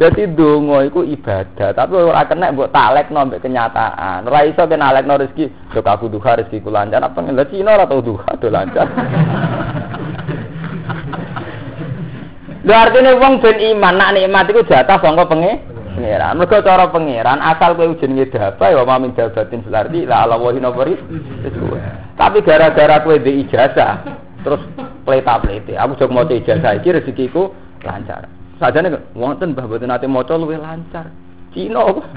Jadi 0.00 0.26
dungo 0.32 0.80
iku 0.88 1.04
ibadah, 1.04 1.70
tapi 1.76 2.00
ora 2.00 2.24
kena 2.24 2.48
mbok 2.48 2.72
talekno 2.72 3.28
mbek 3.28 3.44
kenyataan. 3.44 4.24
Ora 4.24 4.48
iso 4.48 4.64
kena 4.64 4.88
alekno 4.88 5.20
rezeki, 5.20 5.76
yo 5.76 5.84
aku 5.84 6.08
duha 6.08 6.40
rezekiku 6.40 6.72
lancar, 6.72 7.04
apa 7.04 7.20
ngene 7.20 7.44
Cina 7.52 7.76
ora 7.76 7.84
tau 7.84 8.00
duha 8.00 8.40
do 8.40 8.48
lancar. 8.48 8.88
Lha 12.64 12.76
artine 12.88 13.12
wong 13.20 13.44
ben 13.44 13.60
iman 13.60 13.94
nak 14.00 14.16
nikmat 14.16 14.48
iku 14.48 14.64
jatah 14.64 14.96
sangka 14.96 15.28
penge 15.28 15.74
pangeran. 15.94 16.36
Mergo 16.36 16.58
cara 16.64 16.90
pangeran 16.90 17.38
asal 17.40 17.76
kowe 17.78 17.86
jenenge 18.00 18.32
dapa 18.32 18.72
ya 18.74 18.82
mamin 18.84 19.14
dabatin 19.14 19.62
selardi 19.62 20.04
la 20.04 20.26
ala 20.26 20.36
wahi 20.36 20.60
nabari. 20.60 20.98
Tapi 22.18 22.38
gara-gara 22.42 23.04
kowe 23.06 23.16
di 23.20 23.46
ijazah 23.46 24.02
terus 24.42 24.60
pleta-plete. 25.06 25.78
Aku 25.78 25.94
jog 25.96 26.10
maca 26.10 26.34
ijazah 26.34 26.74
iki 26.80 26.92
rezekiku 26.92 27.54
lancar. 27.84 28.28
Sajane 28.58 28.96
wonten 29.14 29.52
Mbah 29.54 29.66
mboten 29.66 29.94
ate 29.94 30.06
maca 30.10 30.34
luwih 30.36 30.58
lancar. 30.58 31.12
Cina 31.54 31.86
apa? 31.86 32.02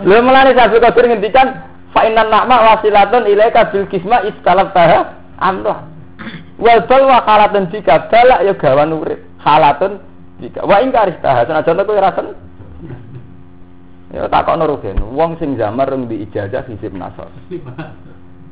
Lha 0.00 0.16
mulane 0.24 0.56
Sabi 0.56 0.80
Qadir 0.80 1.04
ngendikan 1.12 1.48
fa 1.92 2.06
inna 2.08 2.24
na'ma 2.24 2.56
wasilatun 2.72 3.28
ilaika 3.28 3.68
bil 3.68 3.84
kisma 3.90 4.24
istalaf 4.24 4.72
taha 4.72 5.19
amroh. 5.40 5.80
Wal 6.60 6.84
bal 6.84 7.02
wa 7.08 7.24
halatun 7.24 7.72
jika 7.72 8.12
balak 8.12 8.44
ya 8.44 8.52
gawan 8.54 8.92
urip. 8.92 9.20
Halatun 9.40 9.98
jika 10.40 10.64
wa 10.64 10.80
ing 10.84 10.92
karis 10.92 11.16
taha 11.24 11.48
senajan 11.48 11.80
kowe 11.84 12.00
ra 12.00 12.12
Ya 14.10 14.26
takokno 14.26 14.66
rugen, 14.66 14.98
wong 15.14 15.38
sing 15.38 15.54
zamar 15.54 15.86
rung 15.86 16.10
di 16.10 16.26
ijazah 16.26 16.66
hisib 16.66 16.90
nasor. 16.98 17.30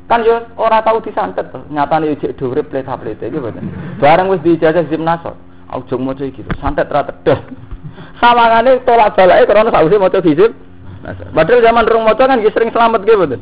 Kan 0.07 0.23
yo 0.23 0.39
ora 0.55 0.79
tau 0.79 1.03
disantet 1.03 1.51
to, 1.51 1.59
nyatane 1.67 2.07
yo 2.07 2.15
jek 2.15 2.39
durip 2.39 2.71
pleta-pleta 2.71 3.27
iki 3.27 3.35
mboten. 3.35 3.67
Bareng 3.99 4.31
wis 4.31 4.39
di 4.39 4.55
ijazah 4.55 4.87
hisib 4.87 5.03
nasor. 5.03 5.35
Aja 5.67 5.95
maca 5.99 6.23
iki 6.23 6.47
lho, 6.47 6.55
santet 6.63 6.87
ra 6.87 7.03
tedes. 7.03 7.43
Sawangane 8.23 8.79
tolak 8.87 9.19
balake 9.19 9.51
krana 9.51 9.67
sakwise 9.67 9.99
maca 9.99 10.19
hisib 10.23 10.55
nasor. 11.03 11.27
Padahal 11.35 11.59
zaman 11.59 11.85
rung 11.91 12.03
maca 12.07 12.23
kan 12.23 12.39
sering 12.39 12.71
selamat 12.71 13.03
ge 13.03 13.13
mboten. 13.19 13.41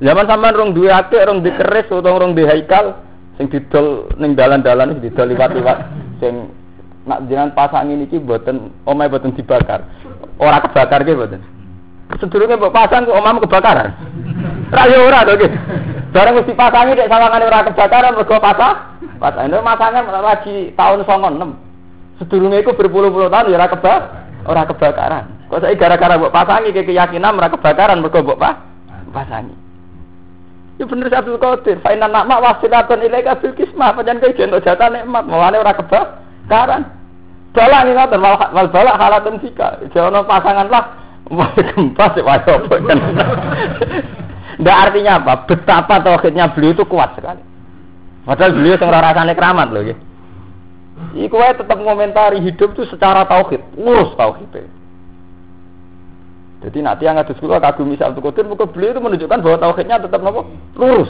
Zaman 0.00 0.24
sampean 0.24 0.56
rong 0.56 0.72
duwe 0.72 0.88
akeh, 0.88 1.20
rong 1.28 1.44
dikeris 1.44 1.92
utawa 1.92 2.24
rong 2.24 2.32
di 2.32 2.48
haikal 2.48 2.96
sing 3.36 3.52
didol 3.52 4.08
ning 4.16 4.32
dalan-dalan 4.32 4.96
sing 4.96 5.00
didol 5.04 5.28
liwat-liwat 5.28 5.78
sing 6.20 6.48
nak 7.04 7.24
jenengan 7.28 7.52
pasang 7.52 7.92
ini 7.92 8.08
ki 8.08 8.20
mboten 8.20 8.72
omahe 8.88 9.12
mboten 9.12 9.36
dibakar. 9.36 9.84
Ora 10.40 10.64
kebakar 10.64 11.04
ki 11.04 11.12
mboten. 11.12 11.40
Sedurunge 12.16 12.56
mbok 12.56 12.72
pasang 12.72 13.04
kok 13.04 13.12
omahmu 13.12 13.44
kebakaran. 13.44 13.92
Ra 14.72 14.82
yo 14.88 15.04
ora 15.04 15.20
to 15.28 15.36
ki. 15.36 15.48
Bareng 16.16 16.36
wis 16.40 16.48
dipasangi 16.48 16.96
nek 16.96 17.10
sawangane 17.12 17.44
ora 17.44 17.68
kebakaran 17.68 18.16
mergo 18.16 18.36
pasang. 18.40 18.76
Pasang 19.20 19.44
itu 19.52 19.60
masangan 19.60 20.04
lagi 20.08 20.56
tahun 20.80 21.04
96. 21.04 22.24
Sedurunge 22.24 22.56
iku 22.64 22.72
berpuluh-puluh 22.72 23.28
tahun 23.28 23.52
ya 23.52 23.60
ora 23.60 23.68
kebak 23.68 24.00
ora 24.48 24.62
kebakaran. 24.64 25.24
Kok 25.52 25.60
saiki 25.60 25.76
gara-gara 25.76 26.16
mbok 26.16 26.32
pasangi 26.32 26.72
ke 26.72 26.88
keyakinan 26.88 27.36
ora 27.36 27.52
kebakaran 27.52 28.00
mergo 28.00 28.24
mbok 28.24 28.40
pasangi. 29.12 29.69
Ya 30.80 30.88
bener 30.88 31.12
Abdul 31.12 31.36
Qadir. 31.36 31.76
Fa 31.84 31.92
inna 31.92 32.08
nama 32.08 32.40
wasilatun 32.40 33.04
ilaika 33.04 33.36
bil 33.44 33.52
kismah. 33.52 33.92
Pancen 33.92 34.16
kowe 34.16 34.32
jento 34.32 34.64
jatah 34.64 34.88
nikmat, 34.88 35.28
mulane 35.28 35.60
ora 35.60 35.76
kebakaran. 35.76 36.88
Bala 37.52 37.84
ning 37.84 38.00
ngoten 38.00 38.20
wal 38.56 38.68
bala 38.72 38.96
halatun 38.96 39.36
jika. 39.44 39.76
Jono 39.92 40.24
pasangan 40.24 40.72
lah 40.72 40.84
wah 41.28 41.52
gempa 41.52 42.16
sih 42.16 42.24
wah 42.24 42.40
apa 42.40 42.74
kan. 42.88 42.98
Ndak 44.56 44.76
artinya 44.88 45.20
apa? 45.20 45.44
Betapa 45.44 46.00
tauhidnya 46.00 46.48
beliau 46.56 46.72
itu 46.72 46.88
kuat 46.88 47.12
sekali. 47.12 47.44
Padahal 48.24 48.56
beliau 48.56 48.80
sing 48.80 48.88
ora 48.88 49.04
rasane 49.04 49.36
keramat 49.36 49.68
loh 49.68 49.84
ya. 49.84 49.96
Iku 51.12 51.36
wae 51.36 51.60
tetap 51.60 51.76
ngomentari 51.76 52.40
hidup 52.40 52.72
itu 52.72 52.88
secara 52.88 53.28
tauhid, 53.28 53.60
lurus 53.76 54.16
tauhid. 54.16 54.79
Jadi 56.60 56.78
nanti 56.84 57.08
yang 57.08 57.16
ada 57.16 57.32
sekolah 57.32 57.56
kagum 57.56 57.88
misal 57.88 58.12
Abdul 58.12 58.28
Qadir, 58.28 58.44
maka 58.44 58.68
beliau 58.68 58.92
itu 58.92 59.00
menunjukkan 59.00 59.38
bahwa 59.40 59.56
tauhidnya 59.56 59.96
tetap 60.04 60.20
nopo 60.20 60.44
lurus. 60.76 61.08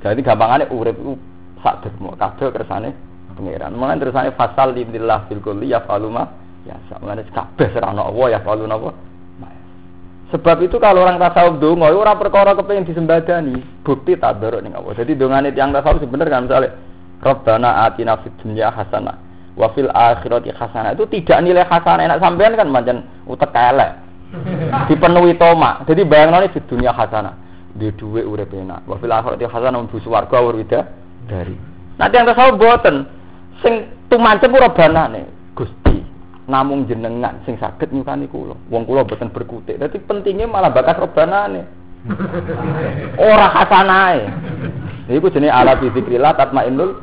Jadi 0.00 0.20
gampangannya 0.24 0.72
urip 0.72 0.96
itu 0.96 1.14
sak 1.60 1.84
dermo, 1.84 2.16
kabeh 2.16 2.48
kersane 2.48 2.90
pangeran. 3.36 3.76
Mulane 3.76 4.00
tersane 4.00 4.32
fasal 4.34 4.72
lillahi 4.72 5.28
fil 5.28 5.44
kulli 5.44 5.68
ya 5.68 5.84
faluma 5.84 6.32
ya 6.64 6.80
mulane 6.98 7.28
kabeh 7.28 7.68
serana 7.76 8.08
Allah 8.08 8.26
ya 8.34 8.40
falu 8.40 8.64
napa. 8.64 8.90
Sebab 10.32 10.64
itu 10.64 10.80
kalau 10.80 11.04
orang 11.04 11.20
tasawuf 11.20 11.60
dongo 11.60 11.84
ora 11.84 12.16
perkara 12.16 12.56
kepengin 12.56 12.88
disembadani, 12.88 13.84
bukti 13.84 14.16
tabaruk 14.16 14.64
ning 14.64 14.72
Allah. 14.72 14.96
Jadi 14.96 15.12
dongane 15.12 15.52
tiyang 15.52 15.76
tasawuf 15.76 16.00
sebenarnya 16.00 16.32
kan 16.32 16.44
misalnya 16.48 16.70
Rabbana 17.20 17.84
atina 17.84 18.16
fid 18.24 18.32
dunya 18.40 18.72
hasanah 18.72 19.31
wafil 19.56 19.88
akhirati 19.92 20.52
hasanah. 20.52 20.96
Itu 20.96 21.04
tidak 21.08 21.38
nilai 21.44 21.64
hasanah 21.66 22.02
enak 22.08 22.20
sampean 22.20 22.56
kan 22.56 22.68
macam 22.68 23.04
utek 23.28 23.52
elek. 23.52 23.90
Dipenuhi 24.88 25.36
toma 25.36 25.84
jadi 25.84 26.08
bayang 26.08 26.32
di 26.48 26.60
dunia 26.64 26.92
hasanah. 26.92 27.36
Di 27.76 27.92
duit 27.96 28.24
urip 28.24 28.52
enak. 28.52 28.84
Wafil 28.88 29.12
akhirati 29.12 29.44
hasanah 29.44 29.78
mlebu 29.84 29.98
swarga 30.00 30.38
wida 30.40 30.80
dari 31.28 31.56
nanti 32.00 32.14
yang 32.16 32.28
tasawuf 32.28 32.56
boten. 32.56 33.04
Sing 33.60 33.86
tumancep 34.08 34.50
ora 34.50 34.72
banane 34.72 35.52
Gusti. 35.52 36.02
Namung 36.48 36.88
jenengan 36.88 37.38
sing 37.44 37.60
saged 37.60 37.92
nyukani 37.92 38.26
kula. 38.26 38.56
Wong 38.72 38.88
kula 38.88 39.04
boten 39.04 39.30
berkutik. 39.30 39.78
Dadi 39.78 40.00
pentingnya 40.00 40.48
malah 40.48 40.72
bakat 40.72 40.98
robanane 40.98 41.84
ora 43.30 43.46
hasanae 43.46 44.26
Iku 45.06 45.30
jenenge 45.30 45.54
alat 45.54 45.82
zikrillah 45.82 46.34
tatmainnul. 46.34 46.98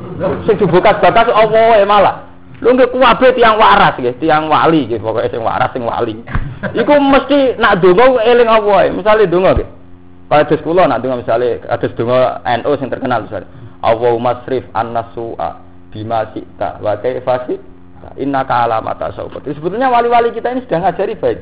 Sing 0.50 0.58
dibuka 0.58 0.98
bakas 0.98 1.30
Allah 1.30 1.84
malah 1.86 2.29
Lu 2.60 2.76
nggak 2.76 2.92
kuwabe 2.92 3.32
tiang 3.40 3.56
waras 3.56 3.96
gitu, 3.96 4.12
tiang 4.20 4.52
wali 4.52 4.84
gitu, 4.92 5.00
pokoknya 5.00 5.32
sing 5.32 5.44
waras 5.44 5.72
sing 5.72 5.84
wali. 5.88 6.20
Iku 6.76 6.94
mesti 7.00 7.56
nak 7.56 7.80
donga 7.80 8.20
eling 8.20 8.52
apa. 8.52 8.92
Misale 8.92 9.32
donga 9.32 9.56
gitu. 9.56 9.72
Pada 10.28 10.44
sekolah 10.46 10.92
nak 10.92 11.00
donga 11.00 11.24
misale 11.24 11.64
ada 11.64 11.88
donga 11.88 12.44
NU 12.44 12.72
sing 12.76 12.92
terkenal 12.92 13.24
misale. 13.24 13.48
Allahumma 13.80 14.44
srif 14.44 14.68
an-nasu'a 14.76 15.56
bima 15.96 16.28
syi'ta 16.36 16.84
wa 16.84 17.00
kaifa 17.00 17.48
Inna 18.20 18.44
ka 18.44 18.68
alamata 18.68 19.12
saubat. 19.16 19.44
Sebetulnya 19.48 19.92
wali-wali 19.92 20.32
kita 20.32 20.52
ini 20.56 20.64
sudah 20.68 20.88
ngajari 20.88 21.20
baik. 21.20 21.40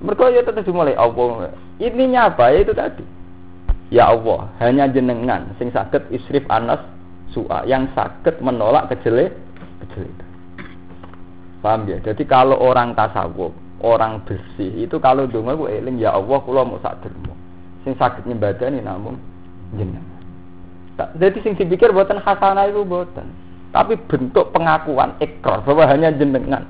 Mereka 0.00 0.24
ya 0.32 0.42
tetap 0.46 0.62
dimulai 0.62 0.94
Allah. 0.94 1.52
Ininya 1.82 2.30
apa? 2.30 2.54
Ya 2.54 2.58
itu 2.62 2.72
tadi. 2.72 3.04
Ya 3.90 4.06
Allah, 4.14 4.46
hanya 4.62 4.86
jenengan 4.86 5.50
sing 5.58 5.74
sakit 5.74 6.14
isrif 6.14 6.46
anas 6.46 6.78
su'a 7.34 7.66
yang 7.66 7.90
sakit 7.98 8.38
menolak 8.38 8.86
kejelek 8.94 9.34
kesulitan. 9.90 10.30
Paham 11.60 11.84
ya? 11.84 12.00
Jadi 12.00 12.24
kalau 12.24 12.56
orang 12.56 12.96
tasawuf, 12.96 13.52
orang 13.84 14.24
bersih 14.24 14.88
itu 14.88 14.96
kalau 14.96 15.28
donga 15.28 15.56
ku 15.56 15.68
eling 15.68 16.00
ya 16.00 16.16
Allah 16.16 16.40
kula 16.40 16.64
mau 16.64 16.80
sak 16.80 17.04
dermo. 17.04 17.36
Sing 17.84 17.96
saged 17.96 18.24
nyembadani 18.24 18.80
namun 18.80 19.20
jenengan. 19.76 20.04
Jadi 21.16 21.40
sing 21.40 21.56
dipikir 21.56 21.92
buatan 21.92 22.20
hasanah 22.20 22.68
itu 22.68 22.84
buatan. 22.84 23.28
Tapi 23.72 23.96
bentuk 24.08 24.52
pengakuan 24.52 25.16
ekor 25.20 25.64
bahwa 25.64 25.84
hanya 25.88 26.12
jenengan. 26.12 26.64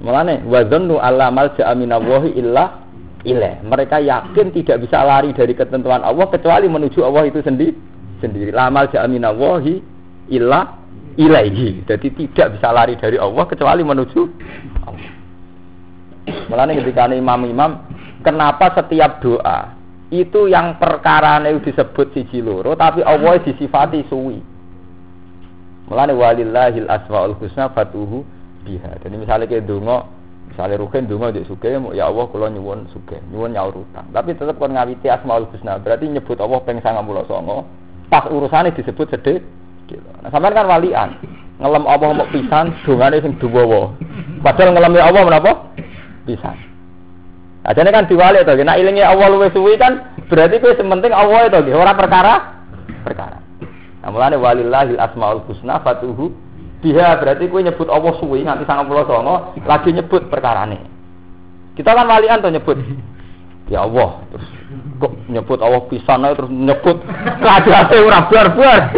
Mulane 0.00 0.42
wa 0.48 0.60
dzannu 0.64 0.96
alla 0.96 1.28
malja 1.28 1.68
aminallahi 1.68 2.34
illa 2.40 2.82
ilaih. 3.24 3.60
Mereka 3.64 4.00
yakin 4.00 4.52
tidak 4.56 4.84
bisa 4.88 5.04
lari 5.04 5.36
dari 5.36 5.52
ketentuan 5.52 6.00
Allah 6.02 6.26
kecuali 6.28 6.66
menuju 6.66 7.04
Allah 7.04 7.28
itu 7.28 7.44
sendiri. 7.44 7.76
Sendiri. 8.20 8.50
La 8.54 8.72
malja 8.72 9.04
aminallahi 9.04 9.74
illa 10.32 10.81
ilaihi. 11.16 11.84
Jadi 11.84 12.08
tidak 12.14 12.58
bisa 12.58 12.68
lari 12.72 12.94
dari 12.96 13.16
Allah 13.16 13.44
kecuali 13.48 13.82
menuju 13.84 14.22
Allah. 14.86 15.10
Mulane 16.48 16.78
ketika 16.78 17.10
imam-imam, 17.10 17.70
kenapa 18.22 18.72
setiap 18.78 19.18
doa 19.18 19.74
itu 20.12 20.46
yang 20.46 20.76
perkara 20.76 21.40
disebut 21.42 22.12
siji 22.14 22.44
loro, 22.44 22.76
tapi 22.78 23.02
Allah 23.02 23.40
disifati 23.42 24.06
suwi. 24.06 24.38
Mulane 25.90 26.12
walillahil 26.14 26.86
asmaul 26.86 27.34
husna 27.40 27.72
fatuhu 27.74 28.22
biha. 28.62 29.02
Jadi 29.02 29.16
misalnya 29.18 29.50
kayak 29.50 29.66
dongo 29.66 30.22
Misalnya 30.52 30.84
Ruhin 30.84 31.08
donga 31.08 31.32
di 31.32 31.40
suge, 31.48 31.72
ya 31.72 32.12
Allah 32.12 32.28
kula 32.28 32.52
nyuwun 32.52 32.84
suge, 32.92 33.16
nyuwun 33.32 33.56
nyaur 33.56 33.72
utang. 33.72 34.04
Tapi 34.12 34.36
tetap 34.36 34.60
kon 34.60 34.76
ngawiti 34.76 35.08
Asmaul 35.08 35.48
Husna, 35.48 35.80
berarti 35.80 36.12
nyebut 36.12 36.36
Allah 36.44 36.60
ping 36.60 36.76
99. 36.84 38.12
Pas 38.12 38.28
urusane 38.28 38.76
disebut 38.76 39.08
sedih. 39.08 39.40
Nah, 40.22 40.30
sampean 40.30 40.54
kan 40.54 40.66
walian. 40.68 41.10
Ngelem 41.62 41.84
Allah 41.86 42.10
mau 42.14 42.26
pisan, 42.30 42.74
dongane 42.82 43.22
sing 43.22 43.38
duwawa. 43.38 43.94
Padahal 44.42 44.74
ngelem 44.74 44.98
Allah 44.98 45.22
menapa? 45.22 45.52
Pisan. 46.26 46.56
Ajane 47.62 47.94
kan 47.94 48.10
diwali 48.10 48.42
to, 48.42 48.58
nek 48.58 48.78
ilinge 48.82 49.06
Allah 49.06 49.30
luwih 49.30 49.50
suwi 49.54 49.78
kan 49.78 50.18
berarti 50.26 50.58
kowe 50.58 50.74
sementing 50.74 51.14
Allah 51.14 51.46
itu 51.46 51.58
nggih, 51.62 51.78
ora 51.78 51.94
perkara 51.94 52.34
perkara. 53.06 53.38
Nah, 54.02 54.10
mulane 54.10 54.34
walillahil 54.34 54.98
asmaul 54.98 55.46
husna 55.46 55.78
fatuhu 55.78 56.34
Biha 56.82 57.14
berarti 57.22 57.46
kue 57.46 57.62
nyebut 57.62 57.86
Allah 57.86 58.10
suwi 58.18 58.42
nganti 58.42 58.66
sangat 58.66 58.90
pulau 58.90 59.06
songo 59.06 59.54
lagi 59.62 59.94
nyebut 59.94 60.26
perkara 60.26 60.66
nih. 60.66 60.82
Kita 61.78 61.94
kan 61.94 62.10
walian 62.10 62.42
tuh 62.42 62.50
nyebut. 62.50 62.74
Ya 63.72 63.88
Allah, 63.88 64.20
terus 64.28 64.44
kok 65.00 65.12
nyebut 65.32 65.56
Allah 65.64 65.80
pisan 65.88 66.28
terus 66.28 66.52
nyebut 66.52 67.00
kadate 67.40 67.96
ora 68.04 68.20
bar-bar. 68.28 68.92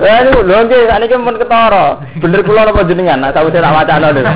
Ya 0.00 0.12
ini 0.24 0.40
lho 0.40 0.56
nggih, 0.64 0.88
sakniki 0.88 1.20
mun 1.20 1.36
ketara. 1.36 2.00
Bener 2.16 2.40
kula 2.48 2.64
napa 2.64 2.88
jenengan? 2.88 3.20
Nah, 3.20 3.28
tahu 3.28 3.52
saya 3.52 3.68
tak 3.68 3.76
wacana 3.76 4.08
lho. 4.08 4.24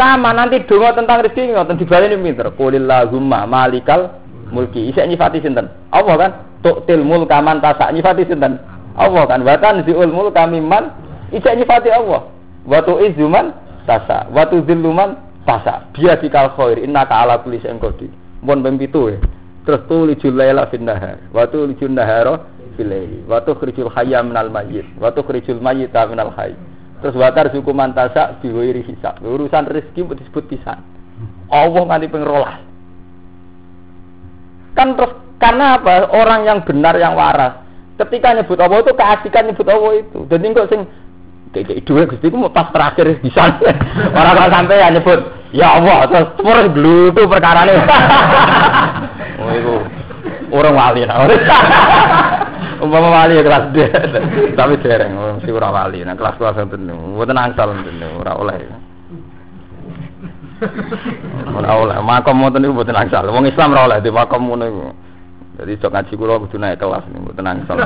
Sama 0.00 0.32
nanti 0.32 0.64
donga 0.64 0.96
tentang 0.96 1.20
rezeki 1.20 1.52
ngoten 1.52 1.76
dibaleni 1.76 2.16
pinter. 2.16 2.48
Qulillahumma 2.56 3.44
malikal 3.44 4.16
mulki. 4.48 4.88
Isek 4.88 5.04
nyifati 5.04 5.44
sinten? 5.44 5.68
Allah 5.92 6.14
kan? 6.16 6.30
Tuktil 6.64 7.04
mulka 7.04 7.36
man 7.44 7.60
tasak 7.60 7.92
nyifati 7.92 8.24
sinten? 8.24 8.56
Allah 8.96 9.28
kan 9.28 9.44
watan 9.44 9.84
ziul 9.84 10.08
mulka 10.08 10.48
mimman 10.48 10.88
ijak 11.36 11.52
nyifati 11.60 11.92
Allah. 11.92 12.32
Wa 12.64 12.80
tu'izzu 12.80 13.28
man 13.28 13.52
tasa, 13.86 14.28
wa 14.30 14.46
tudzillu 14.46 14.90
man 14.92 15.18
tasa. 15.44 15.88
Biadikal 15.94 16.54
khair 16.54 16.78
innaka 16.82 17.26
ala 17.26 17.40
kulli 17.42 17.58
syai'in 17.60 17.78
qadir. 17.82 18.10
Mun 18.42 18.62
ping 18.62 18.78
7 18.78 19.14
ya. 19.14 19.18
Terus 19.62 19.82
tulijul 19.86 20.34
laila 20.34 20.66
fin 20.66 20.82
nahar, 20.82 21.22
wa 21.30 21.46
tulijul 21.46 21.94
nahara 21.94 22.42
fil 22.74 22.90
laili, 22.90 23.22
wa 23.30 23.38
tukhrijul 23.38 23.86
hayya 23.94 24.18
minal 24.26 24.50
mayyit, 24.50 24.86
wa 24.98 25.14
tukhrijul 25.14 25.62
mayyita 25.62 26.02
minal 26.10 26.34
hayy. 26.34 26.58
Terus 27.02 27.14
watar 27.18 27.50
suku 27.50 27.70
mantasa 27.74 28.38
biwiri 28.38 28.86
hisab. 28.86 29.18
Urusan 29.22 29.66
rezeki 29.66 30.06
disebut 30.18 30.46
pisan. 30.46 30.78
Allah 31.50 31.82
nganti 31.82 32.06
ping 32.06 32.22
rolas. 32.22 32.62
Kan 34.78 34.94
terus 34.94 35.14
karena 35.42 35.82
apa? 35.82 36.14
Orang 36.14 36.46
yang 36.46 36.62
benar 36.62 36.94
yang 36.98 37.18
waras. 37.18 37.58
Ketika 37.98 38.38
nyebut 38.38 38.58
Allah 38.62 38.86
itu 38.86 38.94
keasikan 38.94 39.50
nyebut 39.50 39.66
Allah 39.66 39.92
itu. 39.98 40.18
Jadi 40.30 40.54
kok 40.54 40.70
sing 40.70 40.80
kayak 41.52 41.84
dua 41.84 42.08
gusti 42.08 42.26
itu 42.32 42.36
pas 42.48 42.72
terakhir 42.72 43.20
bisa 43.20 43.60
orang 44.16 44.34
orang 44.40 44.50
sampai 44.50 44.80
ya 44.80 44.88
nyebut 44.88 45.20
ya 45.52 45.68
Allah 45.76 46.08
terus 46.08 46.28
terus 46.40 46.66
itu 47.12 47.22
perkara 47.28 47.68
ini. 47.68 47.76
oh 49.44 49.50
itu 49.52 49.74
orang 50.52 50.74
wali 50.74 51.00
nah 51.04 51.28
umpama 52.82 53.08
wali 53.14 53.38
ya 53.38 53.42
kelas 53.46 53.64
dia 53.70 53.88
tapi 54.58 54.74
dereng 54.80 55.12
mesti 55.14 55.50
orang 55.52 55.72
wali. 55.76 55.98
Nah 56.02 56.16
kelas 56.16 56.34
kelas 56.40 56.56
itu 56.66 56.76
bukan 57.14 57.38
angsal 57.38 57.68
itu 57.78 57.90
orang 58.18 58.36
oleh. 58.42 58.56
Orang 61.52 61.74
oleh. 61.86 61.96
Makom 62.02 62.34
mau 62.42 62.50
itu 62.50 62.74
bukan 62.74 62.96
angsal. 62.96 63.30
Wong 63.30 63.46
Islam 63.46 63.76
orang 63.76 63.86
oleh 63.86 63.98
di 64.02 64.10
makom 64.10 64.50
ngono 64.50 64.66
jadi 65.52 65.72
sok 65.84 65.92
ngaji 65.92 66.12
kula 66.16 66.40
kudu 66.48 66.56
naik 66.56 66.80
kelas 66.80 67.04
nih, 67.12 67.20
mboten 67.20 67.44
angsal. 67.44 67.76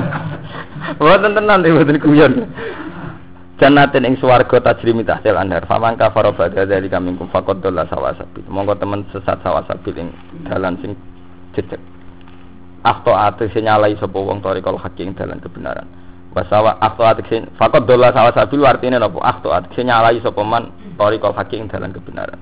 Mboten 1.00 1.32
tenan 1.32 1.64
nih, 1.64 1.72
mboten 1.72 1.96
kuyon. 2.04 2.32
Jannatin 3.56 4.04
ing 4.04 4.20
swarga 4.20 4.60
tajrimi 4.60 5.00
tahtil 5.00 5.40
anhar. 5.40 5.64
Faman 5.64 5.96
kafara 5.96 6.36
ba'da 6.36 6.68
dzalika 6.68 7.00
minkum 7.00 7.32
faqad 7.32 7.64
dalla 7.64 7.88
sawasabil. 7.88 8.44
Monggo 8.52 8.76
temen 8.76 9.08
sesat 9.08 9.40
sawasabil 9.40 9.96
ing 9.96 10.08
dalan 10.44 10.76
sing 10.84 10.92
jejeg. 11.56 11.80
Akto 12.84 13.16
ate 13.16 13.48
sing 13.56 13.64
nyalai 13.64 13.96
sapa 13.96 14.20
wong 14.20 14.44
tarikal 14.44 14.76
hak 14.76 15.00
ing 15.00 15.16
dalan 15.16 15.40
kebenaran. 15.40 15.88
Wasawa 16.36 16.76
akto 16.84 17.08
ate 17.08 17.24
faqad 17.56 17.88
dalla 17.88 18.12
sawasabil 18.12 18.60
artine 18.68 19.00
napa? 19.00 19.16
Akto 19.24 19.48
ate 19.48 19.80
nyalai 19.80 20.20
sapa 20.20 20.44
man 20.44 20.68
tarikal 21.00 21.32
hak 21.32 21.48
ing 21.56 21.72
dalan 21.72 21.96
kebenaran. 21.96 22.36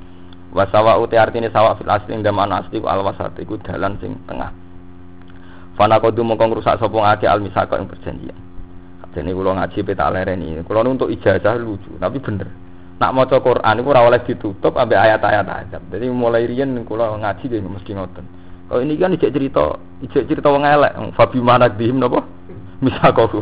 Wasawa 0.54 1.02
uti 1.02 1.18
artine 1.18 1.50
sawa 1.50 1.74
fil 1.74 1.90
asli 1.90 2.14
zaman 2.22 2.54
asli 2.54 2.78
ku 2.78 2.86
alwasat 2.86 3.34
iku 3.42 3.58
dalan 3.58 3.98
sing 3.98 4.14
tengah. 4.30 4.54
Fana 5.74 5.98
kodu 5.98 6.22
mongko 6.22 6.46
ngrusak 6.54 6.78
sapa 6.78 6.94
ngake 6.94 7.26
al 7.26 7.42
misaka 7.42 7.74
ing 7.82 7.90
perjanjian. 7.90 8.38
Jadi 9.14 9.30
kula 9.30 9.54
ngaji 9.54 9.78
peta 9.86 10.10
lereni. 10.10 10.58
Kula 10.66 10.82
untuk 10.82 11.06
ijazah 11.06 11.54
lucu, 11.54 11.94
tapi 12.02 12.18
bener. 12.18 12.50
Nak 12.98 13.10
maca 13.14 13.38
Quran 13.38 13.78
iku 13.78 13.90
ora 13.94 14.18
ditutup 14.18 14.74
ambek 14.74 14.98
ayat-ayat 14.98 15.46
azab. 15.46 15.82
Jadi 15.90 16.10
mulai 16.10 16.46
riyen 16.50 16.82
kula 16.82 17.14
ngaji 17.22 17.44
nggih 17.46 17.62
mesti 17.62 17.94
ngoten. 17.94 18.26
Kalau 18.66 18.80
ini 18.82 18.98
kan 18.98 19.14
ijek 19.14 19.30
cerita, 19.30 19.78
ijek 20.02 20.26
cerita 20.26 20.50
wong 20.50 20.66
elek. 20.66 20.94
Fabi 21.14 21.38
manak 21.38 21.78
dihim 21.78 22.02
napa? 22.02 22.26
Misakaku. 22.82 23.38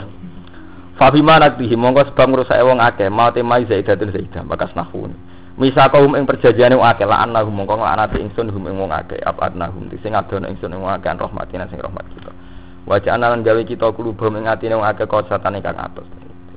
Fabi 1.00 1.24
manak 1.24 1.56
dihim 1.56 1.80
mongko 1.80 2.12
sebab 2.12 2.26
ngrusak 2.28 2.60
wong 2.60 2.80
akeh, 2.80 3.08
mau 3.08 3.32
temai 3.32 3.64
zaidatun 3.64 4.12
zaidah, 4.12 4.44
bakas 4.44 4.76
nahun. 4.76 5.16
Misa 5.62 5.86
kaum 5.94 6.18
ing 6.18 6.26
perjanjiane 6.26 6.74
akeh 6.74 7.06
lan 7.06 7.30
nahum 7.30 7.54
mongko 7.54 7.78
nglanati 7.78 8.18
ingsun 8.18 8.50
hum 8.50 8.66
ing 8.66 8.82
wong 8.82 8.90
akeh 8.90 9.22
abadnahum 9.22 9.86
sing 10.02 10.10
adono 10.10 10.50
ingsun 10.50 10.74
ing 10.74 10.82
wong 10.82 10.90
akeh 10.98 11.14
rahmatina 11.14 11.70
sing 11.70 11.78
rahmat 11.78 12.02
kita. 12.18 12.34
Wajah 12.82 13.14
lan 13.14 13.46
gawe 13.46 13.62
kita 13.62 13.94
kulubum 13.94 14.42
ing 14.42 14.50
atine 14.50 14.74
wong 14.74 14.82
akeh 14.82 15.06
kosatane 15.06 15.62
kang 15.62 15.78
atos. 15.78 16.02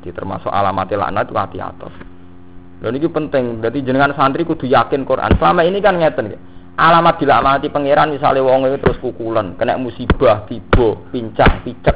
Jadi 0.01 0.09
termasuk 0.09 0.49
alamat 0.49 0.89
laknat 0.89 1.29
itu 1.29 1.37
hati 1.37 1.57
atos. 1.61 1.93
Lho 2.81 2.89
niki 2.89 3.05
penting. 3.05 3.61
Jadi 3.61 3.85
jenengan 3.85 4.09
santri 4.17 4.41
kudu 4.41 4.65
yakin 4.65 5.05
Quran. 5.05 5.37
Selama 5.37 5.61
ini 5.61 5.77
kan 5.85 6.01
ngeten 6.01 6.33
ya. 6.33 6.39
Alamat 6.81 7.21
dilaknati 7.21 7.69
pangeran 7.69 8.09
misalnya 8.09 8.41
wong 8.41 8.65
itu 8.73 8.81
terus 8.81 8.97
pukulan, 8.99 9.53
kena 9.55 9.77
musibah, 9.77 10.49
tiba, 10.49 10.97
pincang, 11.13 11.61
picek. 11.61 11.93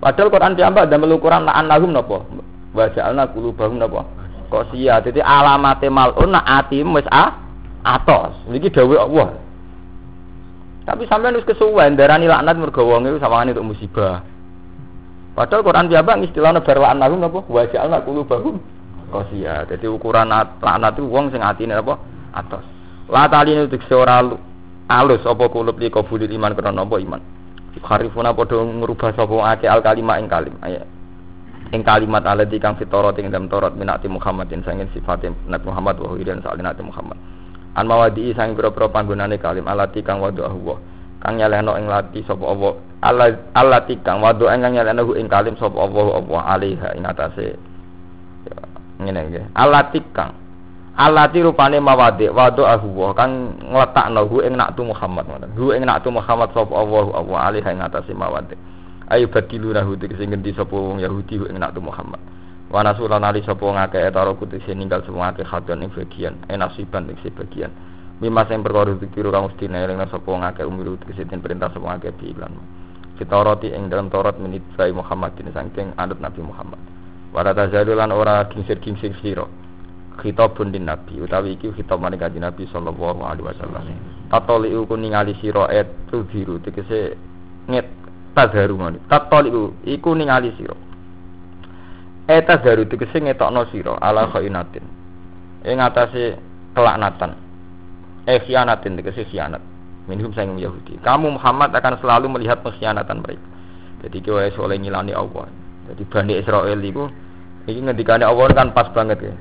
Padahal 0.00 0.32
Quran 0.32 0.56
diambak 0.56 0.88
dan 0.88 1.04
melukuran 1.04 1.44
la'an 1.44 1.68
lahum 1.68 1.92
napa? 1.92 2.24
Wajah 2.72 3.12
kulubahum 3.30 3.76
napa? 3.76 4.19
Kosia 4.50 4.98
jadi 5.00 5.22
alamate 5.22 5.86
malun 5.86 6.34
nak 6.34 6.68
wis 6.68 7.06
a 7.08 7.38
atos. 7.86 8.34
Iki 8.50 8.74
dawuh 8.74 8.98
Allah. 8.98 9.28
Tapi 10.84 11.06
sampean 11.06 11.38
wis 11.38 11.46
kesuwen 11.46 11.94
darani 11.94 12.26
laknat 12.26 12.58
mergo 12.58 12.82
wong 12.82 13.06
iku 13.06 13.22
sawangane 13.22 13.54
untuk 13.54 13.72
musibah. 13.72 14.26
Padahal 15.38 15.62
Quran 15.62 15.86
piyambak 15.86 16.26
istilahnya 16.26 16.60
barwaan 16.66 16.98
lahum 16.98 17.22
napa? 17.22 17.46
Wa 17.46 17.64
ja'alna 17.70 18.02
qulubahum 18.02 18.58
kosia 19.10 19.66
jadi 19.70 19.86
ukuran 19.86 20.28
laknat 20.34 20.98
itu 20.98 21.06
wong 21.06 21.30
sing 21.30 21.40
atine 21.40 21.78
apa? 21.78 21.96
Atos. 22.34 22.66
La 23.06 23.30
taline 23.30 23.70
dik 23.70 23.86
ora 23.94 24.18
alus 24.90 25.22
apa 25.22 25.44
kulub 25.46 25.78
li 25.78 25.88
kabul 25.88 26.20
iman 26.26 26.52
karena 26.58 26.82
apa 26.82 26.96
iman? 26.98 27.22
Harifuna 27.80 28.34
padha 28.34 28.60
ngrubah 28.60 29.14
sapa 29.14 29.34
akeh 29.56 29.70
al 29.70 29.80
kalimah 29.80 30.18
ing 30.18 30.26
kalim. 30.26 30.58
Ayat 30.60 30.99
ing 31.70 31.86
kalimat 31.86 32.26
alati 32.26 32.58
kang 32.58 32.74
fitorot 32.74 33.14
ing 33.22 33.30
dalam 33.30 33.46
torot 33.46 33.78
minati 33.78 34.10
Muhammadin 34.10 34.66
sangin 34.66 34.90
sifat 34.90 35.22
Nabi 35.46 35.64
Muhammad 35.70 36.02
wa 36.02 36.08
hudan 36.10 36.42
salinati 36.42 36.82
Muhammad. 36.82 37.14
An 37.78 37.86
mawadi 37.86 38.34
sang 38.34 38.58
pira-pira 38.58 38.90
panggonane 38.90 39.38
kalim 39.38 39.62
alati 39.70 40.02
kang 40.02 40.18
wadu 40.18 40.42
Allah 40.42 40.82
kang 41.22 41.38
nyalehno 41.38 41.78
ing 41.78 41.86
lati 41.86 42.26
sapa 42.26 42.42
Allah. 42.42 42.74
Alati 43.54 43.94
kang 44.02 44.18
wadu 44.18 44.50
kang 44.50 44.66
nyalehno 44.66 45.14
ing 45.14 45.30
kalim 45.30 45.54
sapa 45.54 45.78
Allah 45.78 46.06
Allah 46.18 46.40
alaiha 46.58 46.88
ing 46.98 47.04
atase. 47.06 47.54
Ngene 48.98 49.20
nggih. 49.30 49.44
Alati 49.54 50.02
kang. 50.10 50.34
Alati 50.98 51.38
rupane 51.38 51.78
mawadi 51.78 52.26
wadu 52.34 52.66
Allah 52.66 53.08
kang 53.14 53.54
ngletakno 53.62 54.26
ing 54.42 54.58
naktu 54.58 54.82
Muhammad 54.82 55.24
ngoten. 55.30 55.54
Hu 55.54 55.70
ing 55.70 55.86
naktu 55.86 56.10
Muhammad 56.10 56.50
sapa 56.50 56.74
Allah 56.74 57.06
Allah 57.14 57.38
alaiha 57.46 57.70
ing 57.70 57.78
atase 57.78 58.10
mawadi 58.10 58.58
ayo 59.10 59.26
badiluna 59.26 59.82
hu 59.82 59.98
tegese 59.98 60.22
ngendi 60.22 60.54
sapa 60.54 60.72
wong 60.72 61.02
Yahudi 61.02 61.42
ing 61.42 61.58
nak 61.58 61.74
Muhammad. 61.82 62.22
Wa 62.70 62.86
nasulan 62.86 63.26
ali 63.26 63.42
sapa 63.42 63.66
ngake 63.66 63.98
etaro 63.98 64.38
kutise 64.38 64.70
ninggal 64.78 65.02
semua 65.02 65.34
ngake 65.34 65.42
hadon 65.42 65.82
ing 65.82 65.90
bagian 65.90 66.38
enasiban 66.46 67.10
ing 67.10 67.18
bagian. 67.18 67.74
Mima 68.22 68.46
sing 68.46 68.62
perkara 68.62 68.94
dikiru 68.94 69.34
kang 69.34 69.50
mesti 69.50 69.66
eling 69.66 69.98
sapa 70.06 70.30
ngake 70.30 70.62
umiru 70.62 70.94
tegese 71.02 71.26
perintah 71.26 71.66
sapa 71.74 71.98
ngake 71.98 72.14
bilan 72.14 72.54
Fitoroti 73.20 73.68
ing 73.68 73.92
dalam 73.92 74.08
Taurat 74.08 74.40
menit 74.40 74.64
Muhammad 74.78 74.96
Muhammadin 75.36 75.52
saking 75.52 75.92
anut 76.00 76.22
Nabi 76.24 76.40
Muhammad. 76.40 76.80
Wala 77.36 77.52
tazalulan 77.52 78.08
ora 78.16 78.48
kingsir-kingsir 78.48 79.12
sira. 79.20 79.44
Khitabun 80.16 80.72
din 80.72 80.88
nabi 80.88 81.20
utawi 81.20 81.56
iki 81.56 81.68
khitab 81.72 82.00
maring 82.00 82.16
kanjeng 82.16 82.44
Nabi 82.44 82.64
sallallahu 82.72 83.20
alaihi 83.20 83.44
wasallam. 83.44 83.84
Tatoli 84.32 84.72
ku 84.88 84.96
ningali 84.96 85.36
sira 85.36 85.68
et 85.68 85.88
biru 86.08 86.64
tegese 86.64 87.16
nget 87.68 87.99
tadharu 88.40 88.80
ngene 88.80 88.98
tatoliku 89.04 89.76
iku 89.84 90.16
ningali 90.16 90.56
sira. 90.56 90.72
E 92.24 92.40
tadharu 92.40 92.88
tegese 92.88 93.20
ngetokno 93.20 93.68
sira 93.68 94.00
ala 94.00 94.32
khainatin. 94.32 94.84
Ing 95.68 95.76
atase 95.84 96.40
kelaknatan. 96.72 97.36
E 98.24 98.40
khianatin 98.48 98.96
tegese 98.96 99.28
khianat. 99.28 99.60
Minhum 100.08 100.32
sang 100.32 100.56
Yahudi. 100.56 100.96
Kamu 101.04 101.36
Muhammad 101.36 101.76
akan 101.76 102.00
selalu 102.00 102.40
melihat 102.40 102.64
pengkhianatan 102.64 103.20
mereka. 103.20 103.46
Jadi 104.00 104.18
kowe 104.24 104.64
oleh 104.64 104.76
ngilani 104.80 105.12
Allah. 105.12 105.46
Jadi 105.92 106.02
Bani 106.08 106.34
Israel 106.40 106.80
itu 106.80 107.04
ini 107.68 107.84
ngendikane 107.84 108.24
Allah 108.24 108.48
kan 108.56 108.72
pas 108.72 108.88
banget 108.90 109.20
ya. 109.20 109.34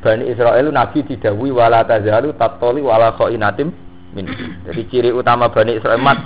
Bani 0.00 0.24
Israel 0.32 0.72
nabi 0.72 1.04
didhawuhi 1.04 1.52
wala 1.52 1.84
tazalu 1.84 2.32
tatoli 2.40 2.80
wala 2.80 3.12
khainatim 3.20 3.68
min. 4.16 4.24
Jadi 4.64 4.82
ciri 4.88 5.10
utama 5.12 5.52
Bani 5.52 5.76
Israel 5.76 6.00
mat 6.00 6.18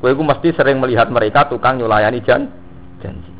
kowe 0.00 0.10
iku 0.10 0.22
mesti 0.22 0.48
sering 0.54 0.78
melihat 0.80 1.10
mereka 1.12 1.46
tukang 1.46 1.78
nyulayani 1.78 2.22
jan 2.24 2.50
janji. 3.02 3.34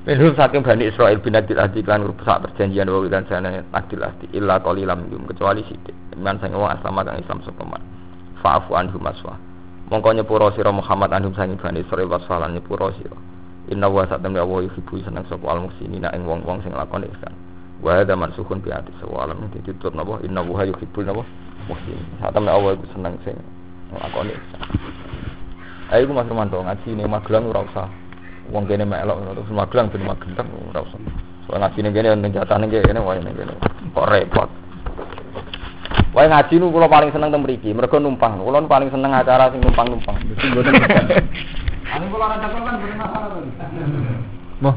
Minhum 0.00 0.32
saking 0.32 0.64
Bani 0.64 0.88
Israel 0.88 1.20
bin 1.20 1.36
Adil 1.36 1.60
Adi 1.60 1.84
kan 1.84 2.00
rusak 2.00 2.40
perjanjian 2.40 2.88
wa 2.88 3.04
dan 3.04 3.28
sana 3.28 3.60
Adil 3.76 4.00
Adi 4.00 4.32
illa 4.32 4.56
qalilam 4.56 5.04
minhum 5.04 5.28
kecuali 5.28 5.60
sithik. 5.68 5.92
Man 6.16 6.40
sing 6.40 6.56
wong 6.56 6.72
asama 6.72 7.04
kang 7.04 7.20
Islam 7.20 7.44
sapa 7.44 7.60
man. 7.68 7.84
Fa'fu 8.40 8.72
anhum 8.80 9.04
aswa. 9.04 9.36
Mongko 9.92 10.16
nyepuro 10.16 10.48
sira 10.56 10.72
Muhammad 10.72 11.12
anhum 11.12 11.36
saking 11.36 11.60
Bani 11.60 11.84
Israel 11.84 12.08
wasfalan 12.08 12.56
nyepuro 12.56 12.88
sira. 12.96 13.12
Inna 13.68 13.92
wa 13.92 14.08
satamna 14.08 14.40
wa 14.40 14.64
yuhibbu 14.64 15.04
seneng 15.04 15.28
sapa 15.28 15.44
al 15.52 15.68
muhsinina 15.68 16.08
ing 16.16 16.24
wong-wong 16.24 16.64
sing 16.64 16.72
lakoni 16.72 17.04
ihsan. 17.12 17.36
Wa 17.84 18.00
hadza 18.00 18.16
mansukun 18.16 18.64
bi 18.64 18.72
ati 18.72 18.96
sawalam 19.04 19.52
ditutup 19.52 19.92
napa 19.92 20.16
inna 20.24 20.40
wa 20.40 20.64
yuhibbul 20.64 21.04
napa 21.04 21.28
muhsin. 21.68 22.00
Satamna 22.24 22.56
iku 22.56 22.88
seneng 22.96 23.20
sing 23.20 23.36
lakoni 24.00 24.32
ihsan. 24.32 24.64
Ayo 25.90 26.06
ku 26.06 26.14
Mas 26.14 26.30
Romanto 26.30 26.62
ngaji 26.62 26.94
ning 26.94 27.10
Magelang 27.10 27.50
ora 27.50 27.66
usah. 27.66 27.90
Wong 28.54 28.66
kene 28.70 28.86
melok 28.86 29.26
terus 29.26 29.50
Magelang 29.50 29.90
ben 29.90 30.06
Magelang 30.06 30.46
ora 30.70 30.86
usah. 30.86 31.00
Soal 31.50 31.58
ngaji 31.66 31.78
ning 31.82 31.92
kene 31.94 32.08
ning 32.14 32.30
jatah 32.30 32.56
ning 32.62 32.70
kene 32.70 33.02
wae 33.02 33.18
ning 33.18 33.34
kene. 33.34 33.58
Kok 33.90 34.06
repot. 34.06 34.46
Wae 36.14 36.30
ngaji 36.30 36.62
nu 36.62 36.70
kula 36.70 36.86
paling 36.86 37.10
seneng 37.10 37.34
teng 37.34 37.42
mriki, 37.42 37.74
mergo 37.74 37.98
numpang. 37.98 38.38
Kula 38.38 38.62
paling 38.70 38.90
seneng 38.94 39.10
acara 39.10 39.50
sing 39.50 39.58
numpang-numpang. 39.66 40.14
Mesti 40.30 40.46
mboten. 40.54 40.74
Ane 41.90 42.04
kula 42.06 42.24
ora 42.30 42.36
cakap 42.38 42.62
kan 42.62 42.74
bermasalah 42.78 43.28
to. 43.34 43.40
Moh. 44.62 44.74